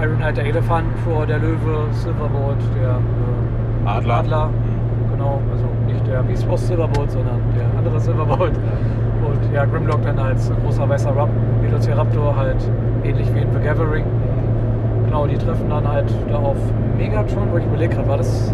Ironhide 0.00 0.32
der 0.32 0.46
Elefant, 0.46 0.86
Pro 1.04 1.24
der 1.26 1.38
Löwe, 1.38 1.86
Silverbolt 1.92 2.58
der 2.80 2.98
äh, 2.98 3.88
Adler. 3.88 4.14
Adler. 4.16 4.50
Genau, 5.10 5.42
also 5.52 5.64
der 6.10 6.22
Beast 6.22 6.48
Wars 6.48 6.66
Silverbolt, 6.66 7.10
sondern 7.10 7.40
der 7.56 7.66
andere 7.78 8.00
Silverbolt. 8.00 8.52
Und 8.56 9.54
ja, 9.54 9.64
Grimlock 9.64 10.02
dann 10.04 10.18
als 10.18 10.50
großer 10.62 10.88
weißer 10.88 11.10
Rap 11.16 11.28
Velociraptor, 11.62 12.36
halt 12.36 12.56
ähnlich 13.04 13.26
wie 13.34 13.40
in 13.40 13.48
The 13.52 13.60
Gathering. 13.66 14.04
Genau, 15.06 15.26
die 15.26 15.36
treffen 15.36 15.68
dann 15.70 15.86
halt 15.88 16.06
da 16.28 16.36
auf 16.36 16.56
Megatron, 16.98 17.48
wo 17.52 17.58
ich 17.58 17.64
überlege 17.64 17.94
gerade, 17.94 18.08
war 18.08 18.16
das. 18.18 18.52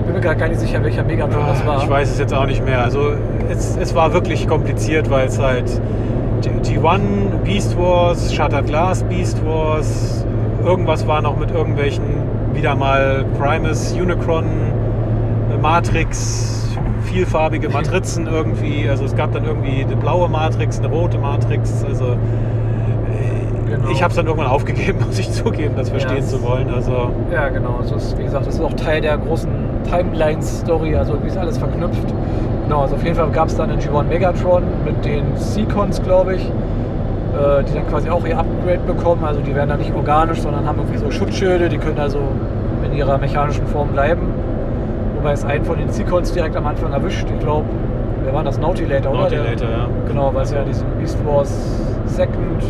Ich 0.00 0.04
bin 0.06 0.14
mir 0.14 0.20
gerade 0.20 0.36
gar 0.38 0.48
nicht 0.48 0.60
sicher, 0.60 0.82
welcher 0.84 1.02
Megatron 1.02 1.42
das 1.48 1.66
war. 1.66 1.82
Ich 1.82 1.90
weiß 1.90 2.10
es 2.12 2.18
jetzt 2.18 2.32
auch 2.32 2.46
nicht 2.46 2.64
mehr. 2.64 2.82
Also 2.82 3.00
es, 3.50 3.76
es 3.76 3.94
war 3.94 4.12
wirklich 4.12 4.46
kompliziert, 4.46 5.10
weil 5.10 5.26
es 5.26 5.40
halt 5.40 5.80
G- 6.42 6.78
G1 6.78 7.00
Beast 7.44 7.76
Wars, 7.76 8.32
Shattered 8.32 8.66
Glass 8.66 9.02
Beast 9.04 9.44
Wars, 9.44 10.24
irgendwas 10.64 11.06
war 11.08 11.20
noch 11.22 11.36
mit 11.38 11.50
irgendwelchen 11.50 12.04
wieder 12.54 12.74
mal 12.76 13.24
Primus, 13.38 13.92
Unicron, 14.00 14.44
Matrix, 15.70 16.76
vielfarbige 17.06 17.68
Matrizen 17.68 18.28
irgendwie. 18.28 18.88
Also 18.88 19.04
es 19.04 19.16
gab 19.16 19.32
dann 19.32 19.44
irgendwie 19.44 19.82
eine 19.82 19.96
blaue 19.96 20.28
Matrix, 20.28 20.78
eine 20.78 20.86
rote 20.88 21.18
Matrix. 21.18 21.84
Also 21.84 22.04
äh, 22.12 22.16
Genau. 23.68 23.88
ich 23.90 24.00
habe 24.00 24.10
es 24.12 24.16
dann 24.16 24.26
irgendwann 24.26 24.46
aufgegeben, 24.48 25.00
muss 25.06 25.18
ich 25.18 25.28
zugeben, 25.32 25.74
das 25.76 25.88
verstehen 25.90 26.18
es- 26.18 26.28
zu 26.30 26.40
wollen. 26.44 26.70
Also 26.72 27.10
Ja, 27.32 27.48
genau. 27.48 27.80
Es 27.82 27.90
ist, 27.90 28.16
wie 28.16 28.22
gesagt, 28.22 28.46
das 28.46 28.54
ist 28.54 28.60
auch 28.60 28.74
Teil 28.74 29.00
der 29.00 29.18
großen 29.18 29.50
Timeline-Story, 29.90 30.94
also 30.94 31.18
wie 31.24 31.26
ist 31.26 31.36
alles 31.36 31.58
verknüpft. 31.58 32.14
Genau, 32.68 32.82
also 32.82 32.94
auf 32.94 33.02
jeden 33.02 33.16
Fall 33.16 33.28
gab 33.30 33.48
es 33.48 33.56
dann 33.56 33.68
einen 33.68 33.80
G1 33.80 34.04
Megatron 34.04 34.62
mit 34.84 35.04
den 35.04 35.24
Seacons, 35.36 36.00
glaube 36.00 36.36
ich, 36.36 36.42
äh, 36.44 37.64
die 37.64 37.74
dann 37.74 37.88
quasi 37.88 38.08
auch 38.08 38.24
ihr 38.24 38.38
Upgrade 38.38 38.80
bekommen. 38.86 39.24
Also 39.24 39.40
die 39.40 39.52
werden 39.52 39.70
dann 39.70 39.80
nicht 39.80 39.92
organisch, 39.92 40.40
sondern 40.42 40.64
haben 40.64 40.78
irgendwie 40.78 40.98
so 40.98 41.10
Schutzschilde, 41.10 41.68
die 41.68 41.78
können 41.78 41.98
also 41.98 42.18
in 42.84 42.96
ihrer 42.96 43.18
mechanischen 43.18 43.66
Form 43.66 43.88
bleiben. 43.88 44.22
Wobei 45.26 45.34
es 45.34 45.44
einen 45.44 45.64
von 45.64 45.76
den 45.76 45.88
Seacons 45.90 46.32
direkt 46.32 46.54
am 46.54 46.64
Anfang 46.68 46.92
erwischt. 46.92 47.26
Ich 47.28 47.40
glaube, 47.40 47.64
wer 48.22 48.32
war 48.32 48.44
das? 48.44 48.60
Nautilator, 48.60 49.12
oder? 49.12 49.28
Der- 49.28 49.40
Nautilator, 49.42 49.68
ja. 49.76 49.88
Genau, 50.06 50.32
weil 50.32 50.42
es 50.44 50.52
ja 50.52 50.62
diesen 50.62 50.86
Beast 51.00 51.18
Wars 51.26 51.82
Second 52.06 52.62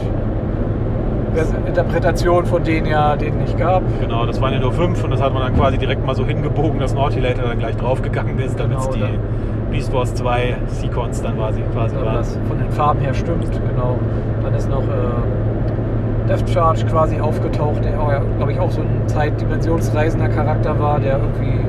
Interpretation 1.66 2.46
von 2.46 2.64
denen 2.64 2.86
ja 2.86 3.14
den 3.14 3.36
nicht 3.36 3.58
gab. 3.58 3.82
Genau, 4.00 4.24
das 4.24 4.40
waren 4.40 4.54
ja 4.54 4.58
nur 4.60 4.72
fünf 4.72 5.04
und 5.04 5.10
das 5.10 5.20
hat 5.20 5.34
man 5.34 5.42
dann 5.42 5.54
quasi 5.54 5.76
direkt 5.76 6.06
mal 6.06 6.14
so 6.14 6.24
hingebogen, 6.24 6.80
dass 6.80 6.94
Nautilator 6.94 7.44
dann 7.46 7.58
gleich 7.58 7.76
draufgegangen 7.76 8.38
ist, 8.38 8.58
damit 8.58 8.78
es 8.78 8.84
Genau, 8.88 8.94
die 8.96 9.00
dann- 9.02 9.70
Beast 9.70 9.92
Wars 9.92 10.14
2 10.14 10.56
Sequence 10.68 11.20
dann 11.20 11.36
quasi, 11.36 11.60
quasi 11.74 11.94
Also 11.94 12.06
war. 12.06 12.14
das 12.14 12.38
von 12.48 12.56
den 12.58 12.70
Farben 12.70 13.00
her 13.00 13.12
stimmt, 13.12 13.50
genau. 13.68 13.98
Dann 14.42 14.54
ist 14.54 14.70
noch 14.70 14.80
äh, 14.82 16.26
Death 16.26 16.48
Charge 16.48 16.86
quasi 16.86 17.20
aufgetaucht, 17.20 17.84
der 17.84 17.90
ja, 17.92 18.22
glaube 18.38 18.52
ich, 18.52 18.58
auch 18.58 18.70
so 18.70 18.80
ein 18.80 19.06
zeitdimensionsreisender 19.08 20.30
Charakter 20.30 20.78
war, 20.80 20.98
der 21.00 21.18
irgendwie 21.18 21.60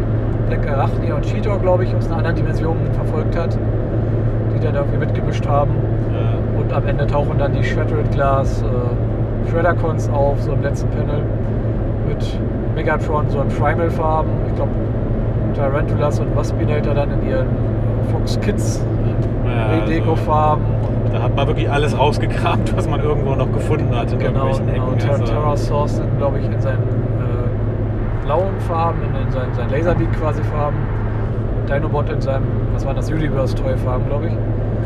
Black 0.47 0.67
Arachnia 0.69 1.15
und 1.15 1.25
Cheetor, 1.25 1.59
glaube 1.59 1.83
ich, 1.83 1.95
aus 1.95 2.07
einer 2.07 2.17
anderen 2.17 2.35
Dimension 2.37 2.77
verfolgt 2.93 3.37
hat, 3.37 3.57
die 4.55 4.59
dann 4.63 4.75
irgendwie 4.75 4.97
mitgemischt 4.97 5.47
haben. 5.47 5.71
Äh, 5.71 6.59
Und 6.59 6.73
am 6.73 6.85
Ende 6.87 7.05
tauchen 7.07 7.37
dann 7.37 7.53
die 7.53 7.63
Shattered 7.63 8.11
Glass 8.11 8.61
äh, 8.63 9.49
Shreddercons 9.51 10.09
auf, 10.09 10.41
so 10.41 10.51
im 10.53 10.61
letzten 10.61 10.89
Panel 10.89 11.21
mit 12.07 12.39
Megatron 12.75 13.29
so 13.29 13.41
in 13.41 13.47
Primal-Farben. 13.49 14.29
Ich 14.49 14.55
glaube, 14.55 14.71
Tarantulas 15.55 16.19
und 16.19 16.35
Waspinator 16.35 16.93
dann 16.93 17.11
in 17.11 17.29
ihren 17.29 17.47
äh, 17.47 18.11
Fox 18.11 18.39
Kids 18.39 18.85
Ja, 19.45 19.67
also- 19.67 19.83
Redeko-Farben. 19.91 20.63
Und 21.05 21.13
da 21.13 21.23
hat 21.23 21.35
man 21.35 21.47
wirklich 21.47 21.69
alles 21.71 21.97
rausgekramt, 21.97 22.75
was 22.75 22.89
man 22.89 23.01
irgendwo 23.01 23.33
noch 23.35 23.51
gefunden 23.51 23.95
hat 23.95 24.11
in 24.11 24.19
genau, 24.19 24.47
irgendwelchen 24.47 24.67
genau. 24.73 24.91
Ecken. 24.91 25.09
Also, 25.09 25.23
Terrorsaurus 25.23 25.97
dann, 25.99 26.17
glaube 26.17 26.39
ich, 26.39 26.45
in 26.45 26.59
seinen 26.59 26.83
äh, 26.83 27.06
blauen 28.27 28.59
Farben, 28.67 28.99
in 29.25 29.31
seinen, 29.31 29.53
seinen 29.53 29.71
Laserbeak 29.71 30.11
quasi 30.19 30.43
Farben. 30.43 30.75
Und 31.61 31.69
Dinobot 31.69 32.09
in 32.09 32.19
seinem, 32.21 32.43
was 32.73 32.85
war 32.85 32.93
das, 32.93 33.09
Universe-Toy-Farben, 33.09 34.05
glaube 34.07 34.27
ich. 34.27 34.33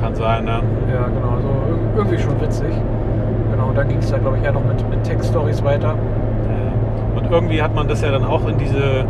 kann 0.01 0.13
sein, 0.15 0.45
ne? 0.45 0.61
Ja, 0.93 1.07
genau, 1.07 1.35
also 1.35 1.47
ir- 1.47 1.97
irgendwie 1.97 2.17
schon 2.19 2.39
witzig. 2.39 2.71
Genau, 3.51 3.67
und 3.69 3.77
dann 3.77 3.87
ging 3.89 3.97
es 3.97 4.09
dann, 4.11 4.21
glaube 4.21 4.37
ich, 4.37 4.43
eher 4.43 4.51
noch 4.53 4.63
mit, 4.65 4.87
mit 4.89 5.03
Tech-Stories 5.03 5.63
weiter. 5.63 5.95
Und 7.15 7.29
irgendwie 7.29 7.61
hat 7.61 7.75
man 7.75 7.87
das 7.87 8.01
ja 8.01 8.11
dann 8.11 8.23
auch 8.25 8.47
in 8.47 8.57
diese 8.57 9.05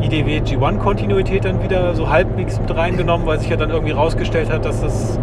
IDW 0.00 0.38
G1-Kontinuität 0.40 1.44
dann 1.44 1.62
wieder 1.62 1.94
so 1.94 2.08
halbwegs 2.10 2.60
mit 2.60 2.74
reingenommen, 2.76 3.26
weil 3.26 3.38
sich 3.40 3.48
ja 3.50 3.56
dann 3.56 3.70
irgendwie 3.70 3.92
rausgestellt 3.92 4.52
hat, 4.52 4.64
dass 4.64 4.80
das, 4.82 5.18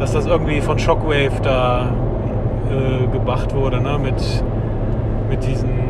dass 0.00 0.12
das 0.12 0.26
irgendwie 0.26 0.60
von 0.60 0.78
Shockwave 0.78 1.30
da 1.42 1.86
äh, 2.70 3.06
gemacht 3.16 3.54
wurde, 3.54 3.80
ne? 3.80 3.98
mit, 4.02 4.44
mit 5.30 5.46
diesen 5.46 5.87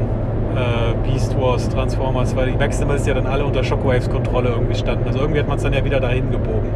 äh, 0.59 1.09
Beast 1.09 1.38
Wars 1.40 1.68
Transformers, 1.68 2.34
weil 2.36 2.50
die 2.50 2.56
Maximals 2.56 3.06
ja 3.06 3.14
dann 3.14 3.26
alle 3.26 3.44
unter 3.44 3.62
Shockwaves 3.62 4.09
Kontrolle 4.11 4.50
irgendwie 4.50 4.74
standen. 4.74 5.06
Also 5.06 5.20
irgendwie 5.20 5.40
hat 5.40 5.48
man 5.48 5.56
es 5.56 5.62
dann 5.62 5.72
ja 5.72 5.84
wieder 5.84 6.00
dahin 6.00 6.30
gebogen. 6.30 6.68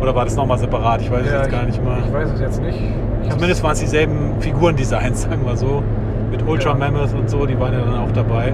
Oder 0.00 0.14
war 0.14 0.24
das 0.24 0.36
nochmal 0.36 0.58
separat? 0.58 1.00
Ich 1.00 1.10
weiß 1.10 1.26
es 1.26 1.32
jetzt 1.32 1.46
ich, 1.46 1.52
gar 1.52 1.62
nicht 1.64 1.82
mal. 1.84 1.98
Ich 2.06 2.12
weiß 2.12 2.30
es 2.34 2.40
jetzt 2.40 2.62
nicht. 2.62 2.78
Ich 3.22 3.30
Zumindest 3.30 3.62
waren 3.62 3.72
es 3.72 3.80
dieselben 3.80 4.40
Figurendesigns, 4.40 5.22
sagen 5.28 5.44
wir 5.44 5.56
so. 5.56 5.82
Mit 6.30 6.46
Ultra 6.46 6.70
Ja. 6.70 6.74
Mammoth 6.76 7.14
und 7.14 7.30
so, 7.30 7.46
die 7.46 7.58
waren 7.58 7.72
ja 7.72 7.80
dann 7.80 7.98
auch 7.98 8.12
dabei. 8.12 8.52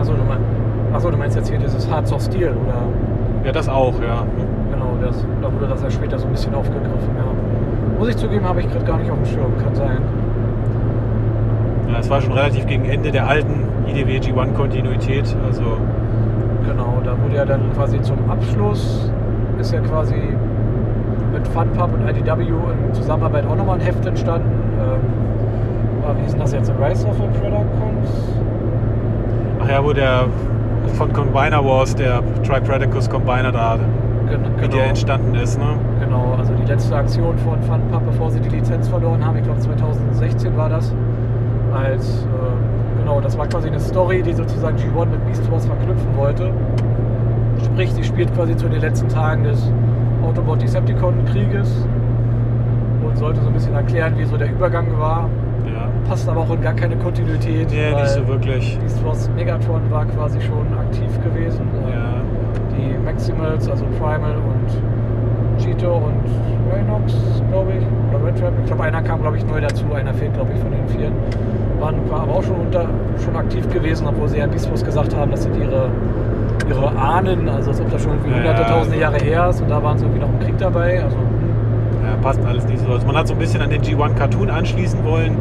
Achso, 0.00 0.12
du, 0.12 0.24
mein, 0.24 0.38
achso, 0.92 1.10
du 1.10 1.16
meinst 1.16 1.36
jetzt 1.36 1.48
hier 1.50 1.58
dieses 1.58 1.88
Hearts 1.88 2.12
of 2.12 2.22
Steel, 2.22 2.48
oder? 2.50 2.82
Ja, 3.44 3.52
das 3.52 3.68
auch, 3.68 3.94
ja. 4.00 4.24
Genau, 4.70 4.92
das, 5.02 5.24
da 5.40 5.52
wurde 5.52 5.66
das 5.68 5.82
ja 5.82 5.90
später 5.90 6.18
so 6.18 6.26
ein 6.26 6.32
bisschen 6.32 6.54
aufgegriffen, 6.54 7.10
ja. 7.16 7.98
Muss 7.98 8.08
ich 8.08 8.16
zugeben, 8.16 8.46
habe 8.48 8.60
ich 8.60 8.70
gerade 8.70 8.84
gar 8.84 8.98
nicht 8.98 9.10
auf 9.10 9.18
dem 9.18 9.26
Schirm, 9.26 9.52
kann 9.62 9.74
sein. 9.74 9.98
Ja, 11.90 11.98
es 11.98 12.10
war 12.10 12.20
schon 12.20 12.32
relativ 12.32 12.66
gegen 12.66 12.84
Ende 12.84 13.10
der 13.10 13.26
alten 13.26 13.64
IDW 13.86 14.18
G1-Kontinuität. 14.18 15.34
Also, 15.46 15.62
Genau, 16.66 17.00
da 17.02 17.12
wurde 17.22 17.36
ja 17.36 17.44
dann 17.46 17.72
quasi 17.74 18.00
zum 18.02 18.18
Abschluss, 18.30 19.10
ist 19.58 19.72
ja 19.72 19.80
quasi 19.80 20.16
mit 21.32 21.48
FunPub 21.48 21.90
und 21.94 22.08
IDW 22.08 22.42
in 22.42 22.94
Zusammenarbeit 22.94 23.46
auch 23.46 23.56
nochmal 23.56 23.78
ein 23.78 23.84
Heft 23.84 24.04
entstanden. 24.04 24.50
Ähm, 24.78 26.18
wie 26.18 26.26
ist 26.26 26.32
denn 26.32 26.40
das 26.40 26.52
jetzt? 26.52 26.70
Rise 26.70 27.06
of 27.06 27.16
the 27.16 27.40
Predacons? 27.40 28.10
ach 29.60 29.68
ja, 29.68 29.84
wo 29.84 29.92
der 29.92 30.26
von 30.94 31.12
Combiner 31.12 31.64
Wars, 31.64 31.94
der 31.94 32.22
Tripredacus 32.42 33.08
Combiner 33.10 33.52
da, 33.52 33.78
Gen 34.28 34.40
wie 34.60 34.68
der 34.68 34.86
entstanden 34.86 35.34
ist, 35.34 35.58
ne? 35.58 35.66
Genau, 36.00 36.34
also 36.38 36.52
die 36.54 36.66
letzte 36.66 36.96
Aktion 36.96 37.36
von 37.38 37.62
FunPub, 37.62 38.04
bevor 38.06 38.30
sie 38.30 38.40
die 38.40 38.48
Lizenz 38.48 38.88
verloren 38.88 39.24
haben, 39.24 39.36
ich 39.36 39.44
glaube 39.44 39.60
2016 39.60 40.56
war 40.56 40.68
das. 40.68 40.92
Als, 41.78 42.22
äh, 42.24 42.98
genau, 42.98 43.20
das 43.20 43.38
war 43.38 43.46
quasi 43.46 43.68
eine 43.68 43.78
Story, 43.80 44.22
die 44.22 44.32
sozusagen 44.32 44.76
G1 44.76 45.06
mit 45.06 45.24
Beast 45.26 45.50
Wars 45.50 45.64
verknüpfen 45.66 46.16
wollte. 46.16 46.50
Sprich, 47.64 47.92
sie 47.92 48.04
spielt 48.04 48.34
quasi 48.34 48.56
zu 48.56 48.68
den 48.68 48.80
letzten 48.80 49.08
Tagen 49.08 49.44
des 49.44 49.70
Autobot-Decepticon-Krieges 50.24 51.86
und 53.04 53.16
sollte 53.16 53.40
so 53.40 53.46
ein 53.48 53.52
bisschen 53.54 53.74
erklären, 53.74 54.14
wie 54.18 54.24
so 54.24 54.36
der 54.36 54.50
Übergang 54.50 54.86
war. 54.98 55.28
Ja. 55.66 55.88
Passt 56.08 56.28
aber 56.28 56.40
auch 56.40 56.50
in 56.50 56.60
gar 56.62 56.74
keine 56.74 56.96
Kontinuität. 56.96 57.70
Nee, 57.70 57.92
weil 57.92 58.02
nicht 58.02 58.12
so 58.12 58.26
wirklich. 58.26 58.78
Beast 58.80 59.04
Wars 59.04 59.30
Megatron 59.36 59.82
war 59.90 60.04
quasi 60.06 60.40
schon 60.40 60.66
aktiv 60.78 61.10
gewesen. 61.22 61.62
Ja. 61.90 62.22
die 62.76 62.98
Maximals, 63.04 63.68
also 63.68 63.84
Primal 63.98 64.36
und 64.36 65.62
Cheeto 65.62 65.96
und 65.96 66.24
Rhinox, 66.72 67.14
glaube 67.50 67.72
ich, 67.72 67.84
oder 68.10 68.26
Red 68.26 68.38
Trap. 68.38 68.52
Ich 68.60 68.66
glaube, 68.66 68.84
einer 68.84 69.02
kam, 69.02 69.20
glaube 69.20 69.36
ich, 69.36 69.46
neu 69.46 69.60
dazu, 69.60 69.84
einer 69.94 70.14
fehlt, 70.14 70.34
glaube 70.34 70.52
ich, 70.54 70.60
von 70.60 70.70
den 70.70 70.86
vieren. 70.88 71.14
Waren, 71.80 72.10
war 72.10 72.22
aber 72.22 72.34
auch 72.34 72.42
schon, 72.42 72.56
unter, 72.56 72.86
schon 73.24 73.36
aktiv 73.36 73.68
gewesen, 73.72 74.06
obwohl 74.08 74.28
sie 74.28 74.38
ja 74.38 74.46
Wars 74.52 74.84
gesagt 74.84 75.14
haben, 75.16 75.30
das 75.30 75.44
sind 75.44 75.56
ihre, 75.56 75.90
ihre 76.68 76.88
Ahnen, 76.98 77.48
also 77.48 77.70
als 77.70 77.80
ob 77.80 77.90
das 77.90 78.02
schon 78.02 78.12
irgendwie 78.12 78.30
Ja, 78.30 78.36
hunderte, 78.38 78.62
tausende 78.62 78.78
also- 78.96 79.00
Jahre 79.00 79.18
her 79.24 79.48
ist 79.48 79.60
und 79.62 79.70
da 79.70 79.82
waren 79.82 79.96
sie 79.98 80.04
irgendwie 80.04 80.20
noch 80.20 80.28
im 80.32 80.40
Krieg 80.40 80.58
dabei. 80.58 81.02
Also, 81.04 81.16
hm, 81.16 82.04
Ja, 82.04 82.16
passt 82.22 82.40
alles 82.44 82.66
nicht 82.66 82.80
so. 82.80 82.92
Also 82.92 83.06
man 83.06 83.16
hat 83.16 83.28
so 83.28 83.34
ein 83.34 83.38
bisschen 83.38 83.60
an 83.62 83.70
den 83.70 83.82
G1 83.82 84.14
Cartoon 84.16 84.50
anschließen 84.50 85.04
wollen. 85.04 85.36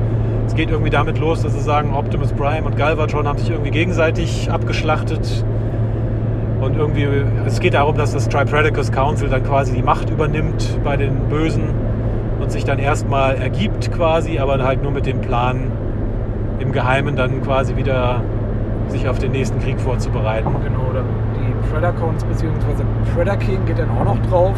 Es 0.45 0.53
geht 0.55 0.69
irgendwie 0.69 0.89
damit 0.89 1.19
los, 1.19 1.41
dass 1.43 1.53
sie 1.53 1.59
sagen, 1.59 1.93
Optimus 1.93 2.31
Prime 2.33 2.65
und 2.65 2.77
Galvatron 2.77 3.27
haben 3.27 3.37
sich 3.37 3.49
irgendwie 3.49 3.71
gegenseitig 3.71 4.49
abgeschlachtet. 4.51 5.43
Und 6.61 6.75
irgendwie, 6.77 7.07
es 7.45 7.59
geht 7.59 7.73
darum, 7.73 7.97
dass 7.97 8.13
das 8.13 8.27
Tripredacus 8.29 8.91
Council 8.91 9.29
dann 9.29 9.43
quasi 9.43 9.73
die 9.73 9.83
Macht 9.83 10.09
übernimmt 10.09 10.79
bei 10.83 10.97
den 10.97 11.15
Bösen 11.29 11.63
und 12.41 12.51
sich 12.51 12.63
dann 12.65 12.79
erstmal 12.79 13.35
ergibt 13.35 13.91
quasi, 13.91 14.39
aber 14.39 14.63
halt 14.63 14.81
nur 14.83 14.91
mit 14.91 15.05
dem 15.05 15.21
Plan, 15.21 15.66
im 16.67 16.73
Geheimen 16.73 17.15
dann 17.15 17.41
quasi 17.41 17.75
wieder 17.75 18.21
sich 18.89 19.07
auf 19.09 19.19
den 19.19 19.31
nächsten 19.31 19.59
Krieg 19.59 19.79
vorzubereiten. 19.79 20.49
genau, 20.63 20.89
oder 20.89 21.01
die 21.35 21.69
Predacons 21.73 22.23
bzw. 22.25 22.83
Predaking 23.15 23.65
geht 23.65 23.79
dann 23.79 23.89
auch 23.99 24.03
noch 24.05 24.17
drauf. 24.29 24.53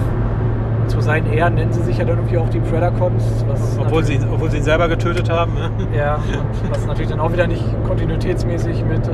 Zu 0.87 1.01
seinen 1.01 1.31
Ehren 1.31 1.53
nennen 1.53 1.71
sie 1.71 1.83
sich 1.83 1.99
ja 1.99 2.03
dann 2.05 2.17
irgendwie 2.17 2.37
auch 2.39 2.49
die 2.49 2.59
Predacons. 2.59 3.45
Obwohl 3.79 4.03
sie, 4.03 4.15
ihn- 4.15 4.25
obwohl 4.33 4.49
sie 4.49 4.57
ihn 4.57 4.63
selber 4.63 4.87
getötet 4.87 5.29
haben. 5.29 5.53
Ne? 5.53 5.69
Ja, 5.95 6.17
was 6.71 6.85
natürlich 6.87 7.09
dann 7.11 7.19
auch 7.19 7.31
wieder 7.31 7.45
nicht 7.47 7.63
kontinuitätsmäßig 7.85 8.83
mit 8.85 9.07
äh, 9.07 9.11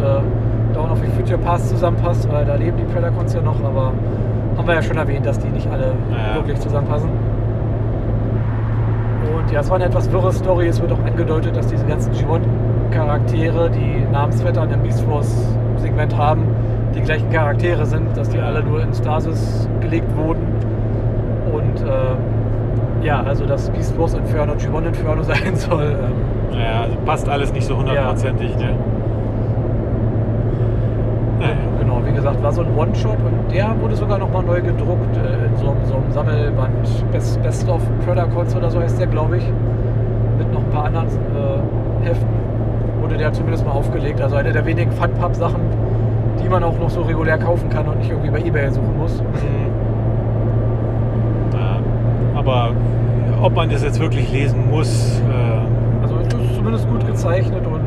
Dawn 0.74 0.90
of 0.90 1.00
the 1.04 1.12
Future 1.18 1.38
Past 1.38 1.70
zusammenpasst, 1.70 2.32
weil 2.32 2.46
da 2.46 2.56
leben 2.56 2.78
die 2.78 2.84
Predacons 2.86 3.34
ja 3.34 3.42
noch, 3.42 3.62
aber 3.64 3.92
haben 4.58 4.68
wir 4.68 4.76
ja 4.76 4.82
schon 4.82 4.96
erwähnt, 4.98 5.26
dass 5.26 5.38
die 5.38 5.50
nicht 5.50 5.70
alle 5.70 5.88
Ja. 6.12 6.36
wirklich 6.36 6.60
zusammenpassen. 6.62 7.10
Und 9.38 9.52
ja, 9.52 9.60
es 9.60 9.70
war 9.70 9.76
eine 9.76 9.86
etwas 9.86 10.10
wirre 10.12 10.32
Story. 10.32 10.68
Es 10.68 10.82
wird 10.82 10.92
auch 10.94 11.04
angedeutet, 11.06 11.56
dass 11.58 11.68
diese 11.68 11.86
ganzen 11.86 12.14
G1-Charaktere, 13.00 13.70
die 13.72 14.06
Namensvettern 14.12 14.72
im 14.72 14.82
Beast 14.82 15.06
Wars-Segment 15.10 16.16
haben, 16.18 16.44
die 16.96 17.02
gleichen 17.02 17.30
Charaktere 17.30 17.86
sind, 17.86 18.16
dass 18.16 18.30
die 18.30 18.38
Ja. 18.38 18.46
alle 18.46 18.64
nur 18.64 18.82
in 18.82 18.94
Stasis 18.94 19.68
gelegt 19.82 20.16
wurden. 20.16 20.44
Und 21.52 21.82
äh, 21.86 23.06
ja, 23.06 23.22
also 23.22 23.46
dass 23.46 23.70
Beast 23.70 23.98
Wars 24.00 24.14
Inferno 24.14 24.54
G1 24.54 24.88
Inferno 24.88 25.24
sein 25.24 25.56
soll. 25.56 25.84
Ähm, 26.54 26.58
Ja, 26.60 26.82
also 26.84 26.96
passt 27.06 27.28
alles 27.28 27.52
nicht 27.54 27.66
so 27.68 27.78
hundertprozentig. 27.78 28.56
Ne? 28.58 28.70
Naja. 31.40 31.52
Genau, 31.80 32.02
wie 32.06 32.14
gesagt, 32.14 32.42
war 32.42 32.52
so 32.54 32.62
ein 32.62 32.78
One-Shot 32.78 33.18
und 33.18 33.54
der 33.54 33.76
wurde 33.82 33.96
sogar 33.96 34.18
nochmal 34.18 34.44
neu 34.44 34.62
gedruckt 34.62 35.18
äh, 35.18 35.46
in 35.48 35.58
so, 35.58 35.68
einem- 35.70 35.86
so 35.86 35.96
einem 35.96 36.12
Sammelband. 36.12 37.12
Best, 37.12 37.42
Best 37.44 37.68
of 37.70 37.82
Predacons 38.06 38.56
oder 38.56 38.70
so 38.70 38.80
heißt 38.80 38.98
der, 39.00 39.08
glaube 39.08 39.38
ich. 39.38 39.44
Mit 40.38 40.52
noch 40.54 40.62
ein 40.62 40.70
paar 40.70 40.86
anderen 40.86 41.08
äh, 41.08 42.08
Heften. 42.08 42.45
Wurde 43.06 43.18
der 43.18 43.32
zumindest 43.34 43.64
mal 43.64 43.72
aufgelegt. 43.72 44.20
Also 44.20 44.36
eine 44.36 44.52
der 44.52 44.66
wenigen 44.66 44.92
Funpub-Sachen, 44.92 45.62
die 46.44 46.50
man 46.50 46.64
auch 46.64 46.78
noch 46.80 46.90
so 46.90 47.04
regulär 47.04 47.38
kaufen 47.38 47.70
kann 47.70 47.88
und 47.88 48.00
nicht 48.00 48.10
irgendwie 48.10 48.32
bei 48.32 48.40
Ebay 48.40 48.72
suchen 48.72 48.98
muss. 48.98 49.22
Ja, 51.54 51.80
aber 52.36 52.72
ob 53.44 53.54
man 53.56 53.70
das 53.70 53.84
jetzt 53.84 54.00
wirklich 54.00 54.32
lesen 54.32 54.70
muss, 54.72 55.22
äh, 55.22 56.02
Also 56.02 56.16
es 56.18 56.34
ist 56.34 56.56
zumindest 56.56 56.90
gut 56.90 57.06
gezeichnet 57.06 57.64
und 57.68 57.82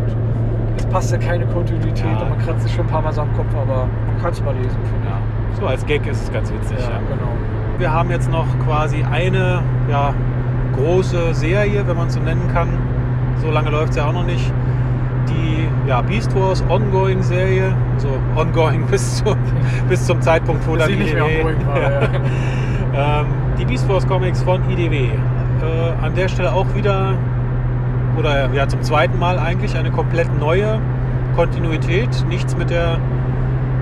es 0.76 0.86
passt 0.86 1.10
ja 1.10 1.18
keine 1.18 1.46
Kontinuität 1.46 2.04
Ja. 2.04 2.22
und 2.22 2.30
man 2.30 2.38
kratzt 2.38 2.62
sich 2.62 2.72
schon 2.72 2.86
ein 2.86 2.90
paar 2.90 3.02
Mal 3.02 3.12
so 3.12 3.22
am 3.22 3.32
Kopf, 3.36 3.52
aber 3.60 3.88
man 4.06 4.22
kann 4.22 4.30
es 4.30 4.42
mal 4.44 4.54
lesen, 4.54 4.78
ja, 5.04 5.18
so 5.60 5.66
als 5.66 5.84
Gag 5.84 6.06
ist 6.06 6.22
es 6.22 6.32
ganz 6.32 6.52
witzig. 6.52 6.76
ich. 6.78 6.84
Ja. 6.84 6.98
genau. 7.08 7.32
Wir 7.78 7.92
haben 7.92 8.10
jetzt 8.10 8.30
noch 8.30 8.46
quasi 8.64 9.02
eine 9.10 9.62
ja, 9.90 10.14
große 10.76 11.34
Serie, 11.34 11.86
wenn 11.88 11.96
man 11.96 12.06
es 12.06 12.14
so 12.14 12.20
nennen 12.20 12.48
kann. 12.52 12.68
So 13.42 13.50
lange 13.50 13.70
läuft 13.70 13.90
es 13.90 13.96
ja 13.96 14.06
auch 14.08 14.12
noch 14.12 14.24
nicht. 14.24 14.52
Die 15.38 15.88
ja, 15.88 16.00
Beast 16.02 16.34
Wars 16.34 16.62
Ongoing 16.68 17.22
Serie, 17.22 17.74
also 17.94 18.08
ongoing 18.36 18.86
bis, 18.90 19.16
zu, 19.16 19.36
bis 19.88 20.04
zum 20.04 20.20
Zeitpunkt, 20.20 20.66
wo 20.66 20.76
dann 20.76 20.88
sie 20.88 20.96
nicht 20.96 21.14
mehr 21.14 21.26
IDW 21.26 21.66
war, 21.66 21.80
ja. 21.80 21.90
ja. 22.02 23.20
ähm, 23.20 23.26
die 23.58 23.64
Beast 23.64 23.88
Wars 23.88 24.06
Comics 24.06 24.42
von 24.42 24.60
IDW. 24.70 25.06
Äh, 25.06 26.04
an 26.04 26.14
der 26.14 26.28
Stelle 26.28 26.52
auch 26.52 26.66
wieder, 26.74 27.14
oder 28.18 28.52
ja 28.52 28.68
zum 28.68 28.82
zweiten 28.82 29.18
Mal 29.18 29.38
eigentlich, 29.38 29.76
eine 29.76 29.90
komplett 29.90 30.28
neue 30.38 30.78
Kontinuität. 31.34 32.08
Nichts 32.28 32.56
mit 32.56 32.70
der 32.70 32.98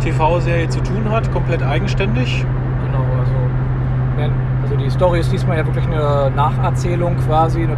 TV-Serie 0.01 0.69
zu 0.69 0.81
tun 0.81 1.11
hat, 1.11 1.31
komplett 1.33 1.62
eigenständig. 1.62 2.45
Genau, 2.87 3.05
also, 3.19 4.31
also 4.62 4.77
die 4.77 4.91
Story 4.91 5.20
ist 5.20 5.33
diesmal 5.33 5.59
ja 5.59 5.66
wirklich 5.66 5.87
eine 5.87 6.31
Nacherzählung 6.35 7.16
quasi 7.16 7.62
eine, 7.65 7.77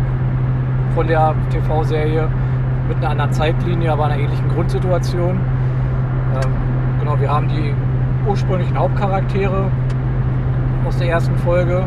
von 0.94 1.06
der 1.06 1.34
TV-Serie 1.50 2.28
mit 2.88 2.96
einer 2.98 3.10
anderen 3.10 3.32
Zeitlinie, 3.32 3.92
aber 3.92 4.06
einer 4.06 4.18
ähnlichen 4.18 4.48
Grundsituation. 4.48 5.38
Ähm, 6.34 6.52
genau, 6.98 7.20
wir 7.20 7.30
haben 7.30 7.48
die 7.48 7.74
ursprünglichen 8.28 8.76
Hauptcharaktere 8.76 9.70
aus 10.86 10.96
der 10.98 11.08
ersten 11.08 11.36
Folge, 11.38 11.86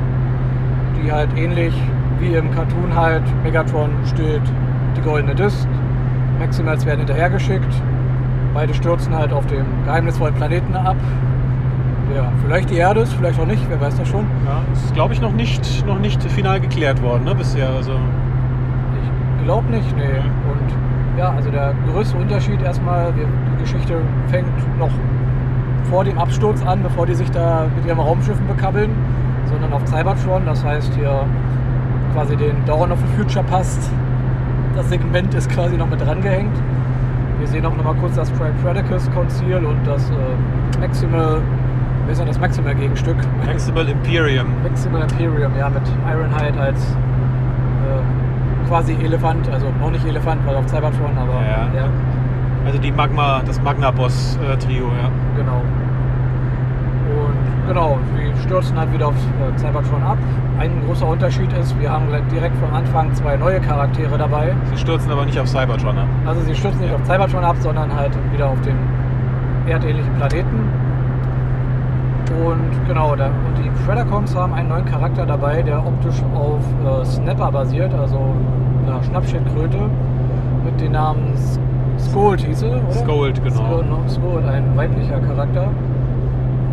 die 1.01 1.11
halt 1.11 1.29
ähnlich 1.35 1.73
wie 2.19 2.35
im 2.35 2.51
Cartoon 2.51 2.95
halt 2.95 3.23
Megatron 3.43 3.89
steht 4.05 4.41
die 4.95 5.01
goldene 5.01 5.35
Disk, 5.35 5.67
Maximals 6.39 6.85
werden 6.85 6.99
hinterhergeschickt, 6.99 7.73
beide 8.53 8.73
stürzen 8.73 9.15
halt 9.15 9.31
auf 9.31 9.45
dem 9.47 9.65
geheimnisvollen 9.85 10.35
Planeten 10.35 10.75
ab, 10.75 10.95
der 12.13 12.31
vielleicht 12.43 12.69
die 12.69 12.77
Erde 12.77 13.01
ist, 13.01 13.13
vielleicht 13.13 13.39
auch 13.39 13.45
nicht, 13.45 13.63
wer 13.69 13.79
weiß 13.79 13.97
das 13.97 14.07
schon. 14.07 14.25
Ja, 14.45 14.61
das 14.69 14.83
ist, 14.83 14.93
glaube 14.93 15.13
ich, 15.13 15.21
noch 15.21 15.31
nicht, 15.31 15.85
noch 15.85 15.99
nicht 15.99 16.21
final 16.31 16.59
geklärt 16.59 17.01
worden 17.01 17.23
ne, 17.23 17.35
bisher. 17.35 17.69
Also, 17.69 17.93
Ich 19.39 19.43
glaube 19.45 19.69
nicht, 19.71 19.95
nee. 19.95 20.19
Und 20.40 20.40
ja, 21.17 21.31
also 21.35 21.49
der 21.51 21.73
größte 21.91 22.17
Unterschied 22.17 22.61
erstmal, 22.61 23.15
wir- 23.15 23.25
die 23.25 23.61
Geschichte 23.63 23.95
fängt 24.29 24.47
noch 24.79 24.89
vor 25.89 26.03
dem 26.03 26.17
Absturz 26.17 26.65
an, 26.65 26.81
bevor 26.83 27.05
die 27.05 27.13
sich 27.15 27.29
da 27.31 27.65
mit 27.75 27.85
ihren 27.85 27.99
Raumschiffen 27.99 28.47
bekabbeln, 28.47 28.91
sondern 29.45 29.73
auf 29.73 29.85
Cybertron. 29.87 30.43
Das 30.45 30.63
heißt 30.63 30.93
hier 30.95 31.25
quasi 32.13 32.35
den 32.35 32.55
Dawn 32.65 32.91
of 32.91 32.99
the 32.99 33.21
Future 33.21 33.43
passt. 33.45 33.91
Das 34.75 34.87
Segment 34.89 35.33
ist 35.33 35.49
quasi 35.49 35.75
noch 35.77 35.89
mit 35.89 35.99
dran 36.05 36.21
gehängt. 36.21 36.55
Wir 37.39 37.47
sehen 37.47 37.65
auch 37.65 37.75
nochmal 37.75 37.95
kurz 37.95 38.15
das 38.15 38.31
Predicus 38.31 39.09
Konzil 39.11 39.57
und 39.65 39.77
das 39.85 40.09
äh, 40.11 40.79
Maximal, 40.79 41.41
ist 42.09 42.19
denn 42.19 42.27
das 42.27 42.39
Maximal 42.39 42.75
Gegenstück? 42.75 43.17
Maximal 43.45 43.87
Imperium. 43.89 44.47
Maximal 44.63 45.01
Imperium, 45.01 45.51
ja, 45.57 45.69
mit 45.69 45.81
Ironhide 46.09 46.59
als 46.59 46.95
quasi 48.71 48.93
Elefant, 49.03 49.49
also 49.51 49.67
noch 49.81 49.91
nicht 49.91 50.05
Elefant, 50.05 50.39
weil 50.47 50.55
auf 50.55 50.65
Cybertron, 50.69 51.17
aber 51.17 51.33
Ja. 51.75 51.89
Also 52.65 52.79
die 52.79 52.91
Magma, 52.91 53.41
das 53.45 53.61
Magna-Boss-Trio, 53.61 54.85
ja. 54.85 55.09
genau. 55.35 55.61
Und 57.11 57.67
genau, 57.67 57.97
wir 58.15 58.33
stürzen 58.37 58.79
halt 58.79 58.93
wieder 58.93 59.07
auf 59.09 59.15
äh, 59.15 59.59
Cybertron 59.59 60.01
ab. 60.03 60.17
Ein 60.57 60.71
großer 60.85 61.05
Unterschied 61.05 61.51
ist, 61.51 61.77
wir 61.81 61.91
haben 61.91 62.05
direkt 62.31 62.55
von 62.57 62.71
Anfang 62.71 63.13
zwei 63.13 63.35
neue 63.35 63.59
Charaktere 63.59 64.17
dabei. 64.17 64.53
Sie 64.71 64.77
stürzen 64.77 65.11
aber 65.11 65.25
nicht 65.25 65.37
auf 65.37 65.49
Cybertron 65.49 65.97
ab. 65.97 66.07
Also 66.25 66.41
sie 66.43 66.55
stürzen 66.55 66.79
nicht 66.79 66.93
auf 66.93 67.03
Cybertron 67.05 67.43
ab, 67.43 67.57
sondern 67.59 67.93
halt 67.93 68.13
wieder 68.31 68.47
auf 68.47 68.61
den 68.61 68.77
erdähnlichen 69.67 70.13
Planeten. 70.13 70.69
Und 72.45 72.87
genau, 72.87 73.15
da, 73.17 73.25
und 73.25 73.57
die 73.57 73.69
Predacons 73.85 74.33
haben 74.33 74.53
einen 74.53 74.69
neuen 74.69 74.85
Charakter 74.85 75.25
dabei, 75.25 75.61
der 75.61 75.85
optisch 75.85 76.23
auf 76.33 76.61
äh, 76.85 77.05
Snapper 77.05 77.51
basiert, 77.51 77.93
also 77.93 78.33
einer 78.91 79.03
Schnappschildkröte 79.03 79.77
mit 80.65 80.79
dem 80.81 80.91
Namen 80.91 81.33
Skold 81.97 82.41
hieß 82.41 82.59
sie, 82.59 82.65
oder? 82.67 82.81
Skold, 82.91 83.43
genau. 83.43 83.55
Skold, 83.55 83.89
no, 83.89 83.97
Skold, 84.07 84.45
ein 84.47 84.75
weiblicher 84.75 85.19
Charakter. 85.19 85.67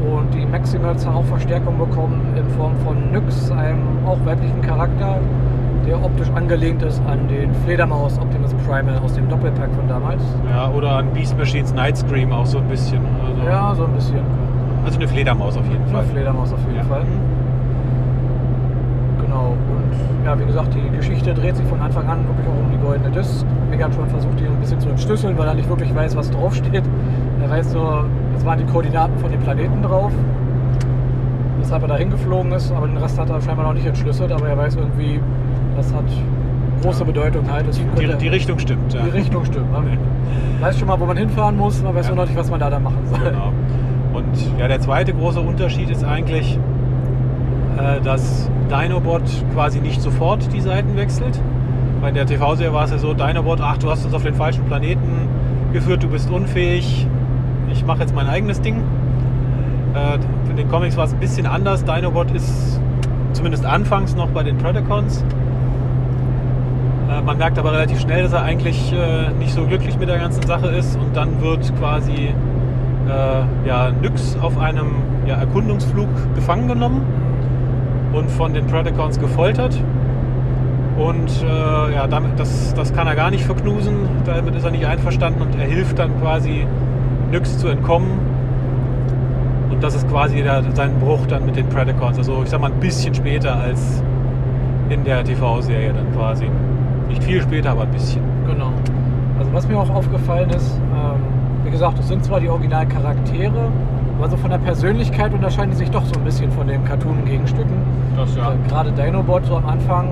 Und 0.00 0.32
die 0.32 0.46
Maximals 0.46 1.06
haben 1.06 1.16
auch 1.16 1.24
Verstärkung 1.24 1.76
bekommen 1.78 2.20
in 2.36 2.48
Form 2.56 2.72
von 2.84 3.10
Nyx, 3.12 3.50
einem 3.50 3.82
auch 4.06 4.16
weiblichen 4.24 4.60
Charakter, 4.62 5.18
der 5.86 6.02
optisch 6.02 6.28
angelehnt 6.34 6.82
ist 6.82 7.02
an 7.06 7.28
den 7.28 7.52
Fledermaus 7.66 8.18
Optimus 8.18 8.54
Primal 8.66 8.98
aus 9.04 9.14
dem 9.14 9.28
Doppelpack 9.28 9.70
von 9.74 9.86
damals. 9.88 10.22
Ja, 10.50 10.70
oder 10.70 10.92
an 10.96 11.06
Beast 11.12 11.36
Machines 11.36 11.74
Night 11.74 11.96
Scream 11.98 12.32
auch 12.32 12.46
so 12.46 12.58
ein 12.58 12.68
bisschen. 12.68 13.00
Also, 13.26 13.42
Ja, 13.50 13.74
so 13.74 13.84
ein 13.84 13.92
bisschen. 13.92 14.20
also 14.84 14.98
eine 14.98 15.08
Fledermaus 15.08 15.56
auf 15.56 15.68
jeden 15.68 15.84
Fall. 15.86 16.00
Eine 16.02 16.08
Fledermaus 16.10 16.52
auf 16.52 16.60
jeden 16.66 16.76
Ja. 16.76 16.84
Fall. 16.84 17.02
Ja, 20.24 20.38
wie 20.38 20.44
gesagt, 20.44 20.74
die 20.74 20.96
Geschichte 20.96 21.32
dreht 21.34 21.56
sich 21.56 21.66
von 21.66 21.80
Anfang 21.80 22.06
an 22.08 22.18
wirklich 22.26 22.46
auch 22.46 22.64
um 22.64 22.70
die 22.70 22.78
goldene 22.84 23.10
Disc. 23.10 23.44
Megatron 23.70 24.08
versucht 24.08 24.40
ihn 24.40 24.46
ein 24.48 24.60
bisschen 24.60 24.80
zu 24.80 24.88
entschlüsseln, 24.90 25.38
weil 25.38 25.46
er 25.48 25.54
nicht 25.54 25.68
wirklich 25.68 25.94
weiß, 25.94 26.16
was 26.16 26.30
draufsteht. 26.30 26.82
Er 27.42 27.50
weiß 27.50 27.72
nur, 27.74 28.04
es 28.36 28.44
waren 28.44 28.58
die 28.58 28.64
Koordinaten 28.64 29.16
von 29.18 29.30
dem 29.30 29.40
Planeten 29.40 29.82
drauf. 29.82 30.12
Weshalb 31.60 31.82
er 31.82 31.88
da 31.88 31.96
hingeflogen 31.96 32.52
ist, 32.52 32.72
aber 32.72 32.86
den 32.86 32.96
Rest 32.98 33.18
hat 33.18 33.30
er 33.30 33.40
scheinbar 33.40 33.66
noch 33.66 33.74
nicht 33.74 33.86
entschlüsselt, 33.86 34.30
aber 34.32 34.48
er 34.48 34.56
weiß 34.56 34.76
irgendwie, 34.76 35.20
das 35.76 35.92
hat 35.92 36.04
große 36.82 37.04
Bedeutung 37.04 37.50
halt. 37.50 37.66
Die, 37.74 37.84
könnte- 38.00 38.16
die 38.18 38.28
Richtung 38.28 38.58
stimmt. 38.58 38.92
Ja. 38.94 39.02
die 39.02 39.10
Richtung 39.10 39.44
stimmt. 39.44 39.70
Man 39.72 39.84
weiß 40.60 40.78
schon 40.78 40.88
mal, 40.88 40.98
wo 41.00 41.06
man 41.06 41.16
hinfahren 41.16 41.56
muss, 41.56 41.82
man 41.82 41.94
weiß 41.94 42.06
Ja. 42.08 42.14
nur 42.14 42.24
noch 42.24 42.30
nicht, 42.30 42.38
was 42.38 42.50
man 42.50 42.60
da 42.60 42.70
dann 42.70 42.82
machen 42.82 42.98
soll. 43.06 43.18
Genau. 43.18 43.52
Und 44.14 44.58
ja, 44.58 44.68
der 44.68 44.80
zweite 44.80 45.12
große 45.12 45.40
Unterschied 45.40 45.90
ist 45.90 46.04
eigentlich, 46.04 46.58
äh, 47.76 48.00
dass 48.02 48.50
Dinobot 48.68 49.22
quasi 49.54 49.80
nicht 49.80 50.00
sofort 50.00 50.52
die 50.52 50.60
Seiten 50.60 50.96
wechselt. 50.96 51.40
Bei 52.00 52.10
der 52.10 52.26
TV-Serie 52.26 52.72
war 52.72 52.84
es 52.84 52.90
ja 52.90 52.98
so, 52.98 53.14
Dinobot, 53.14 53.60
ach, 53.60 53.78
du 53.78 53.90
hast 53.90 54.04
uns 54.04 54.14
auf 54.14 54.22
den 54.22 54.34
falschen 54.34 54.64
Planeten 54.66 55.28
geführt, 55.72 56.02
du 56.02 56.08
bist 56.08 56.30
unfähig, 56.30 57.06
ich 57.72 57.84
mache 57.84 58.00
jetzt 58.00 58.14
mein 58.14 58.28
eigenes 58.28 58.60
Ding. 58.60 58.82
Äh, 59.94 60.18
in 60.50 60.56
den 60.56 60.68
Comics 60.68 60.96
war 60.96 61.04
es 61.04 61.12
ein 61.12 61.20
bisschen 61.20 61.46
anders. 61.46 61.84
Dinobot 61.84 62.30
ist 62.30 62.80
zumindest 63.32 63.64
anfangs 63.64 64.14
noch 64.14 64.28
bei 64.28 64.42
den 64.42 64.58
Predacons. 64.58 65.24
Äh, 67.10 67.22
man 67.22 67.38
merkt 67.38 67.58
aber 67.58 67.72
relativ 67.72 68.00
schnell, 68.00 68.22
dass 68.22 68.32
er 68.32 68.42
eigentlich 68.42 68.92
äh, 68.92 69.30
nicht 69.38 69.52
so 69.52 69.64
glücklich 69.64 69.98
mit 69.98 70.08
der 70.08 70.18
ganzen 70.18 70.42
Sache 70.42 70.68
ist 70.68 70.96
und 70.96 71.16
dann 71.16 71.40
wird 71.40 71.74
quasi 71.78 72.34
äh, 73.08 73.66
ja, 73.66 73.90
Nyx 73.90 74.36
auf 74.40 74.58
einem 74.58 74.92
ja, 75.26 75.36
Erkundungsflug 75.36 76.08
gefangen 76.34 76.68
genommen 76.68 77.02
und 78.18 78.30
von 78.30 78.52
den 78.52 78.66
Predacons 78.66 79.18
gefoltert. 79.18 79.78
Und 80.98 81.30
äh, 81.42 81.94
ja, 81.94 82.06
damit, 82.08 82.38
das, 82.38 82.74
das 82.74 82.92
kann 82.92 83.06
er 83.06 83.14
gar 83.14 83.30
nicht 83.30 83.44
verknusen, 83.44 84.08
damit 84.24 84.54
ist 84.56 84.64
er 84.64 84.72
nicht 84.72 84.84
einverstanden 84.84 85.42
und 85.42 85.54
er 85.54 85.66
hilft 85.66 85.98
dann 85.98 86.20
quasi 86.20 86.66
Nyx 87.30 87.58
zu 87.58 87.68
entkommen. 87.68 88.18
Und 89.70 89.82
das 89.82 89.94
ist 89.94 90.08
quasi 90.08 90.42
der, 90.42 90.64
sein 90.74 90.98
Bruch 90.98 91.24
dann 91.26 91.46
mit 91.46 91.54
den 91.54 91.68
Predacons. 91.68 92.18
Also 92.18 92.42
ich 92.42 92.50
sag 92.50 92.60
mal 92.60 92.72
ein 92.72 92.80
bisschen 92.80 93.14
später 93.14 93.54
als 93.54 94.02
in 94.90 95.04
der 95.04 95.22
TV-Serie 95.22 95.92
dann 95.92 96.12
quasi. 96.14 96.46
Nicht 97.08 97.22
viel 97.22 97.40
später, 97.42 97.70
aber 97.70 97.82
ein 97.82 97.90
bisschen. 97.92 98.22
Genau. 98.46 98.72
Also 99.38 99.52
was 99.52 99.68
mir 99.68 99.78
auch 99.78 99.90
aufgefallen 99.90 100.50
ist, 100.50 100.80
ähm, 100.92 101.22
wie 101.64 101.70
gesagt, 101.70 101.98
es 102.00 102.08
sind 102.08 102.24
zwar 102.24 102.40
die 102.40 102.48
Originalcharaktere, 102.48 103.70
aber 104.18 104.28
so 104.28 104.36
von 104.36 104.50
der 104.50 104.58
Persönlichkeit 104.58 105.32
unterscheiden 105.32 105.70
die 105.70 105.76
sich 105.76 105.90
doch 105.90 106.04
so 106.04 106.14
ein 106.18 106.24
bisschen 106.24 106.50
von 106.50 106.66
den 106.66 106.84
Cartoon-Gegenstücken. 106.84 107.77
Das 108.18 108.36
Äh, 108.36 108.40
Gerade 108.68 108.92
Dinobot 108.92 109.46
so 109.46 109.56
am 109.56 109.66
Anfang, 109.66 110.08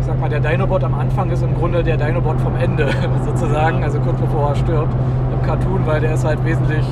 ich 0.00 0.06
sag 0.06 0.18
mal, 0.20 0.28
der 0.28 0.40
Dinobot 0.40 0.82
am 0.84 0.94
Anfang 0.94 1.30
ist 1.30 1.42
im 1.42 1.54
Grunde 1.54 1.82
der 1.82 1.96
Dinobot 1.96 2.40
vom 2.40 2.54
Ende 2.56 2.88
sozusagen, 3.26 3.78
Ja. 3.80 3.84
also 3.84 3.98
kurz 4.00 4.20
bevor 4.20 4.50
er 4.50 4.54
stirbt 4.56 4.94
im 5.32 5.46
Cartoon, 5.46 5.80
weil 5.86 6.00
der 6.00 6.14
ist 6.14 6.24
halt 6.24 6.44
wesentlich 6.44 6.84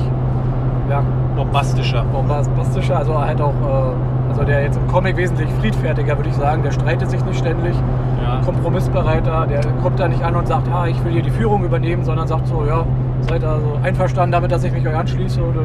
ja, 0.89 1.01
Bombastischer. 1.37 2.03
bombastischer, 2.11 2.97
also 2.97 3.17
halt 3.17 3.39
auch, 3.39 3.53
äh, 3.53 4.29
also 4.29 4.43
der 4.43 4.63
jetzt 4.63 4.77
im 4.77 4.87
Comic 4.87 5.15
wesentlich 5.17 5.49
friedfertiger, 5.61 6.17
würde 6.17 6.29
ich 6.29 6.35
sagen, 6.35 6.63
der 6.63 6.71
streitet 6.71 7.09
sich 7.09 7.23
nicht 7.25 7.39
ständig, 7.39 7.73
Ja. 8.21 8.41
kompromissbereiter, 8.45 9.47
der 9.47 9.61
kommt 9.81 9.99
da 9.99 10.07
nicht 10.09 10.21
an 10.23 10.35
und 10.35 10.47
sagt, 10.47 10.67
ah, 10.73 10.87
ich 10.87 11.01
will 11.05 11.13
hier 11.13 11.21
die 11.23 11.29
Führung 11.31 11.63
übernehmen, 11.63 12.03
sondern 12.03 12.27
sagt 12.27 12.47
so, 12.47 12.65
ja, 12.67 12.83
seid 13.21 13.43
also 13.43 13.77
einverstanden 13.83 14.31
damit, 14.33 14.51
dass 14.51 14.63
ich 14.65 14.73
mich 14.73 14.85
euch 14.87 14.95
anschließe 14.97 15.41
und 15.41 15.55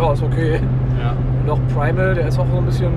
ja, 0.00 0.12
ist 0.12 0.22
okay. 0.24 0.60
Ja. 1.00 1.12
Und 1.44 1.50
auch 1.50 1.58
Primal, 1.74 2.14
der 2.14 2.26
ist 2.28 2.38
auch 2.38 2.46
so 2.50 2.58
ein 2.58 2.64
bisschen 2.64 2.90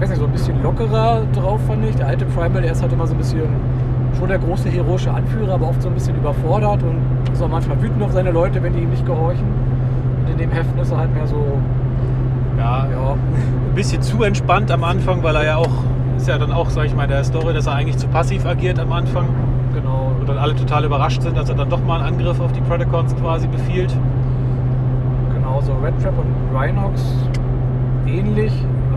weiß 0.00 0.10
nicht, 0.10 0.18
so 0.18 0.26
ein 0.26 0.32
bisschen 0.32 0.62
lockerer 0.62 1.22
drauf, 1.34 1.60
fand 1.66 1.84
ich. 1.84 1.96
Der 1.96 2.08
alte 2.08 2.24
Primal, 2.26 2.62
der 2.62 2.72
ist 2.72 2.82
halt 2.82 2.92
immer 2.92 3.06
so 3.06 3.14
ein 3.14 3.18
bisschen 3.18 3.42
schon 4.18 4.28
der 4.28 4.38
große 4.38 4.68
heroische 4.68 5.12
Anführer, 5.12 5.54
aber 5.54 5.68
oft 5.68 5.82
so 5.82 5.88
ein 5.88 5.94
bisschen 5.94 6.16
überfordert 6.16 6.82
und 6.82 6.98
ist 7.32 7.42
auch 7.42 7.48
manchmal 7.48 7.80
wütend 7.82 8.02
auf 8.02 8.12
seine 8.12 8.30
Leute, 8.30 8.62
wenn 8.62 8.72
die 8.72 8.80
ihm 8.80 8.90
nicht 8.90 9.04
gehorchen. 9.04 9.44
Und 10.20 10.32
in 10.32 10.38
dem 10.38 10.50
Heften 10.50 10.78
ist 10.78 10.90
er 10.90 10.98
halt 10.98 11.14
mehr 11.14 11.26
so, 11.26 11.36
Ja, 12.58 12.86
ja, 12.90 13.12
ein 13.12 13.74
bisschen 13.74 14.00
zu 14.02 14.22
entspannt 14.22 14.70
am 14.70 14.84
Anfang, 14.84 15.22
weil 15.22 15.36
er 15.36 15.44
ja 15.44 15.56
auch, 15.56 15.84
ist 16.16 16.28
ja 16.28 16.38
dann 16.38 16.52
auch, 16.52 16.70
sag 16.70 16.86
ich 16.86 16.94
mal, 16.94 17.06
der 17.06 17.24
Story, 17.24 17.52
dass 17.52 17.66
er 17.66 17.74
eigentlich 17.74 17.98
zu 17.98 18.08
passiv 18.08 18.46
agiert 18.46 18.78
am 18.78 18.92
Anfang. 18.92 19.26
genau. 19.74 20.12
Und 20.18 20.28
dann 20.28 20.38
alle 20.38 20.56
total 20.56 20.84
überrascht 20.84 21.20
sind, 21.22 21.36
dass 21.36 21.48
er 21.50 21.54
dann 21.54 21.68
doch 21.68 21.84
mal 21.84 22.00
einen 22.00 22.14
Angriff 22.14 22.40
auf 22.40 22.52
die 22.52 22.62
Predacons 22.62 23.14
quasi 23.16 23.46
befiehlt. 23.48 23.94
Genau, 25.34 25.60
so 25.60 25.72
Red 25.84 25.94
Trap 26.02 26.14
und 26.18 26.56
Rhinox 26.56 27.02
ähnlich. 28.06 28.52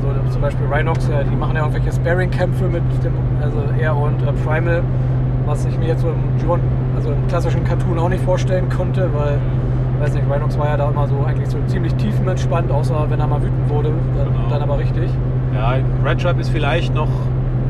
Also 0.08 0.32
zum 0.32 0.42
Beispiel 0.42 0.66
Rhinox, 0.72 1.10
die 1.32 1.36
machen 1.36 1.56
ja 1.56 1.62
irgendwelche 1.66 1.92
Sparring-Kämpfe 1.96 2.66
mit 2.66 2.82
dem, 3.04 3.14
also 3.42 3.58
er 3.80 3.96
und 3.96 4.22
äh, 4.22 4.32
Primal, 4.46 4.82
was 5.46 5.66
ich 5.66 5.78
mir 5.78 5.88
jetzt 5.90 6.02
so 6.02 6.08
im 6.10 6.50
also 6.96 7.12
im 7.12 7.28
klassischen 7.28 7.64
Cartoon 7.64 7.98
auch 8.00 8.10
nicht 8.10 8.24
vorstellen 8.24 8.68
konnte, 8.70 9.10
weil, 9.14 9.38
weiß 10.00 10.14
nicht, 10.14 10.26
Rhinox 10.30 10.58
war 10.58 10.68
ja 10.70 10.78
da 10.78 10.90
immer 10.90 11.08
so 11.08 11.16
eigentlich 11.26 11.48
so 11.50 11.58
ziemlich 11.68 11.94
tiefenentspannt, 11.96 12.72
außer 12.72 13.06
wenn 13.10 13.20
er 13.20 13.28
mal 13.28 13.42
wütend 13.42 13.70
wurde, 13.70 13.92
dann, 14.18 14.28
Genau. 14.28 14.50
dann 14.50 14.62
aber 14.62 14.80
richtig. 14.80 15.10
Ja, 15.54 15.76
Red 16.06 16.22
Trap 16.22 16.40
ist 16.40 16.50
vielleicht 16.50 16.94
noch, 16.94 17.08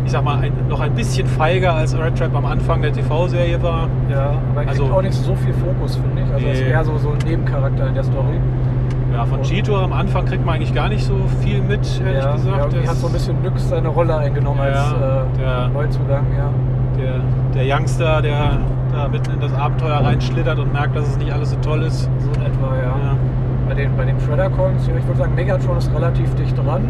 ich 0.06 0.12
sag 0.12 0.24
mal, 0.24 0.40
ein, 0.40 0.52
noch 0.68 0.80
ein 0.80 0.94
bisschen 0.94 1.28
feiger 1.28 1.74
als 1.74 1.98
Red 1.98 2.18
Trap 2.18 2.36
am 2.36 2.46
Anfang 2.46 2.82
der 2.82 2.92
TV-Serie 2.94 3.62
war. 3.62 3.88
Ja, 4.10 4.30
aber 4.52 4.62
er 4.62 4.66
kriegt 4.66 4.70
Also- 4.82 4.86
auch 4.94 5.02
nicht 5.02 5.14
so 5.14 5.36
viel 5.36 5.54
Fokus, 5.54 5.96
finde 5.96 6.22
ich. 6.24 6.34
Also 6.34 6.46
er 6.46 6.54
ist 6.54 6.62
Nee. 6.64 6.70
eher 6.70 6.84
so, 6.86 6.98
so 6.98 7.10
ein 7.10 7.18
Nebencharakter 7.28 7.88
in 7.88 7.94
der 7.94 8.04
Story. 8.04 8.40
Ja, 9.14 9.26
von 9.26 9.42
Cheeto 9.42 9.76
am 9.78 9.92
Anfang 9.94 10.26
kriegt 10.26 10.46
man 10.46 10.56
eigentlich 10.56 10.74
gar 10.74 10.88
nicht 10.90 11.04
so 11.04 11.16
viel 11.42 11.62
mit, 11.62 11.80
ehrlich 12.06 12.24
ja, 12.24 12.32
gesagt. 12.34 12.74
ja, 12.74 12.80
Das- 12.82 12.90
hat 12.90 12.96
so 12.98 13.08
ein 13.08 13.14
bisschen 13.14 13.42
Nyx 13.42 13.70
seine 13.70 13.88
Rolle 13.90 14.16
eingenommen 14.18 14.60
Ja, 14.60 14.66
als 14.66 14.92
äh, 14.94 15.40
der- 15.40 15.68
Neuzugang, 15.70 16.26
ja. 16.38 16.50
der, 16.98 17.20
der 17.66 17.76
Youngster, 17.78 18.22
der 18.22 18.58
da 18.94 19.08
mitten 19.08 19.32
in 19.32 19.40
das 19.40 19.54
Abenteuer 19.54 19.98
reinschlittert 20.04 20.58
und 20.60 20.72
merkt, 20.74 20.96
dass 20.96 21.08
es 21.08 21.18
nicht 21.18 21.32
alles 21.32 21.52
so 21.52 21.58
toll 21.58 21.84
ist. 21.84 22.04
So 22.20 22.30
in 22.40 22.46
etwa, 22.46 22.76
ja. 22.76 22.84
Ja. 22.84 23.16
Bei 23.68 23.74
den, 23.76 23.96
bei 23.98 24.06
den 24.06 24.18
Predacons, 24.18 24.88
ja, 24.88 24.94
ich 24.98 25.06
würde 25.06 25.20
sagen, 25.20 25.36
Megatron 25.36 25.78
ist 25.78 25.94
relativ 25.94 26.34
dicht 26.36 26.58
dran. 26.58 26.82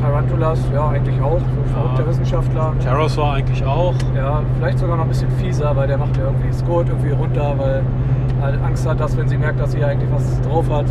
Tarantulas, 0.00 0.60
ja, 0.74 0.88
eigentlich 0.88 1.20
auch, 1.22 1.38
so 1.38 1.72
verrückter 1.72 2.02
Ja. 2.02 2.08
Wissenschaftler. 2.08 2.72
Pterosaur 2.80 3.32
eigentlich 3.32 3.64
auch. 3.64 3.94
Ja, 4.14 4.42
vielleicht 4.58 4.78
sogar 4.78 4.96
noch 4.96 5.04
ein 5.04 5.08
bisschen 5.08 5.30
fieser, 5.42 5.74
weil 5.74 5.86
der 5.88 5.98
macht 5.98 6.16
ja 6.16 6.24
irgendwie 6.24 6.52
Scold 6.52 6.88
irgendwie 6.88 7.12
runter, 7.12 7.54
weil 7.56 7.70
er 7.70 7.82
halt 8.40 8.60
Angst 8.62 8.86
hat, 8.88 9.00
dass 9.00 9.16
wenn 9.16 9.28
sie 9.28 9.36
merkt, 9.38 9.60
dass 9.60 9.72
sie 9.72 9.80
ja 9.80 9.86
eigentlich 9.88 10.10
was 10.12 10.40
drauf 10.42 10.70
hat. 10.70 10.86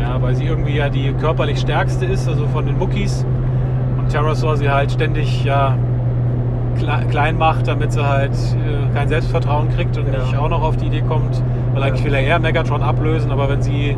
Ja, 0.00 0.20
weil 0.20 0.34
sie 0.34 0.44
irgendwie 0.46 0.76
ja 0.76 0.88
die 0.88 1.12
körperlich 1.20 1.58
stärkste 1.60 2.04
ist, 2.06 2.28
also 2.28 2.46
von 2.48 2.66
den 2.66 2.78
Muckis. 2.78 3.24
Und 3.98 4.08
Pterosaur 4.08 4.56
sie 4.56 4.68
halt 4.70 4.92
ständig 4.92 5.44
ja 5.44 5.74
kle- 6.78 7.04
klein 7.08 7.38
macht, 7.38 7.66
damit 7.68 7.92
sie 7.92 8.06
halt 8.06 8.32
äh, 8.32 8.94
kein 8.94 9.08
Selbstvertrauen 9.08 9.68
kriegt 9.70 9.96
und 9.96 10.06
Ja. 10.12 10.20
nicht 10.20 10.36
auch 10.36 10.48
noch 10.48 10.62
auf 10.62 10.76
die 10.76 10.86
Idee 10.86 11.02
kommt. 11.02 11.42
Weil 11.74 11.82
eigentlich 11.82 12.00
Ja. 12.00 12.06
will 12.06 12.14
er 12.14 12.20
eher 12.22 12.38
Megatron 12.38 12.82
ablösen, 12.82 13.30
aber 13.30 13.48
wenn 13.48 13.62
sie 13.62 13.96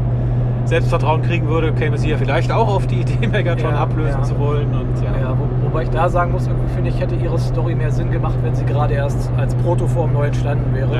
Selbstvertrauen 0.64 1.22
kriegen 1.22 1.48
würde, 1.48 1.72
käme 1.72 1.96
sie 1.96 2.10
ja 2.10 2.16
vielleicht 2.18 2.52
auch 2.52 2.68
auf 2.68 2.86
die 2.86 3.00
Idee, 3.00 3.26
Megatron 3.32 3.72
Ja, 3.72 3.80
ablösen 3.80 4.22
zu 4.24 4.38
wollen. 4.38 4.68
Und 4.68 5.02
Ja, 5.02 5.34
wo, 5.36 5.66
wobei 5.66 5.82
ich 5.84 5.90
da 5.90 6.08
sagen 6.08 6.32
muss, 6.32 6.46
irgendwie 6.46 6.68
finde 6.74 6.90
ich, 6.90 7.00
hätte 7.00 7.14
ihre 7.16 7.38
Story 7.38 7.74
mehr 7.74 7.90
Sinn 7.90 8.10
gemacht, 8.10 8.34
wenn 8.42 8.54
sie 8.54 8.64
gerade 8.66 8.94
erst 8.94 9.30
als 9.38 9.54
Protoform 9.56 10.12
neu 10.12 10.26
entstanden 10.26 10.74
wäre. 10.74 10.90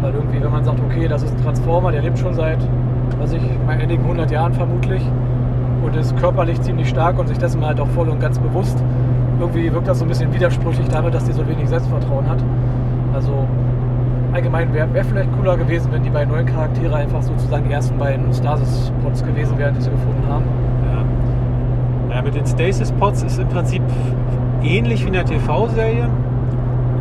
Weil 0.00 0.14
irgendwie, 0.14 0.42
wenn 0.42 0.50
man 0.50 0.64
sagt, 0.64 0.80
okay, 0.80 1.08
das 1.08 1.22
ist 1.22 1.32
ein 1.32 1.42
Transformer, 1.42 1.92
der 1.92 2.02
lebt 2.02 2.18
schon 2.18 2.34
seit, 2.34 2.58
weiß 3.18 3.32
ich, 3.32 3.42
mal 3.66 3.78
einigen 3.78 4.04
hundert 4.06 4.30
Jahren 4.30 4.52
vermutlich 4.52 5.02
und 5.82 5.96
ist 5.96 6.16
körperlich 6.16 6.60
ziemlich 6.60 6.88
stark 6.88 7.18
und 7.18 7.28
sich 7.28 7.38
dessen 7.38 7.64
halt 7.64 7.80
auch 7.80 7.88
voll 7.88 8.08
und 8.08 8.20
ganz 8.20 8.38
bewusst. 8.38 8.82
Irgendwie 9.38 9.72
wirkt 9.72 9.88
das 9.88 9.98
so 9.98 10.04
ein 10.04 10.08
bisschen 10.08 10.32
widersprüchlich 10.32 10.88
damit, 10.88 11.14
dass 11.14 11.24
die 11.24 11.32
so 11.32 11.46
wenig 11.46 11.68
Selbstvertrauen 11.68 12.28
hat. 12.28 12.42
Also 13.14 13.46
allgemein 14.32 14.72
wäre 14.74 14.92
wär 14.92 15.04
vielleicht 15.04 15.32
cooler 15.32 15.56
gewesen, 15.56 15.92
wenn 15.92 16.02
die 16.02 16.10
beiden 16.10 16.32
neuen 16.32 16.46
Charaktere 16.46 16.94
einfach 16.94 17.22
sozusagen 17.22 17.66
die 17.68 17.72
ersten 17.72 17.96
beiden 17.98 18.32
Stasis-Pods 18.32 19.24
gewesen 19.24 19.58
wären, 19.58 19.74
die 19.74 19.82
sie 19.82 19.90
gefunden 19.90 20.24
haben. 20.28 20.44
Ja. 22.10 22.16
ja, 22.16 22.22
mit 22.22 22.34
den 22.34 22.46
Stasis 22.46 22.92
Pods 22.92 23.22
ist 23.22 23.38
im 23.38 23.48
Prinzip 23.48 23.82
ähnlich 24.62 25.02
wie 25.04 25.08
in 25.08 25.14
der 25.14 25.24
TV-Serie. 25.24 26.08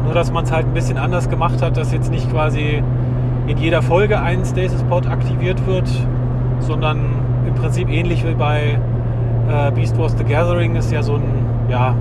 Nur, 0.06 0.14
dass 0.14 0.32
man 0.32 0.44
es 0.44 0.52
halt 0.52 0.65
ein 0.68 0.73
bisschen 0.73 0.98
anders 0.98 1.30
gemacht 1.30 1.61
hat, 1.61 1.77
dass 1.77 1.91
jetzt 1.91 2.11
nicht 2.11 2.32
quasi 2.32 2.82
in 3.48 3.57
jeder 3.57 3.82
Folge 3.82 4.19
ein 4.19 4.44
Stasis 4.45 4.84
Pod 4.84 5.07
aktiviert 5.07 5.65
wird, 5.68 5.90
sondern 6.60 6.99
im 7.48 7.53
Prinzip 7.56 7.90
ähnlich 7.90 8.26
wie 8.26 8.34
bei 8.34 8.80
äh, 9.49 9.72
Beast 9.72 9.98
Wars 9.99 10.15
The 10.18 10.23
Gathering 10.23 10.76
es 10.76 10.91
ja 10.91 11.03
so 11.03 11.15
ein, 11.15 11.23
ja, 11.69 11.94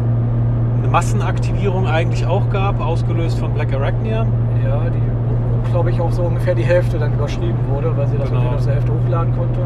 eine 0.83 0.89
Massenaktivierung 0.91 1.87
eigentlich 1.87 2.27
auch 2.27 2.49
gab, 2.51 2.81
ausgelöst 2.81 3.39
von 3.39 3.53
Black 3.53 3.73
Arachnia. 3.75 4.27
Ja, 4.67 4.81
die, 4.91 5.71
glaube 5.71 5.91
ich, 5.91 6.01
auch 6.01 6.13
so 6.13 6.23
ungefähr 6.23 6.55
die 6.55 6.63
Hälfte 6.65 6.99
dann 6.99 7.13
überschrieben 7.15 7.59
wurde, 7.69 7.95
weil 7.97 8.07
sie 8.09 8.17
das 8.19 8.31
Genau. 8.31 8.51
aus 8.55 8.65
der 8.65 8.75
Hälfte 8.75 8.93
hochladen 8.93 9.35
konnte. 9.37 9.61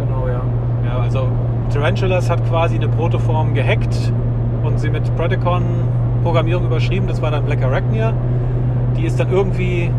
Genau, 0.00 0.28
ja. 0.28 0.42
Ja, 0.86 0.98
also 1.02 1.28
Tarantulas 1.72 2.28
hat 2.30 2.46
quasi 2.48 2.76
eine 2.76 2.88
Protoform 2.88 3.54
gehackt 3.54 4.12
und 4.62 4.78
sie 4.78 4.90
mit 4.90 5.14
Predacon-Programmierung 6.24 6.64
überschrieben. 6.66 7.06
Das 7.06 7.20
war 7.22 7.30
dann 7.30 7.44
Black 7.44 7.62
Arachnia. 7.62 8.12
Die 8.96 9.04
ist 9.04 9.18
dann 9.20 9.30
irgendwie, 9.30 9.90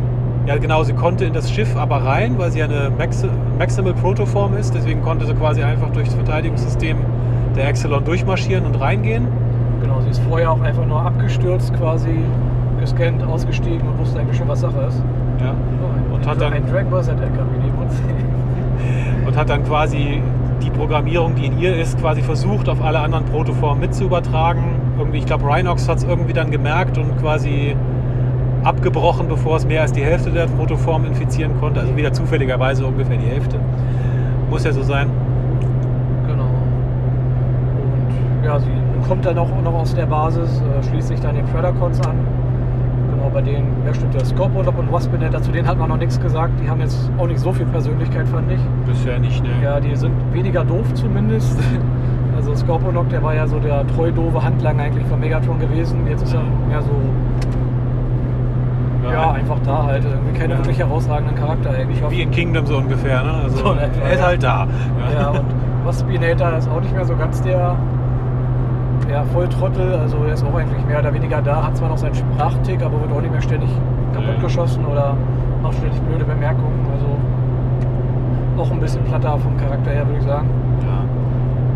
ja 0.47 0.57
genau, 0.57 0.83
sie 0.83 0.93
konnte 0.93 1.25
in 1.25 1.33
das 1.33 1.51
Schiff 1.51 1.75
aber 1.77 1.97
rein, 1.97 2.37
weil 2.37 2.51
sie 2.51 2.59
ja 2.59 2.65
eine 2.65 2.89
Maxi 2.97 3.27
Maximal 3.59 3.93
Protoform 3.93 4.57
ist. 4.57 4.73
Deswegen 4.73 5.01
konnte 5.01 5.25
sie 5.25 5.33
quasi 5.33 5.61
einfach 5.63 5.89
durch 5.91 6.05
das 6.07 6.15
Verteidigungssystem 6.15 6.97
der 7.55 7.67
Exelon 7.69 8.03
durchmarschieren 8.03 8.65
und 8.65 8.79
reingehen. 8.81 9.27
Genau, 9.81 10.01
sie 10.01 10.09
ist 10.09 10.21
vorher 10.27 10.51
auch 10.51 10.61
einfach 10.61 10.85
nur 10.85 11.01
abgestürzt, 11.01 11.73
quasi 11.75 12.19
gescannt, 12.79 13.23
ausgestiegen 13.23 13.87
und 13.87 13.99
wusste 13.99 14.19
eigentlich 14.19 14.37
schon, 14.37 14.47
was 14.47 14.61
Sache 14.61 14.79
ist. 14.87 15.01
Ja. 15.41 15.53
Oh, 16.11 16.15
Und 16.15 16.27
hat 16.27 16.41
dann- 16.41 16.53
ein 16.53 16.63
LKW 16.63 17.49
neben 17.63 17.77
uns. 17.77 17.93
und 19.27 19.37
hat 19.37 19.49
dann 19.49 19.63
quasi 19.63 20.21
die 20.61 20.69
Programmierung, 20.69 21.35
die 21.35 21.45
in 21.47 21.59
ihr 21.59 21.75
ist, 21.75 21.99
quasi 21.99 22.21
versucht, 22.21 22.67
auf 22.69 22.81
alle 22.83 22.99
anderen 22.99 23.25
Protoformen 23.25 23.81
mit 23.81 23.93
zu 23.95 24.05
übertragen. 24.05 24.63
Irgendwie, 24.97 25.17
ich 25.17 25.25
glaube, 25.25 25.45
Rhinox 25.45 25.89
hat 25.89 25.97
es 25.97 26.03
irgendwie 26.03 26.33
dann 26.33 26.51
gemerkt 26.51 26.97
und 26.97 27.17
quasi 27.19 27.75
abgebrochen, 28.63 29.27
bevor 29.27 29.57
es 29.57 29.65
mehr 29.65 29.81
als 29.81 29.93
die 29.93 30.03
Hälfte 30.03 30.31
der 30.31 30.47
Protoformen 30.47 31.09
infizieren 31.09 31.59
konnte. 31.59 31.81
Also 31.81 31.95
wieder 31.95 32.11
zufälligerweise 32.13 32.85
ungefähr 32.85 33.17
die 33.17 33.27
Hälfte. 33.27 33.59
Muss 34.49 34.63
ja 34.63 34.71
so 34.71 34.81
sein. 34.81 35.09
genau. 36.27 36.49
Und 37.81 38.45
ja, 38.45 38.59
sie 38.59 38.71
kommt 39.07 39.25
dann 39.25 39.37
auch 39.37 39.49
noch 39.63 39.73
aus 39.73 39.93
der 39.93 40.05
Basis, 40.05 40.61
äh, 40.61 40.83
schließt 40.83 41.09
sich 41.09 41.19
dann 41.19 41.35
den 41.35 41.45
Predacons 41.45 41.99
an. 42.07 42.15
Genau, 43.11 43.29
bei 43.31 43.41
denen, 43.41 43.67
wer 43.83 43.93
stimmt, 43.93 44.15
der 44.15 44.25
Scorponok 44.25 44.77
und 44.79 44.91
Waspinator, 44.91 45.41
zu 45.41 45.51
denen 45.51 45.67
hat 45.67 45.77
man 45.77 45.89
noch 45.89 45.97
nichts 45.97 46.19
gesagt. 46.19 46.53
Die 46.63 46.69
haben 46.69 46.81
jetzt 46.81 47.09
auch 47.17 47.27
nicht 47.27 47.39
so 47.39 47.51
viel 47.53 47.65
Persönlichkeit, 47.67 48.27
fand 48.27 48.51
ich. 48.51 48.59
Bisher 48.87 49.19
nicht, 49.19 49.43
ne? 49.43 49.49
Ja, 49.63 49.79
die 49.79 49.95
sind 49.95 50.13
weniger 50.33 50.63
doof 50.63 50.91
zumindest. 50.95 51.59
Also 52.35 52.53
Scorponok, 52.55 53.09
der 53.09 53.23
war 53.23 53.33
ja 53.33 53.47
so 53.47 53.59
der 53.59 53.85
treu 53.87 54.11
doofe 54.11 54.43
Handlanger 54.43 54.83
eigentlich 54.83 55.05
von 55.07 55.19
Megatron 55.19 55.59
gewesen. 55.59 56.05
Jetzt 56.07 56.23
ist 56.23 56.33
er 56.33 56.41
mehr 56.67 56.81
so, 56.81 56.91
ja, 59.11 59.31
einfach 59.31 59.57
da 59.65 59.83
halt. 59.83 60.03
Irgendwie 60.03 60.37
keine 60.37 60.53
Ja. 60.53 60.59
wirklich 60.59 60.79
herausragenden 60.79 61.35
Charakter 61.35 61.69
eigentlich. 61.71 62.01
Wie 62.09 62.21
in 62.21 62.31
Kingdom 62.31 62.65
so 62.65 62.77
ungefähr, 62.77 63.23
ne? 63.23 63.31
Also, 63.43 63.57
So 63.57 63.73
er 63.73 64.11
ist 64.13 64.19
ja. 64.19 64.25
halt 64.25 64.43
da. 64.43 64.67
Ja, 65.17 65.29
und 65.29 65.45
Waspinator 65.85 66.57
ist 66.57 66.69
auch 66.69 66.81
nicht 66.81 66.93
mehr 66.93 67.05
so 67.05 67.15
ganz 67.15 67.41
der 67.41 67.75
ja, 69.11 69.23
Volltrottel. 69.33 69.93
Also 69.93 70.17
er 70.27 70.33
ist 70.33 70.43
auch 70.43 70.55
eigentlich 70.57 70.83
mehr 70.87 70.99
oder 70.99 71.13
weniger 71.13 71.41
da, 71.41 71.63
hat 71.67 71.77
zwar 71.77 71.89
noch 71.89 71.97
seinen 71.97 72.15
Sprachtick, 72.15 72.81
aber 72.83 72.99
wird 73.01 73.11
auch 73.11 73.21
nicht 73.21 73.31
mehr 73.31 73.41
ständig 73.41 73.69
kaputt 74.13 74.35
Ja. 74.37 74.41
geschossen 74.43 74.83
oder 74.85 75.15
macht 75.61 75.75
ständig 75.75 76.01
blöde 76.01 76.25
Bemerkungen. 76.25 76.87
Also 76.91 77.05
noch 78.57 78.71
ein 78.71 78.79
bisschen 78.79 79.03
platter 79.03 79.37
vom 79.37 79.55
Charakter 79.57 79.91
her, 79.91 80.05
würde 80.07 80.19
ich 80.19 80.25
sagen. 80.25 80.47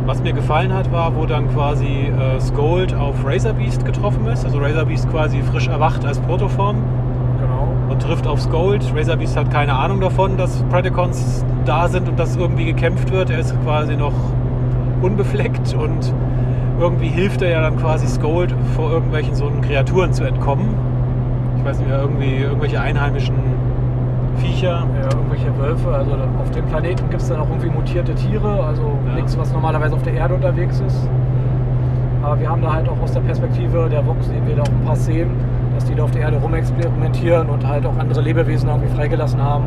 Was 0.09 0.23
mir 0.23 0.33
gefallen 0.33 0.73
hat, 0.73 0.91
war, 0.91 1.15
wo 1.15 1.27
dann 1.27 1.53
quasi 1.53 1.85
äh, 1.85 2.39
Scold 2.41 2.95
auf 2.95 3.23
Razor 3.23 3.53
Beast 3.53 3.85
getroffen 3.85 4.25
ist. 4.25 4.43
Also 4.43 4.57
Razor 4.57 4.85
Beast 4.85 5.07
quasi 5.11 5.43
frisch 5.43 5.67
erwacht 5.67 6.03
als 6.03 6.17
Protoform 6.21 6.77
Genau. 7.39 7.67
und 7.91 8.01
trifft 8.01 8.25
auf 8.25 8.41
Scold. 8.41 8.83
Razor 8.95 9.17
Beast 9.17 9.37
hat 9.37 9.51
keine 9.51 9.73
Ahnung 9.73 10.01
davon, 10.01 10.35
dass 10.35 10.63
Predacons 10.71 11.45
da 11.63 11.87
sind 11.87 12.09
und 12.09 12.17
dass 12.17 12.35
irgendwie 12.35 12.65
gekämpft 12.65 13.11
wird. 13.11 13.29
Er 13.29 13.37
ist 13.37 13.53
quasi 13.63 13.95
noch 13.95 14.15
unbefleckt 15.03 15.75
und 15.75 16.11
irgendwie 16.79 17.09
hilft 17.09 17.43
er 17.43 17.51
ja 17.51 17.61
dann 17.61 17.77
quasi 17.77 18.07
Scold 18.07 18.51
vor 18.75 18.89
irgendwelchen 18.89 19.35
so 19.35 19.45
einen 19.45 19.61
Kreaturen 19.61 20.11
zu 20.11 20.23
entkommen. 20.23 20.73
Ich 21.59 21.65
weiß 21.65 21.77
nicht 21.77 21.87
mehr, 21.87 21.99
irgendwie 21.99 22.37
irgendwelche 22.37 22.81
einheimischen 22.81 23.35
Viecher. 24.39 24.85
Ja, 24.95 25.17
irgendwelche 25.17 25.57
Wölfe. 25.57 25.89
Also 25.93 26.11
auf 26.39 26.51
dem 26.51 26.65
Planeten 26.65 27.09
gibt 27.09 27.21
es 27.21 27.29
dann 27.29 27.39
auch 27.39 27.49
irgendwie 27.49 27.69
mutierte 27.69 28.13
Tiere, 28.15 28.63
also 28.63 28.83
Ja. 29.07 29.15
nichts, 29.15 29.37
was 29.37 29.51
normalerweise 29.53 29.95
auf 29.95 30.03
der 30.03 30.13
Erde 30.13 30.33
unterwegs 30.35 30.79
ist. 30.79 31.09
Aber 32.21 32.39
wir 32.39 32.49
haben 32.49 32.61
da 32.61 32.73
halt 32.73 32.89
auch 32.89 32.99
aus 33.01 33.11
der 33.13 33.21
Perspektive 33.21 33.87
der 33.89 34.05
Vox 34.05 34.27
sehen 34.27 34.45
wir 34.45 34.55
da 34.55 34.63
auch 34.63 34.67
ein 34.67 34.85
paar 34.85 34.95
Szenen, 34.95 35.31
dass 35.75 35.85
die 35.85 35.95
da 35.95 36.03
auf 36.03 36.11
der 36.11 36.23
Erde 36.23 36.37
rumexperimentieren 36.37 37.49
und 37.49 37.65
halt 37.65 37.85
auch 37.85 37.97
andere 37.97 38.21
Lebewesen 38.21 38.67
irgendwie 38.69 38.89
freigelassen 38.93 39.41
haben. 39.41 39.65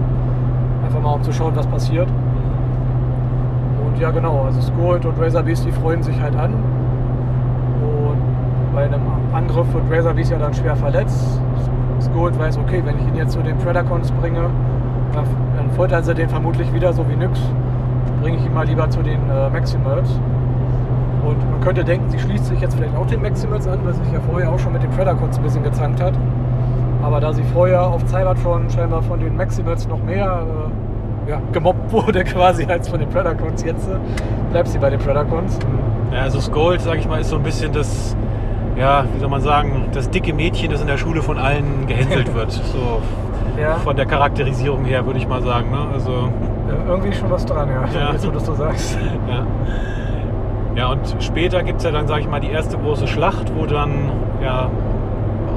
Einfach 0.84 1.00
mal 1.00 1.12
um 1.14 1.22
zu 1.22 1.32
schauen, 1.32 1.56
was 1.56 1.66
passiert. 1.66 2.08
Und 3.86 3.98
ja 3.98 4.10
genau, 4.10 4.42
also 4.44 4.60
Scold 4.60 5.06
und 5.06 5.18
Razor 5.20 5.42
Beast, 5.42 5.64
die 5.64 5.72
freuen 5.72 6.02
sich 6.02 6.20
halt 6.20 6.36
an. 6.36 6.52
Angriff 9.32 9.66
wird 9.72 9.84
Razor 9.90 10.12
Beast 10.14 10.30
ja 10.30 10.38
dann 10.38 10.52
schwer 10.54 10.76
verletzt. 10.76 11.40
Gold 12.12 12.38
weiß, 12.38 12.58
okay, 12.58 12.82
wenn 12.84 12.98
ich 12.98 13.06
ihn 13.06 13.16
jetzt 13.16 13.32
zu 13.32 13.42
den 13.42 13.58
Predacons 13.58 14.10
bringe, 14.12 14.50
dann, 15.12 15.24
dann 15.56 15.70
foltern 15.72 16.02
sie 16.02 16.14
den 16.14 16.28
vermutlich 16.28 16.72
wieder 16.72 16.92
so 16.92 17.08
wie 17.08 17.16
nix. 17.16 17.38
Bringe 18.22 18.38
ich 18.38 18.44
ihn 18.46 18.54
mal 18.54 18.66
lieber 18.66 18.88
zu 18.88 19.02
den 19.02 19.18
äh, 19.30 19.50
Maximals. 19.50 20.08
Und 21.24 21.50
man 21.50 21.60
könnte 21.60 21.84
denken, 21.84 22.10
sie 22.10 22.18
schließt 22.18 22.46
sich 22.46 22.60
jetzt 22.60 22.74
vielleicht 22.74 22.96
auch 22.96 23.06
den 23.06 23.22
Maximals 23.22 23.68
an, 23.68 23.78
weil 23.84 23.94
sie 23.94 24.02
sich 24.04 24.12
ja 24.12 24.20
vorher 24.20 24.50
auch 24.50 24.58
schon 24.58 24.72
mit 24.72 24.82
den 24.82 24.90
Predacons 24.90 25.36
ein 25.36 25.42
bisschen 25.42 25.62
gezankt 25.62 26.00
hat. 26.02 26.14
Aber 27.02 27.20
da 27.20 27.32
sie 27.32 27.42
vorher 27.52 27.86
auf 27.86 28.02
Cybertron 28.08 28.70
scheinbar 28.70 29.02
von 29.02 29.20
den 29.20 29.36
Maximals 29.36 29.86
noch 29.88 30.02
mehr 30.02 30.44
äh, 31.26 31.30
ja, 31.30 31.40
gemobbt 31.52 31.92
wurde 31.92 32.24
quasi 32.24 32.64
als 32.64 32.88
von 32.88 33.00
den 33.00 33.08
Predacons 33.08 33.62
jetzt, 33.64 33.88
äh, 33.88 33.96
bleibt 34.50 34.68
sie 34.68 34.78
bei 34.78 34.90
den 34.90 34.98
Predacons. 34.98 35.58
Ja, 36.12 36.22
also 36.22 36.40
Skold, 36.40 36.80
sag 36.80 36.98
ich 36.98 37.08
mal, 37.08 37.20
ist 37.20 37.30
so 37.30 37.36
ein 37.36 37.42
bisschen 37.42 37.72
das, 37.72 38.16
ja, 38.82 39.04
wie 39.14 39.20
soll 39.20 39.28
man 39.28 39.40
sagen, 39.40 39.86
das 39.94 40.10
dicke 40.10 40.32
Mädchen, 40.34 40.70
das 40.72 40.80
in 40.80 40.88
der 40.88 40.98
Schule 40.98 41.22
von 41.22 41.38
allen 41.38 41.86
gehänselt 41.86 42.34
wird. 42.34 42.50
So 42.50 43.00
Ja. 43.60 43.76
von 43.76 43.94
der 43.96 44.06
Charakterisierung 44.06 44.84
her, 44.84 45.06
würde 45.06 45.18
ich 45.20 45.28
mal 45.28 45.40
sagen. 45.42 45.70
Ne? 45.70 45.78
Also, 45.94 46.10
Ja, 46.68 46.90
irgendwie 46.92 47.12
schon 47.12 47.30
was 47.30 47.46
dran, 47.46 47.68
ja. 47.68 47.84
Ja. 48.00 48.12
Jetzt, 48.12 48.26
wo 48.26 48.30
du 48.30 48.34
das 48.38 48.46
so 48.46 48.54
sagst. 48.54 48.98
ja. 49.28 49.46
Ja, 50.74 50.90
und 50.90 51.16
später 51.20 51.62
gibt 51.62 51.78
es 51.78 51.84
ja 51.84 51.90
dann, 51.90 52.08
sag 52.08 52.20
ich 52.20 52.28
mal, 52.28 52.40
die 52.40 52.50
erste 52.50 52.78
große 52.78 53.06
Schlacht, 53.06 53.52
wo 53.54 53.66
dann 53.66 54.10
ja, 54.42 54.70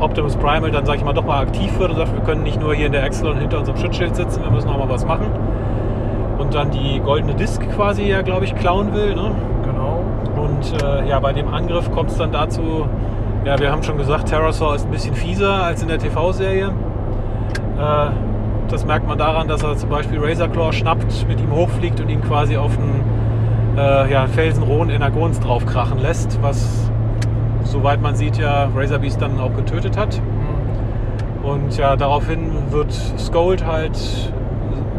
Optimus 0.02 0.36
Primal 0.36 0.72
dann, 0.72 0.86
sag 0.86 0.98
ich 0.98 1.06
mal, 1.06 1.14
doch 1.14 1.26
mal 1.26 1.42
aktiv 1.42 1.72
wird 1.80 1.92
und 1.92 1.96
sagt, 1.98 2.14
wir 2.14 2.22
können 2.24 2.44
nicht 2.44 2.60
nur 2.60 2.76
hier 2.76 2.88
in 2.88 2.92
der 2.92 3.04
Excel 3.06 3.30
und 3.30 3.38
hinter 3.38 3.60
unserem 3.60 3.78
Schutzschild 3.78 4.14
sitzen, 4.16 4.44
wir 4.44 4.52
müssen 4.52 4.70
auch 4.70 4.78
mal 4.78 4.90
was 4.90 5.06
machen. 5.06 5.28
Und 6.38 6.54
dann 6.54 6.70
die 6.72 7.00
goldene 7.00 7.34
Disk 7.34 7.62
quasi 7.76 8.04
ja, 8.04 8.22
glaube 8.22 8.44
ich, 8.44 8.54
klauen 8.56 8.94
will. 8.94 9.16
Ne? 9.16 9.32
Genau. 9.64 10.02
Und 10.36 10.84
äh, 10.84 11.08
ja, 11.08 11.20
bei 11.22 11.32
dem 11.32 11.48
Angriff 11.48 11.90
kommt 11.92 12.10
es 12.12 12.18
dann 12.18 12.34
dazu, 12.34 12.86
ja, 13.46 13.60
wir 13.60 13.72
haben 13.72 13.84
schon 13.84 13.98
gesagt, 13.98 14.30
Terrorsaur 14.30 14.76
ist 14.76 14.86
ein 14.86 14.92
bisschen 14.92 15.14
fieser 15.14 15.64
als 15.64 15.82
in 15.82 15.88
der 15.88 16.00
TV-Serie. 16.00 16.68
Äh, 17.78 18.10
das 18.70 18.86
merkt 18.86 19.08
man 19.08 19.18
daran, 19.18 19.48
dass 19.48 19.62
er 19.64 19.78
zum 19.78 19.90
Beispiel 19.90 20.20
Razorclaw 20.20 20.74
schnappt, 20.74 21.28
mit 21.28 21.40
ihm 21.40 21.52
hochfliegt 21.52 22.00
und 22.00 22.10
ihn 22.10 22.22
quasi 22.22 22.58
auf 22.58 22.78
einen 22.78 23.04
äh, 23.78 24.12
ja, 24.12 24.26
felsenrohen 24.26 24.90
Energons 24.90 25.40
draufkrachen 25.40 26.00
lässt, 26.00 26.42
was, 26.42 26.90
soweit 27.64 28.02
man 28.02 28.16
sieht, 28.16 28.38
ja 28.38 28.70
Razor 28.76 28.98
Beast 29.00 29.22
dann 29.22 29.40
auch 29.40 29.56
getötet 29.56 29.96
hat. 29.98 30.20
Und 31.44 31.78
ja, 31.78 31.96
daraufhin 31.96 32.72
wird 32.72 32.92
Scold 32.92 33.68
halt 33.68 33.96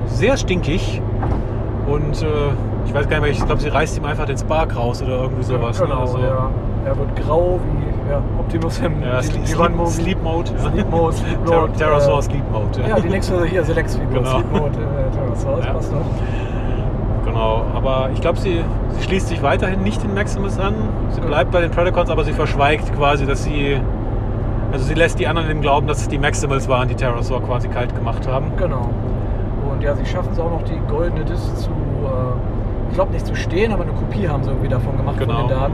sehr 0.06 0.36
stinkig 0.36 1.02
und 1.88 2.22
äh, 2.22 2.26
ich 2.86 2.94
weiß 2.94 3.08
gar 3.08 3.16
nicht 3.16 3.22
mehr, 3.22 3.30
ich 3.32 3.44
glaube, 3.44 3.60
sie 3.60 3.68
reißt 3.68 3.98
ihm 3.98 4.04
einfach 4.04 4.26
den 4.26 4.38
Spark 4.38 4.76
raus 4.76 5.02
oder 5.02 5.22
irgendwie 5.22 5.42
sowas. 5.42 5.80
ne? 5.80 5.86
Genau, 5.86 6.00
Also, 6.02 6.18
ja. 6.18 6.50
Er 6.84 6.96
wird 6.96 7.16
grau 7.16 7.58
wie 7.64 7.85
ja, 8.10 8.20
Optimus 8.38 8.78
im 8.80 9.02
Ja, 9.02 9.20
die- 9.20 9.26
Sleep, 9.26 9.42
die 9.42 9.46
Sleep, 9.48 9.60
Run-Movie. 9.60 9.90
Sleep 9.90 10.22
Mode. 10.22 10.50
ja. 10.56 10.70
Sleep 10.70 10.90
Mode, 10.90 11.12
Sleep 11.16 11.46
Ter 11.46 11.60
Mode. 11.60 11.72
Terrorsaur 11.72 12.18
äh, 12.18 12.22
Sleep 12.22 12.50
Mode. 12.52 12.80
Ja, 12.88 13.00
die 13.00 13.08
nächste 13.08 13.44
hier, 13.44 13.64
Select 13.64 13.90
Figur, 13.90 14.08
Genau. 14.22 14.30
Sleep 14.30 14.52
Mode, 14.52 14.78
äh, 14.78 15.30
das 15.30 15.44
Ja. 15.66 15.72
passt 15.72 15.92
doch. 15.92 17.24
Genau, 17.24 17.62
aber 17.74 18.10
ich 18.14 18.20
glaube, 18.20 18.38
sie, 18.38 18.60
sie 18.90 19.02
schließt 19.02 19.28
sich 19.28 19.42
weiterhin 19.42 19.82
nicht 19.82 20.02
den 20.02 20.14
Maximus 20.14 20.58
an. 20.58 20.74
Sie 21.10 21.20
Ja. 21.20 21.26
bleibt 21.26 21.50
bei 21.50 21.60
den 21.60 21.70
Predacons, 21.70 22.08
aber 22.10 22.24
sie 22.24 22.32
verschweigt 22.32 22.94
quasi, 22.96 23.26
dass 23.26 23.44
sie. 23.44 23.80
Also 24.72 24.84
sie 24.84 24.94
lässt 24.94 25.18
die 25.18 25.26
anderen 25.26 25.48
im 25.50 25.60
Glauben, 25.60 25.86
dass 25.86 25.98
es 26.02 26.08
die 26.08 26.18
Maximals 26.18 26.68
waren, 26.68 26.88
die 26.88 26.94
Terrorsaur 26.96 27.40
quasi 27.42 27.68
kalt 27.68 27.94
gemacht 27.94 28.26
haben. 28.28 28.46
Genau. 28.56 28.88
Und 29.70 29.82
ja, 29.82 29.94
sie 29.94 30.04
schaffen 30.04 30.30
es 30.32 30.38
auch 30.40 30.50
noch, 30.50 30.62
die 30.62 30.78
goldene 30.88 31.24
Disk 31.24 31.56
zu, 31.56 31.70
äh, 31.70 32.88
ich 32.88 32.94
glaube 32.94 33.12
nicht 33.12 33.26
zu 33.26 33.34
stehen, 33.36 33.72
aber 33.72 33.82
eine 33.84 33.92
Kopie 33.92 34.28
haben 34.28 34.42
sie 34.42 34.50
irgendwie 34.50 34.68
davon 34.68 34.96
gemacht 34.96 35.18
Genau. 35.18 35.34
von 35.40 35.48
den 35.48 35.56
Daten. 35.56 35.72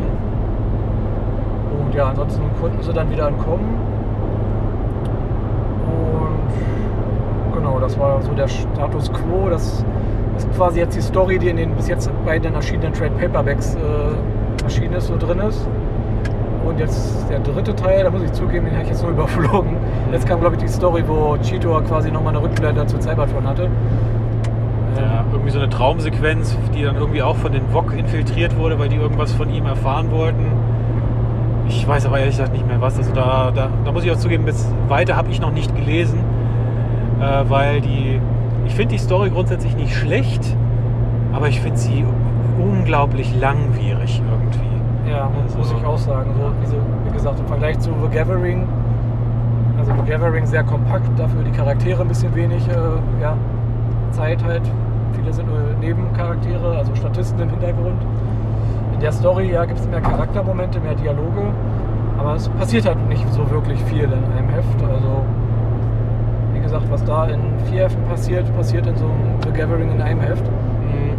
Und 1.92 1.98
ja, 1.98 2.08
ansonsten 2.08 2.42
konnten 2.58 2.82
sie 2.82 2.92
dann 2.94 3.10
wieder 3.10 3.28
entkommen. 3.28 3.76
Und 5.86 7.54
genau, 7.54 7.78
das 7.80 7.98
war 7.98 8.22
so 8.22 8.32
der 8.32 8.48
Status 8.48 9.12
quo. 9.12 9.50
Das 9.50 9.84
ist 10.38 10.50
quasi 10.56 10.80
jetzt 10.80 10.96
die 10.96 11.02
Story, 11.02 11.38
die 11.38 11.48
in 11.48 11.58
den 11.58 11.74
bis 11.74 11.88
jetzt 11.88 12.10
beiden 12.24 12.54
erschienenen 12.54 12.94
Trade 12.94 13.10
Paperbacks 13.20 13.74
äh, 13.74 14.64
erschienen 14.64 14.94
ist, 14.94 15.08
so 15.08 15.18
drin 15.18 15.38
ist. 15.40 15.68
Und 16.64 16.78
jetzt 16.78 17.28
der 17.28 17.40
dritte 17.40 17.76
Teil, 17.76 18.04
da 18.04 18.10
muss 18.10 18.22
ich 18.22 18.32
zugeben, 18.32 18.64
den 18.64 18.74
habe 18.74 18.84
ich 18.84 18.90
jetzt 18.90 19.02
nur 19.02 19.10
überflogen. 19.18 19.76
Jetzt 20.12 20.26
kam, 20.26 20.40
glaube 20.40 20.56
ich, 20.56 20.62
die 20.62 20.68
Story, 20.68 21.04
wo 21.06 21.36
Cheetor 21.42 21.82
quasi 21.82 22.10
nochmal 22.10 22.34
eine 22.34 22.42
Rückblende 22.42 22.86
zu 22.86 22.98
Cybertron 23.02 23.46
hatte. 23.46 23.68
Ja, 24.96 25.24
irgendwie 25.30 25.50
so 25.50 25.58
eine 25.58 25.68
Traumsequenz, 25.68 26.56
die 26.74 26.84
dann 26.84 26.96
irgendwie 26.96 27.22
auch 27.22 27.36
von 27.36 27.52
den 27.52 27.68
VOG 27.68 27.92
infiltriert 27.98 28.56
wurde, 28.56 28.78
weil 28.78 28.88
die 28.88 28.96
irgendwas 28.96 29.32
von 29.32 29.50
ihm 29.50 29.66
erfahren 29.66 30.10
wollten. 30.10 30.46
Ich 31.74 31.88
weiß 31.88 32.06
aber 32.06 32.18
ehrlich 32.18 32.36
gesagt 32.36 32.52
nicht 32.52 32.66
mehr 32.66 32.80
was. 32.80 32.96
Also 32.98 33.12
da, 33.12 33.50
da, 33.50 33.68
da 33.84 33.92
muss 33.92 34.04
ich 34.04 34.10
auch 34.12 34.16
zugeben, 34.16 34.44
bis 34.44 34.66
weiter 34.88 35.16
habe 35.16 35.30
ich 35.30 35.40
noch 35.40 35.52
nicht 35.52 35.74
gelesen, 35.74 36.20
äh, 37.20 37.44
weil 37.48 37.80
die. 37.80 38.20
Ich 38.66 38.74
finde 38.74 38.92
die 38.94 38.98
Story 38.98 39.30
grundsätzlich 39.30 39.74
nicht 39.76 39.94
schlecht, 39.94 40.56
aber 41.32 41.48
ich 41.48 41.60
finde 41.60 41.76
sie 41.78 42.04
unglaublich 42.62 43.34
langwierig 43.40 44.22
irgendwie. 44.30 45.10
Ja, 45.10 45.28
Also- 45.42 45.58
muss 45.58 45.72
ich 45.76 45.84
auch 45.84 45.98
sagen. 45.98 46.30
So, 46.38 46.52
wie, 46.60 46.66
so, 46.66 46.76
wie 47.06 47.12
gesagt, 47.12 47.40
im 47.40 47.46
Vergleich 47.46 47.78
zu 47.80 47.90
The 47.90 48.16
Gathering, 48.16 48.68
also 49.78 49.92
The 50.04 50.10
Gathering 50.10 50.46
sehr 50.46 50.62
kompakt, 50.62 51.08
dafür 51.18 51.42
die 51.42 51.50
Charaktere 51.50 52.02
ein 52.02 52.08
bisschen 52.08 52.32
wenig 52.34 52.66
äh, 52.68 53.20
ja, 53.22 53.34
Zeit 54.12 54.44
halt. 54.44 54.62
Viele 55.14 55.32
sind 55.32 55.48
nur 55.48 55.58
Nebencharaktere, 55.80 56.76
also 56.78 56.94
Statisten 56.94 57.40
im 57.40 57.50
Hintergrund. 57.50 58.00
In 59.02 59.06
der 59.06 59.12
Story 59.14 59.50
ja, 59.50 59.64
gibt 59.64 59.80
es 59.80 59.88
mehr 59.88 60.00
Charaktermomente, 60.00 60.78
mehr 60.78 60.94
Dialoge, 60.94 61.42
aber 62.16 62.36
es 62.36 62.48
passiert 62.50 62.86
halt 62.86 63.04
nicht 63.08 63.28
so 63.32 63.50
wirklich 63.50 63.82
viel 63.86 64.04
in 64.04 64.12
einem 64.12 64.48
Heft. 64.48 64.80
Also, 64.80 65.24
wie 66.54 66.60
gesagt, 66.60 66.84
was 66.88 67.04
da 67.04 67.24
in 67.24 67.40
vier 67.68 67.82
Heften 67.82 68.04
passiert, 68.04 68.56
passiert 68.56 68.86
in 68.86 68.96
so 68.96 69.06
einem 69.06 69.42
The 69.42 69.50
Gathering 69.58 69.90
in 69.90 70.00
einem 70.00 70.20
Heft. 70.20 70.44
Mhm. 70.44 71.16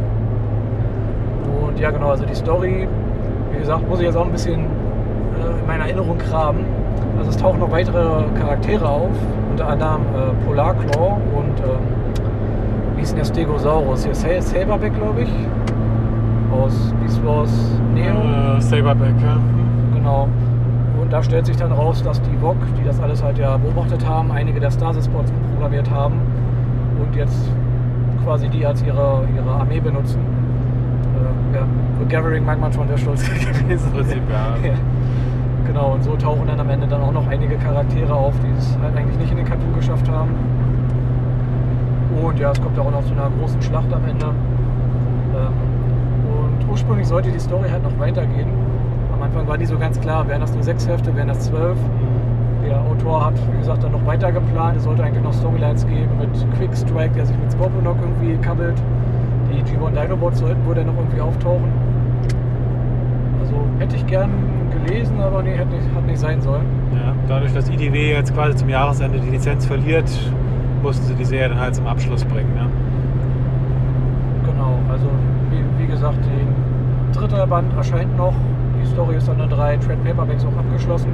Und 1.68 1.78
ja, 1.78 1.92
genau, 1.92 2.12
also 2.12 2.24
die 2.24 2.36
Story, 2.36 2.88
wie 3.52 3.60
gesagt, 3.60 3.86
muss 3.90 4.00
ich 4.00 4.06
jetzt 4.06 4.16
auch 4.16 4.28
ein 4.28 4.32
bisschen 4.32 4.62
äh, 4.62 5.60
in 5.60 5.68
meiner 5.68 5.84
Erinnerung 5.84 6.18
graben. 6.20 6.60
Also 7.18 7.32
es 7.32 7.36
tauchen 7.36 7.60
noch 7.60 7.70
weitere 7.74 8.24
Charaktere 8.40 8.88
auf, 8.88 9.12
unter 9.52 9.68
anderem 9.68 10.04
äh, 10.16 10.46
Polarclaw 10.46 11.18
und 11.36 11.60
ähm, 11.60 11.82
wie 12.96 13.00
hieß 13.02 13.10
denn 13.10 13.18
der 13.18 13.26
Stegosaurus? 13.26 14.06
Hier 14.06 14.16
Sal- 14.16 14.42
Saberback, 14.42 14.96
glaube 14.96 15.24
ich, 15.24 15.30
aus 16.64 16.94
Beast 17.02 17.26
Wars 17.26 17.52
Neo. 17.94 18.16
Äh, 18.58 18.62
Saberback, 18.62 19.14
ja. 19.22 19.38
Genau. 19.94 20.30
Und 21.02 21.12
da 21.12 21.22
stellt 21.22 21.46
sich 21.46 21.58
dann 21.58 21.72
raus, 21.72 22.02
dass 22.04 22.22
die 22.22 22.38
VOG, 22.38 22.56
die 22.80 22.86
das 22.86 23.00
alles 23.02 23.22
halt 23.22 23.38
ja 23.38 23.58
beobachtet 23.58 24.08
haben, 24.08 24.32
einige 24.32 24.60
der 24.60 24.72
Stasis-Bots 24.72 25.32
umprogrammiert 25.32 25.90
haben 25.92 26.16
und 27.02 27.16
jetzt 27.16 27.50
quasi 28.24 28.48
die 28.48 28.66
als 28.66 28.82
ihre, 28.84 29.26
ihre 29.36 29.52
Armee 29.52 29.82
benutzen. 29.82 30.20
Äh, 30.22 31.58
ja, 31.58 31.68
für 32.00 32.06
Gathering 32.06 32.46
mag 32.46 32.60
man 32.60 32.72
schon 32.72 32.88
sehr 32.88 32.98
stolz 32.98 33.24
gewesen. 33.60 33.92
Prinzip, 33.92 34.22
ja. 34.30 34.68
ja. 34.70 34.76
Genau, 35.68 35.94
und 35.94 36.04
so 36.04 36.16
tauchen 36.16 36.48
dann 36.48 36.60
am 36.60 36.70
Ende 36.70 36.88
dann 36.88 37.02
auch 37.02 37.12
noch 37.12 37.28
einige 37.28 37.56
Charaktere 37.58 38.14
auf, 38.14 38.34
die 38.40 38.58
es 38.58 38.78
halt 38.82 38.96
eigentlich 38.96 39.18
nicht 39.18 39.32
in 39.32 39.38
den 39.38 39.46
Cartoon 39.46 39.74
geschafft 39.76 40.10
haben. 40.10 40.32
Und 42.22 42.40
ja, 42.40 42.52
es 42.52 42.62
kommt 42.62 42.78
ja 42.78 42.84
auch 42.84 42.92
noch 42.92 43.04
zu 43.06 43.14
einer 43.14 43.30
großen 43.40 43.62
Schlacht 43.62 43.92
am 43.92 44.06
Ende. 44.08 44.28
Ursprünglich 46.74 47.08
sollte 47.08 47.30
die 47.30 47.40
Story 47.40 47.70
halt 47.70 47.84
noch 47.84 48.00
weitergehen. 48.00 48.48
Am 49.14 49.22
Anfang 49.22 49.48
war 49.48 49.58
nie 49.58 49.66
so 49.68 49.78
ganz 49.78 50.02
klar, 50.02 50.28
wären 50.28 50.42
das 50.42 50.56
nur 50.56 50.64
sechs 50.64 50.88
Hefte, 50.88 51.16
wären 51.16 51.28
das 51.28 51.42
zwölf. 51.42 51.78
Der 52.66 52.82
Autor 52.82 53.28
hat, 53.28 53.36
wie 53.52 53.60
gesagt, 53.60 53.84
dann 53.84 53.92
noch 53.92 54.04
weiter 54.08 54.32
geplant. 54.32 54.78
Es 54.78 54.86
sollte 54.86 55.04
eigentlich 55.04 55.24
noch 55.24 55.34
Storylines 55.34 55.86
geben 55.86 56.10
mit 56.20 56.32
Quick 56.58 56.76
Strike, 56.76 57.14
der 57.14 57.28
sich 57.28 57.38
mit 57.38 57.52
Scorponok 57.52 57.98
irgendwie 58.02 58.42
kabbelt. 58.42 58.82
Die 59.52 59.62
G1 59.62 59.92
Dinobots 59.92 60.40
sollten 60.40 60.66
wohl 60.66 60.74
dann 60.74 60.88
noch 60.88 60.98
irgendwie 60.98 61.22
auftauchen. 61.22 61.72
Also 63.40 63.54
hätte 63.78 63.96
ich 63.96 64.08
gern 64.08 64.32
gelesen, 64.72 65.22
aber 65.22 65.44
nee, 65.44 65.56
hat 65.56 65.70
nicht, 65.70 65.84
hat 65.96 66.08
nicht 66.08 66.18
sein 66.18 66.42
sollen. 66.42 66.66
Ja, 66.96 67.14
dadurch, 67.28 67.54
dass 67.54 67.70
IDW 67.70 68.14
jetzt 68.14 68.34
quasi 68.34 68.56
zum 68.56 68.70
Jahresende 68.70 69.20
die 69.20 69.30
Lizenz 69.30 69.68
verliert, 69.68 70.10
mussten 70.82 71.06
sie 71.06 71.14
die 71.14 71.26
Serie 71.26 71.50
dann 71.50 71.60
halt 71.60 71.76
zum 71.76 71.86
Abschluss 71.86 72.26
bringen. 72.26 72.52
Ja. 72.58 72.66
Genau, 74.52 74.80
also 74.92 75.06
wie, 75.52 75.84
wie 75.84 75.88
gesagt, 75.88 76.18
der 76.18 77.13
dritte 77.28 77.48
Band 77.48 77.76
erscheint 77.76 78.16
noch. 78.18 78.34
Die 78.82 78.88
Story 78.88 79.16
ist 79.16 79.28
dann 79.28 79.40
in 79.40 79.50
drei 79.50 79.78
Trade 79.78 79.98
Paperbacks 80.04 80.46
auch 80.46 80.58
abgeschlossen. 80.58 81.10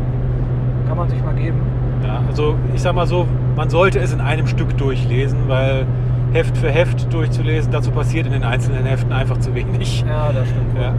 Kann 0.88 0.98
man 0.98 1.10
sich 1.10 1.24
mal 1.24 1.36
geben. 1.36 1.62
Ja, 2.06 2.22
also 2.28 2.56
ich 2.74 2.82
sag 2.82 2.96
mal 2.96 3.06
so, 3.06 3.28
man 3.56 3.70
sollte 3.70 4.00
es 4.00 4.14
in 4.14 4.22
einem 4.22 4.48
Stück 4.48 4.78
durchlesen, 4.78 5.48
weil 5.48 5.86
Heft 6.32 6.58
für 6.58 6.70
Heft 6.70 7.12
durchzulesen, 7.12 7.72
dazu 7.72 7.92
passiert 7.92 8.26
in 8.26 8.34
den 8.34 8.44
einzelnen 8.44 8.86
Heften 8.86 9.12
einfach 9.12 9.38
zu 9.38 9.54
wenig. 9.54 10.04
Ja, 10.08 10.32
das 10.32 10.48
stimmt. 10.48 10.78
Ja. 10.80 10.94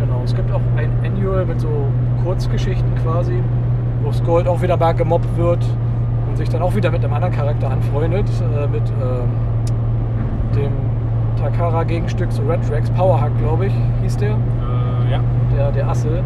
Genau. 0.00 0.22
Es 0.24 0.34
gibt 0.34 0.52
auch 0.52 0.60
ein 0.76 0.90
Annual 1.04 1.44
mit 1.44 1.60
so 1.60 1.68
Kurzgeschichten 2.24 2.94
quasi, 3.02 3.40
wo 4.02 4.12
Skold 4.12 4.46
auch 4.46 4.62
wieder 4.62 4.76
mal 4.76 4.92
gemobbt 4.92 5.36
wird 5.36 5.64
und 6.28 6.36
sich 6.36 6.48
dann 6.48 6.62
auch 6.62 6.74
wieder 6.74 6.90
mit 6.90 7.04
einem 7.04 7.12
anderen 7.12 7.34
Charakter 7.34 7.70
anfreundet, 7.70 8.28
äh, 8.28 8.66
mit 8.68 8.88
ähm, 8.90 9.28
dem 10.54 10.91
Takara-Gegenstück 11.42 12.30
zu 12.32 12.42
Red 12.42 12.60
Drax, 12.70 12.88
Powerhack, 12.90 13.36
glaube 13.38 13.66
ich, 13.66 13.72
hieß 14.02 14.16
der. 14.18 14.30
Äh, 14.30 15.10
ja. 15.10 15.20
der, 15.56 15.72
der 15.72 15.88
Assel. 15.88 16.22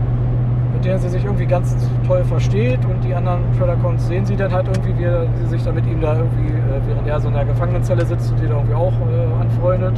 mit 0.75 0.85
der 0.85 0.99
sie 0.99 1.09
sich 1.09 1.25
irgendwie 1.25 1.47
ganz 1.47 1.75
toll 2.07 2.23
versteht 2.25 2.85
und 2.85 3.03
die 3.03 3.15
anderen 3.15 3.41
Predacons 3.59 4.07
sehen 4.07 4.27
sie 4.27 4.37
dann 4.37 4.53
halt 4.53 4.67
irgendwie, 4.69 4.95
wie 5.05 5.43
sie 5.45 5.47
sich 5.47 5.63
dann 5.65 5.75
mit 5.75 5.87
ihm 5.87 6.01
da 6.03 6.15
irgendwie, 6.17 6.49
äh, 6.53 6.81
während 6.87 7.09
er 7.09 7.19
so 7.19 7.29
in 7.29 7.35
der 7.35 7.47
Gefangenenzelle 7.47 8.05
sitzt 8.05 8.31
und 8.31 8.41
die 8.41 8.47
da 8.47 8.57
irgendwie 8.57 8.75
auch 8.75 8.93
äh, 8.93 9.41
anfreundet. 9.41 9.95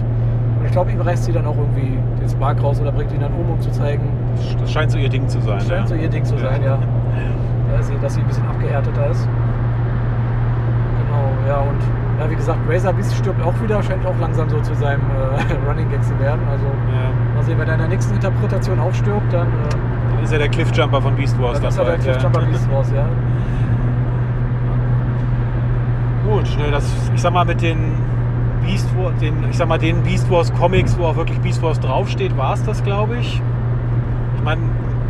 Und 0.58 0.64
ich 0.66 0.70
glaube, 0.72 0.92
ihm 0.92 1.00
reißt 1.00 1.24
sie 1.24 1.32
dann 1.32 1.46
auch 1.46 1.56
irgendwie 1.56 1.98
den 2.20 2.28
Spark 2.28 2.62
raus 2.62 2.80
oder 2.80 2.92
bringt 2.92 3.12
ihn 3.12 3.20
dann 3.20 3.32
um, 3.32 3.50
um 3.50 3.60
zu 3.60 3.70
zeigen, 3.72 4.08
Das 4.60 4.70
scheint 4.70 4.90
so 4.92 4.98
ihr 4.98 5.08
Ding 5.08 5.26
zu 5.28 5.40
sein. 5.40 5.58
das 5.58 5.66
scheint 5.68 5.80
ja. 5.80 5.86
so 5.88 5.94
ihr 5.96 6.08
Ding 6.08 6.24
zu 6.24 6.38
sein, 6.38 6.62
ja. 6.62 6.78
Dass 7.76 7.86
sie, 7.88 7.94
dass 8.00 8.14
sie 8.14 8.20
ein 8.20 8.26
bisschen 8.26 8.46
abgehärteter 8.46 9.10
ist. 9.10 9.28
Genau, 10.98 11.28
ja, 11.46 11.58
und 11.60 11.82
ja, 12.18 12.28
wie 12.30 12.34
gesagt, 12.36 12.58
Razor 12.68 12.92
Beast 12.92 13.14
stirbt 13.16 13.40
auch 13.44 13.54
wieder, 13.62 13.82
scheint 13.82 14.04
auch 14.06 14.18
langsam 14.20 14.48
so 14.50 14.60
zu 14.60 14.74
seinem 14.74 15.02
äh, 15.02 15.68
Running 15.68 15.88
Gag 15.88 16.02
zu 16.02 16.18
werden. 16.18 16.40
Also 16.50 16.64
Ja. 16.66 17.34
mal 17.34 17.44
sehen, 17.44 17.58
wenn 17.58 17.68
er 17.68 17.74
in 17.74 17.80
der 17.80 17.88
nächsten 17.88 18.14
Interpretation 18.14 18.78
auch 18.80 18.92
stirbt, 18.94 19.32
dann, 19.32 19.46
äh, 19.48 20.14
Dann 20.16 20.24
ist 20.24 20.32
er 20.32 20.38
der 20.40 20.48
Cliffjumper 20.48 21.00
von 21.00 21.14
Beast 21.14 21.40
Wars. 21.40 21.60
dann 21.60 21.68
ist 21.68 21.78
er 21.78 21.84
der 21.84 21.98
Cliffjumper 21.98 22.40
Beast 22.42 22.70
Wars, 22.72 22.92
ja. 22.94 23.04
Gut, 26.28 26.58
das, 26.72 26.84
ich 27.14 27.20
sag 27.22 27.32
mal, 27.32 27.44
mit 27.44 27.62
den 27.62 27.78
Beast 28.64 28.88
Wars, 28.98 29.14
den, 29.20 29.34
ich 29.48 29.56
sag 29.56 29.68
mal, 29.68 29.78
den 29.78 30.02
Beast 30.02 30.30
Wars 30.30 30.52
Comics, 30.54 30.98
wo 30.98 31.04
auch 31.04 31.16
wirklich 31.16 31.38
Beast 31.40 31.62
Wars 31.62 31.80
draufsteht, 31.80 32.36
war 32.36 32.54
es 32.54 32.62
das, 32.64 32.82
glaube 32.84 33.16
ich. 33.16 33.40
Ich 34.36 34.44
meine, 34.44 34.60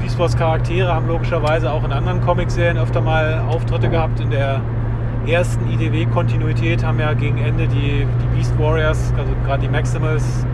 Beast 0.01 0.19
Wars 0.19 0.37
Charaktere 0.37 0.93
haben 0.95 1.09
logischerweise 1.09 1.73
auch 1.73 1.83
in 1.85 1.93
anderen 1.93 2.21
Comicserien 2.21 2.79
öfter 2.79 3.01
mal 3.01 3.43
Auftritte 3.49 3.89
gehabt. 3.89 4.21
In 4.21 4.31
der 4.31 4.61
ersten 5.27 5.69
IDW-Kontinuität 5.71 6.85
haben 6.85 6.99
ja 6.99 7.13
gegen 7.15 7.39
Ende 7.39 7.67
die, 7.69 8.07
die 8.07 8.37
Beast 8.37 8.59
Warriors, 8.59 9.13
also 9.19 9.33
gerade 9.45 9.63
die 9.63 9.69
Maximals, 9.69 10.47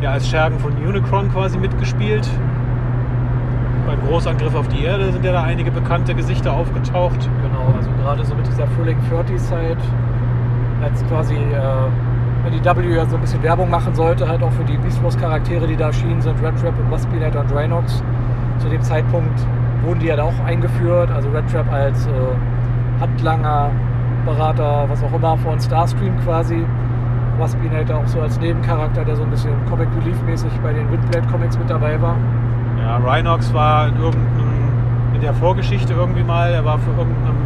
ja 0.00 0.12
als 0.12 0.28
Schergen 0.28 0.58
von 0.58 0.72
Unicron 0.76 1.30
quasi 1.30 1.58
mitgespielt. 1.58 2.28
Beim 3.86 4.00
Großangriff 4.06 4.54
auf 4.54 4.68
die 4.68 4.84
Erde 4.84 5.12
sind 5.12 5.24
ja 5.24 5.32
da 5.32 5.42
einige 5.42 5.70
bekannte 5.70 6.14
Gesichter 6.14 6.52
aufgetaucht. 6.52 7.28
Genau, 7.42 7.74
also 7.76 7.90
gerade 8.02 8.24
so 8.24 8.34
mit 8.34 8.46
dieser 8.46 8.66
Frühling 8.68 8.98
30 9.10 9.38
Zeit, 9.38 9.78
als 10.82 11.04
quasi, 11.06 11.34
äh, 11.34 11.60
wenn 12.44 12.52
die 12.52 12.64
W 12.64 12.94
ja 12.94 13.04
so 13.06 13.16
ein 13.16 13.20
bisschen 13.20 13.42
Werbung 13.42 13.68
machen 13.68 13.94
sollte, 13.94 14.28
halt 14.28 14.42
auch 14.42 14.52
für 14.52 14.64
die 14.64 14.76
Beast 14.78 15.02
Wars 15.02 15.18
Charaktere, 15.18 15.66
die 15.66 15.76
da 15.76 15.86
erschienen 15.86 16.20
sind, 16.20 16.40
Red 16.42 16.58
Trap 16.60 16.78
und 16.78 16.90
Waspinator 16.90 17.42
und 17.42 17.50
Drinox. 17.50 18.02
Zu 18.58 18.68
dem 18.68 18.82
Zeitpunkt 18.82 19.38
wurden 19.82 20.00
die 20.00 20.06
ja 20.06 20.16
da 20.16 20.24
auch 20.24 20.44
eingeführt, 20.46 21.10
also 21.10 21.28
Red 21.30 21.50
Trap 21.50 21.70
als 21.72 22.06
äh, 22.06 22.10
Handlanger, 23.00 23.70
Berater, 24.24 24.84
was 24.88 25.02
auch 25.02 25.12
immer, 25.12 25.36
von 25.38 25.60
Starscream 25.60 26.18
quasi. 26.24 26.64
Waspinator 27.38 27.96
auch 27.96 28.06
so 28.06 28.20
als 28.20 28.38
Nebencharakter, 28.38 29.04
der 29.04 29.16
so 29.16 29.22
ein 29.22 29.30
bisschen 29.30 29.52
Comic 29.68 29.88
Relief 30.00 30.20
mäßig 30.26 30.52
bei 30.62 30.72
den 30.72 30.90
Windblade 30.92 31.26
Comics 31.28 31.58
mit 31.58 31.68
dabei 31.70 32.00
war. 32.00 32.16
Ja, 32.78 32.98
Rhinox 32.98 33.52
war 33.54 33.88
in 33.88 33.96
irgendeinem, 33.96 34.50
in 35.14 35.20
der 35.20 35.34
Vorgeschichte 35.34 35.94
irgendwie 35.94 36.22
mal, 36.22 36.52
er 36.52 36.64
war 36.64 36.78
für 36.78 36.90
irgendeinem, 36.90 37.36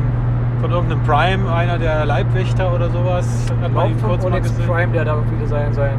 von 0.61 0.71
irgendeinem 0.71 1.03
Prime 1.05 1.53
einer 1.53 1.79
der 1.79 2.05
Leibwächter 2.07 2.75
oder 2.75 2.91
sowas. 2.91 3.53
Hat 3.63 3.73
man 3.73 3.91
ihn 3.91 4.03
kurz 4.03 4.23
mal 4.25 4.33
Onyx 4.33 4.49
gesehen. 4.49 4.67
Prime, 4.67 4.93
der 4.93 5.05
da 5.05 5.15
irgendwie 5.15 5.47
sein, 5.47 5.73
sein, 5.73 5.99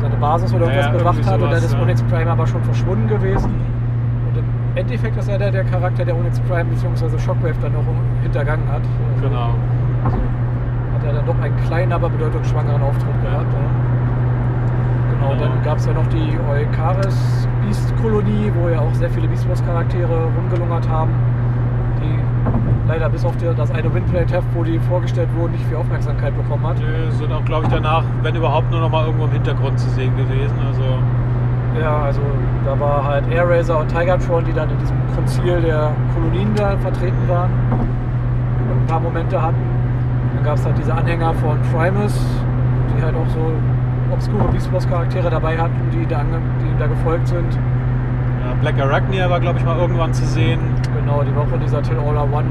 seine 0.00 0.16
Basis 0.16 0.52
oder 0.52 0.66
irgendwas 0.66 0.90
bewacht 0.90 1.16
irgendwie 1.18 1.30
hat 1.30 1.40
und 1.40 1.42
dann 1.42 1.60
sowas, 1.60 1.64
ist 1.64 1.74
ja. 1.74 1.82
Onyx 1.82 2.02
Prime 2.02 2.30
aber 2.30 2.46
schon 2.46 2.62
verschwunden 2.64 3.08
gewesen. 3.08 3.50
Und 4.28 4.38
im 4.38 4.44
Endeffekt 4.74 5.16
ist 5.16 5.28
er 5.28 5.38
der, 5.38 5.52
der 5.52 5.64
Charakter, 5.64 6.04
der 6.04 6.16
Onyx 6.16 6.40
Prime 6.40 6.64
bzw. 6.64 7.18
Shockwave 7.18 7.54
dann 7.62 7.72
noch 7.72 7.84
hintergangen 8.22 8.68
hat. 8.70 8.82
Genau. 9.20 9.50
Also 10.04 10.16
hat 10.16 11.04
er 11.06 11.12
dann 11.14 11.26
doch 11.26 11.40
einen 11.40 11.56
kleinen, 11.66 11.92
aber 11.92 12.08
bedeutungsschwangeren 12.08 12.82
Auftritt 12.82 13.22
gehabt. 13.22 13.46
Ja. 13.52 13.58
Genau, 15.10 15.30
Genau. 15.32 15.44
dann 15.44 15.62
gab 15.64 15.78
es 15.78 15.86
ja 15.86 15.92
noch 15.92 16.06
die 16.08 16.38
Eukaris 16.50 17.48
Beast 17.64 17.92
Kolonie, 18.00 18.52
wo 18.54 18.68
ja 18.68 18.80
auch 18.80 18.94
sehr 18.94 19.10
viele 19.10 19.26
Beast 19.28 19.48
Wars 19.48 19.64
Charaktere 19.64 20.28
rumgelungert 20.36 20.88
haben, 20.88 21.10
die 22.00 22.18
leider 22.88 23.08
bis 23.08 23.24
auf 23.24 23.36
die, 23.38 23.46
das 23.56 23.70
eine 23.72 23.92
Windplate 23.92 24.34
Heft, 24.34 24.46
wo 24.54 24.62
die 24.62 24.78
vorgestellt 24.78 25.28
wurden, 25.36 25.52
nicht 25.52 25.64
viel 25.66 25.76
Aufmerksamkeit 25.76 26.36
bekommen 26.36 26.64
hat. 26.66 26.76
Die 26.78 27.12
sind 27.16 27.32
auch, 27.32 27.44
glaube 27.44 27.64
ich, 27.64 27.72
danach, 27.72 28.04
wenn 28.22 28.36
überhaupt, 28.36 28.70
nur 28.70 28.80
noch 28.80 28.90
mal 28.90 29.06
irgendwo 29.06 29.24
im 29.24 29.32
Hintergrund 29.32 29.78
zu 29.80 29.88
sehen 29.90 30.14
gewesen. 30.16 30.54
Also, 30.68 30.82
Ja, 31.80 32.02
also 32.04 32.20
da 32.64 32.78
war 32.78 33.04
halt 33.04 33.24
Air 33.30 33.48
Razor 33.50 33.80
und 33.80 33.88
Tigertron, 33.88 34.44
die 34.44 34.52
dann 34.52 34.70
in 34.70 34.78
diesem 34.78 34.96
Konzil 35.14 35.60
der 35.60 35.90
Kolonien 36.14 36.54
da 36.54 36.76
vertreten 36.78 37.28
waren 37.28 37.50
ein 38.86 38.86
paar 38.86 39.00
Momente 39.00 39.40
hatten. 39.40 39.56
Dann 40.36 40.44
gab 40.44 40.54
es 40.56 40.64
halt 40.64 40.78
diese 40.78 40.94
Anhänger 40.94 41.34
von 41.34 41.58
Primus, 41.72 42.14
die 42.96 43.02
halt 43.02 43.14
auch 43.16 43.28
so 43.28 43.52
obskure 44.12 44.48
Beast 44.52 44.72
Wars 44.72 44.88
Charaktere 44.88 45.28
dabei 45.30 45.58
hatten, 45.58 45.74
die, 45.92 46.06
da, 46.06 46.22
die 46.22 46.66
ihm 46.68 46.78
da 46.78 46.86
gefolgt 46.86 47.28
sind. 47.28 47.52
ja, 47.54 48.54
Black 48.60 48.80
Arachnia 48.80 49.28
war, 49.28 49.40
glaube 49.40 49.58
ich, 49.58 49.64
mal 49.64 49.76
irgendwann 49.78 50.14
zu 50.14 50.24
sehen. 50.24 50.60
Genau, 50.94 51.22
die 51.22 51.34
war 51.34 51.42
auch 51.42 51.52
in 51.52 51.60
dieser 51.60 51.82
Till 51.82 51.96
All 51.98 52.16
One 52.16 52.46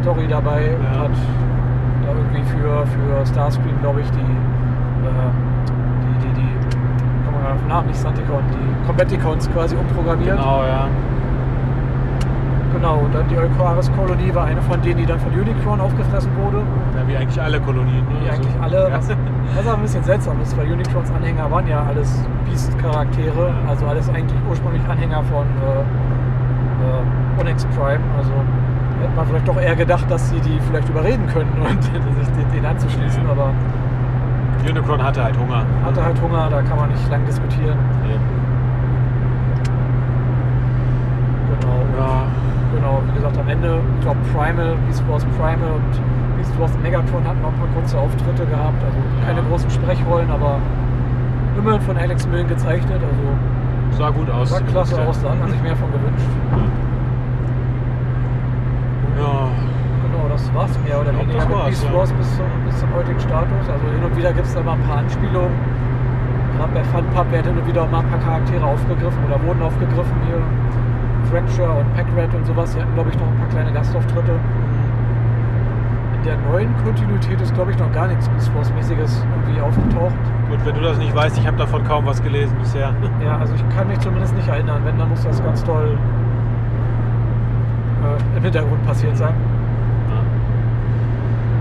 Story 0.00 0.26
dabei 0.28 0.76
und 0.76 0.84
Ja. 0.94 1.00
hat 1.02 1.10
da 2.04 2.08
irgendwie 2.12 2.42
für, 2.50 2.86
für 2.86 3.26
Starscream, 3.26 3.80
glaube 3.80 4.00
ich, 4.00 4.10
die, 4.10 4.20
äh, 4.20 5.30
die, 6.20 6.26
die, 6.28 6.40
die, 6.40 6.48
komm 7.24 7.42
mal 7.42 7.52
auf 7.52 7.58
den 7.58 7.68
Namen, 7.68 7.86
nicht 7.88 7.98
Santicon, 7.98 8.42
die 8.52 8.86
Combaticons 8.86 9.50
quasi 9.52 9.74
umprogrammiert. 9.76 10.36
Genau, 10.36 10.62
ja. 10.64 10.86
Genau, 12.74 12.96
und 12.98 13.14
dann 13.14 13.26
die 13.28 13.36
Eucharis-Kolonie 13.38 14.34
war 14.34 14.44
eine 14.46 14.60
von 14.62 14.82
denen, 14.82 14.98
die 14.98 15.06
dann 15.06 15.18
von 15.20 15.32
Unicron 15.32 15.80
aufgefressen 15.80 16.30
wurde. 16.42 16.58
ja. 16.58 17.06
Wie 17.08 17.16
eigentlich 17.16 17.40
alle 17.40 17.60
Kolonien. 17.60 18.04
ne? 18.04 18.14
Wie 18.24 18.28
Also, 18.28 18.42
eigentlich 18.42 18.62
alle. 18.62 18.90
Ja. 18.90 18.96
Was, 18.98 19.08
was 19.08 19.66
auch 19.68 19.76
ein 19.76 19.82
bisschen 19.82 20.02
seltsam 20.04 20.40
ist, 20.42 20.56
weil 20.58 20.70
Unicrons 20.70 21.10
Anhänger 21.12 21.50
waren 21.50 21.66
ja 21.66 21.82
alles 21.88 22.24
Beast-Charaktere, 22.46 23.48
Ja. 23.48 23.70
also 23.70 23.86
alles 23.86 24.08
eigentlich 24.10 24.38
ursprünglich 24.50 24.82
Anhänger 24.90 25.22
von 25.24 25.46
äh, 25.46 25.80
äh, 26.84 27.40
Onyx 27.40 27.64
Prime. 27.76 28.00
Also 28.18 28.32
hätte 29.00 29.14
man 29.16 29.26
vielleicht 29.26 29.48
doch 29.48 29.60
eher 29.60 29.76
gedacht, 29.76 30.04
dass 30.10 30.28
sie 30.30 30.40
die 30.40 30.58
vielleicht 30.68 30.88
überreden 30.88 31.26
können 31.32 31.50
und 31.64 31.82
sich 31.82 31.92
den, 31.92 32.50
den 32.52 32.66
anzuschließen, 32.66 33.24
Ja. 33.24 33.30
aber 33.30 33.50
Unicron 34.68 35.02
hatte 35.02 35.22
halt 35.22 35.38
Hunger. 35.38 35.62
hatte 35.84 36.04
halt 36.04 36.20
Hunger, 36.20 36.48
da 36.50 36.62
kann 36.62 36.76
man 36.78 36.88
nicht 36.90 37.08
lang 37.10 37.24
diskutieren. 37.26 37.76
Genau. 41.60 41.76
Ja. 41.98 42.22
Genau, 42.84 43.00
wie 43.08 43.14
gesagt, 43.16 43.38
am 43.38 43.48
Ende, 43.48 43.80
ich 43.96 44.00
glaube, 44.04 44.20
Primal, 44.28 44.76
Beast 44.84 45.02
Wars 45.08 45.24
Primal 45.40 45.72
und 45.72 46.36
Beast 46.36 46.52
Wars 46.60 46.70
Megatron 46.82 47.24
hatten 47.24 47.40
noch 47.40 47.48
ein 47.48 47.56
paar 47.56 47.72
kurze 47.72 47.96
Auftritte 47.96 48.44
gehabt. 48.44 48.76
Also 48.84 48.98
keine 49.24 49.40
Ja. 49.40 49.44
großen 49.48 49.70
Sprechrollen, 49.70 50.28
aber 50.30 50.58
immerhin 51.56 51.80
von 51.80 51.96
Alex 51.96 52.28
Millen 52.28 52.46
gezeichnet. 52.46 53.00
Also 53.00 53.24
Sah 53.96 54.10
gut 54.10 54.28
aus. 54.28 54.50
sah 54.50 54.60
klasse 54.60 55.00
aus, 55.00 55.16
da 55.22 55.30
hat 55.30 55.40
man 55.40 55.48
sich 55.48 55.62
mehr 55.62 55.74
von 55.76 55.88
gewünscht. 55.96 56.28
Ja. 59.16 59.48
Genau, 60.04 60.28
das 60.28 60.44
war's 60.52 60.76
mehr 60.84 61.00
oder 61.00 61.08
glaub, 61.12 61.22
weniger 61.24 61.38
das 61.40 61.48
mit 61.48 61.64
Beast 61.64 61.84
ja. 61.88 61.94
Wars 61.96 62.12
bis 62.12 62.36
zum, 62.36 62.46
bis 62.68 62.76
zum 62.80 62.88
heutigen 62.94 63.20
Status. 63.20 63.64
Also 63.64 63.84
hin 63.96 64.04
und 64.04 64.14
wieder 64.14 64.32
gibt 64.34 64.44
es 64.46 64.52
da 64.52 64.60
mal 64.60 64.74
ein 64.76 64.84
paar 64.84 64.98
Anspielungen. 64.98 65.56
Gerade 66.60 66.72
bei 66.76 66.84
Funpub 66.84 67.32
werden 67.32 67.46
hin 67.48 67.56
und 67.56 67.66
wieder 67.66 67.86
mal 67.88 68.00
ein 68.04 68.10
paar 68.12 68.20
Charaktere 68.20 68.66
aufgegriffen 68.66 69.24
oder 69.24 69.40
wurden 69.40 69.62
aufgegriffen 69.62 70.20
hier. 70.28 70.42
Fracture 71.34 71.68
und 71.68 71.92
Packrat 71.94 72.32
und 72.32 72.46
sowas, 72.46 72.72
die 72.74 72.80
hatten 72.80 72.94
glaube 72.94 73.10
ich 73.10 73.18
noch 73.18 73.26
ein 73.26 73.36
paar 73.36 73.48
kleine 73.48 73.72
Gastauftritte. 73.72 74.38
In 76.14 76.22
der 76.22 76.36
neuen 76.48 76.72
Kontinuität 76.84 77.40
ist 77.40 77.52
glaube 77.54 77.72
ich 77.72 77.78
noch 77.78 77.90
gar 77.92 78.06
nichts 78.06 78.28
Beast 78.28 78.54
Wars-mäßiges 78.54 79.24
irgendwie 79.34 79.60
aufgetaucht. 79.60 80.14
Gut, 80.48 80.64
wenn 80.64 80.74
du 80.76 80.82
das 80.82 80.96
nicht 80.98 81.12
weißt, 81.12 81.36
ich 81.36 81.44
habe 81.44 81.56
davon 81.56 81.82
kaum 81.82 82.06
was 82.06 82.22
gelesen 82.22 82.56
bisher. 82.60 82.94
Ja, 83.24 83.38
also 83.38 83.52
ich 83.52 83.76
kann 83.76 83.88
mich 83.88 83.98
zumindest 83.98 84.36
nicht 84.36 84.46
erinnern. 84.46 84.82
Wenn, 84.84 84.96
dann 84.96 85.08
muss 85.08 85.24
das 85.24 85.42
ganz 85.42 85.64
toll 85.64 85.98
äh, 88.04 88.36
im 88.36 88.42
Hintergrund 88.44 88.86
passiert 88.86 89.16
sein. 89.16 89.34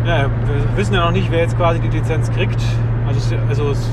Ja, 0.06 0.26
wir 0.26 0.78
wissen 0.78 0.94
ja 0.94 1.06
noch 1.06 1.14
nicht, 1.14 1.32
wer 1.32 1.40
jetzt 1.40 1.58
quasi 1.58 1.80
die 1.80 1.88
Lizenz 1.88 2.30
kriegt. 2.30 2.62
Also, 3.08 3.20
es, 3.20 3.50
also 3.50 3.72
es 3.72 3.90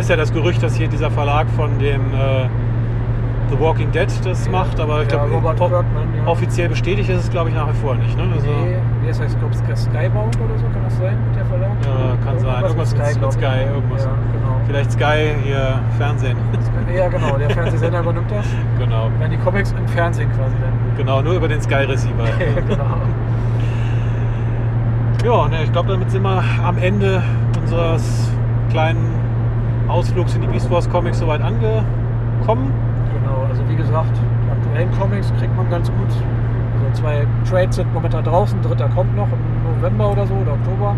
ist 0.00 0.10
ja 0.10 0.16
das 0.16 0.32
Gerücht, 0.32 0.62
dass 0.62 0.74
hier 0.74 0.88
dieser 0.88 1.10
Verlag 1.10 1.46
von 1.50 1.78
dem 1.78 2.00
äh, 2.14 2.48
The 3.52 3.60
Walking 3.60 3.90
Dead 3.92 4.08
das 4.24 4.48
macht, 4.48 4.80
aber 4.80 5.02
ich 5.02 5.12
Ja, 5.12 5.24
glaube, 5.26 5.54
ja. 5.70 6.26
offiziell 6.26 6.68
bestätigt 6.70 7.10
ist 7.10 7.24
es, 7.24 7.30
glaube 7.30 7.50
ich, 7.50 7.54
nach 7.54 7.68
wie 7.68 7.76
vor 7.76 7.94
nicht. 7.96 8.16
Ne? 8.16 8.24
Also, 8.34 8.46
Nee, 8.46 8.76
wie 9.02 9.08
heißt 9.08 9.20
das? 9.20 9.32
Ich 9.32 9.38
glaube, 9.38 9.54
Skybound 9.76 10.36
oder 10.40 10.58
so, 10.58 10.64
kann 10.72 10.82
das 10.84 10.96
sein, 10.96 11.16
der 11.36 11.44
Verlag? 11.44 11.70
Ja, 11.84 12.16
kann 12.24 12.38
sein. 12.38 12.62
Irgendwas 12.62 12.94
mit- 12.96 13.06
mit 13.06 13.18
glaub 13.18 13.30
ich. 13.32 13.36
Sky, 13.38 13.60
irgendwas. 13.74 14.04
Ja, 14.04 14.10
genau. 14.32 14.56
Vielleicht 14.66 14.92
Sky 14.92 15.34
hier 15.44 15.78
Fernsehen. 15.98 16.36
Ja, 16.96 17.08
genau, 17.08 17.36
der 17.36 17.50
Fernsehsender 17.50 18.00
übernimmt 18.00 18.30
das. 18.30 18.46
genau. 18.78 19.10
Wenn 19.18 19.30
die 19.30 19.36
Comics 19.38 19.72
im 19.78 19.86
Fernsehen 19.88 20.30
quasi 20.30 20.54
dann. 20.62 20.72
Genau, 20.96 21.20
nur 21.20 21.34
über 21.34 21.48
den 21.48 21.60
Sky 21.60 21.84
Receiver. 21.84 22.24
genau. 22.68 22.84
Ja, 25.24 25.48
ne, 25.48 25.62
ich 25.64 25.72
glaube, 25.72 25.88
damit 25.90 26.10
sind 26.10 26.22
wir 26.22 26.42
am 26.64 26.78
Ende 26.78 27.22
unseres 27.60 28.30
kleinen 28.70 29.10
Ausflugs 29.88 30.34
in 30.34 30.40
die 30.40 30.46
Beast 30.48 30.70
Wars 30.70 30.88
Comics 30.88 31.18
soweit 31.18 31.40
angekommen. 31.42 32.72
Gesagt, 33.82 34.16
die 34.16 34.50
aktuellen 34.50 34.90
Comics 34.98 35.32
kriegt 35.38 35.56
man 35.56 35.68
ganz 35.68 35.90
gut. 35.90 36.08
Also 36.08 37.02
zwei 37.02 37.26
Trades 37.48 37.76
sind 37.76 37.92
momentan 37.92 38.24
draußen, 38.24 38.60
dritter 38.62 38.88
kommt 38.88 39.14
noch 39.16 39.28
im 39.28 39.76
November 39.76 40.12
oder 40.12 40.26
so 40.26 40.34
oder 40.34 40.52
Oktober. 40.52 40.94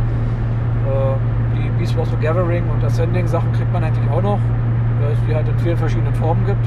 Äh, 0.87 1.57
die 1.57 1.69
Beast 1.79 1.97
Wars 1.97 2.11
The 2.11 2.17
Gathering 2.25 2.65
und 2.69 2.85
Ascending 2.85 3.27
Sachen 3.27 3.53
kriegt 3.53 3.73
man 3.73 3.85
eigentlich 3.85 4.09
auch 4.11 4.23
noch, 4.23 4.39
weil 5.01 5.13
es 5.13 5.19
die 5.27 5.35
halt 5.35 5.49
in 5.49 5.59
vielen 5.59 5.77
verschiedenen 5.77 6.15
Formen 6.15 6.45
gibt. 6.47 6.67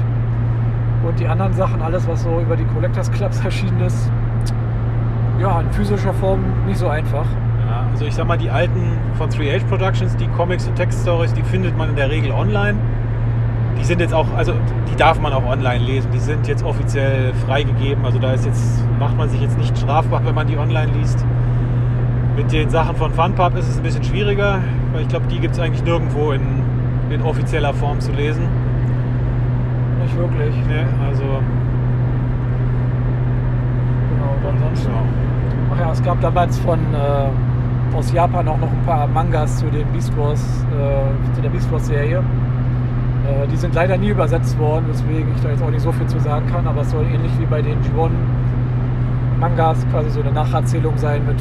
Und 1.06 1.18
die 1.20 1.26
anderen 1.26 1.52
Sachen, 1.52 1.80
alles 1.80 2.06
was 2.08 2.22
so 2.24 2.40
über 2.40 2.56
die 2.56 2.64
Collectors 2.64 3.10
Clubs 3.12 3.40
erschienen 3.44 3.80
ist, 3.80 4.10
ja, 5.40 5.60
in 5.60 5.70
physischer 5.70 6.12
Form 6.14 6.40
nicht 6.66 6.78
so 6.78 6.88
einfach. 6.88 7.26
Ja, 7.68 7.86
also 7.92 8.06
ich 8.06 8.14
sag 8.14 8.26
mal, 8.26 8.38
die 8.38 8.50
alten 8.50 8.98
von 9.16 9.30
3H 9.30 9.64
Productions, 9.66 10.16
die 10.16 10.26
Comics 10.28 10.66
und 10.66 10.74
Text-Stories, 10.74 11.32
die 11.34 11.42
findet 11.42 11.76
man 11.78 11.90
in 11.90 11.96
der 11.96 12.10
Regel 12.10 12.32
online. 12.32 12.76
Die 13.88 13.94
sind 13.94 14.00
jetzt 14.02 14.12
auch, 14.12 14.26
also 14.36 14.52
die 14.92 14.96
darf 14.96 15.18
man 15.18 15.32
auch 15.32 15.46
online 15.46 15.82
lesen. 15.82 16.10
Die 16.12 16.18
sind 16.18 16.46
jetzt 16.46 16.62
offiziell 16.62 17.32
freigegeben. 17.46 18.04
Also 18.04 18.18
da 18.18 18.34
ist 18.34 18.44
jetzt, 18.44 18.84
macht 18.98 19.16
man 19.16 19.30
sich 19.30 19.40
jetzt 19.40 19.56
nicht 19.56 19.78
strafbar, 19.78 20.20
wenn 20.26 20.34
man 20.34 20.46
die 20.46 20.58
online 20.58 20.92
liest. 20.92 21.24
Mit 22.36 22.52
den 22.52 22.68
Sachen 22.68 22.96
von 22.96 23.10
Funpub 23.14 23.56
ist 23.56 23.66
es 23.66 23.78
ein 23.78 23.82
bisschen 23.82 24.04
schwieriger, 24.04 24.60
weil 24.92 25.00
ich 25.00 25.08
glaube, 25.08 25.26
die 25.28 25.38
gibt 25.38 25.54
es 25.54 25.58
eigentlich 25.58 25.82
nirgendwo 25.84 26.32
in, 26.32 26.42
in 27.08 27.22
offizieller 27.22 27.72
Form 27.72 27.98
zu 27.98 28.12
lesen. 28.12 28.42
Nicht 30.02 30.14
wirklich. 30.18 30.54
Ne? 30.66 30.86
Also, 31.08 31.22
Genau, 34.10 34.34
und 34.36 34.54
ansonsten. 34.54 34.90
ja. 34.90 35.02
Ach 35.74 35.80
ja, 35.80 35.92
es 35.92 36.02
gab 36.02 36.20
damals 36.20 36.58
von 36.58 36.78
äh, 36.92 37.96
aus 37.96 38.12
Japan 38.12 38.48
auch 38.48 38.58
noch 38.58 38.70
ein 38.70 38.82
paar 38.84 39.06
Mangas 39.06 39.56
zu 39.56 39.70
den 39.70 39.90
Beast 39.92 40.14
Wars, 40.18 40.66
äh, 40.78 41.34
zu 41.34 41.40
der 41.40 41.48
Beast 41.48 41.72
Wars 41.72 41.86
Serie. 41.86 42.22
Äh, 43.28 43.46
die 43.48 43.56
sind 43.56 43.74
leider 43.74 43.96
nie 43.96 44.08
übersetzt 44.08 44.58
worden, 44.58 44.86
weswegen 44.88 45.28
ich 45.34 45.42
da 45.42 45.50
jetzt 45.50 45.62
auch 45.62 45.70
nicht 45.70 45.82
so 45.82 45.92
viel 45.92 46.06
zu 46.06 46.18
sagen 46.20 46.46
kann, 46.50 46.66
aber 46.66 46.80
es 46.82 46.90
soll 46.90 47.04
ähnlich 47.04 47.32
wie 47.38 47.46
bei 47.46 47.60
den 47.60 47.78
G1 47.82 48.10
Mangas 49.38 49.86
quasi 49.90 50.10
so 50.10 50.20
eine 50.20 50.32
Nacherzählung 50.32 50.96
sein 50.96 51.24
mit 51.26 51.36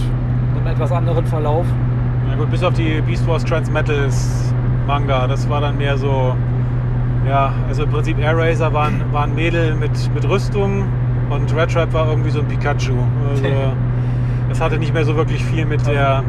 einem 0.58 0.68
etwas 0.68 0.92
anderen 0.92 1.26
Verlauf. 1.26 1.66
Na 2.30 2.36
gut, 2.36 2.52
bis 2.52 2.64
auf 2.64 2.74
die 2.74 3.02
Beast 3.02 3.28
Wars 3.28 3.44
Transmetals 3.44 4.54
Manga, 4.86 5.28
das 5.28 5.50
war 5.50 5.62
dann 5.62 5.78
mehr 5.78 5.98
so, 5.98 6.36
ja, 7.28 7.54
also 7.68 7.84
im 7.84 7.90
Prinzip 7.90 8.20
Air 8.20 8.38
Racer 8.38 8.72
waren, 8.74 9.02
waren 9.12 9.34
Mädel 9.34 9.76
mit, 9.76 9.92
mit 10.14 10.28
Rüstung 10.28 10.86
und 11.30 11.56
Red 11.56 11.72
Trap 11.72 11.94
war 11.94 12.08
irgendwie 12.08 12.30
so 12.30 12.40
ein 12.40 12.48
Pikachu. 12.48 12.94
Also, 13.30 13.44
das 14.50 14.62
hatte 14.62 14.78
nicht 14.78 14.94
mehr 14.94 15.06
so 15.06 15.16
wirklich 15.16 15.44
viel 15.44 15.66
mit 15.66 15.86
der, 15.88 16.24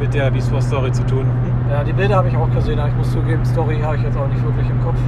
mit 0.00 0.12
der 0.14 0.30
Beast 0.30 0.52
Wars 0.52 0.66
Story 0.66 0.90
zu 0.92 1.04
tun. 1.06 1.26
Ja, 1.70 1.82
die 1.82 1.92
Bilder 1.92 2.16
habe 2.16 2.28
ich 2.28 2.36
auch 2.36 2.50
gesehen, 2.50 2.78
aber 2.78 2.88
ich 2.88 2.96
muss 2.96 3.12
zugeben, 3.12 3.44
Story 3.44 3.80
habe 3.80 3.96
ich 3.96 4.02
jetzt 4.02 4.16
auch 4.16 4.28
nicht 4.28 4.42
wirklich 4.44 4.68
im 4.70 4.80
Kopf. 4.82 4.98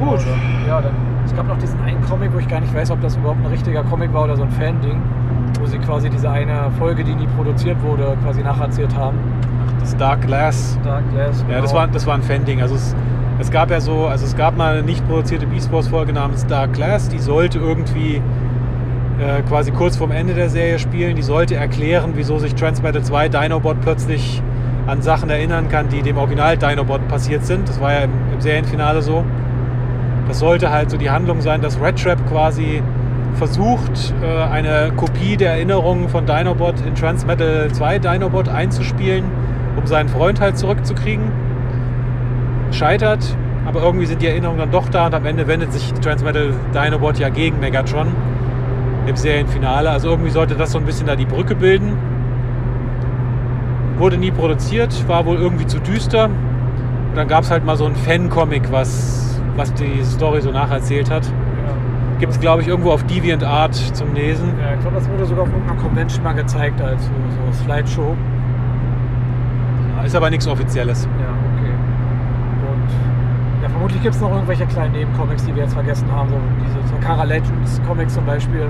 Gut. 0.00 0.18
Genau, 0.18 0.66
Ja, 0.66 0.80
dann, 0.80 0.94
es 1.24 1.34
gab 1.36 1.46
noch 1.46 1.58
diesen 1.58 1.80
einen 1.82 2.00
Comic, 2.02 2.32
wo 2.32 2.38
ich 2.38 2.48
gar 2.48 2.60
nicht 2.60 2.74
weiß, 2.74 2.90
ob 2.90 3.00
das 3.00 3.16
überhaupt 3.16 3.40
ein 3.44 3.50
richtiger 3.50 3.84
Comic 3.84 4.12
war 4.12 4.24
oder 4.24 4.36
so 4.36 4.42
ein 4.42 4.50
Fan-Ding, 4.50 5.00
wo 5.60 5.66
sie 5.66 5.78
quasi 5.78 6.10
diese 6.10 6.30
eine 6.30 6.70
Folge, 6.78 7.04
die 7.04 7.14
nie 7.14 7.28
produziert 7.36 7.80
wurde, 7.82 8.16
quasi 8.24 8.42
nacherzählt 8.42 8.96
haben. 8.96 9.18
Das 9.78 9.96
Dark 9.96 10.22
Glass. 10.22 10.78
Dark 10.82 11.08
Glass. 11.12 11.44
Ja, 11.48 11.60
das 11.60 11.70
genau. 11.70 11.80
war, 11.80 11.88
das 11.88 12.06
war 12.06 12.14
ein 12.14 12.22
Fan-Ding. 12.22 12.62
Also 12.62 12.74
es, 12.74 12.96
es 13.38 13.50
gab 13.50 13.70
ja 13.70 13.80
so, 13.80 14.06
also 14.06 14.24
es 14.24 14.36
gab 14.36 14.56
mal 14.56 14.74
eine 14.74 14.82
nicht 14.82 15.06
produzierte 15.06 15.46
Beast 15.46 15.70
Wars 15.72 15.88
Folge 15.88 16.12
namens 16.12 16.46
Dark 16.46 16.72
Glass, 16.72 17.08
die 17.08 17.18
sollte 17.18 17.58
irgendwie 17.58 18.20
äh, 19.20 19.42
quasi 19.42 19.70
kurz 19.70 19.96
vorm 19.96 20.12
Ende 20.12 20.34
der 20.34 20.48
Serie 20.48 20.78
spielen. 20.78 21.14
Die 21.14 21.22
sollte 21.22 21.54
erklären, 21.54 22.12
wieso 22.14 22.38
sich 22.38 22.54
Transmetal 22.54 23.02
2 23.02 23.28
Dinobot 23.28 23.80
plötzlich 23.82 24.42
an 24.86 25.02
Sachen 25.02 25.28
erinnern 25.28 25.68
kann, 25.68 25.88
die 25.88 26.02
dem 26.02 26.16
Original 26.16 26.56
Dinobot 26.56 27.06
passiert 27.06 27.44
sind. 27.44 27.68
Das 27.68 27.80
war 27.80 27.92
ja 27.92 27.98
im, 28.00 28.12
im 28.32 28.40
Serienfinale 28.40 29.02
so. 29.02 29.24
Das 30.26 30.38
sollte 30.38 30.70
halt 30.70 30.90
so 30.90 30.96
die 30.96 31.10
Handlung 31.10 31.40
sein, 31.42 31.60
dass 31.60 31.80
Red 31.80 32.02
Trap 32.02 32.18
quasi 32.28 32.82
versucht, 33.34 34.14
äh, 34.22 34.42
eine 34.50 34.92
Kopie 34.96 35.36
der 35.36 35.52
Erinnerungen 35.52 36.08
von 36.08 36.24
Dinobot 36.24 36.80
in 36.86 36.94
Transmetal 36.94 37.70
2 37.70 37.98
Dinobot 37.98 38.48
einzuspielen, 38.48 39.24
um 39.76 39.86
seinen 39.86 40.08
Freund 40.08 40.40
halt 40.40 40.56
zurückzukriegen. 40.56 41.30
Scheitert, 42.72 43.36
aber 43.66 43.82
irgendwie 43.82 44.06
sind 44.06 44.22
die 44.22 44.28
Erinnerungen 44.28 44.60
dann 44.60 44.70
doch 44.70 44.88
da 44.88 45.06
und 45.06 45.14
am 45.14 45.26
Ende 45.26 45.46
wendet 45.46 45.72
sich 45.72 45.92
Transmetal 45.94 46.54
Dinobot 46.72 47.18
ja 47.18 47.28
gegen 47.28 47.60
Megatron 47.60 48.08
im 49.10 49.16
Serienfinale. 49.16 49.90
Also 49.90 50.08
irgendwie 50.08 50.30
sollte 50.30 50.54
das 50.54 50.72
so 50.72 50.78
ein 50.78 50.84
bisschen 50.84 51.06
da 51.06 51.16
die 51.16 51.26
Brücke 51.26 51.54
bilden. 51.54 51.98
Wurde 53.98 54.16
nie 54.16 54.30
produziert, 54.30 55.06
war 55.08 55.26
wohl 55.26 55.36
irgendwie 55.36 55.66
zu 55.66 55.78
düster. 55.78 56.26
Und 56.26 57.16
dann 57.16 57.28
gab 57.28 57.42
es 57.42 57.50
halt 57.50 57.64
mal 57.66 57.76
so 57.76 57.84
ein 57.84 57.94
Fan-Comic, 57.94 58.72
was, 58.72 59.40
was 59.56 59.74
die 59.74 60.02
Story 60.04 60.40
so 60.40 60.50
nacherzählt 60.50 61.10
hat. 61.10 61.26
Ja. 61.26 61.32
Gibt 62.18 62.32
es, 62.32 62.40
glaube 62.40 62.62
ich, 62.62 62.68
irgendwo 62.68 62.92
auf 62.92 63.02
DeviantArt 63.04 63.74
zum 63.74 64.14
Lesen. 64.14 64.54
Ja, 64.60 64.74
ich 64.74 64.80
glaube, 64.80 64.96
das 64.96 65.08
wurde 65.10 65.26
sogar 65.26 65.42
auf 65.42 65.50
irgendeiner 65.50 65.80
Convention 65.82 66.24
mal 66.24 66.34
gezeigt 66.34 66.80
als 66.80 67.04
so, 67.04 67.10
so 67.10 67.64
Slideshow. 67.64 68.16
Ist 70.04 70.16
aber 70.16 70.30
nichts 70.30 70.46
Offizielles. 70.48 71.06
Ja, 71.20 71.28
okay. 71.28 71.72
Und 72.72 73.62
ja, 73.62 73.68
vermutlich 73.68 74.02
gibt 74.02 74.14
es 74.14 74.20
noch 74.20 74.30
irgendwelche 74.30 74.64
kleinen 74.66 74.92
Nebencomics, 74.92 75.44
die 75.44 75.54
wir 75.54 75.64
jetzt 75.64 75.74
vergessen 75.74 76.10
haben. 76.10 76.30
So 76.30 76.36
diese 76.64 76.94
Takara 76.94 77.24
Legends 77.24 77.80
Comics 77.86 78.14
zum 78.14 78.24
Beispiel. 78.24 78.66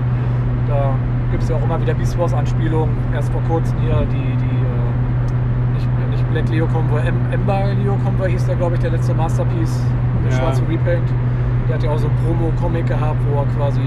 Da 0.71 0.95
gibt 1.33 1.43
es 1.43 1.49
ja 1.49 1.57
auch 1.57 1.63
immer 1.65 1.81
wieder 1.81 1.95
Beast 1.95 2.17
Wars 2.19 2.33
Anspielungen. 2.33 2.95
Erst 3.13 3.31
vor 3.33 3.43
kurzem 3.49 3.77
hier 3.81 4.07
die, 4.13 4.17
die 4.17 4.57
äh, 4.63 5.75
nicht, 5.75 5.89
nicht 6.11 6.31
Black 6.31 6.49
Leo 6.49 6.67
Convoy, 6.69 7.01
em 7.01 7.17
Ember 7.33 7.65
Leo 7.83 7.97
Convoy 8.05 8.31
hieß 8.31 8.47
der, 8.47 8.55
glaube 8.57 8.77
ich, 8.77 8.81
der 8.81 8.93
letzte 8.93 9.13
Masterpiece 9.15 9.85
mit 10.23 10.33
Ja. 10.33 10.39
schwarzem 10.39 10.67
Repaint. 10.67 11.09
Der 11.69 11.75
hat 11.75 11.83
ja 11.83 11.91
auch 11.91 11.99
so 11.99 12.07
ein 12.07 12.15
Promo-Comic 12.25 12.87
gehabt, 12.87 13.19
wo 13.29 13.41
er 13.41 13.47
quasi 13.57 13.81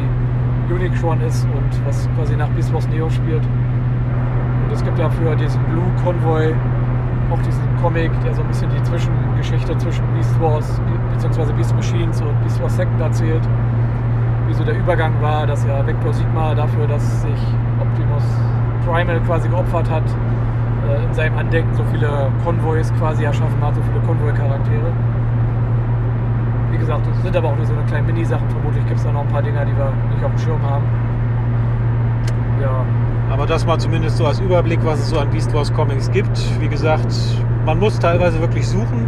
Unicron 0.70 1.22
ist 1.22 1.46
und 1.46 1.86
was 1.86 2.10
quasi 2.18 2.36
nach 2.36 2.50
Beast 2.50 2.74
Wars 2.74 2.88
Neo 2.90 3.10
spielt. 3.10 3.44
Und 3.44 4.74
es 4.74 4.84
gibt 4.84 5.00
ja 5.00 5.10
für 5.10 5.36
diesen 5.36 5.62
Blue 5.66 5.84
Convoy 6.04 6.54
auch 7.32 7.42
diesen 7.42 7.64
Comic, 7.82 8.12
der 8.24 8.34
so 8.34 8.42
ein 8.42 8.48
bisschen 8.48 8.70
die 8.76 8.84
Zwischengeschichte 8.84 9.78
zwischen 9.78 10.04
Beast 10.14 10.40
Wars 10.42 10.82
bzw. 11.14 11.52
Beast 11.54 11.74
Machines 11.76 12.22
und 12.22 12.42
Beast 12.44 12.62
Wars 12.62 12.76
Second 12.76 13.00
erzählt. 13.02 13.42
Wie 14.54 14.58
so 14.58 14.66
der 14.66 14.78
Übergang 14.78 15.20
war, 15.20 15.48
dass 15.48 15.66
ja 15.66 15.84
Vector 15.84 16.14
Sigma 16.14 16.54
dafür, 16.54 16.86
dass 16.86 17.24
sich 17.24 17.40
Optimus 17.82 18.22
Primal 18.86 19.20
quasi 19.22 19.50
geopfert 19.50 19.90
hat, 19.90 20.04
äh, 20.88 21.04
in 21.04 21.12
seinem 21.12 21.40
Andenken 21.40 21.74
so 21.74 21.84
viele 21.92 22.30
Konvois 22.46 22.84
quasi 23.00 23.24
erschaffen 23.24 23.60
hat, 23.62 23.74
so 23.74 23.82
viele 23.82 24.00
Konvoi-Charaktere. 24.06 24.92
Wie 26.70 26.78
gesagt, 26.78 27.02
das 27.08 27.24
sind 27.24 27.36
aber 27.36 27.50
auch 27.50 27.56
nur 27.56 27.66
so 27.66 27.74
eine 27.74 27.84
kleine 27.86 28.06
Mini-Sachen. 28.06 28.48
Vermutlich 28.48 28.86
gibt 28.86 29.00
es 29.00 29.04
da 29.04 29.12
noch 29.12 29.22
ein 29.22 29.28
paar 29.28 29.42
Dinger, 29.42 29.66
die 29.66 29.76
wir 29.76 29.92
nicht 30.14 30.24
auf 30.24 30.30
dem 30.30 30.38
Schirm 30.38 30.62
haben. 30.62 30.84
Ja, 32.62 32.86
Aber 33.32 33.48
das 33.48 33.66
mal 33.66 33.80
zumindest 33.80 34.18
so 34.18 34.28
als 34.28 34.40
Überblick, 34.40 34.86
was 34.86 35.00
es 35.00 35.10
so 35.10 35.18
an 35.18 35.32
Beast 35.32 35.52
Wars 35.56 35.74
Comics 35.74 36.12
gibt. 36.12 36.40
Wie 36.62 36.68
gesagt, 36.68 37.12
man 37.66 37.80
muss 37.80 37.98
teilweise 37.98 38.40
wirklich 38.40 38.68
suchen 38.68 39.08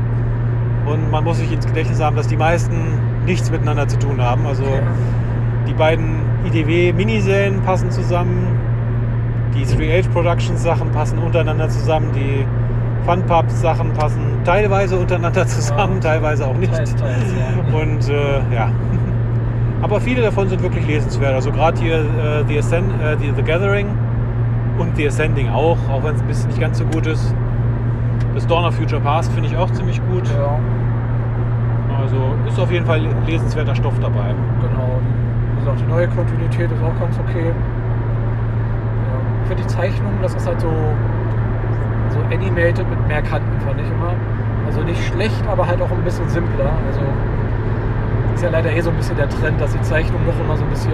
und 0.88 1.12
man 1.12 1.24
muss 1.24 1.38
sich 1.38 1.54
ins 1.54 1.68
Gedächtnis 1.68 2.02
haben, 2.02 2.16
dass 2.16 2.28
die 2.28 2.38
meisten 2.38 2.98
nichts 3.28 3.52
miteinander 3.52 3.88
zu 3.88 4.00
tun 4.00 4.20
haben. 4.20 4.48
Also 4.48 4.64
die 5.68 5.74
beiden 5.74 6.22
IDW-Miniserien 6.46 7.62
passen 7.62 7.92
zusammen, 7.92 8.48
die 9.54 9.66
3H 9.66 10.10
Productions 10.10 10.62
Sachen 10.64 10.92
passen 10.92 11.20
untereinander 11.20 11.70
zusammen, 11.70 12.12
die 12.14 12.46
Funpub 13.06 13.50
Sachen 13.50 13.94
passen 13.94 14.42
teilweise 14.44 14.98
untereinander 14.98 15.46
zusammen, 15.48 16.02
teilweise 16.02 16.48
auch 16.48 16.58
nicht. 16.58 16.74
Und 17.74 18.10
äh, 18.10 18.54
ja. 18.54 18.72
Aber 19.82 20.00
viele 20.02 20.22
davon 20.22 20.50
sind 20.50 20.64
wirklich 20.64 20.88
lesenswert. 20.88 21.34
Also 21.34 21.52
gerade 21.52 21.80
hier 21.80 21.98
äh, 21.98 22.44
The, 22.48 22.58
Ascend, 22.58 22.92
äh, 23.02 23.18
The, 23.18 23.34
The 23.36 23.44
Gathering 23.44 23.88
und 24.80 24.96
The 24.96 25.08
Ascending 25.08 25.50
auch, 25.50 25.78
auch 25.92 26.04
wenn 26.04 26.16
es 26.16 26.22
ein 26.22 26.28
bisschen 26.28 26.48
nicht 26.48 26.60
ganz 26.60 26.80
so 26.80 26.86
gut 26.86 27.06
ist. 27.06 27.36
Das 28.34 28.48
Dawn 28.48 28.66
of 28.66 28.76
Future 28.76 29.02
Past 29.02 29.32
finde 29.34 29.50
ich 29.50 29.56
auch 29.56 29.70
ziemlich 29.72 30.02
gut. 30.10 30.28
ja. 30.30 30.60
Also 32.02 32.18
ist 32.48 32.60
auf 32.60 32.72
jeden 32.72 32.86
Fall 32.86 33.02
lesenswerter 33.26 33.76
Stoff 33.76 33.98
dabei. 34.00 34.34
Genau. 34.62 35.00
Gesagt, 35.66 35.82
die 35.82 35.92
neue 35.92 36.08
Kontinuität 36.10 36.70
ist 36.72 36.84
auch 36.84 36.94
ganz 37.00 37.18
okay. 37.18 37.48
Ja. 37.50 39.18
Für 39.48 39.56
die 39.56 39.66
Zeichnung, 39.66 40.12
das 40.22 40.36
ist 40.36 40.46
halt 40.46 40.62
so, 40.62 40.70
so 42.10 42.20
animated 42.32 42.88
mit 42.88 43.08
mehr 43.08 43.24
Kanten, 43.24 43.60
fand 43.66 43.82
ich 43.82 43.88
immer. 43.90 44.14
Also 44.68 44.82
nicht 44.84 45.04
schlecht, 45.08 45.42
aber 45.48 45.66
halt 45.66 45.82
auch 45.82 45.90
ein 45.90 46.04
bisschen 46.04 46.30
simpler. 46.30 46.70
Also 46.86 47.02
ist 48.36 48.44
ja 48.44 48.50
leider 48.52 48.72
eh 48.72 48.80
so 48.82 48.92
ein 48.92 48.96
bisschen 48.98 49.18
der 49.18 49.28
Trend, 49.28 49.60
dass 49.60 49.74
die 49.74 49.82
Zeichnungen 49.82 50.28
noch 50.28 50.40
immer 50.40 50.56
so 50.56 50.64
ein 50.64 50.70
bisschen 50.70 50.92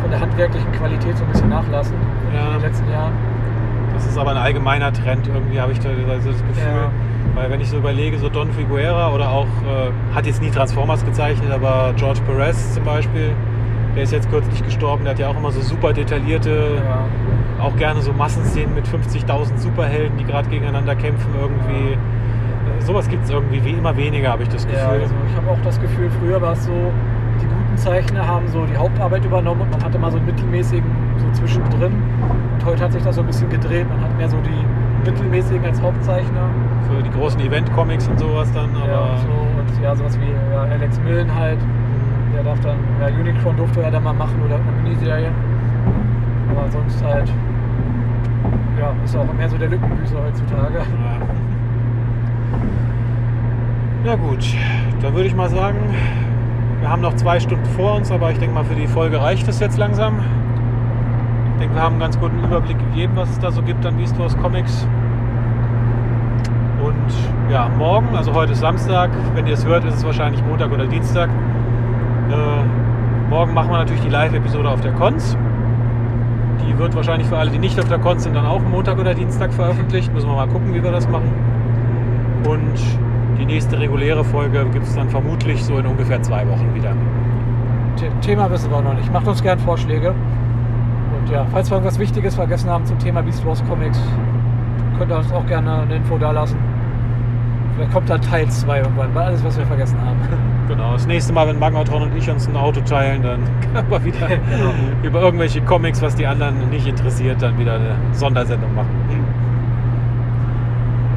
von 0.00 0.10
der 0.10 0.18
handwerklichen 0.18 0.72
Qualität 0.72 1.16
so 1.16 1.22
ein 1.22 1.30
bisschen 1.30 1.48
nachlassen 1.50 1.94
Ja. 2.34 2.46
in 2.46 2.52
den 2.54 2.62
letzten 2.62 2.90
Jahren. 2.90 3.12
Das 3.94 4.04
ist 4.04 4.18
aber 4.18 4.32
ein 4.32 4.36
allgemeiner 4.36 4.92
Trend, 4.92 5.28
irgendwie 5.28 5.60
habe 5.60 5.70
ich 5.70 5.78
da 5.78 5.90
das 5.90 6.24
Gefühl. 6.24 6.72
Ja. 6.74 6.90
Weil 7.36 7.50
wenn 7.50 7.60
ich 7.60 7.70
so 7.70 7.76
überlege, 7.76 8.18
so 8.18 8.28
Don 8.28 8.50
Figuera 8.50 9.12
oder 9.12 9.30
auch, 9.30 9.46
äh, 9.46 9.92
hat 10.14 10.26
jetzt 10.26 10.42
nie 10.42 10.50
Transformers 10.50 11.04
gezeichnet, 11.04 11.52
aber 11.52 11.92
George 11.94 12.20
Perez 12.26 12.74
zum 12.74 12.82
Beispiel, 12.84 13.30
der 13.94 14.04
ist 14.04 14.12
jetzt 14.12 14.30
kürzlich 14.30 14.62
gestorben, 14.64 15.04
der 15.04 15.12
hat 15.12 15.18
ja 15.18 15.28
auch 15.28 15.36
immer 15.36 15.50
so 15.50 15.60
super 15.60 15.92
detaillierte, 15.92 16.82
Ja. 16.86 17.64
auch 17.64 17.76
gerne 17.76 18.00
so 18.00 18.12
Massenszenen 18.12 18.74
mit 18.74 18.86
50.000 18.86 19.58
Superhelden, 19.58 20.16
die 20.18 20.24
gerade 20.24 20.48
gegeneinander 20.48 20.94
kämpfen 20.94 21.28
irgendwie. 21.40 21.96
Sowas 22.80 23.08
gibt 23.08 23.24
es 23.24 23.30
irgendwie 23.30 23.64
wie 23.64 23.70
immer 23.72 23.96
weniger, 23.96 24.30
habe 24.32 24.42
ich 24.42 24.48
das 24.48 24.66
Gefühl. 24.66 24.80
Ja, 24.80 24.88
also 24.88 25.14
ich 25.30 25.36
habe 25.36 25.50
auch 25.50 25.60
das 25.64 25.80
Gefühl, 25.80 26.10
früher 26.20 26.40
war 26.42 26.52
es 26.52 26.64
so, 26.64 26.72
die 27.40 27.46
guten 27.46 27.76
Zeichner 27.76 28.26
haben 28.26 28.48
so 28.48 28.64
die 28.66 28.76
Hauptarbeit 28.76 29.24
übernommen 29.24 29.60
und 29.60 29.70
man 29.70 29.84
hatte 29.84 29.98
mal 29.98 30.10
so 30.10 30.16
einen 30.16 30.26
mittelmäßigen 30.26 30.84
so 31.18 31.40
zwischendrin. 31.40 31.92
Und 31.92 32.64
heute 32.64 32.82
hat 32.84 32.92
sich 32.92 33.02
das 33.02 33.14
so 33.14 33.20
ein 33.20 33.26
bisschen 33.26 33.50
gedreht. 33.50 33.88
Man 33.88 34.00
hat 34.00 34.16
mehr 34.16 34.28
so 34.28 34.36
die 34.38 35.08
mittelmäßigen 35.08 35.64
als 35.64 35.80
Hauptzeichner 35.80 36.48
für 36.88 37.02
die 37.02 37.10
großen 37.10 37.40
Event-Comics 37.40 38.08
und 38.08 38.18
sowas 38.18 38.50
dann. 38.52 38.70
Aber 38.76 38.86
ja, 38.88 39.16
so, 39.18 39.28
und 39.60 39.82
ja, 39.82 39.94
sowas 39.94 40.18
wie 40.20 40.52
ja, 40.52 40.62
Alex 40.62 40.98
Millen 41.00 41.32
halt. 41.34 41.58
Der 42.34 42.42
darf 42.42 42.60
dann, 42.60 42.78
ja, 43.00 43.08
Unicron 43.08 43.56
durfte 43.56 43.82
er 43.82 43.90
dann 43.90 44.02
mal 44.02 44.14
machen 44.14 44.40
oder 44.44 44.54
eine 44.54 44.82
Miniserie. 44.82 45.30
Aber 46.50 46.70
sonst 46.70 47.04
halt, 47.04 47.30
ja, 48.78 48.92
ist 49.04 49.16
auch 49.16 49.32
mehr 49.34 49.48
so 49.48 49.58
der 49.58 49.68
Lückenbüßer 49.68 50.16
heutzutage. 50.24 50.80
Ja. 54.04 54.16
Gut, 54.16 54.56
dann 55.00 55.14
würde 55.14 55.28
ich 55.28 55.34
mal 55.34 55.48
sagen, 55.48 55.78
wir 56.80 56.88
haben 56.88 57.02
noch 57.02 57.14
zwei 57.14 57.38
Stunden 57.38 57.64
vor 57.66 57.94
uns, 57.94 58.10
aber 58.10 58.32
ich 58.32 58.38
denke 58.38 58.54
mal 58.54 58.64
für 58.64 58.74
die 58.74 58.88
Folge 58.88 59.20
reicht 59.20 59.46
es 59.46 59.60
jetzt 59.60 59.78
langsam. 59.78 60.18
Ich 61.52 61.60
denke, 61.60 61.76
wir 61.76 61.82
haben 61.82 61.92
einen 61.92 62.00
ganz 62.00 62.18
guten 62.18 62.42
Überblick 62.42 62.78
gegeben, 62.78 63.12
was 63.14 63.30
es 63.30 63.38
da 63.38 63.52
so 63.52 63.62
gibt 63.62 63.86
an 63.86 63.96
Beast 63.96 64.18
Wars 64.18 64.36
Comics. 64.38 64.86
Und 66.82 67.52
ja, 67.52 67.68
morgen, 67.78 68.16
also 68.16 68.34
heute 68.34 68.52
ist 68.52 68.60
Samstag, 68.60 69.10
wenn 69.34 69.46
ihr 69.46 69.54
es 69.54 69.64
hört, 69.64 69.84
ist 69.84 69.94
es 69.94 70.04
wahrscheinlich 70.04 70.42
Montag 70.44 70.72
oder 70.72 70.86
Dienstag. 70.86 71.30
Äh, 72.32 73.28
morgen 73.30 73.52
machen 73.54 73.70
wir 73.70 73.78
natürlich 73.78 74.02
die 74.02 74.08
Live-Episode 74.08 74.68
auf 74.70 74.80
der 74.80 74.92
Cons. 74.92 75.36
Die 76.66 76.78
wird 76.78 76.94
wahrscheinlich 76.94 77.28
für 77.28 77.36
alle, 77.36 77.50
die 77.50 77.58
nicht 77.58 77.78
auf 77.78 77.88
der 77.88 77.98
Cons 77.98 78.22
sind, 78.22 78.34
dann 78.34 78.46
auch 78.46 78.60
Montag 78.62 78.98
oder 78.98 79.14
Dienstag 79.14 79.52
veröffentlicht. 79.52 80.12
Müssen 80.14 80.28
wir 80.28 80.36
mal 80.36 80.48
gucken, 80.48 80.72
wie 80.74 80.82
wir 80.82 80.92
das 80.92 81.08
machen. 81.08 81.30
Und 82.48 82.78
die 83.38 83.44
nächste 83.44 83.78
reguläre 83.78 84.24
Folge 84.24 84.64
gibt 84.72 84.86
es 84.86 84.94
dann 84.94 85.08
vermutlich 85.10 85.62
so 85.64 85.78
in 85.78 85.86
ungefähr 85.86 86.22
zwei 86.22 86.46
Wochen 86.48 86.74
wieder. 86.74 86.92
The- 87.96 88.08
Thema 88.26 88.50
wissen 88.50 88.70
wir 88.70 88.80
noch 88.80 88.94
nicht. 88.94 89.12
Macht 89.12 89.26
uns 89.28 89.42
gern 89.42 89.58
Vorschläge. 89.58 90.10
Und 90.10 91.30
ja, 91.30 91.44
falls 91.52 91.70
wir 91.70 91.76
irgendwas 91.76 91.98
Wichtiges 91.98 92.34
vergessen 92.34 92.70
haben 92.70 92.84
zum 92.86 92.98
Thema 92.98 93.22
Beast 93.22 93.44
Wars 93.46 93.62
Comics, 93.68 94.00
könnt 94.98 95.10
ihr 95.10 95.18
uns 95.18 95.32
auch 95.32 95.46
gerne 95.46 95.82
eine 95.82 95.96
Info 95.96 96.16
da 96.18 96.30
lassen. 96.30 96.56
Vielleicht 97.76 97.92
kommt 97.92 98.08
da 98.08 98.18
Teil 98.18 98.48
2 98.48 98.78
irgendwann, 98.80 99.14
weil 99.14 99.24
alles, 99.26 99.44
was 99.44 99.58
wir 99.58 99.66
vergessen 99.66 99.98
haben. 100.00 100.16
Genau, 100.72 100.94
das 100.94 101.06
nächste 101.06 101.34
Mal, 101.34 101.46
wenn 101.48 101.58
Magnatron 101.58 102.00
und 102.00 102.16
ich 102.16 102.30
uns 102.30 102.48
ein 102.48 102.56
Auto 102.56 102.80
teilen, 102.80 103.22
dann 103.22 103.40
können 103.74 103.90
wir 103.90 104.04
wieder 104.04 104.26
Genau. 104.26 104.70
über 105.02 105.20
irgendwelche 105.20 105.60
Comics, 105.60 106.00
was 106.00 106.14
die 106.14 106.26
anderen 106.26 106.70
nicht 106.70 106.86
interessiert, 106.86 107.42
dann 107.42 107.58
wieder 107.58 107.74
eine 107.74 107.94
Sondersendung 108.12 108.74
machen. 108.74 108.88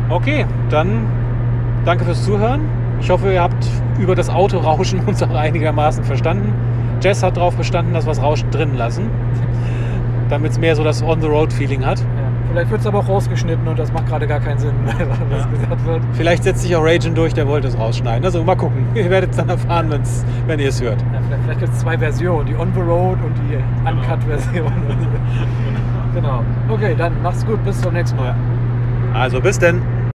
Okay, 0.09 0.45
dann 0.69 1.05
danke 1.85 2.03
fürs 2.03 2.25
Zuhören. 2.25 2.61
Ich 2.99 3.09
hoffe, 3.09 3.31
ihr 3.31 3.41
habt 3.41 3.65
über 3.97 4.13
das 4.13 4.29
Autorauschen 4.29 4.99
uns 5.05 5.23
auch 5.23 5.33
einigermaßen 5.33 6.03
verstanden. 6.03 6.53
Jess 7.01 7.23
hat 7.23 7.37
darauf 7.37 7.55
bestanden, 7.55 7.93
dass 7.93 8.05
wir 8.05 8.11
das 8.11 8.21
Rauschen 8.21 8.51
drin 8.51 8.75
lassen, 8.75 9.09
damit 10.29 10.51
es 10.51 10.59
mehr 10.59 10.75
so 10.75 10.83
das 10.83 11.01
On-the-Road-Feeling 11.01 11.85
hat. 11.85 12.01
Vielleicht 12.55 12.71
wird 12.71 12.79
es 12.81 12.87
aber 12.87 12.99
auch 12.99 13.09
rausgeschnitten 13.09 13.67
und 13.67 13.77
das 13.77 13.91
macht 13.91 14.07
gerade 14.07 14.25
gar 14.27 14.39
keinen 14.39 14.57
Sinn, 14.57 14.71
was 14.85 14.97
Ja. 14.97 15.45
gesagt 15.47 15.85
wird. 15.85 16.01
Vielleicht 16.13 16.43
setzt 16.45 16.61
sich 16.61 16.73
auch 16.73 16.85
Ragen 16.85 17.13
durch, 17.13 17.33
der 17.33 17.45
wollte 17.49 17.67
es 17.67 17.77
rausschneiden. 17.77 18.23
Also 18.23 18.41
mal 18.45 18.55
gucken. 18.55 18.85
Ihr 18.95 19.09
werdet 19.09 19.31
es 19.31 19.35
dann 19.37 19.49
erfahren, 19.49 19.89
wenn's, 19.89 20.23
wenn 20.47 20.61
ihr 20.61 20.69
es 20.69 20.81
hört. 20.81 21.01
Ja, 21.01 21.19
vielleicht 21.27 21.43
vielleicht 21.43 21.59
gibt 21.59 21.73
es 21.73 21.79
zwei 21.79 21.97
Versionen, 21.97 22.45
die 22.45 22.55
On 22.55 22.71
the 22.73 22.79
Road 22.79 23.17
und 23.25 23.33
die 23.49 23.57
Uncut-Version. 23.89 24.71
genau. 26.15 26.43
Okay, 26.69 26.95
dann 26.97 27.21
macht's 27.21 27.45
gut, 27.45 27.61
bis 27.65 27.81
zum 27.81 27.93
nächsten 27.93 28.17
Mal. 28.17 28.33
Also 29.13 29.41
bis 29.41 29.59
denn. 29.59 29.81